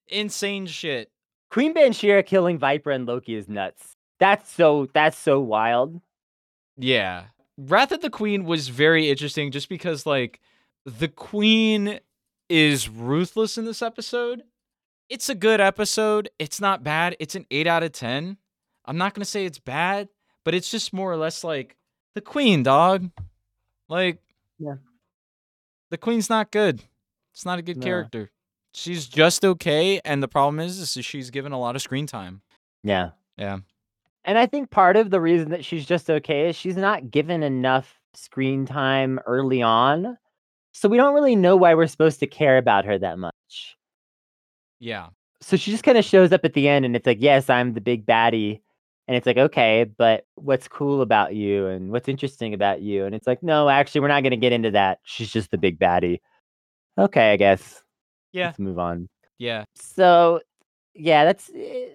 insane 0.07 0.65
shit. 0.65 1.09
Queen 1.49 1.73
Bansheera 1.73 2.25
killing 2.25 2.57
Viper 2.57 2.91
and 2.91 3.05
Loki 3.05 3.35
is 3.35 3.47
nuts. 3.47 3.95
That's 4.19 4.51
so 4.51 4.87
that's 4.93 5.17
so 5.17 5.39
wild. 5.39 6.01
Yeah. 6.77 7.25
Wrath 7.57 7.91
of 7.91 8.01
the 8.01 8.09
Queen 8.09 8.45
was 8.45 8.69
very 8.69 9.09
interesting 9.09 9.51
just 9.51 9.69
because 9.69 10.05
like 10.05 10.39
the 10.85 11.07
queen 11.07 11.99
is 12.49 12.89
ruthless 12.89 13.57
in 13.57 13.65
this 13.65 13.81
episode. 13.81 14.43
It's 15.09 15.29
a 15.29 15.35
good 15.35 15.59
episode. 15.61 16.29
It's 16.39 16.59
not 16.59 16.83
bad. 16.83 17.15
It's 17.19 17.35
an 17.35 17.45
8 17.51 17.67
out 17.67 17.83
of 17.83 17.91
10. 17.91 18.37
I'm 18.85 18.97
not 18.97 19.13
going 19.13 19.21
to 19.23 19.29
say 19.29 19.45
it's 19.45 19.59
bad, 19.59 20.09
but 20.43 20.53
it's 20.55 20.71
just 20.71 20.93
more 20.93 21.11
or 21.11 21.17
less 21.17 21.43
like 21.43 21.77
the 22.15 22.21
queen, 22.21 22.63
dog. 22.63 23.09
Like 23.89 24.19
Yeah. 24.59 24.75
The 25.91 25.97
queen's 25.97 26.29
not 26.29 26.51
good. 26.51 26.81
It's 27.33 27.45
not 27.45 27.59
a 27.59 27.61
good 27.61 27.77
No. 27.77 27.83
character. 27.85 28.31
She's 28.73 29.07
just 29.07 29.45
okay 29.45 29.99
and 30.03 30.23
the 30.23 30.27
problem 30.27 30.59
is, 30.59 30.79
is 30.79 31.05
she's 31.05 31.29
given 31.29 31.51
a 31.51 31.59
lot 31.59 31.75
of 31.75 31.81
screen 31.81 32.07
time. 32.07 32.41
Yeah. 32.83 33.11
Yeah. 33.37 33.59
And 34.25 34.37
I 34.37 34.45
think 34.45 34.71
part 34.71 34.95
of 34.95 35.09
the 35.09 35.19
reason 35.19 35.49
that 35.49 35.65
she's 35.65 35.85
just 35.85 36.09
okay 36.09 36.49
is 36.49 36.55
she's 36.55 36.77
not 36.77 37.11
given 37.11 37.43
enough 37.43 37.99
screen 38.13 38.65
time 38.65 39.19
early 39.25 39.61
on. 39.61 40.17
So 40.71 40.89
we 40.89 40.97
don't 40.97 41.13
really 41.13 41.35
know 41.35 41.55
why 41.55 41.73
we're 41.75 41.87
supposed 41.87 42.19
to 42.21 42.27
care 42.27 42.57
about 42.57 42.85
her 42.85 42.97
that 42.97 43.19
much. 43.19 43.75
Yeah. 44.79 45.09
So 45.41 45.57
she 45.57 45.71
just 45.71 45.83
kind 45.83 45.97
of 45.97 46.05
shows 46.05 46.31
up 46.31 46.45
at 46.45 46.53
the 46.53 46.67
end 46.67 46.85
and 46.85 46.95
it's 46.95 47.05
like, 47.05 47.19
yes, 47.21 47.49
I'm 47.49 47.73
the 47.73 47.81
big 47.81 48.05
baddie. 48.05 48.61
And 49.07 49.17
it's 49.17 49.27
like, 49.27 49.37
okay, 49.37 49.83
but 49.83 50.25
what's 50.35 50.69
cool 50.69 51.01
about 51.01 51.35
you 51.35 51.67
and 51.67 51.91
what's 51.91 52.07
interesting 52.07 52.53
about 52.53 52.81
you? 52.81 53.05
And 53.05 53.13
it's 53.13 53.27
like, 53.27 53.43
no, 53.43 53.67
actually, 53.67 53.99
we're 53.99 54.07
not 54.07 54.23
going 54.23 54.31
to 54.31 54.37
get 54.37 54.53
into 54.53 54.71
that. 54.71 54.99
She's 55.03 55.29
just 55.29 55.51
the 55.51 55.57
big 55.57 55.77
baddie. 55.77 56.21
Okay, 56.97 57.33
I 57.33 57.37
guess. 57.37 57.83
Yeah. 58.31 58.47
Let's 58.47 58.59
move 58.59 58.79
on. 58.79 59.09
Yeah. 59.37 59.65
So, 59.75 60.39
yeah, 60.93 61.25
that's 61.25 61.51
eh, 61.53 61.89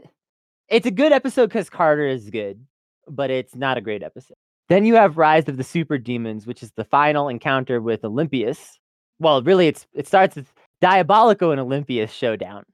it's 0.69 0.87
a 0.87 0.91
good 0.91 1.13
episode 1.13 1.47
because 1.47 1.71
Carter 1.71 2.07
is 2.07 2.31
good, 2.31 2.65
but 3.09 3.31
it's 3.31 3.55
not 3.55 3.79
a 3.79 3.81
great 3.81 4.03
episode. 4.03 4.37
Then 4.69 4.85
you 4.85 4.95
have 4.97 5.17
Rise 5.17 5.49
of 5.49 5.57
the 5.57 5.65
Super 5.65 5.97
Demons, 5.99 6.47
which 6.47 6.63
is 6.63 6.73
the 6.73 6.85
final 6.85 7.29
encounter 7.29 7.81
with 7.81 8.05
Olympius. 8.05 8.79
Well, 9.19 9.43
really, 9.43 9.69
it's 9.69 9.87
it 9.95 10.07
starts 10.07 10.37
with 10.37 10.53
Diabolico 10.83 11.51
and 11.51 11.61
Olympius 11.61 12.13
showdown. 12.13 12.65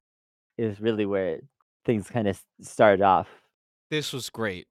Is 0.58 0.80
really 0.80 1.06
where 1.06 1.40
things 1.84 2.08
kind 2.10 2.28
of 2.28 2.40
started 2.60 3.02
off. 3.02 3.28
This 3.90 4.12
was 4.12 4.30
great. 4.30 4.66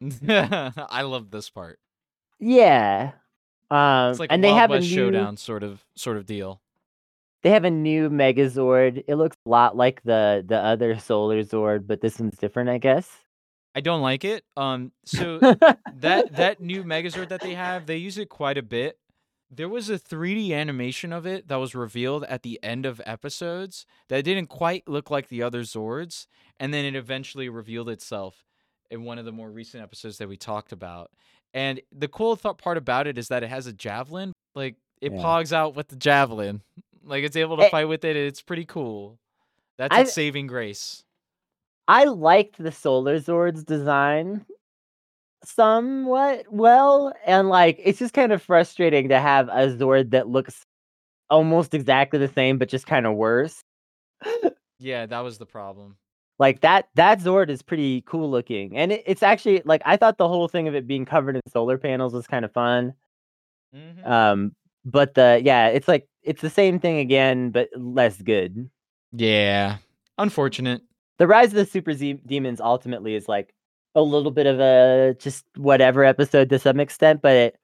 I 0.28 1.02
love 1.02 1.30
this 1.30 1.50
part. 1.50 1.78
Yeah, 2.38 3.12
um, 3.70 4.10
It's 4.10 4.20
like 4.20 4.30
and 4.32 4.42
a 4.44 4.46
they 4.46 4.52
Wild 4.52 4.60
have 4.60 4.70
West 4.70 4.86
a 4.86 4.88
new, 4.90 4.94
showdown 4.94 5.36
sort 5.36 5.62
of 5.62 5.84
sort 5.96 6.16
of 6.16 6.26
deal. 6.26 6.60
They 7.42 7.50
have 7.50 7.64
a 7.64 7.70
new 7.70 8.10
Megazord. 8.10 9.04
It 9.06 9.16
looks 9.16 9.36
a 9.46 9.48
lot 9.48 9.76
like 9.76 10.02
the 10.02 10.44
the 10.46 10.58
other 10.58 10.98
Solar 10.98 11.42
Zord, 11.42 11.86
but 11.86 12.00
this 12.00 12.18
one's 12.18 12.36
different, 12.36 12.68
I 12.70 12.78
guess. 12.78 13.10
I 13.74 13.80
don't 13.80 14.02
like 14.02 14.24
it. 14.24 14.44
Um 14.56 14.92
so 15.04 15.38
that 15.38 15.78
that 16.36 16.60
new 16.60 16.82
Megazord 16.84 17.28
that 17.28 17.40
they 17.40 17.54
have, 17.54 17.86
they 17.86 17.96
use 17.96 18.18
it 18.18 18.28
quite 18.28 18.58
a 18.58 18.62
bit. 18.62 18.98
There 19.50 19.68
was 19.68 19.88
a 19.88 19.98
3D 19.98 20.52
animation 20.52 21.10
of 21.12 21.26
it 21.26 21.48
that 21.48 21.56
was 21.56 21.74
revealed 21.74 22.24
at 22.24 22.42
the 22.42 22.58
end 22.62 22.84
of 22.84 23.00
episodes 23.06 23.86
that 24.08 24.22
didn't 24.24 24.48
quite 24.48 24.86
look 24.86 25.10
like 25.10 25.28
the 25.28 25.42
other 25.42 25.62
Zords, 25.62 26.26
and 26.60 26.74
then 26.74 26.84
it 26.84 26.94
eventually 26.94 27.48
revealed 27.48 27.88
itself. 27.88 28.44
in 28.90 29.04
one 29.04 29.18
of 29.18 29.24
the 29.26 29.32
more 29.32 29.50
recent 29.50 29.82
episodes 29.82 30.16
that 30.18 30.28
we 30.28 30.36
talked 30.36 30.72
about. 30.72 31.10
And 31.54 31.78
the 31.92 32.08
cool 32.08 32.36
th- 32.38 32.56
part 32.56 32.78
about 32.78 33.06
it 33.06 33.18
is 33.18 33.28
that 33.28 33.42
it 33.42 33.50
has 33.50 33.66
a 33.66 33.72
javelin. 33.72 34.32
Like 34.54 34.76
it 35.02 35.12
Yeah. 35.12 35.18
pogs 35.18 35.52
out 35.52 35.76
with 35.76 35.88
the 35.88 35.96
javelin. 35.96 36.62
Like 37.08 37.24
it's 37.24 37.36
able 37.36 37.56
to 37.56 37.64
Eh 37.64 37.70
fight 37.70 37.86
with 37.86 38.04
it. 38.04 38.16
It's 38.16 38.42
pretty 38.42 38.64
cool. 38.64 39.18
That's 39.78 39.94
I 39.94 40.00
its 40.02 40.12
saving 40.12 40.46
grace. 40.46 41.04
I 41.88 42.04
liked 42.04 42.58
the 42.58 42.70
Solar 42.72 43.18
Zord's 43.18 43.64
design 43.64 44.44
somewhat 45.44 46.46
well, 46.50 47.12
and 47.26 47.48
like 47.48 47.80
it's 47.82 47.98
just 47.98 48.14
kind 48.14 48.32
of 48.32 48.42
frustrating 48.42 49.08
to 49.08 49.18
have 49.20 49.48
a 49.48 49.68
Zord 49.76 50.10
that 50.10 50.28
looks 50.28 50.64
almost 51.30 51.74
exactly 51.74 52.18
the 52.18 52.28
same, 52.28 52.58
but 52.58 52.68
just 52.68 52.86
kind 52.86 53.06
of 53.06 53.14
worse. 53.16 53.62
Yeah, 54.80 55.06
that 55.06 55.20
was 55.20 55.38
the 55.38 55.46
problem. 55.46 55.96
Like 56.38 56.60
that 56.60 56.88
that 56.94 57.18
Zord 57.18 57.50
is 57.50 57.62
pretty 57.62 58.02
cool 58.02 58.30
looking, 58.30 58.76
and 58.76 58.92
it, 58.92 59.02
it's 59.06 59.24
actually 59.24 59.60
like 59.64 59.82
I 59.84 59.96
thought 59.96 60.18
the 60.18 60.28
whole 60.28 60.46
thing 60.46 60.68
of 60.68 60.74
it 60.76 60.86
being 60.86 61.04
covered 61.04 61.34
in 61.34 61.42
solar 61.52 61.78
panels 61.78 62.12
was 62.14 62.28
kind 62.28 62.44
of 62.44 62.52
fun. 62.52 62.94
Mhm. 63.74 64.06
Um, 64.06 64.54
but 64.84 65.14
the 65.14 65.40
yeah, 65.44 65.66
it's 65.68 65.88
like 65.88 66.06
it's 66.28 66.42
the 66.42 66.50
same 66.50 66.78
thing 66.80 66.98
again, 66.98 67.50
but 67.50 67.68
less 67.76 68.20
good. 68.22 68.70
Yeah. 69.12 69.78
Unfortunate. 70.18 70.82
the 71.18 71.26
rise 71.26 71.48
of 71.48 71.54
the 71.54 71.66
super 71.66 71.92
Z- 71.94 72.20
demons 72.26 72.60
ultimately 72.60 73.14
is 73.14 73.28
like 73.28 73.54
a 73.94 74.02
little 74.02 74.30
bit 74.32 74.46
of 74.46 74.60
a 74.60 75.14
just 75.18 75.44
whatever 75.56 76.04
episode 76.04 76.48
to 76.50 76.58
some 76.58 76.78
extent 76.80 77.22
but 77.22 77.32
it 77.36 77.56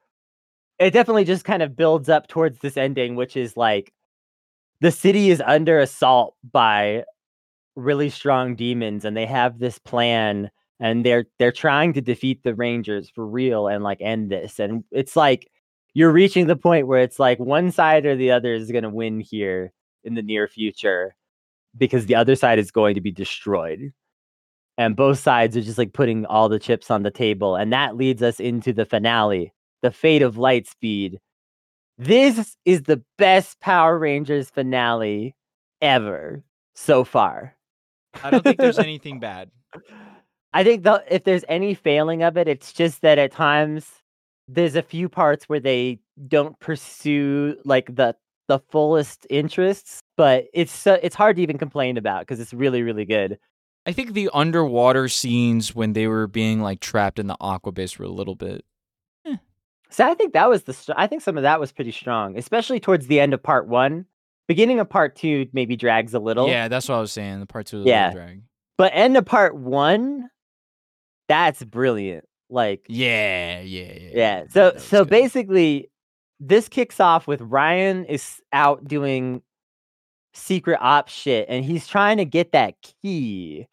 it 0.81 0.91
definitely 0.93 1.25
just 1.25 1.45
kind 1.45 1.63
of 1.63 1.77
builds 1.77 2.09
up 2.09 2.27
towards 2.29 2.59
this 2.61 2.77
ending 2.77 3.15
which 3.17 3.37
is 3.37 3.57
like 3.57 3.93
the 4.81 4.91
city 4.91 5.31
is 5.31 5.43
under 5.47 5.79
assault 5.81 6.35
by 6.53 7.05
really 7.77 8.11
strong 8.11 8.57
demons 8.57 9.05
and 9.05 9.17
they 9.17 9.27
have 9.27 9.59
this 9.59 9.79
plan 9.79 10.51
and 10.81 11.05
they're 11.05 11.27
they're 11.39 11.53
trying 11.53 11.93
to 11.93 12.01
defeat 12.01 12.43
the 12.45 12.55
rangers 12.55 13.11
for 13.11 13.27
real 13.27 13.69
and 13.69 13.85
like 13.85 14.01
end 14.01 14.31
this 14.31 14.59
and 14.61 14.83
it's 14.91 15.17
like 15.17 15.49
you're 15.95 16.13
reaching 16.13 16.47
the 16.47 16.57
point 16.57 16.89
where 16.89 17.01
it's 17.01 17.21
like 17.21 17.39
one 17.39 17.71
side 17.71 18.05
or 18.05 18.17
the 18.17 18.33
other 18.33 18.53
is 18.53 18.71
going 18.71 18.83
to 18.83 18.91
win 18.91 19.21
here 19.21 19.73
in 20.03 20.15
the 20.15 20.23
near 20.23 20.49
future 20.49 21.15
because 21.77 22.07
the 22.07 22.17
other 22.17 22.35
side 22.35 22.59
is 22.59 22.71
going 22.71 22.97
to 22.97 23.01
be 23.01 23.13
destroyed. 23.13 23.93
And 24.77 24.97
both 24.97 25.21
sides 25.21 25.57
are 25.57 25.63
just 25.63 25.79
like 25.79 25.93
putting 25.93 26.27
all 26.27 26.49
the 26.49 26.59
chips 26.59 26.91
on 26.91 27.05
the 27.05 27.11
table. 27.11 27.55
And 27.55 27.73
that 27.73 27.97
leads 27.97 28.23
us 28.23 28.41
into 28.41 28.73
the 28.73 28.85
finale, 28.85 29.53
the 29.83 29.93
fate 29.93 30.23
of 30.23 30.35
Lightspeed. 30.35 31.19
This 31.97 32.57
is 32.65 32.83
the 32.83 33.03
best 33.17 33.61
Power 33.61 33.97
Rangers 33.97 34.51
finale 34.51 35.37
ever 35.81 36.43
so 36.75 37.05
far. 37.05 37.55
I 38.25 38.31
don't 38.31 38.43
think 38.43 38.59
there's 38.59 38.81
anything 38.81 39.21
bad. 39.21 39.51
I 40.53 40.65
think 40.65 40.83
the, 40.83 41.05
if 41.09 41.23
there's 41.23 41.45
any 41.49 41.75
failing 41.75 42.25
of 42.25 42.37
it, 42.37 42.49
it's 42.49 42.73
just 42.73 43.01
that 43.03 43.19
at 43.19 43.31
times 43.31 43.89
there's 44.49 44.77
a 44.77 44.83
few 44.83 45.09
parts 45.09 45.49
where 45.49 45.61
they 45.61 46.01
don't 46.29 46.59
pursue 46.61 47.57
like 47.65 47.95
the 47.95 48.15
the 48.47 48.59
fullest 48.71 49.27
interests, 49.31 50.01
but 50.19 50.45
it's 50.53 50.71
so, 50.73 50.99
it's 51.03 51.15
hard 51.17 51.37
to 51.37 51.43
even 51.43 51.57
complain 51.57 51.97
about 51.97 52.21
because 52.21 52.41
it's 52.41 52.53
really 52.53 52.83
really 52.83 53.05
good. 53.05 53.39
I 53.87 53.93
think 53.93 54.13
the 54.13 54.31
underwater 54.33 55.09
scenes 55.09 55.75
when 55.75 55.93
they 55.93 56.07
were 56.07 56.27
being 56.27 56.61
like 56.61 56.81
trapped 56.81 57.19
in 57.19 57.27
the 57.27 57.37
aqua 57.41 57.73
base 57.73 57.99
were 57.99 58.05
a 58.07 58.11
little 58.11 58.35
bit. 58.35 58.65
Eh. 59.27 59.37
So 59.91 60.07
I 60.09 60.15
think 60.15 60.33
that 60.35 60.49
was 60.49 60.63
the 60.65 60.73
str- 60.73 60.93
I 60.97 61.07
think 61.07 61.23
some 61.23 61.37
of 61.37 61.43
that 61.43 61.61
was 61.61 61.73
pretty 61.73 61.93
strong, 61.93 62.37
especially 62.39 62.81
towards 62.81 63.07
the 63.07 63.21
end 63.21 63.35
of 63.35 63.43
part 63.43 63.67
one. 63.67 64.07
Beginning 64.47 64.79
of 64.79 64.91
part 64.91 65.17
two 65.17 65.49
maybe 65.55 65.75
drags 65.77 66.13
a 66.13 66.19
little. 66.19 66.49
Yeah, 66.49 66.69
that's 66.69 66.89
what 66.89 66.97
I 66.97 67.01
was 67.01 67.13
saying. 67.13 67.41
The 67.41 67.47
part 67.47 67.67
two 67.67 67.83
Yeah. 67.87 68.13
drag. 68.13 68.43
But 68.77 68.93
end 68.95 69.17
of 69.17 69.25
part 69.25 69.55
one, 69.57 70.29
that's 71.29 71.63
brilliant. 71.65 72.27
Like 72.51 72.85
Yeah, 72.89 73.61
yeah, 73.61 73.93
yeah. 73.93 74.11
yeah. 74.13 74.45
So 74.51 74.75
so 74.77 75.05
good. 75.05 75.11
basically, 75.11 75.91
this 76.41 76.69
kicks 76.69 77.01
off 77.01 77.27
with 77.27 77.41
Ryan 77.41 78.05
is 78.05 78.41
out 78.53 78.85
doing 78.87 79.43
secret 80.35 80.79
ops 80.81 81.13
shit, 81.13 81.47
and 81.49 81.65
he's 81.65 81.87
trying 81.87 82.19
to 82.19 82.25
get 82.25 82.53
that 82.53 82.75
key 83.03 83.67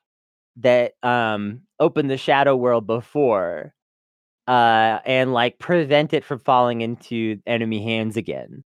that 0.57 0.93
um 1.03 1.61
opened 1.79 2.09
the 2.09 2.17
shadow 2.17 2.55
world 2.55 2.87
before, 2.87 3.73
uh, 4.47 4.99
and 5.05 5.33
like 5.33 5.59
prevent 5.59 6.13
it 6.13 6.23
from 6.23 6.39
falling 6.39 6.81
into 6.81 7.39
enemy 7.45 7.83
hands 7.83 8.17
again. 8.17 8.63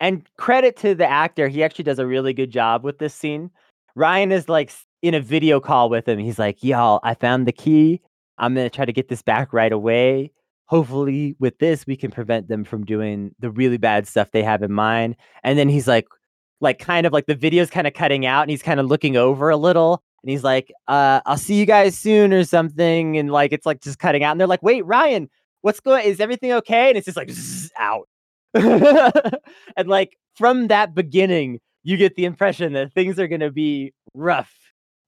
And 0.00 0.28
credit 0.36 0.76
to 0.78 0.94
the 0.94 1.06
actor, 1.06 1.48
he 1.48 1.62
actually 1.62 1.84
does 1.84 1.98
a 1.98 2.06
really 2.06 2.32
good 2.34 2.50
job 2.50 2.84
with 2.84 2.98
this 2.98 3.14
scene. 3.14 3.50
Ryan 3.94 4.32
is 4.32 4.48
like 4.48 4.72
in 5.02 5.14
a 5.14 5.20
video 5.20 5.60
call 5.60 5.88
with 5.88 6.08
him. 6.08 6.18
He's 6.18 6.38
like, 6.38 6.62
"Y'all, 6.62 7.00
I 7.02 7.14
found 7.14 7.46
the 7.46 7.52
key. 7.52 8.00
I'm 8.38 8.54
gonna 8.54 8.70
try 8.70 8.84
to 8.84 8.92
get 8.92 9.08
this 9.08 9.22
back 9.22 9.52
right 9.52 9.72
away. 9.72 10.32
Hopefully, 10.66 11.36
with 11.38 11.58
this, 11.58 11.86
we 11.86 11.96
can 11.96 12.10
prevent 12.10 12.48
them 12.48 12.64
from 12.64 12.84
doing 12.84 13.34
the 13.38 13.50
really 13.50 13.76
bad 13.76 14.06
stuff 14.06 14.30
they 14.32 14.42
have 14.42 14.62
in 14.62 14.72
mind." 14.72 15.16
And 15.42 15.58
then 15.58 15.68
he's 15.68 15.88
like, 15.88 16.06
like 16.60 16.78
kind 16.78 17.06
of 17.06 17.12
like 17.12 17.26
the 17.26 17.34
video's 17.34 17.70
kind 17.70 17.86
of 17.86 17.94
cutting 17.94 18.26
out, 18.26 18.42
and 18.42 18.50
he's 18.50 18.62
kind 18.62 18.80
of 18.80 18.86
looking 18.86 19.16
over 19.16 19.50
a 19.50 19.56
little, 19.56 20.02
and 20.22 20.30
he's 20.30 20.44
like, 20.44 20.72
"Uh, 20.88 21.20
I'll 21.26 21.36
see 21.38 21.54
you 21.54 21.66
guys 21.66 21.96
soon" 21.96 22.32
or 22.32 22.44
something, 22.44 23.16
and 23.18 23.30
like 23.30 23.52
it's 23.52 23.66
like 23.66 23.80
just 23.82 23.98
cutting 23.98 24.24
out, 24.24 24.32
and 24.32 24.40
they're 24.40 24.48
like, 24.48 24.62
"Wait, 24.62 24.84
Ryan, 24.84 25.30
what's 25.62 25.80
going? 25.80 26.04
Is 26.04 26.20
everything 26.20 26.52
okay?" 26.52 26.88
And 26.88 26.98
it's 26.98 27.04
just 27.06 27.16
like 27.16 27.30
out. 27.78 28.08
and 29.76 29.88
like 29.88 30.16
from 30.36 30.68
that 30.68 30.94
beginning, 30.94 31.60
you 31.82 31.96
get 31.96 32.16
the 32.16 32.24
impression 32.24 32.72
that 32.72 32.92
things 32.92 33.18
are 33.18 33.28
going 33.28 33.40
to 33.40 33.50
be 33.52 33.92
rough, 34.14 34.52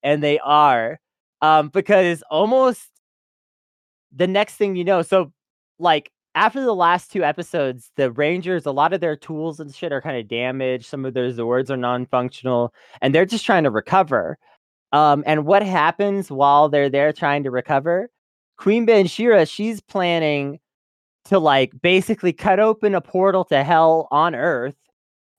and 0.02 0.22
they 0.22 0.38
are, 0.40 0.98
um, 1.42 1.68
because 1.68 2.22
almost 2.30 2.90
the 4.16 4.26
next 4.26 4.54
thing 4.54 4.76
you 4.76 4.84
know, 4.84 5.02
so 5.02 5.32
like 5.78 6.10
after 6.34 6.60
the 6.62 6.74
last 6.74 7.10
two 7.10 7.24
episodes, 7.24 7.90
the 7.96 8.12
Rangers, 8.12 8.66
a 8.66 8.70
lot 8.70 8.92
of 8.92 9.00
their 9.00 9.16
tools 9.16 9.58
and 9.58 9.74
shit 9.74 9.92
are 9.92 10.02
kind 10.02 10.18
of 10.18 10.28
damaged. 10.28 10.86
Some 10.86 11.04
of 11.04 11.14
their 11.14 11.30
Zords 11.30 11.70
are 11.70 11.78
non-functional, 11.78 12.74
and 13.00 13.14
they're 13.14 13.24
just 13.24 13.46
trying 13.46 13.64
to 13.64 13.70
recover. 13.70 14.38
Um, 14.92 15.24
and 15.26 15.46
what 15.46 15.62
happens 15.62 16.30
while 16.30 16.68
they're 16.68 16.90
there 16.90 17.12
trying 17.12 17.42
to 17.44 17.50
recover? 17.50 18.10
Queen 18.58 18.86
Bansheera, 18.86 19.50
she's 19.50 19.80
planning 19.80 20.58
to 21.24 21.38
like 21.38 21.72
basically 21.82 22.32
cut 22.32 22.60
open 22.60 22.94
a 22.94 23.00
portal 23.00 23.44
to 23.46 23.64
hell 23.64 24.06
on 24.10 24.34
Earth 24.34 24.76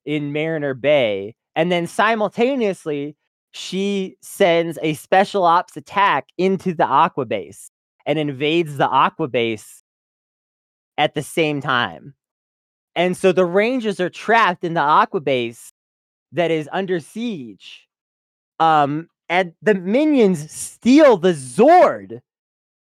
in 0.06 0.34
Mariner 0.34 0.74
Bay, 0.74 1.36
and 1.56 1.72
then 1.72 1.88
simultaneously 1.88 3.16
she 3.52 4.18
sends 4.22 4.78
a 4.82 4.94
special 4.96 5.44
ops 5.44 5.78
attack 5.78 6.28
into 6.38 6.74
the 6.74 6.86
Aqua 6.86 7.26
Base 7.26 7.72
and 8.08 8.18
invades 8.18 8.78
the 8.78 8.88
Aqua 8.88 9.28
Base 9.28 9.84
at 10.98 11.14
the 11.14 11.22
same 11.22 11.62
time. 11.62 12.16
And 12.96 13.16
so 13.16 13.32
the 13.32 13.46
Rangers 13.46 14.00
are 14.00 14.10
trapped 14.10 14.64
in 14.64 14.74
the 14.74 14.82
Aqua 14.82 15.20
Base 15.20 15.72
that 16.32 16.50
is 16.50 16.68
under 16.72 17.00
siege. 17.00 17.88
Um, 18.60 19.08
and 19.30 19.54
the 19.62 19.76
minions 19.76 20.52
steal 20.52 21.18
the 21.18 21.34
Zord, 21.34 22.22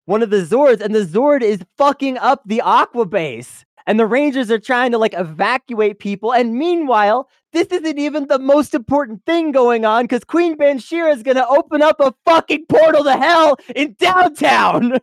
one 0.05 0.23
of 0.23 0.31
the 0.31 0.43
Zords, 0.43 0.81
and 0.81 0.95
the 0.95 1.05
Zord 1.05 1.41
is 1.43 1.59
fucking 1.77 2.17
up 2.17 2.41
the 2.45 2.61
Aqua 2.61 3.05
Base. 3.05 3.65
And 3.85 3.99
the 3.99 4.07
Rangers 4.07 4.49
are 4.49 4.59
trying 4.59 4.91
to 4.91 4.97
like 4.97 5.13
evacuate 5.15 5.99
people. 5.99 6.33
And 6.33 6.55
meanwhile, 6.55 7.29
this 7.51 7.67
isn't 7.67 7.97
even 7.97 8.27
the 8.27 8.39
most 8.39 8.73
important 8.73 9.25
thing 9.25 9.51
going 9.51 9.85
on 9.85 10.03
because 10.03 10.23
Queen 10.23 10.57
Bansheera 10.57 11.13
is 11.13 11.23
gonna 11.23 11.45
open 11.49 11.81
up 11.81 11.99
a 11.99 12.13
fucking 12.25 12.65
portal 12.67 13.03
to 13.03 13.17
hell 13.17 13.57
in 13.75 13.95
downtown. 13.99 14.97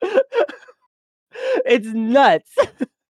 it's 1.64 1.86
nuts. 1.86 2.54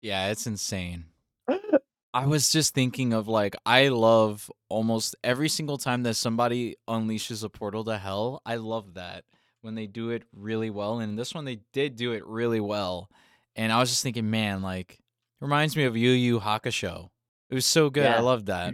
Yeah, 0.01 0.29
it's 0.29 0.47
insane. 0.47 1.05
I 2.13 2.25
was 2.25 2.49
just 2.51 2.73
thinking 2.73 3.13
of 3.13 3.27
like 3.27 3.55
I 3.65 3.89
love 3.89 4.49
almost 4.69 5.15
every 5.23 5.49
single 5.49 5.77
time 5.77 6.03
that 6.03 6.15
somebody 6.15 6.77
unleashes 6.87 7.43
a 7.43 7.49
portal 7.49 7.83
to 7.85 7.97
hell. 7.97 8.41
I 8.45 8.55
love 8.55 8.95
that 8.95 9.23
when 9.61 9.75
they 9.75 9.85
do 9.85 10.09
it 10.09 10.23
really 10.33 10.69
well, 10.69 10.99
and 10.99 11.17
this 11.17 11.35
one 11.35 11.45
they 11.45 11.59
did 11.73 11.95
do 11.95 12.13
it 12.13 12.25
really 12.25 12.59
well. 12.59 13.09
And 13.55 13.71
I 13.71 13.79
was 13.79 13.89
just 13.89 14.03
thinking, 14.03 14.29
man, 14.29 14.61
like 14.61 14.99
reminds 15.41 15.75
me 15.75 15.83
of 15.83 15.95
Yu 15.95 16.11
Yu 16.11 16.39
Hakusho. 16.39 17.09
It 17.49 17.55
was 17.55 17.65
so 17.65 17.89
good. 17.89 18.05
I 18.05 18.15
Yeah. 18.15 18.19
love 18.21 18.45
that. 18.45 18.73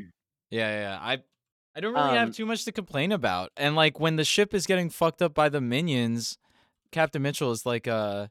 Yeah, 0.49 0.69
yeah. 0.81 0.99
I 1.01 1.19
I 1.75 1.79
don't 1.79 1.93
really 1.95 2.17
have 2.17 2.27
Um, 2.29 2.33
too 2.33 2.45
much 2.45 2.65
to 2.65 2.71
complain 2.71 3.11
about. 3.11 3.51
And 3.57 3.75
like 3.75 3.99
when 3.99 4.15
the 4.15 4.23
ship 4.23 4.53
is 4.53 4.67
getting 4.67 4.89
fucked 4.91 5.21
up 5.23 5.33
by 5.33 5.49
the 5.49 5.59
minions, 5.61 6.37
Captain 6.91 7.21
Mitchell 7.21 7.51
is 7.51 7.65
like 7.65 7.87
uh 7.87 8.27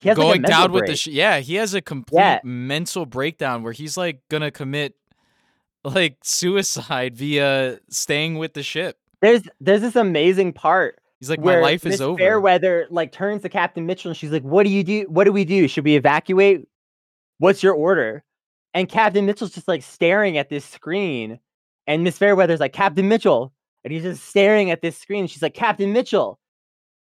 He 0.00 0.08
has, 0.08 0.16
like, 0.18 0.24
a 0.24 0.28
going 0.28 0.42
mental 0.42 0.60
down 0.60 0.72
with 0.72 0.82
the 0.82 0.86
break. 0.92 0.98
sh- 0.98 1.06
yeah 1.08 1.38
he 1.40 1.56
has 1.56 1.74
a 1.74 1.80
complete 1.80 2.20
Yeah. 2.20 2.40
mental 2.44 3.04
breakdown 3.06 3.62
where 3.64 3.72
he's 3.72 3.96
like 3.96 4.20
gonna 4.28 4.50
commit 4.52 4.94
like 5.84 6.18
suicide 6.22 7.16
via 7.16 7.78
staying 7.90 8.36
with 8.38 8.54
the 8.54 8.62
ship 8.62 8.98
There's 9.20 9.42
there's 9.60 9.80
this 9.80 9.96
amazing 9.96 10.52
part 10.52 11.00
he's 11.20 11.28
like 11.30 11.40
where 11.40 11.56
my 11.60 11.62
life 11.62 11.84
Miss 11.84 11.94
is 11.94 12.00
over 12.00 12.18
Fairweather 12.18 12.86
like 12.90 13.10
turns 13.12 13.42
to 13.42 13.48
Captain 13.48 13.86
Mitchell 13.86 14.10
and 14.10 14.16
she's 14.16 14.30
like, 14.30 14.42
"What 14.42 14.64
do 14.64 14.70
you 14.70 14.84
do? 14.84 15.06
What 15.08 15.24
do 15.24 15.32
we 15.32 15.44
do? 15.44 15.66
Should 15.68 15.84
we 15.84 15.96
evacuate? 15.96 16.68
What's 17.38 17.62
your 17.62 17.74
order?" 17.74 18.22
And 18.74 18.88
Captain 18.88 19.24
Mitchell's 19.24 19.54
just 19.54 19.68
like 19.68 19.82
staring 19.82 20.36
at 20.36 20.48
this 20.50 20.64
screen, 20.64 21.38
and 21.86 22.04
Miss 22.04 22.18
Fairweather's 22.18 22.60
like, 22.60 22.72
"Captain 22.72 23.08
Mitchell," 23.08 23.52
and 23.84 23.92
he's 23.92 24.02
just 24.02 24.24
staring 24.24 24.70
at 24.70 24.82
this 24.82 24.98
screen. 24.98 25.26
She's 25.28 25.42
like, 25.42 25.54
"Captain 25.54 25.92
Mitchell," 25.92 26.40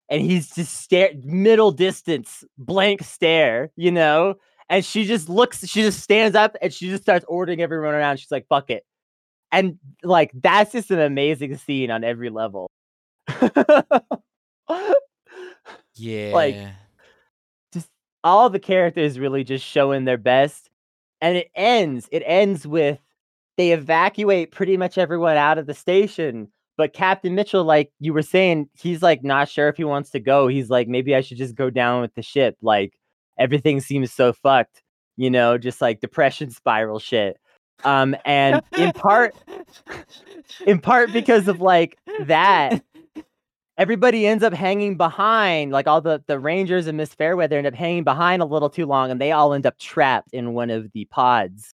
and 0.09 0.21
he's 0.21 0.55
just 0.55 0.75
stare 0.81 1.13
middle 1.23 1.71
distance, 1.71 2.45
blank 2.59 3.03
stare, 3.03 3.71
you 3.77 3.93
know. 3.93 4.35
And 4.69 4.85
she 4.85 5.05
just 5.05 5.29
looks, 5.29 5.67
she 5.67 5.83
just 5.83 6.01
stands 6.01 6.35
up 6.37 6.57
and 6.63 6.73
she 6.73 6.89
just 6.89 7.03
starts 7.03 7.25
ordering 7.29 7.61
everyone 7.63 7.95
around. 7.95 8.19
She's 8.19 8.33
like, 8.33 8.47
"Fuck 8.49 8.71
it," 8.71 8.85
and 9.53 9.79
like 10.03 10.33
that's 10.35 10.73
just 10.73 10.91
an 10.91 11.01
amazing 11.01 11.57
scene 11.59 11.91
on 11.91 12.05
every 12.05 12.31
level. 12.31 12.69
Yeah. 15.95 16.31
Like 16.33 16.57
just 17.73 17.89
all 18.25 18.51
the 18.51 18.59
characters 18.59 19.19
really 19.19 19.45
just 19.45 19.65
showing 19.65 20.05
their 20.05 20.19
best 20.19 20.71
and 21.23 21.39
it 21.39 21.51
ends 21.55 22.09
it 22.13 22.23
ends 22.27 22.67
with 22.67 22.99
they 23.57 23.71
evacuate 23.71 24.51
pretty 24.51 24.77
much 24.77 24.99
everyone 24.99 25.37
out 25.37 25.57
of 25.57 25.67
the 25.67 25.73
station 25.73 26.49
but 26.77 26.93
captain 26.93 27.35
mitchell 27.35 27.65
like 27.65 27.91
you 28.01 28.13
were 28.13 28.23
saying 28.23 28.69
he's 28.79 29.01
like 29.01 29.23
not 29.25 29.49
sure 29.49 29.69
if 29.69 29.77
he 29.77 29.85
wants 29.85 30.11
to 30.11 30.21
go. 30.21 30.49
He's 30.49 30.69
like 30.69 30.89
maybe 30.89 31.15
i 31.15 31.23
should 31.23 31.39
just 31.39 31.55
go 31.55 31.71
down 31.71 32.03
with 32.03 32.15
the 32.15 32.23
ship. 32.23 32.57
Like 32.61 32.99
everything 33.39 33.81
seems 33.81 34.13
so 34.13 34.35
fucked 34.35 34.83
you 35.17 35.31
know 35.31 35.57
just 35.57 35.81
like 35.81 36.01
depression 36.01 36.51
spiral 36.61 36.99
shit. 36.99 37.39
Um 37.85 38.17
and 38.25 38.63
in 38.77 38.93
part 38.93 39.35
in 40.67 40.81
part 40.81 41.13
because 41.13 41.49
of 41.49 41.61
like 41.61 41.97
that 42.25 42.83
everybody 43.83 44.29
ends 44.29 44.45
up 44.45 44.53
hanging 44.53 44.97
behind 44.97 45.73
like 45.73 45.89
all 45.89 46.01
the 46.01 46.23
the 46.29 46.39
rangers 46.39 46.87
and 46.87 46.97
miss 46.97 47.13
fairweather 47.13 47.59
end 47.59 47.67
up 47.67 47.75
hanging 47.75 48.05
behind 48.05 48.41
a 48.41 48.45
little 48.45 48.71
too 48.71 48.87
long 48.87 49.11
and 49.11 49.21
they 49.21 49.33
all 49.33 49.53
end 49.53 49.67
up 49.67 49.77
trapped 49.77 50.33
in 50.33 50.55
one 50.55 50.71
of 50.71 50.93
the 50.93 51.05
pods. 51.07 51.75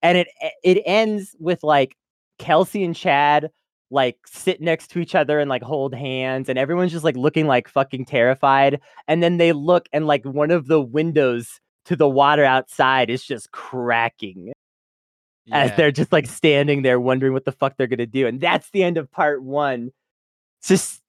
And 0.00 0.16
it 0.16 0.28
it 0.64 0.82
ends 0.86 1.36
with 1.38 1.62
like 1.62 1.94
kelsey 2.38 2.82
and 2.82 2.96
chad 2.96 3.50
like 3.90 4.16
sit 4.26 4.62
next 4.62 4.88
to 4.88 4.98
each 4.98 5.14
other 5.14 5.38
and 5.38 5.50
like 5.50 5.62
hold 5.62 5.94
hands 5.94 6.48
and 6.48 6.58
everyone's 6.58 6.90
just 6.90 7.04
like 7.04 7.18
looking 7.18 7.46
like 7.46 7.68
fucking 7.68 8.06
terrified. 8.06 8.80
And 9.06 9.22
then 9.22 9.36
they 9.36 9.52
look 9.52 9.90
and 9.92 10.06
like 10.06 10.24
one 10.24 10.50
of 10.50 10.68
the 10.68 10.80
windows 10.80 11.60
to 11.84 11.96
the 11.96 12.08
water 12.08 12.44
outside 12.44 13.10
is 13.10 13.22
just 13.22 13.52
cracking. 13.52 14.54
As 15.50 15.76
they're 15.76 15.92
just 15.92 16.12
like 16.12 16.26
standing 16.26 16.80
there 16.80 16.98
wondering 16.98 17.34
what 17.34 17.44
the 17.44 17.52
fuck 17.52 17.76
they're 17.76 17.86
gonna 17.88 18.06
do 18.06 18.26
and 18.26 18.40
that's 18.40 18.70
the 18.70 18.82
end 18.82 18.96
of 18.96 19.10
part 19.10 19.42
one. 19.42 19.90
It's 20.60 20.68
just 20.68 21.01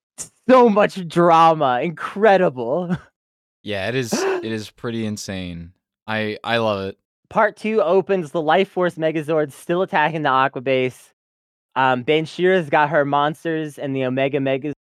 so 0.50 0.70
much 0.70 1.08
drama 1.08 1.82
incredible 1.82 2.96
Yeah, 3.66 3.88
it 3.88 3.96
is 3.96 4.12
it 4.14 4.44
is 4.52 4.70
pretty 4.72 5.06
insane. 5.06 5.72
I 6.06 6.38
I 6.44 6.58
love 6.58 6.86
it. 6.88 6.98
part 7.30 7.56
two 7.56 7.82
opens 7.82 8.32
the 8.32 8.42
life 8.42 8.70
force 8.70 8.96
megazord 8.96 9.52
still 9.54 9.82
attacking 9.82 10.24
the 10.24 10.30
aqua 10.30 10.62
base 10.62 11.14
um 11.78 12.04
Bansheera's 12.04 12.70
got 12.70 12.90
her 12.90 13.06
monsters 13.06 13.80
and 13.80 13.96
the 13.96 14.04
omega 14.06 14.40
megas 14.42 14.74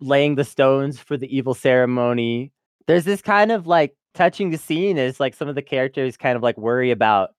laying 0.00 0.36
the 0.36 0.44
stones 0.44 0.98
for 1.00 1.16
the 1.16 1.34
evil 1.36 1.54
ceremony 1.54 2.52
there's 2.86 3.04
this 3.04 3.20
kind 3.22 3.50
of 3.52 3.66
like 3.66 3.94
touching 4.14 4.50
the 4.50 4.58
scene 4.58 4.96
as 4.98 5.18
like 5.20 5.34
some 5.34 5.48
of 5.48 5.56
the 5.56 5.62
characters 5.62 6.16
kind 6.16 6.36
of 6.36 6.42
like 6.42 6.56
worry 6.56 6.90
about 6.92 7.30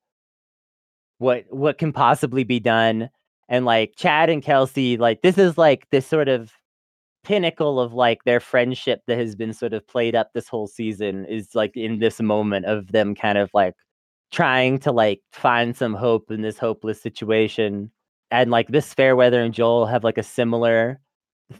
what 1.19 1.45
what 1.49 1.77
can 1.77 1.93
possibly 1.93 2.43
be 2.43 2.59
done 2.59 3.09
and 3.49 3.65
like 3.65 3.93
chad 3.95 4.29
and 4.29 4.43
kelsey 4.43 4.97
like 4.97 5.21
this 5.21 5.37
is 5.37 5.57
like 5.57 5.89
this 5.91 6.05
sort 6.05 6.27
of 6.27 6.51
pinnacle 7.23 7.79
of 7.79 7.93
like 7.93 8.23
their 8.23 8.39
friendship 8.39 9.01
that 9.07 9.17
has 9.17 9.35
been 9.35 9.53
sort 9.53 9.73
of 9.73 9.87
played 9.87 10.15
up 10.15 10.31
this 10.33 10.47
whole 10.47 10.67
season 10.67 11.25
is 11.25 11.55
like 11.55 11.75
in 11.75 11.99
this 11.99 12.19
moment 12.19 12.65
of 12.65 12.91
them 12.91 13.15
kind 13.15 13.37
of 13.37 13.49
like 13.53 13.75
trying 14.31 14.79
to 14.79 14.91
like 14.91 15.21
find 15.31 15.75
some 15.75 15.93
hope 15.93 16.31
in 16.31 16.41
this 16.41 16.57
hopeless 16.57 17.01
situation. 17.01 17.91
And 18.31 18.49
like 18.49 18.69
Miss 18.69 18.93
Fairweather 18.93 19.41
and 19.41 19.53
Joel 19.53 19.85
have 19.85 20.03
like 20.03 20.17
a 20.17 20.23
similar 20.23 20.99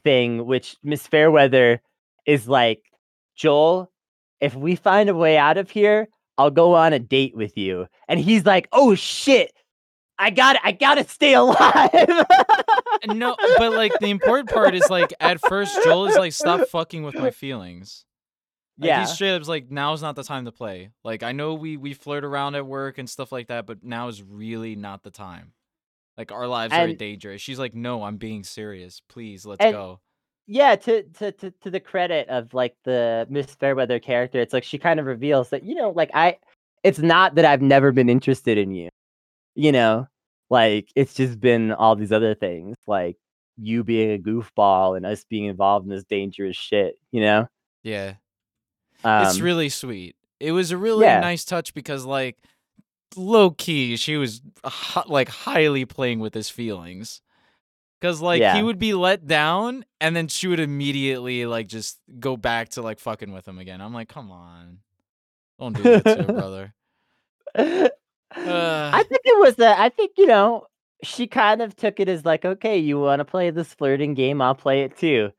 thing 0.03 0.45
which 0.45 0.77
Miss 0.83 1.05
Fairweather 1.05 1.81
is 2.25 2.47
like 2.47 2.81
Joel 3.35 3.91
if 4.39 4.55
we 4.55 4.75
find 4.75 5.09
a 5.09 5.15
way 5.15 5.38
out 5.38 5.57
of 5.57 5.69
here 5.69 6.07
I'll 6.38 6.49
go 6.49 6.73
on 6.73 6.93
a 6.93 6.97
date 6.97 7.35
with 7.35 7.55
you. 7.57 7.88
And 8.07 8.19
he's 8.19 8.45
like 8.45 8.67
oh 8.71 8.95
shit 8.95 9.51
I 10.19 10.29
got 10.29 10.57
I 10.63 10.71
got 10.71 10.95
to 10.95 11.07
stay 11.07 11.33
alive 11.33 11.89
No, 13.07 13.35
but 13.57 13.71
like 13.73 13.91
the 13.99 14.09
important 14.09 14.49
part 14.49 14.75
is 14.75 14.89
like 14.89 15.13
at 15.19 15.39
first 15.41 15.77
Joel 15.83 16.05
is 16.07 16.15
like 16.15 16.33
stop 16.33 16.67
fucking 16.67 17.03
with 17.03 17.15
my 17.15 17.31
feelings. 17.31 18.05
Like, 18.77 18.88
yeah 18.89 19.01
He's 19.01 19.13
straight 19.13 19.35
up's 19.35 19.47
like 19.47 19.71
now's 19.71 20.01
not 20.01 20.15
the 20.15 20.23
time 20.23 20.45
to 20.45 20.51
play. 20.51 20.89
Like 21.03 21.23
I 21.23 21.31
know 21.31 21.55
we 21.55 21.77
we 21.77 21.93
flirt 21.93 22.23
around 22.23 22.55
at 22.55 22.65
work 22.65 22.97
and 22.99 23.09
stuff 23.09 23.31
like 23.31 23.47
that, 23.47 23.65
but 23.65 23.83
now 23.83 24.07
is 24.07 24.21
really 24.21 24.75
not 24.75 25.01
the 25.03 25.11
time. 25.11 25.53
Like 26.17 26.31
our 26.31 26.45
lives 26.47 26.73
are 26.73 26.88
in 26.88 26.97
danger. 26.97 27.38
She's 27.39 27.57
like, 27.57 27.73
no, 27.73 28.03
I'm 28.03 28.17
being 28.17 28.43
serious. 28.43 29.01
Please, 29.09 29.45
let's 29.45 29.63
And- 29.63 29.73
go. 29.73 29.99
yeah 30.47 30.75
to, 30.75 31.03
to 31.03 31.31
to 31.31 31.51
to 31.61 31.69
the 31.71 31.79
credit 31.79 32.27
of 32.29 32.53
like 32.53 32.75
the 32.83 33.25
miss 33.29 33.55
fairweather 33.55 33.99
character 33.99 34.39
it's 34.39 34.53
like 34.53 34.63
she 34.63 34.77
kind 34.77 34.99
of 34.99 35.05
reveals 35.05 35.49
that 35.49 35.63
you 35.63 35.75
know 35.75 35.91
like 35.91 36.09
i 36.15 36.35
it's 36.83 36.97
not 36.99 37.35
that 37.35 37.45
i've 37.45 37.61
never 37.61 37.91
been 37.91 38.09
interested 38.09 38.57
in 38.57 38.71
you 38.71 38.89
you 39.56 39.72
know 39.72 40.07
like 40.49 40.90
it's 40.95 41.14
just 41.14 41.40
been 41.40 41.72
all 41.72 41.95
these 41.95 42.11
other 42.11 42.36
things 42.36 42.76
like 42.88 43.18
you 43.57 43.84
being 43.84 44.14
a 44.14 44.18
goofball 44.18 44.95
and 44.98 45.06
us 45.06 45.23
being 45.30 45.45
involved 45.45 45.86
in 45.86 45.90
this 45.90 46.03
dangerous 46.06 46.56
shit 46.57 46.95
you 47.11 47.22
know 47.22 47.48
Yeah. 47.84 48.14
um, 49.03 49.26
it's 49.28 49.40
really 49.40 49.69
sweet. 49.69 50.15
It 50.40 50.52
was 50.53 50.72
a 50.72 50.78
really 50.78 51.06
yeah. 51.06 51.19
nice 51.19 51.45
touch 51.45 51.73
because 51.73 52.06
like 52.06 52.38
low 53.15 53.52
key 53.52 53.95
she 53.98 54.18
was 54.18 54.41
like 55.07 55.28
highly 55.30 55.86
playing 55.86 56.19
with 56.19 56.34
his 56.34 56.49
feelings. 56.49 57.22
Cuz 58.02 58.22
like 58.22 58.40
Yeah. 58.40 58.56
he 58.56 58.64
would 58.64 58.80
be 58.80 58.94
let 58.94 59.28
down 59.28 59.86
and 59.99 60.15
then 60.15 60.28
she 60.28 60.48
would 60.48 60.60
immediately 60.60 61.45
like 61.45 61.68
just 61.68 61.99
go 62.19 62.36
back 62.38 62.69
to 62.69 62.82
like 62.82 62.99
fucking 62.99 63.32
with 63.32 63.48
him 63.48 63.60
again. 63.60 63.82
I'm 63.82 63.94
like, 63.94 64.10
"Come 64.10 64.32
on. 64.32 64.80
Don't 65.60 65.76
do 65.76 65.84
that 65.84 66.03
to 66.06 66.19
a 66.30 66.34
brother." 66.34 66.73
I 68.36 69.03
think 69.03 69.22
it 69.26 69.40
was 69.40 69.60
a, 69.60 69.80
I 69.80 69.90
think 69.90 70.12
you 70.18 70.28
know 70.28 70.66
she 71.03 71.28
kind 71.28 71.62
of 71.62 71.76
took 71.76 71.99
it 71.99 72.08
as 72.08 72.26
like 72.26 72.45
okay 72.45 72.78
you 72.78 72.99
want 72.99 73.20
to 73.20 73.26
play 73.26 73.49
this 73.49 73.74
flirting 73.74 74.14
game 74.14 74.41
I'll 74.41 74.56
play 74.56 74.84
it 74.84 74.98
too 74.98 75.32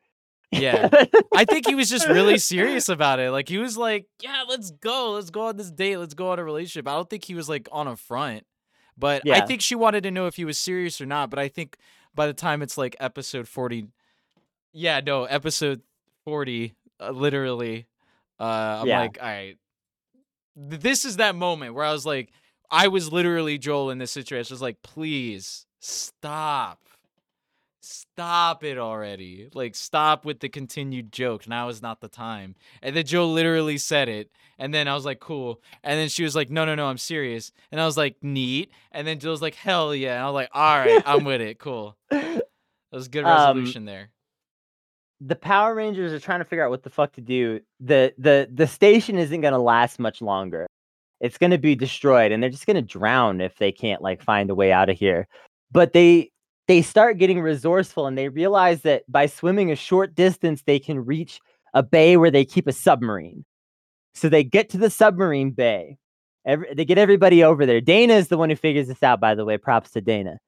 Yeah. 0.51 0.89
I 1.35 1.45
think 1.45 1.67
he 1.67 1.75
was 1.75 1.89
just 1.89 2.07
really 2.09 2.37
serious 2.39 2.89
about 2.91 3.21
it. 3.21 3.31
Like 3.31 3.49
he 3.49 3.57
was 3.59 3.79
like, 3.79 4.07
"Yeah, 4.23 4.43
let's 4.49 4.71
go. 4.71 5.13
Let's 5.13 5.31
go 5.31 5.47
on 5.47 5.57
this 5.57 5.71
date. 5.71 5.97
Let's 5.97 6.13
go 6.15 6.31
on 6.33 6.39
a 6.39 6.45
relationship." 6.45 6.87
I 6.87 6.93
don't 6.95 7.09
think 7.09 7.25
he 7.25 7.35
was 7.35 7.49
like 7.49 7.69
on 7.73 7.87
a 7.89 7.97
front. 7.97 8.45
But 8.99 9.23
I 9.27 9.47
think 9.47 9.63
she 9.63 9.75
wanted 9.75 10.03
to 10.03 10.11
know 10.11 10.27
if 10.27 10.37
he 10.37 10.45
was 10.45 10.59
serious 10.59 11.01
or 11.01 11.07
not, 11.07 11.31
but 11.31 11.39
I 11.39 11.49
think 11.49 11.79
by 12.15 12.27
the 12.27 12.35
time 12.35 12.61
it's 12.61 12.77
like 12.77 12.95
episode 13.01 13.49
40 13.49 13.87
Yeah, 14.75 15.01
no, 15.01 15.25
episode 15.25 15.81
40 16.27 16.75
uh, 17.01 17.11
literally 17.13 17.87
uh 18.39 18.81
I'm 18.83 18.87
Yeah. 18.89 19.01
like, 19.01 19.19
"All 19.23 19.27
right. 19.29 19.57
This 20.55 21.07
is 21.07 21.17
that 21.17 21.35
moment 21.35 21.73
where 21.75 21.85
I 21.87 21.93
was 21.93 22.05
like 22.05 22.31
I 22.73 22.89
was 22.89 23.13
literally 23.13 23.59
Joel 23.59 23.91
in 23.91 23.99
this 23.99 24.11
situation. 24.11 24.53
I 24.53 24.55
was 24.55 24.63
like, 24.63 24.83
"Please 24.83 25.67
stop." 25.81 26.79
Stop 27.85 28.63
it 28.63 28.79
already. 28.79 29.49
Like, 29.55 29.75
stop 29.75 30.25
with 30.25 30.39
the 30.39 30.49
continued 30.49 31.11
joke. 31.11 31.49
Now 31.49 31.69
is 31.69 31.83
not 31.83 32.01
the 32.01 32.07
time. 32.09 32.55
And 32.81 32.95
then 32.95 33.05
Joe 33.05 33.27
literally 33.29 33.77
said 33.79 34.09
it. 34.09 34.31
And 34.59 34.73
then 34.73 34.87
I 34.87 34.95
was 34.95 35.05
like, 35.05 35.19
cool. 35.19 35.61
And 35.83 35.99
then 35.99 36.09
she 36.09 36.23
was 36.23 36.37
like, 36.37 36.49
no, 36.49 36.65
no, 36.65 36.77
no, 36.77 36.87
I'm 36.87 36.99
serious. 36.99 37.51
And 37.73 37.81
I 37.81 37.85
was 37.87 37.97
like, 37.97 38.17
neat. 38.23 38.71
And 38.93 39.05
then 39.05 39.19
Joe 39.19 39.31
was 39.31 39.43
like, 39.43 39.57
hell 39.57 39.93
yeah. 39.97 40.15
And 40.15 40.23
I 40.23 40.27
was 40.27 40.35
like, 40.35 40.51
all 40.53 40.79
right, 40.79 41.03
I'm 41.05 41.25
with 41.25 41.41
it. 41.41 41.59
Cool. 41.59 41.97
That 42.11 42.97
was 42.99 43.09
good 43.09 43.25
Um, 43.25 43.57
resolution 43.57 43.87
there. 43.87 44.11
the 45.21 45.35
Power 45.35 45.75
Rangers 45.75 46.13
are 46.13 46.21
trying 46.21 46.41
to 46.41 46.45
figure 46.45 46.63
out 46.65 46.71
what 46.71 46.83
the 46.83 46.91
fuck 46.91 47.13
to 47.15 47.21
do. 47.23 47.61
The 47.81 48.13
the 48.19 48.49
the 48.53 48.67
station 48.67 49.17
isn't 49.19 49.41
gonna 49.41 49.59
last 49.59 49.99
much 49.99 50.21
longer. 50.21 50.67
It's 51.23 51.39
gonna 51.39 51.57
be 51.57 51.75
destroyed, 51.75 52.33
and 52.33 52.43
they're 52.43 52.51
just 52.51 52.67
gonna 52.67 52.83
drown 52.83 53.41
if 53.41 53.57
they 53.57 53.73
can't 53.73 54.03
like 54.03 54.23
find 54.23 54.51
a 54.51 54.55
way 54.55 54.73
out 54.73 54.91
of 54.91 54.99
here. 54.99 55.27
But 55.71 55.95
they 55.95 56.31
they 56.69 56.83
start 56.83 57.19
getting 57.19 57.41
resourceful, 57.41 58.07
and 58.07 58.19
they 58.19 58.29
realize 58.29 58.83
that 58.83 59.05
by 59.11 59.27
swimming 59.27 59.73
a 59.73 59.77
short 59.77 60.15
distance, 60.15 60.63
they 60.63 60.79
can 60.79 61.05
reach 61.05 61.41
a 61.75 61.83
bay 61.83 62.19
where 62.19 62.31
they 62.31 62.45
keep 62.45 62.67
a 62.67 62.73
submarine. 62.73 63.45
So 64.15 64.29
they 64.29 64.45
get 64.45 64.69
to 64.71 64.79
the 64.79 64.91
submarine 64.91 65.53
bay. 65.53 65.97
Every, 66.45 66.75
they 66.75 66.85
get 66.85 66.99
everybody 66.99 67.43
over 67.43 67.65
there. 67.65 67.81
Dana 67.81 68.15
is 68.15 68.29
the 68.29 68.37
one 68.37 68.51
who 68.51 68.57
figures 68.57 68.89
this 68.89 69.03
out, 69.03 69.21
by 69.21 69.35
the 69.35 69.45
way. 69.47 69.57
Props 69.57 69.93
to 69.93 70.03
Dana 70.03 70.39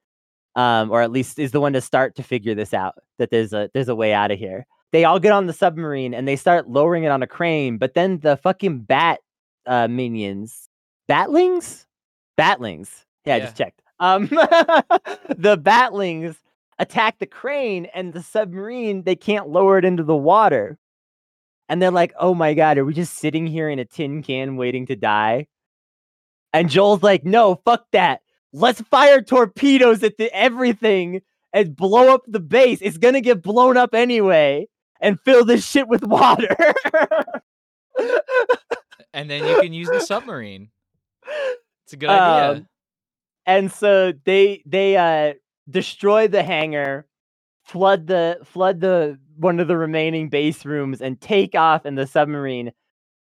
um, 0.56 0.90
or 0.90 1.02
at 1.02 1.10
least 1.10 1.38
is 1.38 1.52
the 1.52 1.60
one 1.60 1.72
to 1.72 1.80
start 1.80 2.14
to 2.16 2.22
figure 2.22 2.54
this 2.54 2.72
out 2.72 2.94
that 3.18 3.30
there's 3.30 3.52
a 3.52 3.70
there's 3.74 3.88
a 3.88 3.94
way 3.94 4.12
out 4.12 4.30
of 4.30 4.38
here. 4.38 4.66
They 4.92 5.04
all 5.04 5.18
get 5.18 5.32
on 5.32 5.46
the 5.46 5.52
submarine 5.52 6.14
and 6.14 6.28
they 6.28 6.36
start 6.36 6.68
lowering 6.68 7.04
it 7.04 7.08
on 7.08 7.22
a 7.22 7.26
crane, 7.26 7.78
but 7.78 7.94
then 7.94 8.20
the 8.20 8.36
fucking 8.36 8.80
bat 8.80 9.20
uh, 9.66 9.88
minions, 9.88 10.68
batlings, 11.08 11.86
batlings. 12.36 13.04
Yeah, 13.24 13.36
I 13.36 13.40
just 13.40 13.56
checked. 13.56 13.80
Um, 14.00 14.26
the 14.28 15.58
batlings 15.60 16.36
attack 16.78 17.18
the 17.18 17.26
crane 17.26 17.86
and 17.94 18.12
the 18.12 18.22
submarine. 18.22 19.02
They 19.02 19.16
can't 19.16 19.48
lower 19.48 19.78
it 19.78 19.84
into 19.84 20.02
the 20.02 20.16
water, 20.16 20.78
and 21.68 21.80
they're 21.80 21.90
like, 21.90 22.12
"Oh 22.18 22.34
my 22.34 22.54
god, 22.54 22.78
are 22.78 22.84
we 22.84 22.94
just 22.94 23.14
sitting 23.14 23.46
here 23.46 23.68
in 23.68 23.78
a 23.78 23.84
tin 23.84 24.22
can 24.22 24.56
waiting 24.56 24.86
to 24.86 24.96
die?" 24.96 25.46
And 26.52 26.68
Joel's 26.70 27.02
like, 27.02 27.24
"No, 27.24 27.60
fuck 27.64 27.86
that." 27.92 28.20
let's 28.54 28.80
fire 28.82 29.20
torpedoes 29.20 30.02
at 30.02 30.16
the 30.16 30.32
everything 30.34 31.20
and 31.52 31.76
blow 31.76 32.14
up 32.14 32.22
the 32.26 32.40
base. 32.40 32.78
It's 32.80 32.96
gonna 32.98 33.20
get 33.20 33.42
blown 33.42 33.76
up 33.76 33.94
anyway. 33.94 34.68
and 35.00 35.20
fill 35.20 35.44
this 35.44 35.68
shit 35.68 35.86
with 35.88 36.02
water. 36.06 36.56
and 39.14 39.30
then 39.30 39.46
you 39.46 39.60
can 39.60 39.72
use 39.72 39.88
the 39.88 40.00
submarine. 40.00 40.68
It's 41.84 41.92
a 41.92 41.96
good 41.98 42.10
idea. 42.10 42.50
Um, 42.50 42.68
and 43.46 43.72
so 43.72 44.12
they 44.24 44.62
they 44.66 44.96
uh 44.96 45.34
destroy 45.70 46.28
the 46.28 46.42
hangar, 46.42 47.06
flood 47.64 48.06
the 48.06 48.40
flood 48.44 48.80
the 48.80 49.18
one 49.36 49.60
of 49.60 49.68
the 49.68 49.76
remaining 49.76 50.28
base 50.28 50.64
rooms, 50.64 51.00
and 51.00 51.20
take 51.20 51.54
off 51.54 51.86
in 51.86 51.94
the 51.94 52.06
submarine. 52.06 52.72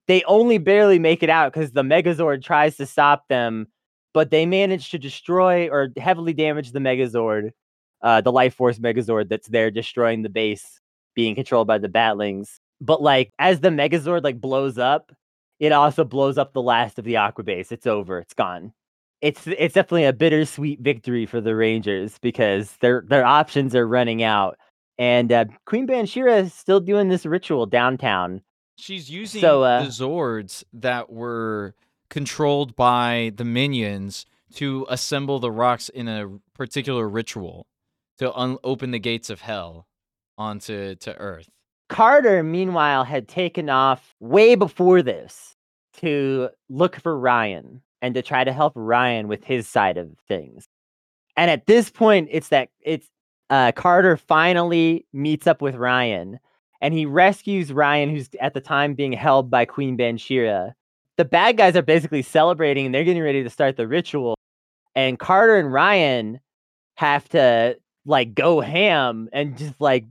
They 0.06 0.22
only 0.24 0.58
barely 0.58 0.98
make 0.98 1.22
it 1.22 1.30
out 1.30 1.52
because 1.52 1.72
the 1.72 1.82
Megazord 1.82 2.42
tries 2.42 2.76
to 2.76 2.84
stop 2.84 3.26
them, 3.28 3.68
but 4.12 4.30
they 4.30 4.44
manage 4.44 4.90
to 4.90 4.98
destroy 4.98 5.68
or 5.70 5.88
heavily 5.96 6.34
damage 6.34 6.72
the 6.72 6.78
Megazord, 6.78 7.52
uh, 8.02 8.20
the 8.20 8.32
Life 8.32 8.54
Force 8.54 8.78
Megazord 8.78 9.30
that's 9.30 9.48
there 9.48 9.70
destroying 9.70 10.20
the 10.20 10.28
base, 10.28 10.80
being 11.14 11.34
controlled 11.34 11.66
by 11.66 11.78
the 11.78 11.88
Batlings. 11.88 12.60
But 12.80 13.00
like 13.00 13.32
as 13.38 13.60
the 13.60 13.70
Megazord 13.70 14.24
like 14.24 14.40
blows 14.40 14.76
up, 14.76 15.10
it 15.60 15.72
also 15.72 16.04
blows 16.04 16.38
up 16.38 16.52
the 16.52 16.62
last 16.62 16.98
of 16.98 17.04
the 17.04 17.16
Aqua 17.16 17.44
base. 17.44 17.72
It's 17.72 17.86
over. 17.86 18.18
It's 18.18 18.34
gone 18.34 18.72
it's 19.24 19.46
it's 19.46 19.72
definitely 19.72 20.04
a 20.04 20.12
bittersweet 20.12 20.80
victory 20.80 21.24
for 21.24 21.40
the 21.40 21.56
Rangers 21.56 22.18
because 22.18 22.76
their 22.76 23.02
their 23.08 23.24
options 23.24 23.74
are 23.74 23.88
running 23.88 24.22
out, 24.22 24.58
and 24.98 25.32
uh, 25.32 25.46
Queen 25.64 25.86
Bansheera 25.86 26.42
is 26.42 26.52
still 26.52 26.78
doing 26.78 27.08
this 27.08 27.24
ritual 27.24 27.64
downtown. 27.64 28.42
She's 28.76 29.10
using 29.10 29.40
So, 29.40 29.62
uh, 29.62 29.84
the 29.84 29.88
Zords 29.88 30.62
that 30.74 31.10
were 31.10 31.74
controlled 32.10 32.76
by 32.76 33.32
the 33.34 33.46
minions 33.46 34.26
to 34.56 34.84
assemble 34.90 35.38
the 35.38 35.50
rocks 35.50 35.88
in 35.88 36.06
a 36.06 36.28
particular 36.52 37.08
ritual 37.08 37.66
to 38.18 38.30
un- 38.38 38.58
open 38.62 38.90
the 38.90 38.98
gates 38.98 39.30
of 39.30 39.40
hell 39.40 39.86
onto 40.36 40.96
to 40.96 41.16
Earth. 41.16 41.48
Carter, 41.88 42.42
meanwhile, 42.42 43.04
had 43.04 43.28
taken 43.28 43.68
off 43.68 44.14
way 44.20 44.54
before 44.54 45.02
this 45.02 45.54
to 45.98 46.48
look 46.68 46.96
for 46.96 47.18
Ryan 47.18 47.82
and 48.02 48.14
to 48.14 48.22
try 48.22 48.44
to 48.44 48.52
help 48.52 48.72
Ryan 48.76 49.28
with 49.28 49.44
his 49.44 49.68
side 49.68 49.96
of 49.96 50.10
things. 50.28 50.66
And 51.36 51.50
at 51.50 51.66
this 51.66 51.90
point, 51.90 52.28
it's 52.30 52.48
that 52.48 52.68
it's 52.80 53.08
uh, 53.50 53.72
Carter 53.72 54.16
finally 54.16 55.06
meets 55.12 55.46
up 55.46 55.60
with 55.60 55.74
Ryan 55.74 56.38
and 56.80 56.92
he 56.92 57.06
rescues 57.06 57.72
Ryan, 57.72 58.10
who's 58.10 58.28
at 58.40 58.54
the 58.54 58.60
time 58.60 58.94
being 58.94 59.12
held 59.12 59.50
by 59.50 59.64
Queen 59.64 59.96
Bansheera. 59.96 60.72
The 61.16 61.24
bad 61.24 61.56
guys 61.56 61.76
are 61.76 61.82
basically 61.82 62.22
celebrating 62.22 62.86
and 62.86 62.94
they're 62.94 63.04
getting 63.04 63.22
ready 63.22 63.42
to 63.42 63.50
start 63.50 63.76
the 63.76 63.88
ritual. 63.88 64.34
And 64.94 65.18
Carter 65.18 65.56
and 65.56 65.72
Ryan 65.72 66.40
have 66.96 67.28
to 67.30 67.78
like 68.04 68.34
go 68.34 68.60
ham 68.60 69.28
and 69.32 69.56
just 69.56 69.80
like 69.80 70.04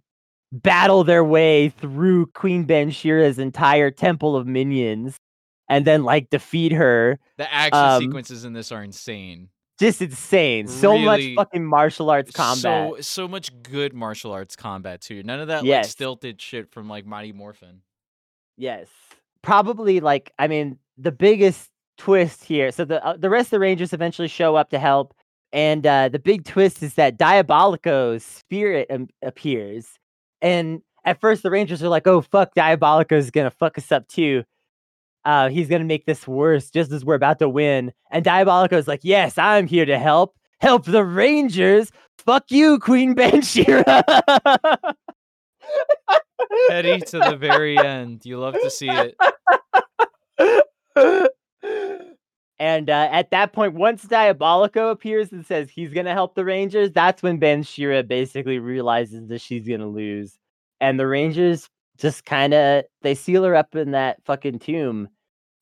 battle 0.54 1.04
their 1.04 1.24
way 1.26 1.70
through 1.70 2.28
Queen 2.28 2.64
Bansheera's 2.66 3.40
entire 3.40 3.90
temple 3.92 4.36
of 4.36 4.46
minions 4.48 5.18
and 5.68 5.86
then 5.86 6.04
like 6.04 6.30
defeat 6.30 6.72
her. 6.72 7.20
The 7.38 7.52
action 7.54 7.84
Um, 7.84 8.02
sequences 8.04 8.46
in 8.46 8.54
this 8.54 8.72
are 8.72 8.84
insane. 8.84 9.50
Just 9.80 10.02
insane. 10.02 10.68
So 10.68 10.98
much 10.98 11.22
fucking 11.36 11.66
martial 11.66 12.10
arts 12.12 12.32
combat. 12.32 12.62
So 12.62 12.98
so 13.02 13.28
much 13.28 13.50
good 13.64 13.94
martial 13.94 14.32
arts 14.32 14.56
combat 14.56 15.02
too. 15.02 15.24
None 15.24 15.40
of 15.40 15.48
that 15.48 15.64
like 15.64 15.66
Yes. 15.66 15.90
stilted 15.90 16.40
shit 16.40 16.72
from 16.72 16.88
like 16.88 17.06
Mighty 17.08 17.32
Morphin. 17.34 17.82
Yes. 18.56 18.88
Probably 19.42 20.00
like 20.00 20.32
I 20.38 20.48
mean 20.48 20.78
the 20.98 21.12
biggest 21.12 21.70
twist 21.98 22.44
here. 22.44 22.72
So 22.72 22.86
the 22.86 23.04
uh, 23.04 23.18
the 23.18 23.30
rest 23.32 23.48
of 23.48 23.52
the 23.52 23.60
Rangers 23.60 23.94
eventually 23.94 24.28
show 24.28 24.56
up 24.56 24.70
to 24.70 24.80
help 24.80 25.16
and 25.52 25.86
uh 25.88 26.08
the 26.10 26.20
big 26.20 26.46
twist 26.46 26.84
is 26.84 26.94
that 26.94 27.18
Diabolico's 27.18 28.24
spirit 28.24 28.92
appears. 29.24 29.88
And 30.44 30.82
at 31.06 31.20
first 31.20 31.42
the 31.42 31.50
Rangers 31.50 31.82
are 31.82 31.90
like, 31.90 32.06
"Oh 32.06 32.22
fuck, 32.22 32.54
Diabolico 32.56 33.14
is 33.14 33.32
going 33.32 33.46
to 33.50 33.52
fuck 33.52 33.78
us 33.80 33.92
up 33.92 34.08
too." 34.08 34.44
Uh 35.26 35.50
he's 35.50 35.70
going 35.70 35.82
to 35.82 35.88
make 35.88 36.06
this 36.06 36.28
worse 36.28 36.70
just 36.70 36.92
as 36.92 37.04
we're 37.04 37.16
about 37.16 37.40
to 37.40 37.50
win. 37.50 37.94
And 38.12 38.24
Diabolico 38.24 38.74
is 38.74 38.88
like, 38.88 39.00
"Yes, 39.04 39.40
I'm 39.40 39.66
here 39.66 39.86
to 39.86 39.98
help. 39.98 40.36
Help 40.60 40.86
the 40.86 41.04
Rangers. 41.04 41.92
Fuck 42.20 42.52
you, 42.52 42.78
Queen 42.78 43.16
Bansheera." 43.18 44.04
Petty 46.68 47.00
to 47.00 47.20
the 47.20 47.38
very 47.38 47.78
end. 47.78 48.26
You 48.26 48.38
love 48.38 48.54
to 48.54 48.70
see 48.70 48.90
it. 48.90 49.16
and 52.64 52.90
uh, 52.90 53.10
at 53.12 53.32
that 53.32 53.52
point, 53.52 53.74
once 53.74 54.06
Diabolico 54.06 54.90
appears 54.90 55.34
and 55.34 55.46
says 55.46 55.70
he's 55.70 55.94
gonna 55.94 56.14
help 56.14 56.34
the 56.34 56.46
Rangers, 56.46 56.92
that's 56.92 57.22
when 57.22 57.38
Bansheera 57.38 58.08
basically 58.08 58.58
realizes 58.58 59.28
that 59.28 59.42
she's 59.42 59.68
gonna 59.68 59.90
lose, 59.90 60.38
and 60.80 60.98
the 60.98 61.06
Rangers 61.06 61.70
just 61.98 62.24
kind 62.24 62.54
of 62.54 62.86
they 63.02 63.16
seal 63.16 63.44
her 63.44 63.54
up 63.54 63.76
in 63.76 63.92
that 63.92 64.24
fucking 64.24 64.60
tomb, 64.60 65.10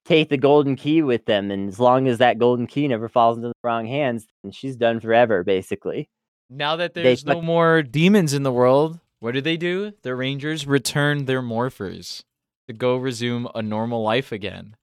take 0.05 0.29
the 0.29 0.37
golden 0.37 0.75
key 0.75 1.01
with 1.01 1.25
them, 1.25 1.49
and 1.49 1.67
as 1.69 1.79
long 1.79 2.07
as 2.07 2.19
that 2.19 2.37
golden 2.37 2.67
key 2.67 2.87
never 2.87 3.09
falls 3.09 3.35
into 3.35 3.47
the 3.47 3.53
wrong 3.63 3.87
hands, 3.87 4.27
then 4.43 4.51
she's 4.51 4.75
done 4.75 4.99
forever, 4.99 5.43
basically. 5.43 6.07
Now 6.51 6.75
that 6.75 6.93
They 6.93 7.01
there's 7.01 7.25
no 7.25 7.33
fuck- 7.33 7.43
more 7.43 7.81
demons 7.81 8.31
in 8.31 8.43
the 8.43 8.51
world, 8.51 8.99
what 9.19 9.31
do 9.31 9.41
they 9.41 9.57
do? 9.57 9.93
The 10.03 10.13
Rangers 10.13 10.67
return 10.67 11.25
their 11.25 11.41
morphers 11.41 12.23
to 12.67 12.73
go 12.73 12.95
resume 12.95 13.47
a 13.55 13.63
normal 13.63 14.03
life 14.03 14.31
again. 14.31 14.75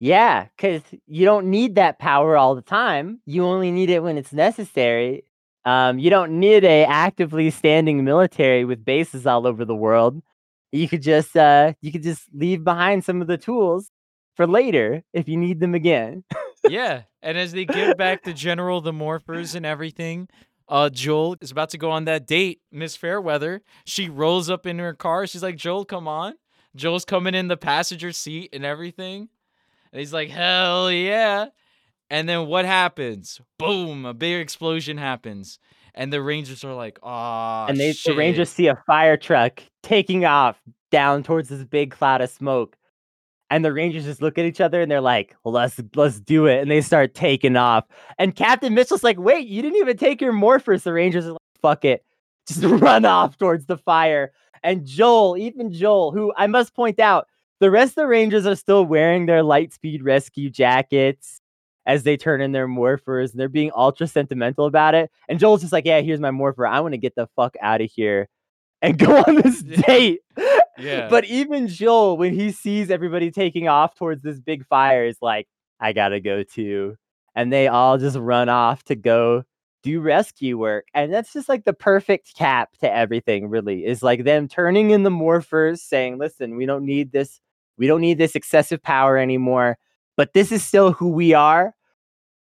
Yeah, 0.00 0.46
because 0.56 0.82
you 1.06 1.24
don't 1.24 1.46
need 1.46 1.74
that 1.74 1.98
power 1.98 2.36
all 2.36 2.54
the 2.54 2.62
time. 2.62 3.20
You 3.26 3.44
only 3.44 3.70
need 3.72 3.90
it 3.90 4.02
when 4.02 4.16
it's 4.16 4.32
necessary. 4.32 5.24
Um, 5.64 5.98
you 5.98 6.08
don't 6.08 6.38
need 6.38 6.64
a 6.64 6.84
actively 6.84 7.50
standing 7.50 8.04
military 8.04 8.64
with 8.64 8.84
bases 8.84 9.26
all 9.26 9.46
over 9.46 9.64
the 9.64 9.74
world. 9.74 10.22
You 10.70 10.88
could 10.88 11.02
just 11.02 11.36
uh, 11.36 11.72
you 11.80 11.90
could 11.90 12.02
just 12.02 12.24
leave 12.32 12.62
behind 12.62 13.04
some 13.04 13.20
of 13.20 13.26
the 13.26 13.38
tools 13.38 13.90
for 14.36 14.46
later 14.46 15.02
if 15.12 15.28
you 15.28 15.36
need 15.36 15.58
them 15.60 15.74
again. 15.74 16.24
yeah, 16.68 17.02
and 17.22 17.36
as 17.36 17.52
they 17.52 17.64
give 17.64 17.96
back 17.96 18.22
the 18.22 18.32
general 18.46 18.80
the 18.80 18.92
morphers 18.92 19.54
and 19.54 19.66
everything, 19.66 20.28
uh, 20.68 20.90
Joel 20.90 21.36
is 21.40 21.50
about 21.50 21.70
to 21.70 21.78
go 21.78 21.90
on 21.90 22.04
that 22.04 22.26
date. 22.26 22.60
Miss 22.70 22.94
Fairweather, 22.94 23.62
she 23.84 24.08
rolls 24.08 24.48
up 24.48 24.64
in 24.64 24.78
her 24.78 24.94
car. 24.94 25.26
She's 25.26 25.42
like, 25.42 25.56
"Joel, 25.56 25.84
come 25.84 26.06
on." 26.06 26.34
Joel's 26.76 27.04
coming 27.04 27.34
in 27.34 27.48
the 27.48 27.56
passenger 27.56 28.12
seat 28.12 28.50
and 28.52 28.64
everything, 28.64 29.28
and 29.92 30.00
he's 30.00 30.12
like, 30.12 30.30
"Hell 30.30 30.90
yeah!" 30.90 31.46
And 32.10 32.28
then 32.28 32.46
what 32.46 32.64
happens? 32.64 33.40
Boom! 33.58 34.04
A 34.06 34.14
big 34.14 34.40
explosion 34.40 34.98
happens, 34.98 35.58
and 35.94 36.12
the 36.12 36.22
Rangers 36.22 36.64
are 36.64 36.74
like, 36.74 36.98
"Ah!" 37.02 37.66
and 37.66 37.78
they 37.78 37.92
the 37.92 38.14
Rangers 38.14 38.50
see 38.50 38.66
a 38.66 38.76
fire 38.86 39.16
truck 39.16 39.62
taking 39.82 40.24
off 40.24 40.60
down 40.90 41.22
towards 41.22 41.48
this 41.48 41.64
big 41.64 41.90
cloud 41.90 42.20
of 42.20 42.30
smoke. 42.30 42.76
And 43.50 43.64
the 43.64 43.72
Rangers 43.72 44.04
just 44.04 44.20
look 44.20 44.36
at 44.38 44.44
each 44.44 44.60
other 44.60 44.82
and 44.82 44.90
they're 44.90 45.00
like, 45.00 45.34
let's 45.44 45.80
let's 45.94 46.20
do 46.20 46.46
it. 46.46 46.60
And 46.60 46.70
they 46.70 46.82
start 46.82 47.14
taking 47.14 47.56
off. 47.56 47.84
And 48.18 48.36
Captain 48.36 48.74
Mitchell's 48.74 49.04
like, 49.04 49.18
wait, 49.18 49.46
you 49.46 49.62
didn't 49.62 49.78
even 49.78 49.96
take 49.96 50.20
your 50.20 50.34
morphers. 50.34 50.82
The 50.82 50.92
Rangers 50.92 51.26
are 51.26 51.32
like, 51.32 51.38
fuck 51.62 51.84
it. 51.84 52.04
Just 52.46 52.62
run 52.64 53.04
off 53.04 53.38
towards 53.38 53.66
the 53.66 53.78
fire. 53.78 54.32
And 54.62 54.84
Joel, 54.84 55.36
even 55.38 55.72
Joel, 55.72 56.12
who 56.12 56.32
I 56.36 56.46
must 56.46 56.74
point 56.74 57.00
out, 57.00 57.28
the 57.60 57.70
rest 57.70 57.90
of 57.92 57.96
the 57.96 58.06
Rangers 58.06 58.46
are 58.46 58.56
still 58.56 58.84
wearing 58.84 59.26
their 59.26 59.42
Lightspeed 59.42 60.00
rescue 60.02 60.50
jackets 60.50 61.40
as 61.86 62.02
they 62.02 62.16
turn 62.16 62.40
in 62.40 62.52
their 62.52 62.68
morphers 62.68 63.30
and 63.30 63.40
they're 63.40 63.48
being 63.48 63.72
ultra 63.74 64.06
sentimental 64.06 64.66
about 64.66 64.94
it. 64.94 65.10
And 65.28 65.38
Joel's 65.38 65.62
just 65.62 65.72
like, 65.72 65.86
yeah, 65.86 66.00
here's 66.00 66.20
my 66.20 66.30
morpher. 66.30 66.66
I 66.66 66.80
want 66.80 66.92
to 66.92 66.98
get 66.98 67.14
the 67.14 67.28
fuck 67.34 67.56
out 67.62 67.80
of 67.80 67.90
here 67.90 68.28
and 68.82 68.98
go 68.98 69.16
on 69.26 69.36
this 69.36 69.62
date. 69.86 70.20
Yeah. 70.78 71.08
But 71.08 71.24
even 71.24 71.66
Joel, 71.66 72.16
when 72.16 72.34
he 72.34 72.52
sees 72.52 72.90
everybody 72.90 73.30
taking 73.30 73.68
off 73.68 73.94
towards 73.94 74.22
this 74.22 74.38
big 74.38 74.66
fire, 74.66 75.06
is 75.06 75.18
like, 75.20 75.48
I 75.80 75.92
gotta 75.92 76.20
go 76.20 76.42
too. 76.42 76.96
And 77.34 77.52
they 77.52 77.68
all 77.68 77.98
just 77.98 78.16
run 78.16 78.48
off 78.48 78.84
to 78.84 78.96
go 78.96 79.44
do 79.82 80.00
rescue 80.00 80.58
work. 80.58 80.86
And 80.94 81.12
that's 81.12 81.32
just 81.32 81.48
like 81.48 81.64
the 81.64 81.72
perfect 81.72 82.34
cap 82.36 82.70
to 82.80 82.92
everything, 82.92 83.48
really, 83.48 83.84
is 83.84 84.02
like 84.02 84.24
them 84.24 84.48
turning 84.48 84.90
in 84.90 85.02
the 85.02 85.10
morphers, 85.10 85.78
saying, 85.78 86.18
listen, 86.18 86.56
we 86.56 86.66
don't 86.66 86.84
need 86.84 87.12
this, 87.12 87.40
we 87.78 87.86
don't 87.86 88.00
need 88.00 88.18
this 88.18 88.34
excessive 88.34 88.82
power 88.82 89.16
anymore. 89.16 89.78
But 90.16 90.34
this 90.34 90.52
is 90.52 90.64
still 90.64 90.92
who 90.92 91.08
we 91.08 91.32
are. 91.32 91.74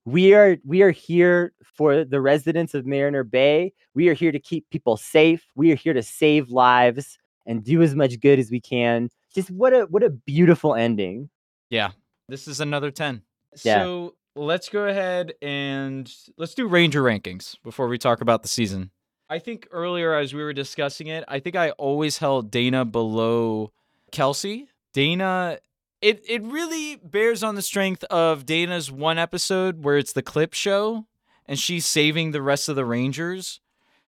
We 0.07 0.35
are 0.35 0.57
we 0.65 0.83
are 0.83 0.91
here 0.91 1.53
for 1.63 2.05
the 2.05 2.21
residents 2.21 2.75
of 2.75 2.87
Mariner 2.87 3.25
Bay. 3.25 3.73
We 3.95 4.09
are 4.09 4.15
here 4.15 4.33
to 4.33 4.39
keep 4.39 4.69
people 4.71 4.97
safe. 4.97 5.45
We 5.55 5.73
are 5.73 5.77
here 5.77 5.93
to 5.93 6.03
save 6.03 6.49
lives 6.49 7.19
and 7.45 7.63
do 7.63 7.83
as 7.83 7.95
much 7.95 8.21
good 8.21 8.39
as 8.39 8.51
we 8.51 8.61
can. 8.61 9.11
Just 9.35 9.51
what 9.51 9.73
a 9.73 9.83
what 9.91 10.03
a 10.03 10.11
beautiful 10.11 10.75
ending. 10.75 11.29
Yeah, 11.71 11.91
this 12.29 12.49
is 12.49 12.61
another 12.61 12.91
10. 12.91 13.23
Yeah. 13.65 13.83
So 13.83 14.15
let's 14.37 14.69
go 14.69 14.87
ahead 14.87 15.35
and 15.43 16.13
let's 16.39 16.55
do 16.55 16.69
Ranger 16.69 17.03
rankings 17.03 17.57
before 17.63 17.89
we 17.89 17.99
talk 17.99 18.21
about 18.21 18.43
the 18.43 18.49
season. 18.49 18.91
I 19.29 19.41
think 19.41 19.67
earlier, 19.73 20.15
as 20.15 20.33
we 20.35 20.43
were 20.43 20.53
discussing 20.53 21.09
it, 21.09 21.25
I 21.27 21.41
think 21.41 21.57
I 21.57 21.71
always 21.73 22.19
held 22.19 22.51
Dana 22.53 22.85
below 22.85 23.73
Kelsey. 24.13 24.69
Dana, 24.97 25.59
it, 26.01 26.25
it 26.27 26.43
really 26.43 26.97
bears 26.97 27.43
on 27.43 27.55
the 27.55 27.61
strength 27.61 28.03
of 28.05 28.47
Dana's 28.47 28.91
one 28.91 29.19
episode 29.19 29.85
where 29.85 29.99
it's 29.99 30.15
the 30.15 30.23
clip 30.23 30.55
show 30.55 31.05
and 31.45 31.59
she's 31.59 31.85
saving 31.85 32.31
the 32.31 32.41
rest 32.41 32.71
of 32.71 32.77
the 32.77 32.85
Rangers 32.87 33.61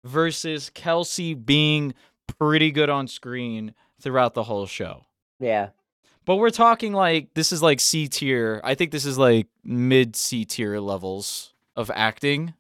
versus 0.04 0.70
Kelsey 0.70 1.34
being 1.34 1.96
pretty 2.40 2.70
good 2.70 2.92
on 2.92 3.08
screen 3.08 3.74
throughout 4.00 4.36
the 4.36 4.44
whole 4.44 4.68
show. 4.68 5.06
Yeah. 5.40 5.70
But 6.26 6.36
we're 6.36 6.52
talking 6.52 6.94
like 6.94 7.34
this 7.34 7.52
is 7.52 7.64
like 7.64 7.80
C 7.80 8.08
tier. 8.08 8.62
I 8.64 8.76
think 8.76 8.92
this 8.92 9.06
is 9.06 9.18
like 9.18 9.48
mid 9.64 10.16
C 10.16 10.46
tier 10.46 10.80
levels 10.80 11.56
of 11.76 11.90
acting. 11.96 12.54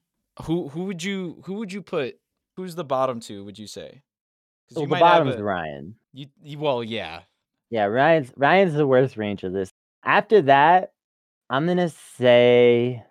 Who 0.45 0.69
who 0.69 0.85
would 0.85 1.03
you 1.03 1.43
who 1.45 1.53
would 1.53 1.71
you 1.71 1.83
put? 1.83 2.17
Who's 2.55 2.73
the 2.73 2.83
bottom 2.83 3.19
two? 3.19 3.45
Would 3.45 3.59
you 3.59 3.67
say? 3.67 4.01
Well, 4.73 4.85
you 4.85 4.89
the 4.89 4.99
bottom's 4.99 5.35
a- 5.35 5.43
Ryan. 5.43 5.97
You, 6.13 6.25
you 6.41 6.57
well, 6.57 6.83
yeah. 6.83 7.21
Yeah, 7.69 7.85
Ryan's 7.85 8.31
Ryan's 8.37 8.73
the 8.73 8.87
worst 8.87 9.17
ranger 9.17 9.49
this. 9.49 9.71
After 10.03 10.41
that, 10.43 10.91
I'm 11.49 11.67
gonna 11.67 11.89
say 11.89 13.03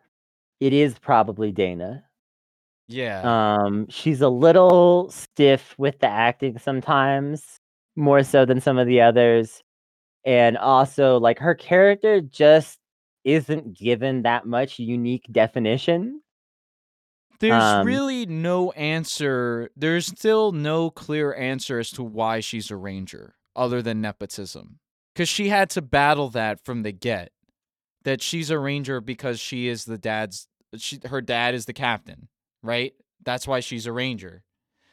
it 0.60 0.72
is 0.72 0.98
probably 0.98 1.52
Dana. 1.52 2.04
Yeah. 2.88 3.56
Um, 3.64 3.86
she's 3.88 4.20
a 4.20 4.28
little 4.28 5.10
stiff 5.10 5.74
with 5.78 5.98
the 5.98 6.06
acting 6.08 6.58
sometimes, 6.58 7.58
more 7.96 8.22
so 8.22 8.44
than 8.44 8.60
some 8.60 8.78
of 8.78 8.86
the 8.86 9.00
others. 9.00 9.62
And 10.24 10.56
also, 10.56 11.18
like 11.18 11.38
her 11.38 11.54
character 11.54 12.20
just 12.20 12.78
isn't 13.24 13.76
given 13.76 14.22
that 14.22 14.46
much 14.46 14.78
unique 14.78 15.26
definition. 15.30 16.22
There's 17.40 17.62
um, 17.62 17.86
really 17.86 18.24
no 18.24 18.70
answer. 18.72 19.70
There's 19.76 20.06
still 20.06 20.52
no 20.52 20.90
clear 20.90 21.34
answer 21.34 21.78
as 21.78 21.90
to 21.92 22.02
why 22.02 22.40
she's 22.40 22.70
a 22.70 22.76
ranger 22.76 23.34
other 23.56 23.82
than 23.82 24.00
nepotism. 24.00 24.78
Cuz 25.14 25.28
she 25.28 25.48
had 25.48 25.70
to 25.70 25.82
battle 25.82 26.28
that 26.30 26.64
from 26.64 26.82
the 26.82 26.92
get. 26.92 27.32
That 28.04 28.22
she's 28.22 28.50
a 28.50 28.58
ranger 28.58 29.00
because 29.00 29.40
she 29.40 29.66
is 29.66 29.84
the 29.84 29.98
dad's 29.98 30.48
she, 30.76 31.00
her 31.06 31.20
dad 31.20 31.54
is 31.54 31.66
the 31.66 31.72
captain, 31.72 32.28
right? 32.62 32.94
That's 33.24 33.48
why 33.48 33.60
she's 33.60 33.86
a 33.86 33.92
ranger. 33.92 34.44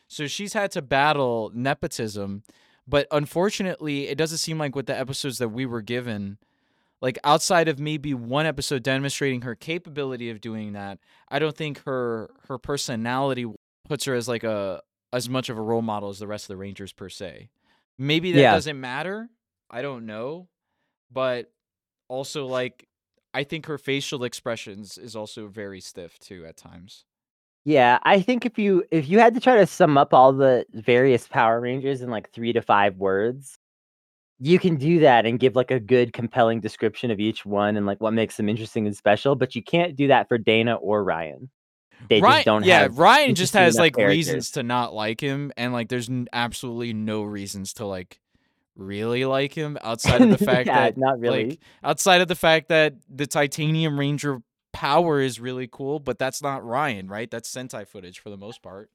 So 0.07 0.27
she's 0.27 0.53
had 0.53 0.72
to 0.72 0.81
battle 0.81 1.52
nepotism, 1.53 2.44
but 2.88 3.07
unfortunately, 3.11 4.07
it 4.07 4.18
doesn't 4.18 4.38
seem 4.38 4.57
like 4.57 4.76
with 4.76 4.85
the 4.85 4.98
episodes 4.98 5.38
that 5.40 5.49
we 5.49 5.65
were 5.65 5.81
given 5.81 6.38
like 7.03 7.19
outside 7.26 7.68
of 7.68 7.80
maybe 7.80 8.14
one 8.14 8.45
episode 8.45 8.81
demonstrating 8.81 9.41
her 9.41 9.53
capability 9.53 10.30
of 10.31 10.41
doing 10.41 10.72
that 10.73 10.98
i 11.30 11.38
don't 11.38 11.56
think 11.56 11.84
her 11.84 12.31
her 12.48 12.57
personality 12.57 13.45
puts 13.88 14.06
her 14.06 14.15
as 14.15 14.27
like 14.27 14.44
a 14.44 14.81
as 15.11 15.30
much 15.30 15.49
of 15.49 15.57
a 15.57 15.61
role 15.61 15.84
model 15.84 16.10
as 16.10 16.18
the 16.18 16.26
rest 16.26 16.45
of 16.45 16.48
the 16.48 16.57
rangers 16.57 16.94
per 16.94 17.10
se 17.10 17.49
maybe 17.98 18.32
that 18.34 18.40
Yeah. 18.41 18.52
doesn't 18.53 18.80
matter 18.80 19.30
i 19.70 19.82
don't 19.82 20.06
know 20.06 20.48
but 21.11 21.52
also 22.07 22.45
like 22.45 22.88
i 23.34 23.44
think 23.44 23.65
her 23.68 23.78
facial 23.78 24.24
expressions 24.24 24.98
is 24.98 25.15
also 25.15 25.48
very 25.48 25.80
stiff 25.80 26.18
too 26.20 26.45
at 26.45 26.57
times 26.57 27.06
Yeah, 27.65 27.99
I 28.03 28.22
think 28.22 28.45
if 28.45 28.60
you 28.60 28.84
if 28.91 29.07
you 29.07 29.20
had 29.20 29.34
to 29.36 29.40
try 29.40 29.56
to 29.56 29.65
sum 29.65 29.98
up 29.98 30.14
all 30.14 30.34
the 30.34 30.65
various 30.74 31.28
Power 31.30 31.61
Rangers 31.61 32.02
in 32.02 32.10
like 32.10 32.30
three 32.32 32.52
to 32.53 32.61
five 32.61 32.98
words, 32.98 33.57
you 34.40 34.60
can 34.60 34.76
do 34.76 34.99
that 34.99 35.26
and 35.26 35.40
give 35.40 35.56
like 35.56 35.72
a 35.72 35.80
good, 35.80 36.11
compelling 36.11 36.60
description 36.60 37.10
of 37.11 37.20
each 37.22 37.45
one 37.45 37.78
and 37.78 37.86
like 37.86 38.02
what 38.02 38.14
makes 38.14 38.36
them 38.38 38.49
interesting 38.49 38.86
and 38.86 38.98
special. 38.98 39.36
But 39.36 39.56
you 39.56 39.64
can't 39.64 39.95
do 39.95 40.07
that 40.10 40.28
for 40.28 40.38
Dana 40.38 40.76
or 40.76 41.03
Ryan. 41.06 41.49
They 42.10 42.22
Ryan, 42.22 42.36
just 42.38 42.46
don't 42.46 42.66
yeah 42.66 42.88
ryan 42.92 43.36
just 43.36 43.54
has 43.54 43.78
like 43.78 43.96
characters. 43.96 44.16
reasons 44.18 44.52
to 44.52 44.64
not 44.64 44.94
like 44.94 45.20
him 45.22 45.52
and 45.58 45.74
like 45.74 45.90
there's 45.90 46.10
n- 46.10 46.28
absolutely 46.34 46.94
no 46.94 47.24
reasons 47.24 47.74
to 47.74 47.86
like 47.86 48.20
really 48.76 49.24
like 49.26 49.54
him 49.54 49.78
outside 49.84 50.22
of 50.22 50.30
the 50.30 50.38
fact 50.46 50.68
yeah, 50.68 50.82
that 50.86 50.98
not 50.98 51.20
really. 51.20 51.50
Like 51.52 51.60
outside 51.84 52.22
of 52.22 52.28
the 52.28 52.36
fact 52.36 52.70
that 52.70 52.96
the 53.10 53.28
Titanium 53.28 54.00
Ranger 54.00 54.42
power 54.72 55.22
is 55.22 55.40
really 55.40 55.70
cool, 55.72 56.00
but 56.00 56.18
that's 56.18 56.42
not 56.42 56.66
Ryan, 56.66 57.08
right? 57.08 57.30
That's 57.30 57.54
Sentai 57.54 57.88
footage 57.88 58.20
for 58.20 58.30
the 58.32 58.38
most 58.38 58.64
part. 58.64 58.90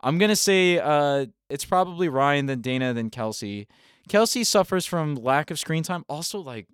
I'm 0.00 0.18
gonna 0.18 0.36
say 0.36 0.78
uh, 0.78 1.26
it's 1.50 1.64
probably 1.64 2.08
Ryan, 2.08 2.46
then 2.46 2.60
Dana, 2.60 2.94
then 2.94 3.10
Kelsey. 3.10 3.66
Kelsey 4.08 4.44
suffers 4.44 4.86
from 4.86 5.14
lack 5.16 5.50
of 5.50 5.58
screen 5.58 5.82
time. 5.82 6.04
Also, 6.08 6.38
like 6.38 6.68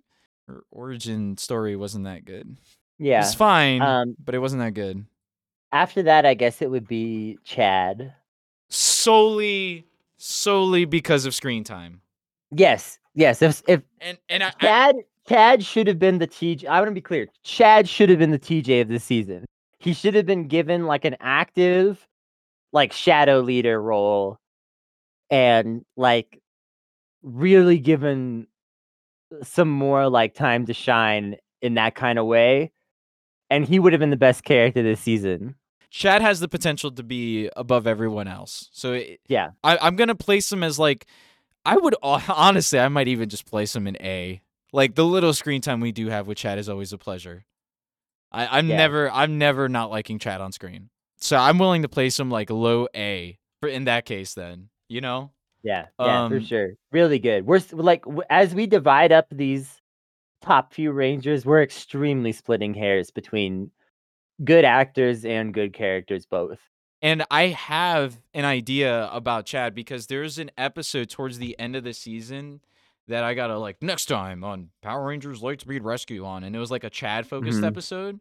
her 0.47 0.61
origin 0.69 1.37
story 1.37 1.75
wasn't 1.75 2.03
that 2.05 2.25
good. 2.25 2.57
yeah. 2.99 3.21
It's 3.21 3.33
fine, 3.33 3.81
Um, 3.81 4.15
but 4.23 4.35
it 4.35 4.39
wasn't 4.39 4.61
that 4.61 4.73
good. 4.73 5.05
After 5.71 6.03
that, 6.03 6.25
I 6.25 6.33
guess 6.33 6.61
it 6.61 6.69
would 6.69 6.87
be 6.87 7.37
Chad. 7.43 8.13
Solely, 8.69 9.85
solely 10.17 10.85
because 10.85 11.25
of 11.25 11.35
screen 11.35 11.63
time. 11.63 12.01
Yes, 12.51 12.99
yes. 13.13 13.41
If 13.41 13.63
if 13.67 13.81
And 13.99 14.17
and 14.29 14.43
I, 14.43 14.47
I 14.47 14.51
Chad 14.59 14.95
Chad 15.27 15.63
should 15.63 15.87
have 15.87 15.99
been 15.99 16.17
the 16.17 16.27
TJ. 16.27 16.65
I 16.65 16.79
want 16.79 16.89
to 16.89 16.95
be 16.95 17.01
clear. 17.01 17.27
Chad 17.43 17.87
should 17.87 18.09
have 18.09 18.19
been 18.19 18.31
the 18.31 18.39
TJ 18.39 18.81
of 18.81 18.87
this 18.87 19.03
season. 19.03 19.45
He 19.79 19.93
should 19.93 20.13
have 20.13 20.25
been 20.25 20.47
given 20.47 20.85
like 20.85 21.05
an 21.05 21.15
active, 21.19 22.05
like 22.71 22.91
shadow 22.91 23.39
leader 23.39 23.81
role, 23.81 24.37
and 25.29 25.85
like 25.95 26.41
really 27.23 27.79
given 27.79 28.47
some 29.43 29.69
more 29.69 30.09
like 30.09 30.33
time 30.33 30.65
to 30.65 30.73
shine 30.73 31.37
in 31.61 31.75
that 31.75 31.95
kind 31.95 32.19
of 32.19 32.25
way. 32.25 32.71
And 33.49 33.65
he 33.65 33.79
would 33.79 33.93
have 33.93 33.99
been 33.99 34.09
the 34.11 34.17
best 34.17 34.43
character 34.43 34.81
this 34.81 34.99
season. 34.99 35.55
Chad 35.91 36.21
has 36.21 36.39
the 36.39 36.47
potential 36.47 36.89
to 36.91 37.03
be 37.03 37.49
above 37.55 37.85
everyone 37.85 38.27
else. 38.27 38.69
So 38.71 38.93
it, 38.93 39.19
Yeah. 39.27 39.49
I, 39.63 39.77
I'm 39.77 39.95
gonna 39.97 40.15
place 40.15 40.51
him 40.51 40.63
as 40.63 40.79
like, 40.79 41.05
I 41.65 41.75
would 41.77 41.95
honestly, 42.01 42.79
I 42.79 42.87
might 42.87 43.07
even 43.09 43.29
just 43.29 43.45
place 43.45 43.75
him 43.75 43.85
in 43.87 43.97
A. 44.01 44.41
Like 44.73 44.95
the 44.95 45.05
little 45.05 45.33
screen 45.33 45.61
time 45.61 45.81
we 45.81 45.91
do 45.91 46.07
have 46.07 46.27
with 46.27 46.37
Chad 46.37 46.57
is 46.57 46.69
always 46.69 46.93
a 46.93 46.97
pleasure. 46.97 47.45
I, 48.31 48.57
I'm 48.57 48.67
Yeah. 48.69 48.77
never, 48.77 49.11
I'm 49.11 49.37
never 49.37 49.67
not 49.67 49.91
liking 49.91 50.17
Chad 50.17 50.39
on 50.39 50.53
screen. 50.53 50.89
So 51.17 51.35
I'm 51.37 51.59
willing 51.59 51.81
to 51.81 51.89
place 51.89 52.17
him 52.17 52.31
like 52.31 52.49
low 52.49 52.87
A 52.95 53.37
for 53.59 53.67
in 53.67 53.83
that 53.83 54.05
case. 54.05 54.33
Then 54.33 54.69
you 54.87 55.01
know, 55.01 55.31
Yeah, 55.61 55.87
yeah, 55.99 56.27
for 56.29 56.37
Um, 56.37 56.43
sure. 56.45 56.69
Really 56.91 57.19
good. 57.19 57.45
We're 57.45 57.59
like 57.73 58.05
as 58.29 58.55
we 58.55 58.65
divide 58.65 59.11
up 59.11 59.27
these 59.29 59.77
top 60.41 60.73
few 60.73 60.91
rangers, 60.93 61.45
we're 61.45 61.61
extremely 61.61 62.31
splitting 62.31 62.73
hairs 62.73 63.11
between 63.11 63.71
good 64.43 64.65
actors 64.65 65.25
and 65.25 65.53
good 65.53 65.73
characters 65.73 66.25
both. 66.25 66.59
And 67.01 67.23
I 67.31 67.47
have 67.47 68.19
an 68.33 68.45
idea 68.45 69.09
about 69.11 69.45
Chad 69.45 69.73
because 69.73 70.07
there's 70.07 70.37
an 70.37 70.51
episode 70.57 71.09
towards 71.09 71.39
the 71.39 71.57
end 71.59 71.75
of 71.75 71.83
the 71.83 71.93
season 71.93 72.61
that 73.07 73.23
I 73.23 73.33
gotta 73.33 73.57
like 73.57 73.81
next 73.81 74.05
time 74.05 74.43
on 74.43 74.69
Power 74.81 75.07
Rangers 75.07 75.41
Lightspeed 75.41 75.83
Rescue 75.83 76.23
on, 76.25 76.43
and 76.43 76.55
it 76.55 76.59
was 76.59 76.69
like 76.71 76.83
a 76.83 76.89
Chad 76.89 77.25
focused 77.27 77.61
Mhm. 77.61 77.67
episode, 77.67 78.19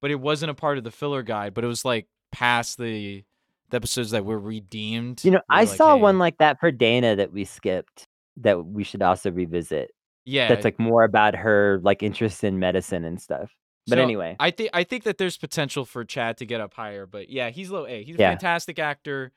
but 0.00 0.10
it 0.10 0.18
wasn't 0.20 0.50
a 0.50 0.54
part 0.54 0.78
of 0.78 0.84
the 0.84 0.90
filler 0.90 1.22
guide, 1.22 1.52
but 1.54 1.62
it 1.64 1.68
was 1.68 1.84
like 1.84 2.06
past 2.30 2.78
the 2.78 3.24
the 3.68 3.76
episodes 3.76 4.10
that 4.10 4.24
were 4.26 4.38
redeemed. 4.38 5.24
You 5.24 5.30
know, 5.30 5.40
I 5.48 5.64
like, 5.64 5.76
saw 5.78 5.94
"Hey," 5.96 6.02
one 6.02 6.18
like 6.18 6.36
that 6.38 6.60
for 6.60 6.70
Dana 6.70 7.16
that 7.16 7.32
we 7.32 7.44
skipped 7.46 8.06
that 8.38 8.64
we 8.66 8.84
should 8.84 9.00
also 9.02 9.30
revisit. 9.30 9.92
yeah, 10.26 10.48
That's 10.48 10.64
like 10.64 10.78
more 10.78 11.04
about 11.04 11.34
her 11.36 11.80
like 11.82 12.02
interest 12.02 12.44
in 12.44 12.58
medicine 12.58 13.04
and 13.04 13.20
stuff. 13.20 13.50
But 13.86 13.96
So, 13.96 14.02
anyway, 14.02 14.36
I 14.38 14.50
think 14.50 14.70
I 14.72 14.84
think 14.84 15.04
that 15.04 15.18
there's 15.18 15.36
potential 15.36 15.84
for 15.84 16.04
Chad 16.04 16.36
to 16.38 16.46
get 16.46 16.60
up 16.60 16.74
higher, 16.74 17.04
but 17.06 17.28
yeah, 17.30 17.50
he's 17.50 17.70
low 17.70 17.86
A. 17.86 18.02
He's 18.04 18.16
a 18.16 18.18
Yeah. 18.20 18.30
fantastic 18.30 18.78
actor. 18.78 19.32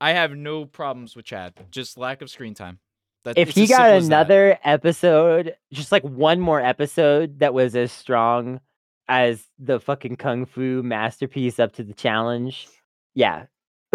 I 0.00 0.12
have 0.12 0.32
no 0.32 0.64
problems 0.64 1.16
with 1.16 1.24
Chad, 1.24 1.54
just 1.70 1.98
lack 1.98 2.22
of 2.22 2.30
screen 2.30 2.54
time. 2.54 2.78
That, 3.24 3.38
if 3.38 3.48
he 3.50 3.66
got 3.66 3.76
simple 3.76 3.84
as 3.96 4.08
that. 4.08 4.14
another 4.14 4.58
episode, 4.64 5.56
just 5.72 5.90
like 5.92 6.02
one 6.02 6.40
more 6.40 6.60
episode 6.60 7.38
that 7.38 7.54
was 7.54 7.74
as 7.74 7.90
strong 7.90 8.60
as 9.08 9.44
the 9.58 9.80
fucking 9.80 10.16
kung 10.16 10.44
fu 10.46 10.82
masterpiece 10.82 11.58
up 11.58 11.72
to 11.74 11.82
the 11.82 11.94
challenge, 11.94 12.68
yeah. 13.14 13.46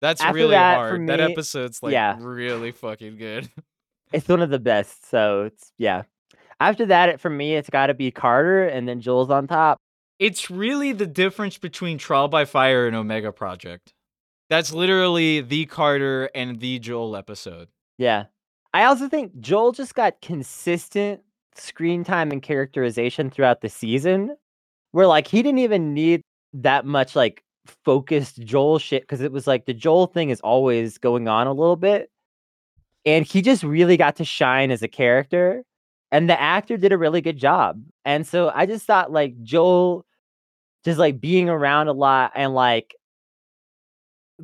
That's 0.00 0.20
After 0.20 0.32
really 0.34 0.50
that, 0.50 0.76
hard. 0.76 1.08
that 1.08 1.20
episode's 1.20 1.82
like 1.82 1.92
yeah. 1.92 2.16
really 2.20 2.70
fucking 2.72 3.16
good. 3.16 3.50
it's 4.12 4.28
one 4.28 4.42
of 4.42 4.50
the 4.50 4.58
best. 4.60 5.08
So 5.10 5.44
it's 5.44 5.72
yeah. 5.78 6.02
After 6.60 6.86
that, 6.86 7.08
it, 7.08 7.20
for 7.20 7.30
me, 7.30 7.54
it's 7.54 7.70
got 7.70 7.86
to 7.86 7.94
be 7.94 8.10
Carter, 8.10 8.66
and 8.66 8.88
then 8.88 9.00
Joel 9.00 9.32
on 9.32 9.46
top. 9.46 9.78
It's 10.18 10.50
really 10.50 10.92
the 10.92 11.06
difference 11.06 11.58
between 11.58 11.98
Trial 11.98 12.28
by 12.28 12.44
Fire 12.44 12.86
and 12.86 12.96
Omega 12.96 13.30
Project. 13.30 13.92
That's 14.50 14.72
literally 14.72 15.40
the 15.40 15.66
Carter 15.66 16.30
and 16.34 16.58
the 16.58 16.78
Joel 16.78 17.14
episode. 17.16 17.68
Yeah. 17.98 18.24
I 18.74 18.84
also 18.84 19.08
think 19.08 19.38
Joel 19.40 19.72
just 19.72 19.94
got 19.94 20.20
consistent 20.20 21.20
screen 21.54 22.04
time 22.04 22.30
and 22.30 22.42
characterization 22.42 23.30
throughout 23.30 23.60
the 23.60 23.68
season 23.68 24.36
where 24.92 25.06
like 25.06 25.26
he 25.26 25.42
didn't 25.42 25.58
even 25.58 25.92
need 25.94 26.22
that 26.54 26.84
much 26.84 27.14
like 27.14 27.42
focused 27.84 28.40
Joel 28.40 28.78
shit 28.78 29.02
because 29.02 29.20
it 29.20 29.32
was 29.32 29.46
like 29.46 29.66
the 29.66 29.74
Joel 29.74 30.06
thing 30.06 30.30
is 30.30 30.40
always 30.40 30.98
going 30.98 31.28
on 31.28 31.46
a 31.46 31.52
little 31.52 31.76
bit. 31.76 32.10
And 33.04 33.24
he 33.24 33.42
just 33.42 33.62
really 33.62 33.96
got 33.96 34.16
to 34.16 34.24
shine 34.24 34.70
as 34.70 34.82
a 34.82 34.88
character. 34.88 35.62
And 36.10 36.28
the 36.28 36.40
actor 36.40 36.76
did 36.76 36.92
a 36.92 36.98
really 36.98 37.20
good 37.20 37.36
job. 37.36 37.82
And 38.04 38.26
so 38.26 38.50
I 38.54 38.66
just 38.66 38.86
thought 38.86 39.12
like 39.12 39.42
Joel 39.42 40.06
just 40.84 40.98
like 40.98 41.20
being 41.20 41.48
around 41.48 41.88
a 41.88 41.92
lot 41.92 42.32
and 42.34 42.54
like 42.54 42.94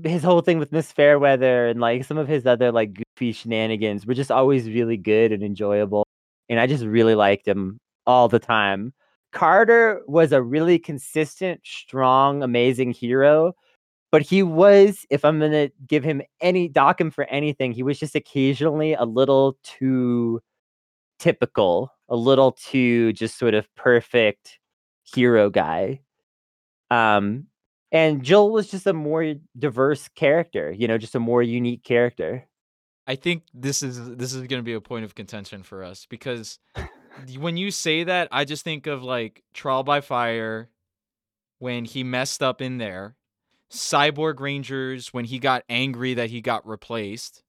his 0.03 0.23
whole 0.23 0.41
thing 0.41 0.59
with 0.59 0.73
Miss 0.73 0.91
Fairweather 0.93 1.69
and 1.69 1.81
like 1.81 2.05
some 2.05 2.19
of 2.19 2.28
his 2.28 2.47
other 2.47 2.73
like 2.73 2.95
goofy 2.95 3.32
shenanigans 3.32 4.07
were 4.07 4.15
just 4.15 4.31
always 4.31 4.69
really 4.69 4.97
good 4.97 5.32
and 5.32 5.43
enjoyable. 5.43 6.07
And 6.49 6.59
I 6.59 6.66
just 6.66 6.85
really 6.85 7.15
liked 7.15 7.47
him 7.47 7.78
all 8.07 8.28
the 8.28 8.39
time. 8.39 8.93
Carter 9.32 10.03
was 10.07 10.32
a 10.32 10.43
really 10.43 10.78
consistent, 10.78 11.61
strong, 11.65 12.43
amazing 12.43 12.93
hero, 12.93 13.55
but 14.12 14.23
he 14.23 14.43
was, 14.43 15.07
if 15.11 15.24
I'm 15.24 15.41
gonna 15.41 15.70
give 15.86 16.05
him 16.05 16.23
any 16.41 16.69
dock 16.69 17.01
him 17.01 17.11
for 17.11 17.24
anything, 17.24 17.73
he 17.73 17.82
was 17.82 17.99
just 17.99 18.15
occasionally 18.15 18.95
a 18.95 19.05
little 19.05 19.57
too 19.65 20.41
typical, 21.19 21.91
a 22.09 22.16
little 22.16 22.53
too 22.53 23.12
just 23.12 23.39
sort 23.39 23.55
of 23.55 23.73
perfect 23.74 24.59
hero 25.03 25.51
guy. 25.51 26.01
Um, 26.91 27.47
and 27.93 28.23
Joel 28.23 28.51
was 28.51 28.69
just 28.69 28.86
a 28.86 28.93
more 28.93 29.35
diverse 29.59 30.09
character, 30.09 30.73
you 30.73 30.89
know, 30.89 30.99
just 30.99 31.15
a 31.15 31.20
more 31.20 31.43
unique 31.43 31.85
character. 31.85 32.47
I 33.07 33.16
think 33.16 33.45
this 33.53 33.82
is 33.82 34.16
this 34.16 34.32
is 34.32 34.47
going 34.47 34.61
to 34.61 34.62
be 34.62 34.73
a 34.73 34.81
point 34.81 35.05
of 35.05 35.15
contention 35.15 35.62
for 35.62 35.85
us 35.85 36.07
because 36.09 36.59
when 37.39 37.57
you 37.57 37.70
say 37.70 38.05
that, 38.05 38.28
I 38.32 38.45
just 38.45 38.65
think 38.65 38.86
of 38.86 39.03
like 39.03 39.43
Trial 39.53 39.82
by 39.82 40.01
Fire 40.01 40.70
when 41.59 41.85
he 41.85 42.03
messed 42.03 42.43
up 42.43 42.61
in 42.61 42.78
there, 42.78 43.16
Cyborg 43.70 44.41
Rangers 44.41 45.12
when 45.12 45.24
he 45.24 45.39
got 45.39 45.65
angry 45.69 46.15
that 46.15 46.31
he 46.31 46.41
got 46.41 46.66
replaced 46.66 47.43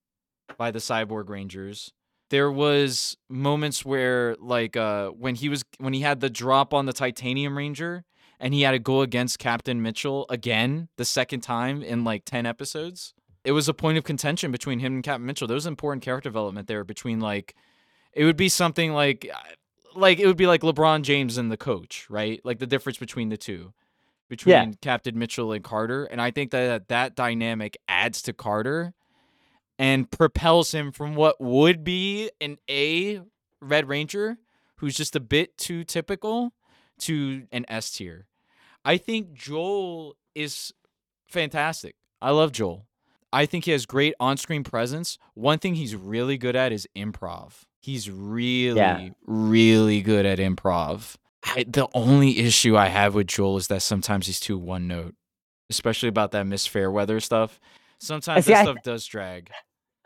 by 0.57 0.71
the 0.71 0.79
Cyborg 0.79 1.29
Rangers. 1.29 1.91
There 2.29 2.51
was 2.51 3.17
moments 3.29 3.85
where 3.85 4.35
like 4.39 4.75
uh 4.75 5.09
when 5.09 5.35
he 5.35 5.49
was 5.49 5.63
when 5.77 5.93
he 5.93 6.01
had 6.01 6.19
the 6.19 6.29
drop 6.29 6.73
on 6.73 6.85
the 6.85 6.93
Titanium 6.93 7.57
Ranger 7.57 8.03
and 8.39 8.53
he 8.53 8.63
had 8.63 8.71
to 8.71 8.79
go 8.79 9.01
against 9.01 9.39
Captain 9.39 9.81
Mitchell 9.81 10.25
again 10.29 10.89
the 10.97 11.05
second 11.05 11.41
time 11.41 11.81
in 11.81 12.03
like 12.03 12.25
10 12.25 12.45
episodes 12.45 13.13
it 13.45 13.51
was 13.51 13.69
a 13.69 13.73
point 13.73 13.97
of 13.97 14.03
contention 14.03 14.51
between 14.51 14.79
him 14.79 14.95
and 14.95 15.03
Captain 15.03 15.25
Mitchell. 15.25 15.47
There 15.47 15.55
was 15.55 15.67
important 15.67 16.03
character 16.03 16.29
development 16.29 16.67
there 16.67 16.83
between 16.83 17.19
like 17.19 17.55
it 18.11 18.25
would 18.25 18.37
be 18.37 18.49
something 18.49 18.91
like 18.93 19.29
like 19.95 20.19
it 20.19 20.25
would 20.25 20.35
be 20.37 20.47
like 20.47 20.61
LeBron 20.61 21.03
James 21.03 21.37
and 21.37 21.51
the 21.51 21.57
coach, 21.57 22.07
right? 22.09 22.41
Like 22.43 22.59
the 22.59 22.67
difference 22.67 22.97
between 22.97 23.29
the 23.29 23.37
two. 23.37 23.73
Between 24.27 24.53
Yeah. 24.53 24.71
Captain 24.81 25.17
Mitchell 25.19 25.51
and 25.51 25.63
Carter, 25.63 26.05
and 26.05 26.19
I 26.19 26.31
think 26.31 26.49
that 26.49 26.87
that 26.87 27.15
dynamic 27.15 27.77
adds 27.87 28.23
to 28.23 28.33
Carter 28.33 28.95
and 29.77 30.09
propels 30.09 30.71
him 30.73 30.91
from 30.91 31.15
what 31.15 31.39
would 31.41 31.83
be 31.83 32.29
an 32.41 32.57
A 32.69 33.21
Red 33.61 33.87
Ranger 33.87 34.37
who's 34.77 34.95
just 34.95 35.15
a 35.15 35.19
bit 35.19 35.57
too 35.57 35.83
typical 35.83 36.53
to 36.99 37.47
an 37.51 37.65
S 37.67 37.91
tier. 37.91 38.27
I 38.83 38.97
think 38.97 39.33
Joel 39.33 40.15
is 40.33 40.73
fantastic. 41.27 41.95
I 42.21 42.31
love 42.31 42.51
Joel. 42.51 42.85
I 43.33 43.45
think 43.45 43.65
he 43.65 43.71
has 43.71 43.85
great 43.85 44.13
on-screen 44.19 44.63
presence. 44.63 45.17
One 45.33 45.59
thing 45.59 45.75
he's 45.75 45.95
really 45.95 46.37
good 46.37 46.55
at 46.55 46.71
is 46.71 46.87
improv. 46.95 47.63
He's 47.81 48.09
really, 48.09 49.13
really 49.25 50.01
good 50.01 50.25
at 50.25 50.39
improv. 50.39 51.15
I, 51.43 51.65
the 51.67 51.87
only 51.93 52.39
issue 52.39 52.77
I 52.77 52.87
have 52.87 53.13
with 53.13 53.27
Joel 53.27 53.57
is 53.57 53.67
that 53.67 53.81
sometimes 53.81 54.27
he's 54.27 54.39
too 54.39 54.57
one 54.57 54.87
note, 54.87 55.15
especially 55.69 56.09
about 56.09 56.31
that 56.31 56.45
Miss 56.47 56.65
Fairweather 56.65 57.19
stuff. 57.19 57.59
Sometimes 57.99 58.45
see, 58.45 58.53
that 58.53 58.59
I- 58.59 58.71
stuff 58.71 58.83
does 58.83 59.05
drag. 59.05 59.51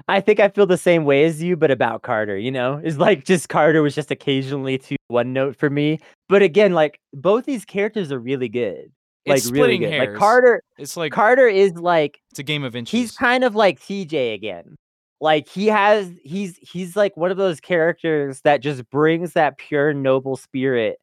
I 0.10 0.22
think 0.22 0.40
I 0.40 0.50
feel 0.50 0.66
the 0.66 0.78
same 0.78 1.06
way 1.06 1.24
as 1.26 1.42
you, 1.42 1.56
but 1.56 1.70
about 1.70 2.02
Carter, 2.02 2.36
you 2.36 2.52
know? 2.52 2.82
It's 2.84 2.98
like 2.98 3.26
just 3.26 3.48
Carter 3.48 3.84
was 3.84 3.94
just 3.94 4.10
occasionally 4.10 4.80
too 4.80 4.96
one 5.08 5.34
note 5.34 5.56
for 5.56 5.70
me. 5.70 6.00
But 6.28 6.42
again, 6.42 6.74
like 6.74 7.00
both 7.14 7.46
these 7.46 7.64
characters 7.64 8.12
are 8.12 8.20
really 8.20 8.50
good. 8.50 8.92
Like 9.28 9.38
It's 9.38 9.52
really 9.52 9.78
good. 9.78 10.00
Like. 10.00 10.16
Carter 10.16 10.64
It's 10.80 10.98
like 10.98 11.12
Carter 11.12 11.48
is 11.48 11.74
like 11.74 12.20
it's 12.32 12.40
a 12.40 12.44
game 12.44 12.64
of 12.64 12.76
inches. 12.76 12.92
he's 12.92 13.12
kind 13.12 13.44
of 13.44 13.54
like 13.54 13.80
TJ 13.80 14.34
again. 14.34 14.76
Like 15.22 15.48
he 15.48 15.68
has 15.68 16.12
he's 16.24 16.58
he's 16.58 16.96
like 16.96 17.16
one 17.16 17.30
of 17.30 17.38
those 17.38 17.60
characters 17.60 18.42
that 18.42 18.62
just 18.62 18.90
brings 18.90 19.34
that 19.34 19.60
pure 19.60 19.94
noble 19.94 20.38
spirit 20.38 20.98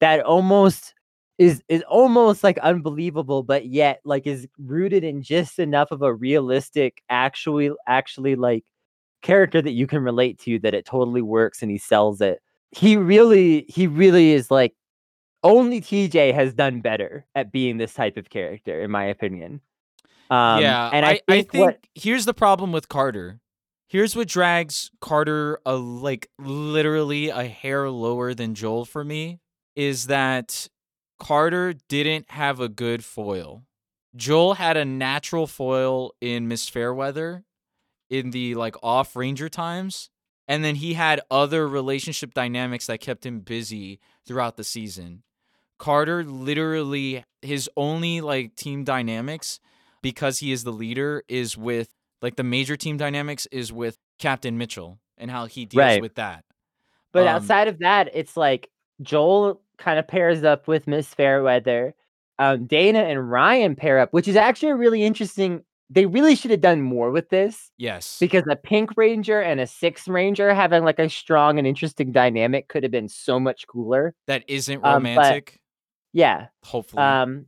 that 0.00 0.20
almost 0.20 0.94
is 1.38 1.62
is 1.68 1.82
almost 1.88 2.44
like 2.44 2.58
unbelievable 2.58 3.42
but 3.42 3.66
yet 3.66 4.00
like 4.04 4.24
is 4.24 4.46
rooted 4.58 5.02
in 5.02 5.20
just 5.20 5.58
enough 5.58 5.90
of 5.90 6.00
a 6.00 6.14
realistic 6.14 7.02
actually 7.10 7.72
actually 7.88 8.36
like 8.36 8.64
character 9.24 9.60
that 9.60 9.72
you 9.72 9.88
can 9.88 10.04
relate 10.04 10.38
to 10.38 10.60
that 10.60 10.74
it 10.74 10.84
totally 10.84 11.22
works 11.22 11.62
and 11.62 11.70
he 11.72 11.78
sells 11.78 12.20
it. 12.20 12.40
He 12.70 12.96
really 12.96 13.64
he 13.68 13.88
really 13.88 14.32
is 14.32 14.50
like 14.52 14.74
only 15.42 15.80
TJ 15.80 16.32
has 16.32 16.54
done 16.54 16.80
better 16.80 17.26
at 17.34 17.50
being 17.50 17.78
this 17.78 17.94
type 17.94 18.16
of 18.16 18.30
character 18.30 18.80
in 18.82 18.90
my 18.92 19.04
opinion. 19.04 19.60
Um, 20.30 20.60
yeah, 20.62 20.90
and 20.92 21.04
I, 21.04 21.20
think, 21.28 21.50
think 21.50 21.54
what 21.54 21.78
here's 21.94 22.24
the 22.26 22.34
problem 22.34 22.70
with 22.70 22.88
Carter. 22.88 23.40
Here's 23.88 24.14
what 24.14 24.28
drags 24.28 24.90
Carter 25.00 25.58
a 25.66 25.74
like 25.74 26.30
literally 26.38 27.30
a 27.30 27.44
hair 27.44 27.90
lower 27.90 28.34
than 28.34 28.54
Joel 28.54 28.84
for 28.84 29.04
me 29.04 29.40
is 29.76 30.06
that 30.06 30.68
Carter 31.18 31.74
didn't 31.88 32.30
have 32.30 32.60
a 32.60 32.68
good 32.68 33.04
foil. 33.04 33.62
Joel 34.16 34.54
had 34.54 34.76
a 34.76 34.84
natural 34.84 35.46
foil 35.46 36.12
in 36.20 36.46
Miss 36.48 36.68
Fairweather 36.68 37.44
in 38.10 38.30
the 38.30 38.54
like 38.54 38.76
off 38.82 39.16
ranger 39.16 39.48
times 39.48 40.10
and 40.46 40.62
then 40.64 40.76
he 40.76 40.92
had 40.94 41.20
other 41.30 41.66
relationship 41.66 42.34
dynamics 42.34 42.86
that 42.86 43.00
kept 43.00 43.24
him 43.24 43.40
busy 43.40 43.98
throughout 44.26 44.56
the 44.56 44.64
season. 44.64 45.22
Carter 45.78 46.22
literally 46.22 47.24
his 47.42 47.68
only 47.76 48.20
like 48.20 48.54
team 48.54 48.84
dynamics 48.84 49.58
because 50.02 50.38
he 50.38 50.52
is 50.52 50.62
the 50.64 50.72
leader 50.72 51.22
is 51.28 51.56
with 51.56 51.88
like 52.22 52.36
the 52.36 52.44
major 52.44 52.76
team 52.76 52.96
dynamics 52.96 53.46
is 53.50 53.72
with 53.72 53.98
Captain 54.18 54.56
Mitchell 54.58 55.00
and 55.18 55.30
how 55.30 55.46
he 55.46 55.64
deals 55.64 55.78
Right. 55.80 56.00
with 56.02 56.14
that. 56.16 56.44
But 57.12 57.22
Um, 57.26 57.36
outside 57.36 57.68
of 57.68 57.78
that, 57.80 58.10
it's 58.14 58.36
like 58.36 58.70
Joel 59.02 59.60
kind 59.78 59.98
of 59.98 60.06
pairs 60.08 60.44
up 60.44 60.66
with 60.68 60.86
Miss 60.86 61.12
Fairweather. 61.14 61.94
Um, 62.38 62.66
Dana 62.66 63.00
and 63.00 63.30
Ryan 63.30 63.76
pair 63.76 63.98
up, 64.00 64.12
which 64.12 64.26
is 64.28 64.36
actually 64.36 64.70
a 64.70 64.76
really 64.76 65.02
interesting. 65.04 65.62
They 65.90 66.06
really 66.06 66.34
should 66.34 66.50
have 66.50 66.62
done 66.62 66.80
more 66.82 67.10
with 67.10 67.28
this 67.28 67.70
Yes. 67.76 68.16
because 68.18 68.42
a 68.50 68.56
Pink 68.56 68.90
Ranger 68.96 69.40
and 69.40 69.60
a 69.60 69.66
Six 69.66 70.08
Ranger 70.08 70.52
having 70.54 70.82
like 70.82 70.98
a 70.98 71.08
strong 71.08 71.58
and 71.58 71.66
interesting 71.66 72.10
dynamic 72.10 72.68
could 72.68 72.82
have 72.82 72.90
been 72.90 73.08
so 73.08 73.38
much 73.38 73.66
cooler. 73.68 74.14
that 74.26 74.42
isn't 74.48 74.82
um, 74.84 74.94
romantic. 74.94 75.60
Yeah. 76.12 76.46
hopefully. 76.64 77.02
Um. 77.02 77.46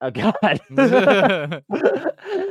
Oh 0.00 0.10
God. 0.12 0.60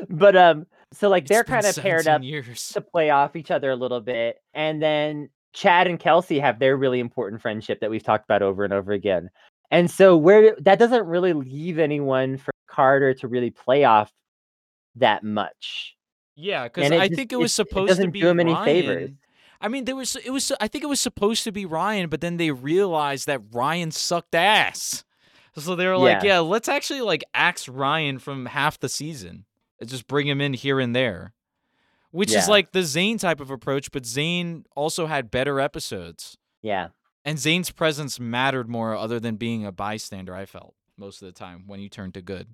but 0.09 0.35
um. 0.35 0.65
So 0.93 1.07
like 1.07 1.25
they're 1.27 1.45
kind 1.45 1.65
of 1.65 1.75
paired 1.77 2.07
up 2.07 2.21
years. 2.21 2.69
to 2.69 2.81
play 2.81 3.09
off 3.11 3.35
each 3.37 3.49
other 3.51 3.71
a 3.71 3.75
little 3.77 4.01
bit. 4.01 4.37
And 4.53 4.81
then 4.81 5.29
Chad 5.53 5.87
and 5.87 5.99
Kelsey 5.99 6.39
have 6.39 6.59
their 6.59 6.77
really 6.77 6.99
important 6.99 7.41
friendship 7.41 7.79
that 7.81 7.89
we've 7.89 8.03
talked 8.03 8.25
about 8.25 8.41
over 8.41 8.63
and 8.63 8.73
over 8.73 8.91
again. 8.91 9.29
And 9.69 9.89
so 9.89 10.17
where 10.17 10.55
that 10.61 10.79
doesn't 10.79 11.05
really 11.05 11.33
leave 11.33 11.79
anyone 11.79 12.37
for 12.37 12.51
Carter 12.67 13.13
to 13.15 13.27
really 13.27 13.49
play 13.51 13.83
off 13.83 14.11
that 14.95 15.23
much. 15.23 15.95
Yeah, 16.35 16.63
because 16.65 16.91
I 16.91 17.07
just- 17.07 17.17
think 17.17 17.31
it 17.31 17.37
was 17.37 17.51
it- 17.57 17.63
it 17.63 17.69
supposed 17.69 18.01
to 18.01 18.07
be 18.09 18.21
do 18.21 18.27
him 18.29 18.39
any 18.39 18.53
Ryan. 18.53 18.65
favors. 18.65 19.09
I 19.63 19.67
mean, 19.67 19.85
there 19.85 19.95
was 19.95 20.15
it 20.15 20.31
was 20.31 20.51
I 20.59 20.67
think 20.67 20.83
it 20.83 20.87
was 20.87 20.99
supposed 20.99 21.43
to 21.43 21.51
be 21.51 21.65
Ryan, 21.65 22.09
but 22.09 22.19
then 22.21 22.37
they 22.37 22.51
realized 22.51 23.27
that 23.27 23.41
Ryan 23.51 23.91
sucked 23.91 24.33
ass. 24.35 25.03
So 25.57 25.75
they 25.75 25.85
were 25.85 25.97
like, 25.97 26.23
Yeah. 26.23 26.35
yeah, 26.35 26.39
let's 26.39 26.69
actually 26.69 27.01
like 27.01 27.23
axe 27.33 27.67
Ryan 27.69 28.19
from 28.19 28.45
half 28.47 28.79
the 28.79 28.89
season 28.89 29.45
and 29.79 29.89
just 29.89 30.07
bring 30.07 30.25
him 30.27 30.39
in 30.41 30.53
here 30.53 30.79
and 30.79 30.95
there. 30.95 31.33
Which 32.11 32.33
is 32.33 32.47
like 32.49 32.71
the 32.71 32.83
Zane 32.83 33.17
type 33.17 33.39
of 33.39 33.49
approach, 33.51 33.91
but 33.91 34.05
Zane 34.05 34.65
also 34.75 35.05
had 35.05 35.31
better 35.31 35.59
episodes. 35.59 36.37
Yeah. 36.61 36.89
And 37.23 37.39
Zane's 37.39 37.71
presence 37.71 38.19
mattered 38.19 38.67
more 38.69 38.95
other 38.95 39.19
than 39.19 39.35
being 39.35 39.65
a 39.65 39.71
bystander, 39.71 40.35
I 40.35 40.45
felt, 40.45 40.75
most 40.97 41.21
of 41.21 41.27
the 41.27 41.31
time 41.31 41.63
when 41.67 41.79
he 41.79 41.87
turned 41.87 42.13
to 42.15 42.21
good. 42.21 42.47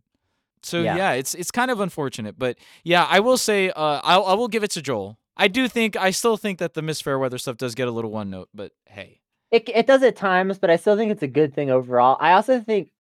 So 0.61 0.81
Yeah. 0.81 0.95
yeah, 0.95 1.11
it's 1.13 1.34
it's 1.34 1.51
kind 1.51 1.71
of 1.71 1.79
unfortunate, 1.79 2.38
but 2.38 2.57
yeah, 2.84 3.07
I 3.09 3.19
will 3.19 3.38
say 3.38 3.69
uh, 3.69 4.01
I'll, 4.03 4.25
I 4.25 4.34
will 4.34 4.47
give 4.47 4.63
it 4.63 4.71
to 4.71 4.81
Joel. 4.81 5.17
I 5.38 5.47
do 5.47 5.67
think 5.67 5.95
I 5.95 6.11
still 6.11 6.35
think 6.35 6.59
that 6.59 6.73
the 6.73 6.81
Miss 6.81 6.99
Fairweather 6.99 7.38
stuff 7.38 7.57
does 7.57 7.75
get 7.75 7.88
a 7.88 7.91
little 7.91 8.11
one 8.11 8.29
note, 8.29 8.49
but 8.53 8.71
hey, 8.85 9.21
It 9.51 9.69
it 9.69 9.88
does 9.88 10.03
at 10.03 10.15
times, 10.15 10.57
but 10.59 10.69
I 10.69 10.75
still 10.75 10.97
think 10.97 11.11
it's 11.11 11.23
a 11.23 11.27
good 11.27 11.53
thing 11.53 11.69
overall. 11.71 12.17
I 12.19 12.34
also 12.34 12.59
think 12.59 12.91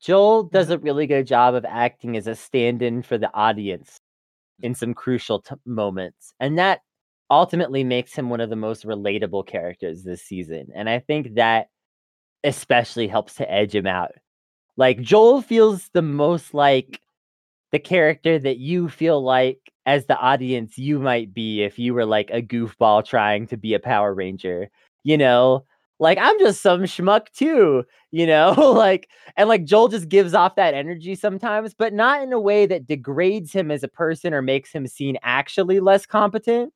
Joel 0.00 0.42
does 0.44 0.70
a 0.70 0.78
really 0.78 1.06
good 1.06 1.26
job 1.26 1.54
of 1.54 1.64
acting 1.64 2.16
as 2.16 2.26
a 2.26 2.34
stand-in 2.34 3.02
for 3.02 3.16
the 3.16 3.32
audience 3.32 4.00
in 4.62 4.74
some 4.74 4.94
crucial 4.94 5.40
t- 5.40 5.54
moments, 5.66 6.34
and 6.40 6.58
that 6.58 6.80
ultimately 7.30 7.84
makes 7.84 8.14
him 8.14 8.30
one 8.30 8.40
of 8.40 8.50
the 8.50 8.56
most 8.56 8.84
relatable 8.84 9.46
characters 9.46 10.02
this 10.02 10.22
season. 10.22 10.68
And 10.74 10.88
I 10.88 11.00
think 11.00 11.34
that 11.34 11.68
especially 12.44 13.08
helps 13.08 13.34
to 13.34 13.50
edge 13.50 13.74
him 13.74 13.86
out. 13.86 14.12
Like 14.76 15.00
Joel 15.00 15.40
feels 15.42 15.88
the 15.92 16.02
most 16.02 16.52
like 16.54 17.00
the 17.72 17.78
character 17.78 18.38
that 18.38 18.58
you 18.58 18.88
feel 18.88 19.22
like 19.22 19.58
as 19.86 20.06
the 20.06 20.16
audience 20.16 20.78
you 20.78 20.98
might 20.98 21.34
be 21.34 21.62
if 21.62 21.78
you 21.78 21.94
were 21.94 22.06
like 22.06 22.30
a 22.30 22.42
goofball 22.42 23.04
trying 23.04 23.46
to 23.48 23.56
be 23.56 23.74
a 23.74 23.80
Power 23.80 24.14
Ranger. 24.14 24.70
You 25.02 25.18
know, 25.18 25.64
like 26.00 26.18
I'm 26.20 26.38
just 26.38 26.60
some 26.60 26.82
schmuck 26.82 27.30
too, 27.32 27.84
you 28.10 28.26
know, 28.26 28.50
like 28.76 29.08
and 29.36 29.48
like 29.48 29.64
Joel 29.64 29.88
just 29.88 30.08
gives 30.08 30.34
off 30.34 30.56
that 30.56 30.74
energy 30.74 31.14
sometimes, 31.14 31.74
but 31.74 31.92
not 31.92 32.22
in 32.22 32.32
a 32.32 32.40
way 32.40 32.66
that 32.66 32.86
degrades 32.86 33.52
him 33.52 33.70
as 33.70 33.82
a 33.82 33.88
person 33.88 34.34
or 34.34 34.42
makes 34.42 34.72
him 34.72 34.86
seem 34.86 35.16
actually 35.22 35.80
less 35.80 36.06
competent 36.06 36.72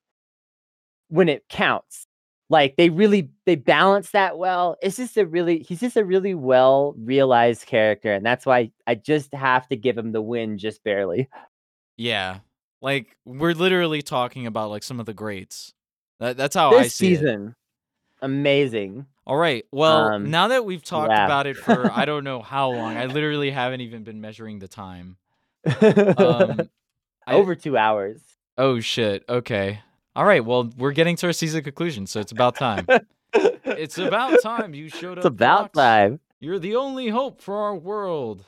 when 1.08 1.28
it 1.28 1.48
counts. 1.48 2.06
Like 2.50 2.76
they 2.76 2.88
really 2.88 3.30
they 3.44 3.56
balance 3.56 4.12
that 4.12 4.38
well. 4.38 4.76
It's 4.80 4.96
just 4.96 5.18
a 5.18 5.26
really 5.26 5.60
he's 5.60 5.80
just 5.80 5.96
a 5.96 6.04
really 6.04 6.34
well 6.34 6.94
realized 6.98 7.66
character, 7.66 8.12
and 8.14 8.24
that's 8.24 8.46
why 8.46 8.70
I 8.86 8.94
just 8.94 9.34
have 9.34 9.68
to 9.68 9.76
give 9.76 9.98
him 9.98 10.12
the 10.12 10.22
win 10.22 10.56
just 10.56 10.82
barely. 10.82 11.28
Yeah. 11.98 12.38
Like 12.80 13.16
we're 13.26 13.54
literally 13.54 14.00
talking 14.00 14.46
about 14.46 14.70
like 14.70 14.82
some 14.82 15.00
of 15.00 15.06
the 15.06 15.12
greats. 15.12 15.74
That, 16.20 16.36
that's 16.36 16.54
how 16.54 16.76
I 16.76 16.84
This 16.84 16.94
see 16.94 17.14
it. 17.14 17.54
Amazing. 18.22 19.06
All 19.26 19.36
right. 19.36 19.64
Well, 19.72 20.12
Um, 20.14 20.30
now 20.30 20.48
that 20.48 20.64
we've 20.64 20.82
talked 20.82 21.10
yeah. 21.10 21.24
about 21.26 21.46
it 21.46 21.56
for 21.56 21.90
I 21.92 22.04
don't 22.04 22.24
know 22.24 22.40
how 22.54 22.70
long, 22.70 22.96
I 22.96 23.06
literally 23.06 23.50
haven't 23.50 23.80
even 23.82 24.02
been 24.04 24.20
measuring 24.20 24.58
the 24.58 24.68
time. 24.68 25.16
Um, 25.66 25.76
I- 27.26 27.34
Over 27.34 27.54
two 27.54 27.76
hours. 27.76 28.20
oh 28.56 28.80
shit. 28.80 29.24
Okay. 29.28 29.80
All 30.16 30.24
right. 30.24 30.44
Well, 30.44 30.70
we're 30.78 30.92
getting 30.92 31.16
to 31.16 31.26
our 31.26 31.32
season 31.32 31.62
conclusion, 31.62 32.06
so 32.06 32.20
it's 32.20 32.32
about 32.32 32.56
time. 32.56 32.86
it's 33.34 33.98
about 33.98 34.40
time 34.42 34.74
you 34.74 34.88
showed 34.88 35.12
up. 35.12 35.18
It's 35.18 35.26
about 35.26 35.74
time. 35.74 36.20
You're 36.40 36.58
the 36.58 36.76
only 36.76 37.08
hope 37.08 37.40
for 37.40 37.56
our 37.58 37.76
world. 37.76 38.44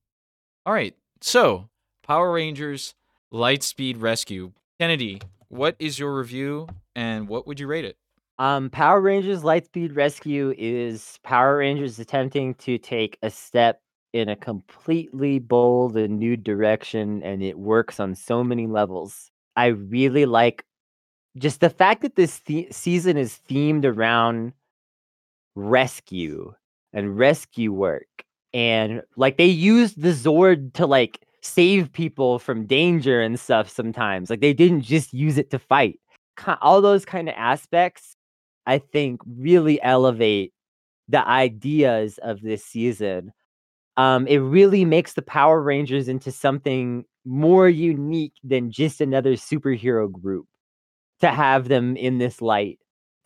All 0.67 0.73
right. 0.73 0.97
So, 1.21 1.69
Power 2.07 2.33
Rangers 2.33 2.95
Lightspeed 3.33 4.01
Rescue. 4.01 4.53
Kennedy, 4.81 5.21
what 5.49 5.77
is 5.79 5.99
your 5.99 6.17
review 6.17 6.67
and 6.97 7.29
what 7.29 7.47
would 7.47 7.61
you 7.61 7.67
rate 7.67 7.85
it? 7.85 7.97
Um, 8.41 8.71
Power 8.71 9.03
Rangers 9.03 9.43
Lightspeed 9.43 9.95
Rescue 9.95 10.55
is 10.57 11.19
Power 11.23 11.59
Rangers 11.59 11.99
attempting 11.99 12.55
to 12.55 12.79
take 12.79 13.19
a 13.23 13.29
step 13.29 13.83
in 14.15 14.31
a 14.31 14.35
completely 14.35 15.39
bold 15.39 15.95
and 15.99 16.19
new 16.19 16.39
direction, 16.39 17.23
and 17.23 17.43
it 17.43 17.59
works 17.59 18.01
on 18.01 18.15
so 18.15 18.43
many 18.43 18.67
levels. 18.67 19.31
I 19.57 19.67
really 19.67 20.25
like 20.25 20.65
just 21.37 21.61
the 21.61 21.69
fact 21.69 22.01
that 22.01 22.17
this 22.17 22.39
the- 22.47 22.69
season 22.71 23.19
is 23.19 23.41
themed 23.47 23.85
around 23.85 24.55
rescue 25.55 26.55
and 26.95 27.19
rescue 27.19 27.75
work, 27.75 28.25
and 28.55 29.03
like 29.19 29.37
they 29.37 29.49
used 29.49 30.01
the 30.01 30.15
Zord 30.15 30.73
to 30.75 30.87
like 30.87 31.21
save 31.43 31.93
people 31.93 32.39
from 32.39 32.65
danger 32.65 33.21
and 33.21 33.39
stuff 33.39 33.69
sometimes. 33.69 34.31
Like 34.31 34.41
they 34.41 34.55
didn't 34.55 34.81
just 34.81 35.13
use 35.13 35.37
it 35.37 35.51
to 35.51 35.59
fight. 35.59 36.01
All 36.63 36.81
those 36.81 37.05
kind 37.05 37.29
of 37.29 37.35
aspects 37.37 38.17
I 38.67 38.79
think 38.79 39.21
really 39.27 39.81
elevate 39.83 40.53
the 41.09 41.27
ideas 41.27 42.19
of 42.23 42.41
this 42.41 42.65
season. 42.65 43.33
Um, 43.97 44.27
it 44.27 44.39
really 44.39 44.85
makes 44.85 45.15
the 45.15 45.23
Power 45.23 45.61
Rangers 45.61 46.09
into 46.09 46.31
something 46.31 47.05
more 47.25 47.69
unique 47.69 48.35
than 48.45 48.71
just 48.71 49.01
another 49.01 49.35
superhero 49.35 50.11
group 50.11 50.47
to 51.21 51.29
have 51.29 51.69
them 51.69 51.97
in 51.97 52.19
this 52.19 52.41
light. 52.41 52.79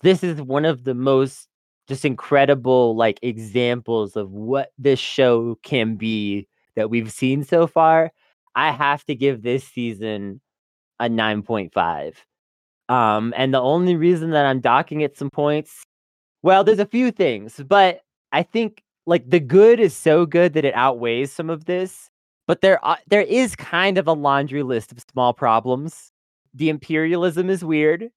This 0.02 0.24
is 0.24 0.40
one 0.40 0.64
of 0.64 0.84
the 0.84 0.94
most 0.94 1.48
just 1.86 2.04
incredible 2.04 2.96
like 2.96 3.18
examples 3.22 4.16
of 4.16 4.30
what 4.30 4.70
this 4.78 4.98
show 4.98 5.58
can 5.62 5.96
be 5.96 6.48
that 6.76 6.90
we've 6.90 7.12
seen 7.12 7.44
so 7.44 7.66
far. 7.66 8.10
I 8.54 8.70
have 8.72 9.04
to 9.04 9.14
give 9.14 9.42
this 9.42 9.64
season 9.64 10.40
a 10.98 11.08
9.5. 11.08 12.14
Um, 12.88 13.32
and 13.36 13.54
the 13.54 13.60
only 13.60 13.96
reason 13.96 14.30
that 14.30 14.46
I'm 14.46 14.60
docking 14.60 15.00
it 15.00 15.16
some 15.16 15.30
points, 15.30 15.84
well, 16.42 16.64
there's 16.64 16.78
a 16.78 16.86
few 16.86 17.10
things, 17.10 17.60
but 17.66 18.00
I 18.32 18.42
think 18.42 18.82
like 19.06 19.28
the 19.28 19.40
good 19.40 19.80
is 19.80 19.96
so 19.96 20.26
good 20.26 20.52
that 20.54 20.64
it 20.64 20.74
outweighs 20.74 21.32
some 21.32 21.50
of 21.50 21.64
this. 21.64 22.10
But 22.46 22.60
there, 22.60 22.84
are, 22.84 22.98
there 23.08 23.22
is 23.22 23.56
kind 23.56 23.96
of 23.96 24.06
a 24.06 24.12
laundry 24.12 24.62
list 24.62 24.92
of 24.92 25.02
small 25.10 25.32
problems. 25.32 26.10
The 26.52 26.68
imperialism 26.68 27.48
is 27.48 27.64
weird. 27.64 28.10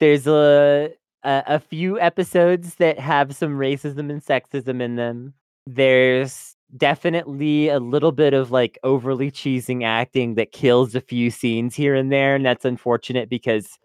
There's 0.00 0.26
a 0.26 0.94
a, 1.24 1.42
a 1.46 1.58
few 1.58 1.98
episodes 1.98 2.76
that 2.76 2.98
have 2.98 3.34
some 3.34 3.56
racism 3.56 4.10
and 4.10 4.24
sexism 4.24 4.80
in 4.80 4.96
them. 4.96 5.34
There's 5.66 6.54
definitely 6.76 7.68
a 7.68 7.80
little 7.80 8.12
bit 8.12 8.34
of 8.34 8.50
like 8.50 8.78
overly 8.82 9.30
cheesing 9.30 9.84
acting 9.84 10.34
that 10.34 10.52
kills 10.52 10.94
a 10.94 11.00
few 11.00 11.30
scenes 11.30 11.74
here 11.74 11.94
and 11.94 12.12
there, 12.12 12.34
and 12.34 12.44
that's 12.44 12.64
unfortunate 12.64 13.28
because 13.28 13.78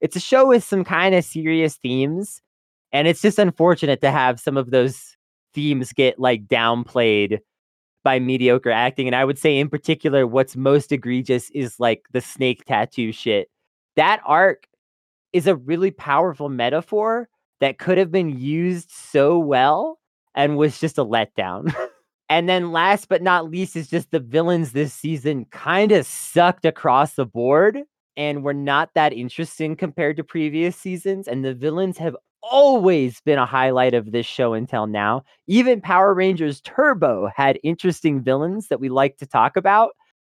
it's 0.00 0.16
a 0.16 0.20
show 0.20 0.48
with 0.48 0.64
some 0.64 0.84
kind 0.84 1.14
of 1.14 1.24
serious 1.24 1.76
themes, 1.76 2.42
and 2.92 3.08
it's 3.08 3.22
just 3.22 3.38
unfortunate 3.38 4.00
to 4.02 4.10
have 4.10 4.40
some 4.40 4.56
of 4.56 4.70
those 4.70 5.16
themes 5.54 5.92
get 5.92 6.18
like 6.18 6.46
downplayed 6.46 7.38
by 8.04 8.20
mediocre 8.20 8.70
acting. 8.70 9.08
And 9.08 9.16
I 9.16 9.24
would 9.24 9.38
say, 9.38 9.58
in 9.58 9.68
particular, 9.68 10.26
what's 10.26 10.54
most 10.54 10.92
egregious 10.92 11.50
is 11.50 11.80
like 11.80 12.02
the 12.12 12.20
snake 12.20 12.64
tattoo 12.64 13.10
shit. 13.10 13.48
That 13.96 14.20
arc 14.24 14.66
is 15.32 15.46
a 15.46 15.56
really 15.56 15.90
powerful 15.90 16.48
metaphor 16.48 17.28
that 17.60 17.78
could 17.78 17.98
have 17.98 18.12
been 18.12 18.38
used 18.38 18.90
so 18.90 19.38
well 19.38 19.98
and 20.34 20.56
was 20.56 20.78
just 20.78 20.98
a 20.98 21.04
letdown. 21.04 21.74
and 22.28 22.48
then 22.48 22.70
last 22.70 23.08
but 23.08 23.22
not 23.22 23.50
least 23.50 23.76
is 23.76 23.88
just 23.88 24.10
the 24.10 24.20
villains 24.20 24.72
this 24.72 24.92
season 24.92 25.46
kind 25.46 25.90
of 25.92 26.06
sucked 26.06 26.64
across 26.64 27.14
the 27.14 27.26
board 27.26 27.82
and 28.16 28.42
were 28.42 28.54
not 28.54 28.90
that 28.94 29.12
interesting 29.12 29.76
compared 29.76 30.16
to 30.16 30.24
previous 30.24 30.76
seasons. 30.76 31.28
And 31.28 31.44
the 31.44 31.54
villains 31.54 31.98
have 31.98 32.16
always 32.42 33.20
been 33.22 33.38
a 33.38 33.46
highlight 33.46 33.94
of 33.94 34.12
this 34.12 34.26
show 34.26 34.54
until 34.54 34.86
now. 34.86 35.24
Even 35.46 35.80
Power 35.80 36.14
Rangers 36.14 36.60
Turbo 36.60 37.30
had 37.34 37.58
interesting 37.62 38.22
villains 38.22 38.68
that 38.68 38.80
we 38.80 38.88
like 38.88 39.16
to 39.18 39.26
talk 39.26 39.56
about. 39.56 39.90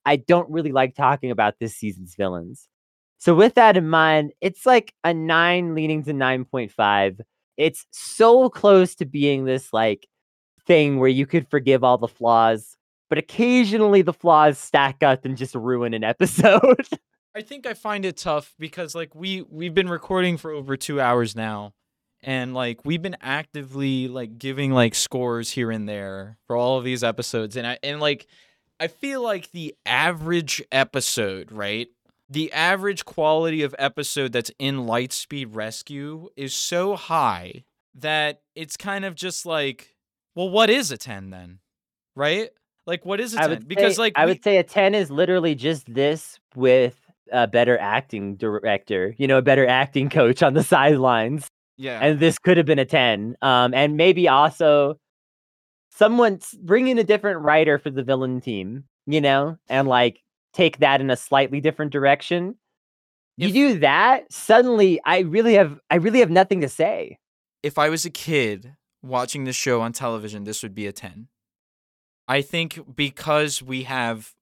I 0.05 0.15
don't 0.15 0.49
really 0.49 0.71
like 0.71 0.95
talking 0.95 1.31
about 1.31 1.55
this 1.59 1.75
season's 1.75 2.15
villains. 2.15 2.67
So, 3.19 3.35
with 3.35 3.55
that 3.55 3.77
in 3.77 3.89
mind, 3.89 4.31
it's 4.41 4.65
like 4.65 4.93
a 5.03 5.13
nine 5.13 5.75
leaning 5.75 6.03
to 6.05 6.13
9.5. 6.13 7.19
It's 7.57 7.85
so 7.91 8.49
close 8.49 8.95
to 8.95 9.05
being 9.05 9.45
this 9.45 9.73
like 9.73 10.07
thing 10.65 10.99
where 10.99 11.09
you 11.09 11.25
could 11.25 11.49
forgive 11.49 11.83
all 11.83 11.97
the 11.97 12.07
flaws, 12.07 12.77
but 13.09 13.17
occasionally 13.17 14.01
the 14.01 14.13
flaws 14.13 14.57
stack 14.57 15.03
up 15.03 15.25
and 15.25 15.35
just 15.35 15.53
ruin 15.53 15.93
an 15.93 16.03
episode. 16.05 16.87
I 17.35 17.41
think 17.41 17.65
I 17.65 17.73
find 17.73 18.05
it 18.05 18.17
tough 18.17 18.53
because 18.59 18.95
like 18.95 19.13
we 19.15 19.43
we've 19.49 19.73
been 19.73 19.89
recording 19.89 20.37
for 20.37 20.51
over 20.51 20.75
2 20.75 20.99
hours 20.99 21.35
now 21.35 21.73
and 22.23 22.53
like 22.53 22.83
we've 22.85 23.01
been 23.01 23.17
actively 23.21 24.07
like 24.07 24.37
giving 24.39 24.71
like 24.73 24.95
scores 24.95 25.51
here 25.51 25.71
and 25.71 25.87
there 25.87 26.37
for 26.47 26.55
all 26.55 26.77
of 26.77 26.83
these 26.83 27.03
episodes 27.03 27.55
and 27.55 27.65
I 27.67 27.77
and 27.83 27.99
like 27.99 28.27
I 28.79 28.87
feel 28.87 29.21
like 29.21 29.51
the 29.51 29.75
average 29.85 30.63
episode, 30.71 31.51
right? 31.51 31.87
The 32.29 32.51
average 32.53 33.05
quality 33.05 33.61
of 33.63 33.75
episode 33.77 34.31
that's 34.31 34.51
in 34.57 34.85
Lightspeed 34.85 35.47
Rescue 35.51 36.29
is 36.37 36.53
so 36.53 36.95
high 36.95 37.63
that 37.95 38.41
it's 38.55 38.77
kind 38.77 39.03
of 39.03 39.15
just 39.15 39.45
like, 39.45 39.95
well, 40.35 40.49
what 40.49 40.69
is 40.69 40.91
a 40.91 40.97
10 40.97 41.29
then? 41.31 41.59
Right? 42.15 42.49
Like 42.87 43.05
what 43.05 43.19
is 43.19 43.35
a 43.35 43.41
I 43.43 43.47
10? 43.47 43.63
because 43.67 43.95
say, 43.97 44.01
like 44.01 44.13
I 44.15 44.25
we- 44.25 44.31
would 44.31 44.43
say 44.43 44.57
a 44.57 44.63
10 44.63 44.95
is 44.95 45.11
literally 45.11 45.55
just 45.55 45.93
this 45.93 46.39
with 46.55 46.95
a 47.31 47.47
better 47.47 47.77
acting 47.77 48.35
director, 48.35 49.15
you 49.17 49.27
know, 49.27 49.37
a 49.37 49.41
better 49.41 49.65
acting 49.67 50.09
coach 50.19 50.41
on 50.43 50.53
the 50.53 50.63
sidelines. 50.63 51.47
yeah. 51.77 51.99
And 52.01 52.19
this 52.19 52.37
could 52.39 52.57
have 52.57 52.65
been 52.65 52.79
a 52.79 52.85
10. 52.85 53.35
Um, 53.41 53.73
and 53.73 53.97
maybe 53.97 54.27
also 54.27 54.99
someone 55.91 56.39
bring 56.61 56.87
in 56.87 56.97
a 56.97 57.03
different 57.03 57.41
writer 57.41 57.77
for 57.77 57.89
the 57.89 58.03
villain 58.03 58.41
team, 58.41 58.85
you 59.05 59.21
know, 59.21 59.57
and 59.67 59.87
like 59.87 60.21
take 60.53 60.79
that 60.79 61.01
in 61.01 61.09
a 61.09 61.15
slightly 61.17 61.61
different 61.61 61.91
direction. 61.91 62.55
You 63.37 63.53
do 63.53 63.79
that, 63.79 64.31
suddenly 64.31 64.99
I 65.05 65.19
really 65.19 65.53
have 65.53 65.79
I 65.89 65.95
really 65.95 66.19
have 66.19 66.29
nothing 66.29 66.59
to 66.61 66.67
say. 66.69 67.17
if 67.63 67.77
I 67.77 67.87
was 67.89 68.05
a 68.05 68.09
kid 68.09 68.73
watching 69.01 69.45
this 69.45 69.55
show 69.55 69.79
on 69.81 69.93
television, 69.93 70.43
this 70.43 70.61
would 70.61 70.75
be 70.75 70.87
a 70.87 70.91
10. 70.91 71.27
I 72.27 72.41
think 72.41 72.95
because 72.95 73.61
we 73.63 73.83
have, 73.83 74.33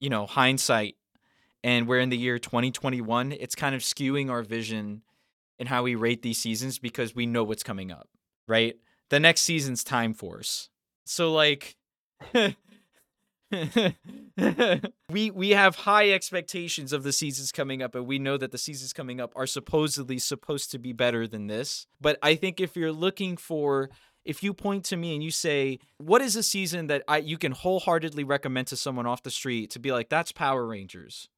you 0.00 0.08
know, 0.08 0.26
hindsight 0.26 0.94
and 1.62 1.86
we're 1.86 2.00
in 2.00 2.08
the 2.08 2.16
year 2.16 2.38
2021, 2.38 3.32
it's 3.32 3.54
kind 3.54 3.74
of 3.74 3.82
skewing 3.82 4.30
our 4.30 4.42
vision 4.42 5.02
and 5.58 5.68
how 5.68 5.82
we 5.82 5.94
rate 5.94 6.22
these 6.22 6.38
seasons 6.38 6.78
because 6.78 7.14
we 7.14 7.26
know 7.26 7.44
what's 7.44 7.62
coming 7.62 7.90
up, 7.90 8.08
right? 8.48 8.76
The 9.10 9.20
next 9.20 9.42
season's 9.42 9.84
Time 9.84 10.14
Force. 10.14 10.70
So 11.04 11.32
like 11.32 11.76
we 15.10 15.30
we 15.30 15.50
have 15.50 15.74
high 15.74 16.10
expectations 16.10 16.92
of 16.92 17.02
the 17.02 17.12
seasons 17.12 17.50
coming 17.50 17.82
up 17.82 17.94
and 17.94 18.06
we 18.06 18.18
know 18.18 18.36
that 18.36 18.52
the 18.52 18.58
seasons 18.58 18.92
coming 18.92 19.20
up 19.20 19.32
are 19.34 19.46
supposedly 19.46 20.18
supposed 20.18 20.70
to 20.70 20.78
be 20.78 20.92
better 20.92 21.26
than 21.26 21.48
this 21.48 21.86
but 22.00 22.16
i 22.22 22.36
think 22.36 22.60
if 22.60 22.76
you're 22.76 22.92
looking 22.92 23.36
for 23.36 23.90
if 24.24 24.42
you 24.42 24.54
point 24.54 24.84
to 24.84 24.96
me 24.96 25.14
and 25.14 25.24
you 25.24 25.30
say 25.30 25.78
what 25.98 26.22
is 26.22 26.36
a 26.36 26.42
season 26.42 26.86
that 26.86 27.02
I 27.08 27.18
you 27.18 27.38
can 27.38 27.52
wholeheartedly 27.52 28.24
recommend 28.24 28.68
to 28.68 28.76
someone 28.76 29.06
off 29.06 29.22
the 29.22 29.30
street 29.30 29.70
to 29.70 29.78
be 29.78 29.92
like 29.92 30.08
that's 30.08 30.32
power 30.32 30.66
rangers 30.66 31.28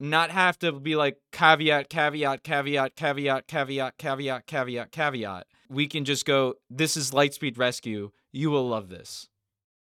not 0.00 0.30
have 0.30 0.58
to 0.60 0.72
be 0.72 0.96
like 0.96 1.16
caveat, 1.32 1.88
caveat, 1.88 2.42
caveat, 2.42 2.96
caveat, 2.96 3.46
caveat, 3.46 3.98
caveat, 3.98 4.46
caveat, 4.46 4.90
caveat. 4.90 5.46
We 5.68 5.86
can 5.86 6.04
just 6.04 6.24
go, 6.24 6.54
this 6.68 6.96
is 6.96 7.12
Lightspeed 7.12 7.58
Rescue. 7.58 8.10
You 8.32 8.50
will 8.50 8.68
love 8.68 8.88
this. 8.88 9.28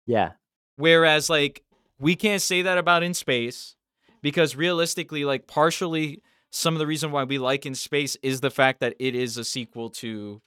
Yeah. 0.06 0.32
Whereas, 0.76 1.28
like, 1.28 1.62
we 1.98 2.14
can't 2.14 2.42
say 2.42 2.62
that 2.62 2.78
about 2.78 3.02
In 3.02 3.14
Space 3.14 3.74
because 4.22 4.54
realistically, 4.54 5.24
like, 5.24 5.46
partially 5.46 6.22
some 6.50 6.74
of 6.74 6.78
the 6.78 6.86
reason 6.86 7.10
why 7.10 7.24
we 7.24 7.38
like 7.38 7.66
In 7.66 7.74
Space 7.74 8.16
is 8.22 8.40
the 8.40 8.50
fact 8.50 8.80
that 8.80 8.94
it 8.98 9.14
is 9.14 9.36
a 9.36 9.44
sequel 9.44 9.90
to 9.90 10.40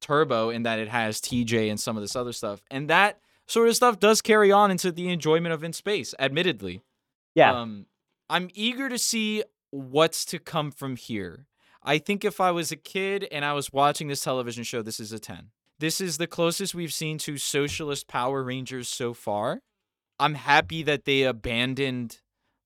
Turbo 0.00 0.50
and 0.50 0.64
that 0.66 0.78
it 0.78 0.88
has 0.88 1.20
TJ 1.20 1.70
and 1.70 1.78
some 1.78 1.96
of 1.96 2.02
this 2.02 2.16
other 2.16 2.32
stuff. 2.32 2.62
And 2.70 2.88
that 2.88 3.20
sort 3.46 3.68
of 3.68 3.76
stuff 3.76 4.00
does 4.00 4.22
carry 4.22 4.50
on 4.50 4.70
into 4.70 4.90
the 4.90 5.08
enjoyment 5.08 5.52
of 5.52 5.62
In 5.62 5.72
Space, 5.72 6.14
admittedly. 6.18 6.82
Yeah. 7.34 7.52
Um, 7.52 7.86
I'm 8.28 8.48
eager 8.54 8.88
to 8.88 8.98
see 8.98 9.42
what's 9.70 10.24
to 10.26 10.38
come 10.38 10.70
from 10.70 10.96
here. 10.96 11.46
I 11.82 11.98
think 11.98 12.24
if 12.24 12.40
I 12.40 12.50
was 12.52 12.70
a 12.70 12.76
kid 12.76 13.26
and 13.32 13.44
I 13.44 13.52
was 13.54 13.72
watching 13.72 14.08
this 14.08 14.22
television 14.22 14.64
show, 14.64 14.82
this 14.82 15.00
is 15.00 15.12
a 15.12 15.18
10. 15.18 15.50
This 15.78 16.00
is 16.00 16.18
the 16.18 16.28
closest 16.28 16.74
we've 16.74 16.92
seen 16.92 17.18
to 17.18 17.36
socialist 17.36 18.06
Power 18.06 18.44
Rangers 18.44 18.88
so 18.88 19.14
far. 19.14 19.62
I'm 20.20 20.34
happy 20.34 20.84
that 20.84 21.04
they 21.04 21.24
abandoned 21.24 22.20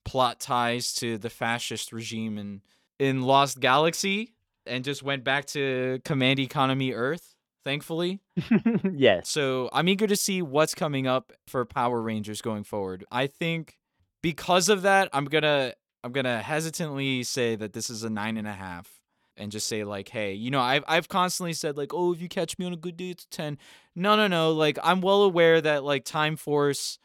plot 0.04 0.38
ties 0.38 0.94
to 0.96 1.16
the 1.16 1.30
fascist 1.30 1.92
regime 1.92 2.36
in, 2.36 2.60
in 2.98 3.22
Lost 3.22 3.58
Galaxy 3.58 4.34
and 4.66 4.84
just 4.84 5.02
went 5.02 5.24
back 5.24 5.46
to 5.46 6.00
Command 6.04 6.38
Economy 6.38 6.92
Earth, 6.92 7.34
thankfully. 7.64 8.20
yes. 8.92 9.30
So 9.30 9.70
I'm 9.72 9.88
eager 9.88 10.06
to 10.06 10.16
see 10.16 10.42
what's 10.42 10.74
coming 10.74 11.06
up 11.06 11.32
for 11.46 11.64
Power 11.64 12.02
Rangers 12.02 12.42
going 12.42 12.64
forward. 12.64 13.04
I 13.10 13.26
think 13.28 13.78
because 14.26 14.68
of 14.68 14.82
that, 14.82 15.08
I'm 15.12 15.26
gonna 15.26 15.72
I'm 16.02 16.10
gonna 16.10 16.42
hesitantly 16.42 17.22
say 17.22 17.54
that 17.54 17.72
this 17.74 17.88
is 17.88 18.02
a 18.02 18.10
nine 18.10 18.36
and 18.36 18.48
a 18.48 18.52
half 18.52 18.90
and 19.36 19.52
just 19.52 19.68
say 19.68 19.84
like, 19.84 20.08
hey, 20.08 20.32
you 20.32 20.50
know, 20.50 20.58
I've 20.60 20.82
I've 20.88 21.08
constantly 21.08 21.52
said 21.52 21.76
like, 21.76 21.94
oh, 21.94 22.12
if 22.12 22.20
you 22.20 22.28
catch 22.28 22.58
me 22.58 22.66
on 22.66 22.72
a 22.72 22.76
good 22.76 22.96
day, 22.96 23.10
it's 23.10 23.24
ten. 23.30 23.56
No, 23.94 24.16
no, 24.16 24.26
no. 24.26 24.50
Like 24.50 24.80
I'm 24.82 25.00
well 25.00 25.22
aware 25.22 25.60
that 25.60 25.84
like 25.84 26.04
Time 26.04 26.34
Force, 26.34 26.98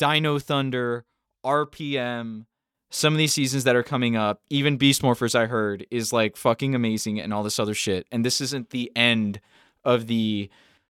Dino 0.00 0.40
Thunder, 0.40 1.04
RPM, 1.46 2.46
some 2.90 3.14
of 3.14 3.18
these 3.18 3.32
seasons 3.32 3.62
that 3.62 3.76
are 3.76 3.84
coming 3.84 4.16
up, 4.16 4.42
even 4.50 4.78
Beast 4.78 5.00
Morphers, 5.00 5.36
I 5.36 5.46
heard, 5.46 5.86
is 5.92 6.12
like 6.12 6.36
fucking 6.36 6.74
amazing 6.74 7.20
and 7.20 7.32
all 7.32 7.44
this 7.44 7.60
other 7.60 7.74
shit. 7.74 8.04
And 8.10 8.24
this 8.24 8.40
isn't 8.40 8.70
the 8.70 8.90
end 8.96 9.40
of 9.84 10.08
the 10.08 10.50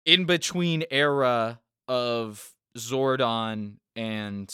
in 0.06 0.26
between 0.26 0.84
era 0.91 1.61
of 1.88 2.53
Zordon 2.77 3.76
and 3.95 4.53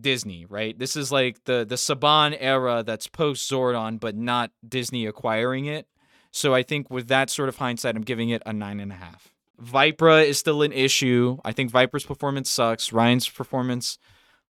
Disney, 0.00 0.46
right? 0.46 0.78
This 0.78 0.96
is 0.96 1.10
like 1.12 1.44
the 1.44 1.64
the 1.68 1.76
Saban 1.76 2.36
era 2.38 2.82
that's 2.84 3.06
post 3.06 3.50
Zordon, 3.50 3.98
but 4.00 4.16
not 4.16 4.50
Disney 4.66 5.06
acquiring 5.06 5.66
it. 5.66 5.86
So 6.32 6.54
I 6.54 6.62
think 6.62 6.90
with 6.90 7.08
that 7.08 7.30
sort 7.30 7.48
of 7.48 7.56
hindsight, 7.56 7.96
I'm 7.96 8.02
giving 8.02 8.30
it 8.30 8.42
a 8.46 8.52
nine 8.52 8.80
and 8.80 8.92
a 8.92 8.96
half. 8.96 9.32
Vypra 9.62 10.24
is 10.24 10.38
still 10.38 10.62
an 10.62 10.72
issue. 10.72 11.38
I 11.44 11.52
think 11.52 11.70
Vypra's 11.72 12.06
performance 12.06 12.50
sucks. 12.50 12.92
Ryan's 12.92 13.28
performance 13.28 13.98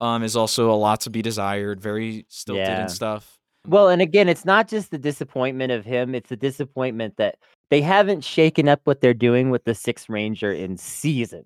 um 0.00 0.22
is 0.22 0.36
also 0.36 0.70
a 0.70 0.74
lot 0.76 1.00
to 1.02 1.10
be 1.10 1.22
desired. 1.22 1.80
Very 1.80 2.26
stilted 2.28 2.66
Yeah. 2.66 2.80
and 2.82 2.90
stuff. 2.90 3.38
Well, 3.66 3.90
and 3.90 4.00
again, 4.00 4.28
it's 4.28 4.46
not 4.46 4.68
just 4.68 4.90
the 4.90 4.98
disappointment 4.98 5.70
of 5.70 5.84
him, 5.84 6.14
it's 6.14 6.30
the 6.30 6.36
disappointment 6.36 7.18
that 7.18 7.36
they 7.68 7.82
haven't 7.82 8.24
shaken 8.24 8.68
up 8.68 8.80
what 8.84 9.00
they're 9.02 9.12
doing 9.14 9.50
with 9.50 9.64
the 9.64 9.74
Sixth 9.74 10.08
Ranger 10.08 10.50
in 10.50 10.76
season. 10.78 11.44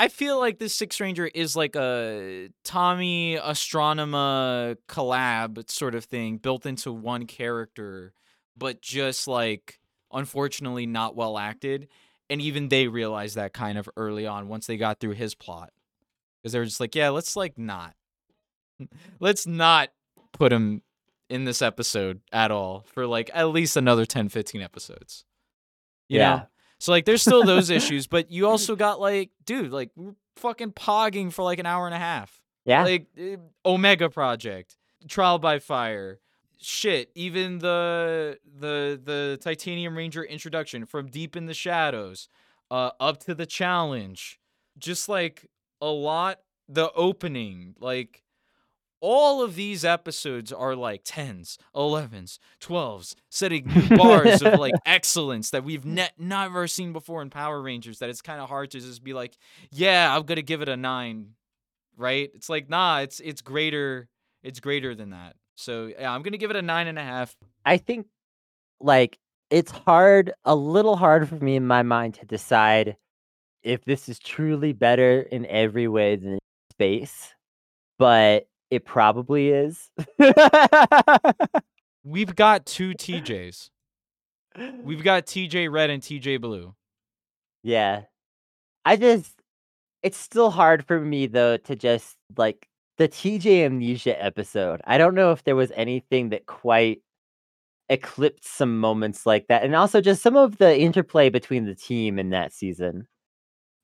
I 0.00 0.06
feel 0.08 0.38
like 0.38 0.58
this 0.60 0.74
Six 0.74 1.00
Ranger 1.00 1.26
is 1.26 1.56
like 1.56 1.74
a 1.74 2.50
Tommy 2.64 3.36
Astronema 3.36 4.76
collab 4.88 5.68
sort 5.70 5.96
of 5.96 6.04
thing 6.04 6.36
built 6.36 6.66
into 6.66 6.92
one 6.92 7.26
character, 7.26 8.12
but 8.56 8.80
just 8.80 9.26
like 9.26 9.80
unfortunately 10.12 10.86
not 10.86 11.16
well 11.16 11.36
acted. 11.36 11.88
And 12.30 12.40
even 12.40 12.68
they 12.68 12.86
realized 12.86 13.34
that 13.36 13.52
kind 13.52 13.76
of 13.76 13.88
early 13.96 14.24
on 14.26 14.48
once 14.48 14.66
they 14.66 14.76
got 14.76 15.00
through 15.00 15.14
his 15.14 15.34
plot. 15.34 15.70
Because 16.42 16.52
they 16.52 16.58
were 16.60 16.64
just 16.64 16.78
like, 16.80 16.94
yeah, 16.94 17.08
let's 17.08 17.34
like 17.34 17.58
not. 17.58 17.94
let's 19.20 19.46
not 19.46 19.88
put 20.32 20.52
him 20.52 20.82
in 21.28 21.44
this 21.44 21.60
episode 21.60 22.20
at 22.32 22.50
all 22.50 22.84
for 22.94 23.06
like 23.06 23.30
at 23.34 23.48
least 23.48 23.76
another 23.76 24.06
10, 24.06 24.28
15 24.28 24.62
episodes. 24.62 25.24
You 26.08 26.20
Yeah. 26.20 26.28
know? 26.36 26.46
So 26.78 26.92
like 26.92 27.04
there's 27.04 27.22
still 27.22 27.44
those 27.44 27.70
issues, 27.70 28.06
but 28.06 28.30
you 28.30 28.46
also 28.48 28.76
got 28.76 29.00
like, 29.00 29.30
dude, 29.44 29.72
like 29.72 29.90
we're 29.96 30.14
fucking 30.36 30.72
pogging 30.72 31.32
for 31.32 31.42
like 31.42 31.58
an 31.58 31.66
hour 31.66 31.86
and 31.86 31.94
a 31.94 31.98
half. 31.98 32.40
Yeah. 32.64 32.84
Like 32.84 33.06
eh, 33.16 33.36
Omega 33.64 34.08
Project, 34.08 34.76
Trial 35.08 35.38
by 35.38 35.58
Fire, 35.58 36.20
shit, 36.60 37.10
even 37.14 37.58
the 37.58 38.38
the 38.44 39.00
the 39.02 39.38
Titanium 39.40 39.96
Ranger 39.96 40.22
introduction 40.22 40.84
from 40.86 41.08
Deep 41.08 41.36
in 41.36 41.46
the 41.46 41.54
Shadows, 41.54 42.28
uh 42.70 42.90
up 43.00 43.18
to 43.24 43.34
the 43.34 43.46
challenge. 43.46 44.38
Just 44.78 45.08
like 45.08 45.46
a 45.80 45.88
lot 45.88 46.40
the 46.68 46.92
opening, 46.92 47.74
like 47.80 48.22
all 49.00 49.42
of 49.42 49.54
these 49.54 49.84
episodes 49.84 50.52
are 50.52 50.74
like 50.74 51.04
10s, 51.04 51.56
11s, 51.74 52.38
12s, 52.60 53.14
setting 53.30 53.70
bars 53.96 54.42
of 54.42 54.58
like 54.58 54.74
excellence 54.86 55.50
that 55.50 55.64
we've 55.64 55.84
ne- 55.84 56.10
never 56.18 56.66
seen 56.66 56.92
before 56.92 57.22
in 57.22 57.30
Power 57.30 57.60
Rangers. 57.60 57.98
That 57.98 58.10
it's 58.10 58.22
kind 58.22 58.40
of 58.40 58.48
hard 58.48 58.70
to 58.72 58.80
just 58.80 59.02
be 59.04 59.12
like, 59.12 59.36
yeah, 59.70 60.14
I'm 60.14 60.22
gonna 60.24 60.42
give 60.42 60.62
it 60.62 60.68
a 60.68 60.76
nine, 60.76 61.30
right? 61.96 62.30
It's 62.34 62.48
like, 62.48 62.68
nah, 62.68 63.00
it's 63.00 63.20
it's 63.20 63.42
greater, 63.42 64.08
it's 64.42 64.60
greater 64.60 64.94
than 64.94 65.10
that. 65.10 65.36
So 65.56 65.86
yeah, 65.86 66.12
I'm 66.12 66.22
gonna 66.22 66.38
give 66.38 66.50
it 66.50 66.56
a 66.56 66.62
nine 66.62 66.86
and 66.86 66.98
a 66.98 67.04
half. 67.04 67.36
I 67.64 67.76
think 67.76 68.06
like 68.80 69.18
it's 69.50 69.70
hard, 69.70 70.32
a 70.44 70.54
little 70.54 70.96
hard 70.96 71.28
for 71.28 71.36
me 71.36 71.56
in 71.56 71.66
my 71.66 71.82
mind 71.82 72.14
to 72.14 72.26
decide 72.26 72.96
if 73.62 73.84
this 73.84 74.08
is 74.08 74.18
truly 74.18 74.72
better 74.72 75.20
in 75.20 75.46
every 75.46 75.88
way 75.88 76.16
than 76.16 76.38
space, 76.70 77.32
but 77.98 78.46
it 78.70 78.84
probably 78.84 79.50
is. 79.50 79.90
We've 82.04 82.34
got 82.34 82.66
two 82.66 82.90
TJs. 82.90 83.70
We've 84.82 85.04
got 85.04 85.26
TJ 85.26 85.70
Red 85.70 85.90
and 85.90 86.02
TJ 86.02 86.40
Blue. 86.40 86.74
yeah. 87.62 88.02
I 88.84 88.96
just 88.96 89.34
it's 90.02 90.16
still 90.16 90.50
hard 90.50 90.84
for 90.86 91.00
me 91.00 91.26
though 91.26 91.56
to 91.58 91.76
just 91.76 92.16
like 92.36 92.68
the 92.96 93.08
TJ 93.08 93.64
amnesia 93.64 94.22
episode. 94.22 94.80
I 94.84 94.98
don't 94.98 95.14
know 95.14 95.32
if 95.32 95.44
there 95.44 95.56
was 95.56 95.72
anything 95.76 96.30
that 96.30 96.46
quite 96.46 97.02
eclipsed 97.88 98.46
some 98.46 98.78
moments 98.78 99.26
like 99.26 99.46
that. 99.48 99.62
And 99.62 99.74
also 99.74 100.00
just 100.00 100.22
some 100.22 100.36
of 100.36 100.58
the 100.58 100.78
interplay 100.78 101.30
between 101.30 101.64
the 101.66 101.74
team 101.74 102.18
in 102.18 102.30
that 102.30 102.52
season. 102.52 103.06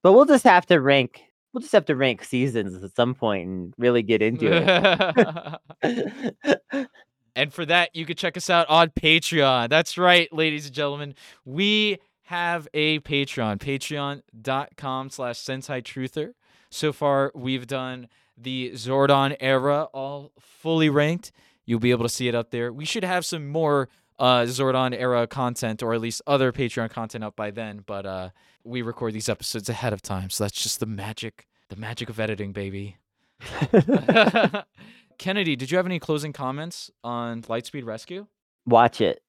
But 0.02 0.12
we'll 0.12 0.27
just 0.27 0.44
have 0.44 0.66
to 0.66 0.81
rank 0.81 1.23
we'll 1.55 1.61
just 1.61 1.73
have 1.73 1.87
to 1.87 1.97
rank 1.97 2.25
seasons 2.25 2.83
at 2.83 2.95
some 2.95 3.15
point 3.15 3.49
and 3.49 3.75
really 3.79 4.03
get 4.03 4.21
into 4.29 5.59
it. 5.83 6.89
And 7.37 7.53
for 7.53 7.67
that, 7.67 7.91
you 7.95 8.07
can 8.07 8.17
check 8.17 8.37
us 8.37 8.49
out 8.49 8.69
on 8.69 8.91
Patreon. 8.91 9.69
That's 9.69 9.99
right, 9.99 10.33
ladies 10.33 10.67
and 10.67 10.75
gentlemen. 10.75 11.15
We 11.45 11.99
have 12.23 12.69
a 12.73 13.01
Patreon, 13.01 13.59
patreon.com 13.59 15.11
slash 15.11 15.41
Sentai 15.41 15.83
Truther. 15.83 16.35
So 16.71 16.93
far, 16.93 17.33
we've 17.35 17.67
done 17.67 18.09
the 18.37 18.71
Zordon 18.75 19.37
era, 19.41 19.89
all 19.93 20.33
fully 20.39 20.89
ranked. 20.89 21.33
You'll 21.67 21.81
be 21.81 21.91
able 21.91 22.05
to 22.05 22.09
see 22.09 22.29
it 22.29 22.35
up 22.35 22.51
there. 22.51 22.73
We 22.73 22.85
should 22.85 23.05
have 23.05 23.27
some 23.27 23.49
more 23.49 23.89
uh, 24.19 24.43
Zordon 24.43 24.95
era 24.99 25.27
content, 25.27 25.82
or 25.82 25.95
at 25.95 26.01
least 26.01 26.23
other 26.27 26.53
Patreon 26.53 26.91
content 26.91 27.24
up 27.24 27.36
by 27.36 27.51
then. 27.51 27.82
But 27.85 28.07
uh, 28.07 28.31
we 28.65 28.82
record 28.82 29.12
these 29.12 29.28
episodes 29.28 29.69
ahead 29.69 29.93
of 29.93 30.03
time, 30.03 30.31
so 30.31 30.45
that's 30.45 30.62
just 30.62 30.81
the 30.81 30.86
magic, 30.86 31.47
the 31.69 31.77
magic 31.77 32.09
of 32.09 32.20
editing, 32.20 32.53
baby. 32.53 32.97
Kennedy, 35.19 35.57
did 35.57 35.70
you 35.70 35.77
have 35.77 35.86
any 35.86 35.99
closing 35.99 36.32
comments 36.32 36.91
on 37.03 37.43
Lightspeed 37.43 37.85
Rescue? 37.85 38.27
watch 38.66 39.01
it. 39.01 39.23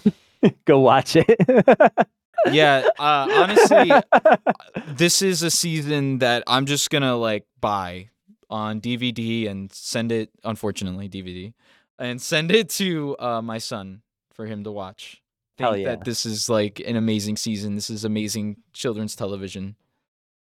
Go 0.64 0.80
watch 0.80 1.16
it. 1.16 1.26
Yeah, 2.50 2.88
uh, 2.98 3.28
honestly, 3.30 3.92
this 4.88 5.22
is 5.22 5.42
a 5.42 5.50
season 5.50 6.18
that 6.18 6.42
I'm 6.48 6.66
just 6.66 6.90
gonna 6.90 7.16
like 7.16 7.46
buy 7.60 8.08
on 8.50 8.80
DVD 8.80 9.48
and 9.48 9.72
send 9.72 10.10
it. 10.10 10.30
Unfortunately, 10.42 11.08
DVD 11.08 11.52
and 11.98 12.20
send 12.20 12.50
it 12.50 12.68
to 12.68 13.16
uh, 13.18 13.40
my 13.40 13.58
son 13.58 14.02
for 14.32 14.46
him 14.46 14.64
to 14.64 14.72
watch. 14.72 15.22
Think 15.58 15.66
Hell 15.66 15.76
yeah. 15.76 15.88
that 15.88 16.04
this 16.04 16.24
is 16.24 16.48
like 16.48 16.80
an 16.80 16.96
amazing 16.96 17.36
season. 17.36 17.74
This 17.74 17.90
is 17.90 18.04
amazing 18.04 18.56
children's 18.72 19.14
television. 19.14 19.76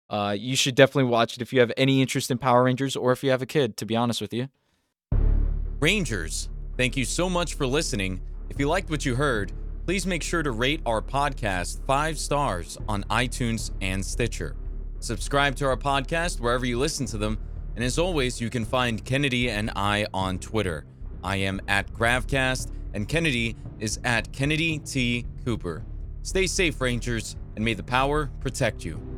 Uh, 0.09 0.35
you 0.37 0.55
should 0.55 0.75
definitely 0.75 1.09
watch 1.09 1.35
it 1.35 1.41
if 1.41 1.51
you 1.51 1.59
have 1.59 1.71
any 1.75 2.01
interest 2.01 2.31
in 2.31 2.37
Power 2.37 2.63
Rangers 2.63 2.95
or 2.95 3.11
if 3.11 3.23
you 3.23 3.29
have 3.31 3.41
a 3.41 3.45
kid. 3.45 3.77
To 3.77 3.85
be 3.85 3.95
honest 3.95 4.21
with 4.21 4.33
you. 4.33 4.49
Rangers, 5.79 6.49
thank 6.75 6.97
you 6.97 7.05
so 7.05 7.29
much 7.29 7.53
for 7.53 7.67
listening. 7.67 8.21
If 8.49 8.59
you 8.59 8.67
liked 8.67 8.89
what 8.89 9.05
you 9.05 9.15
heard, 9.15 9.51
please 9.85 10.05
make 10.05 10.23
sure 10.23 10.43
to 10.43 10.51
rate 10.51 10.81
our 10.85 11.01
podcast 11.01 11.85
five 11.85 12.17
stars 12.17 12.77
on 12.87 13.03
iTunes 13.05 13.71
and 13.81 14.03
Stitcher. 14.03 14.55
Subscribe 14.99 15.55
to 15.55 15.65
our 15.65 15.77
podcast 15.77 16.39
wherever 16.39 16.65
you 16.65 16.79
listen 16.79 17.05
to 17.07 17.17
them. 17.17 17.37
And 17.75 17.83
as 17.83 17.99
always, 17.99 18.41
you 18.41 18.49
can 18.49 18.65
find 18.65 19.05
Kennedy 19.05 19.49
and 19.51 19.71
I 19.75 20.07
on 20.13 20.39
Twitter. 20.39 20.85
I 21.27 21.35
am 21.35 21.59
at 21.67 21.93
Gravcast, 21.93 22.71
and 22.93 23.05
Kennedy 23.05 23.57
is 23.81 23.99
at 24.05 24.31
Kennedy 24.31 24.79
T. 24.79 25.25
Cooper. 25.43 25.83
Stay 26.21 26.47
safe, 26.47 26.79
Rangers, 26.79 27.35
and 27.57 27.65
may 27.65 27.73
the 27.73 27.83
power 27.83 28.31
protect 28.39 28.85
you. 28.85 29.16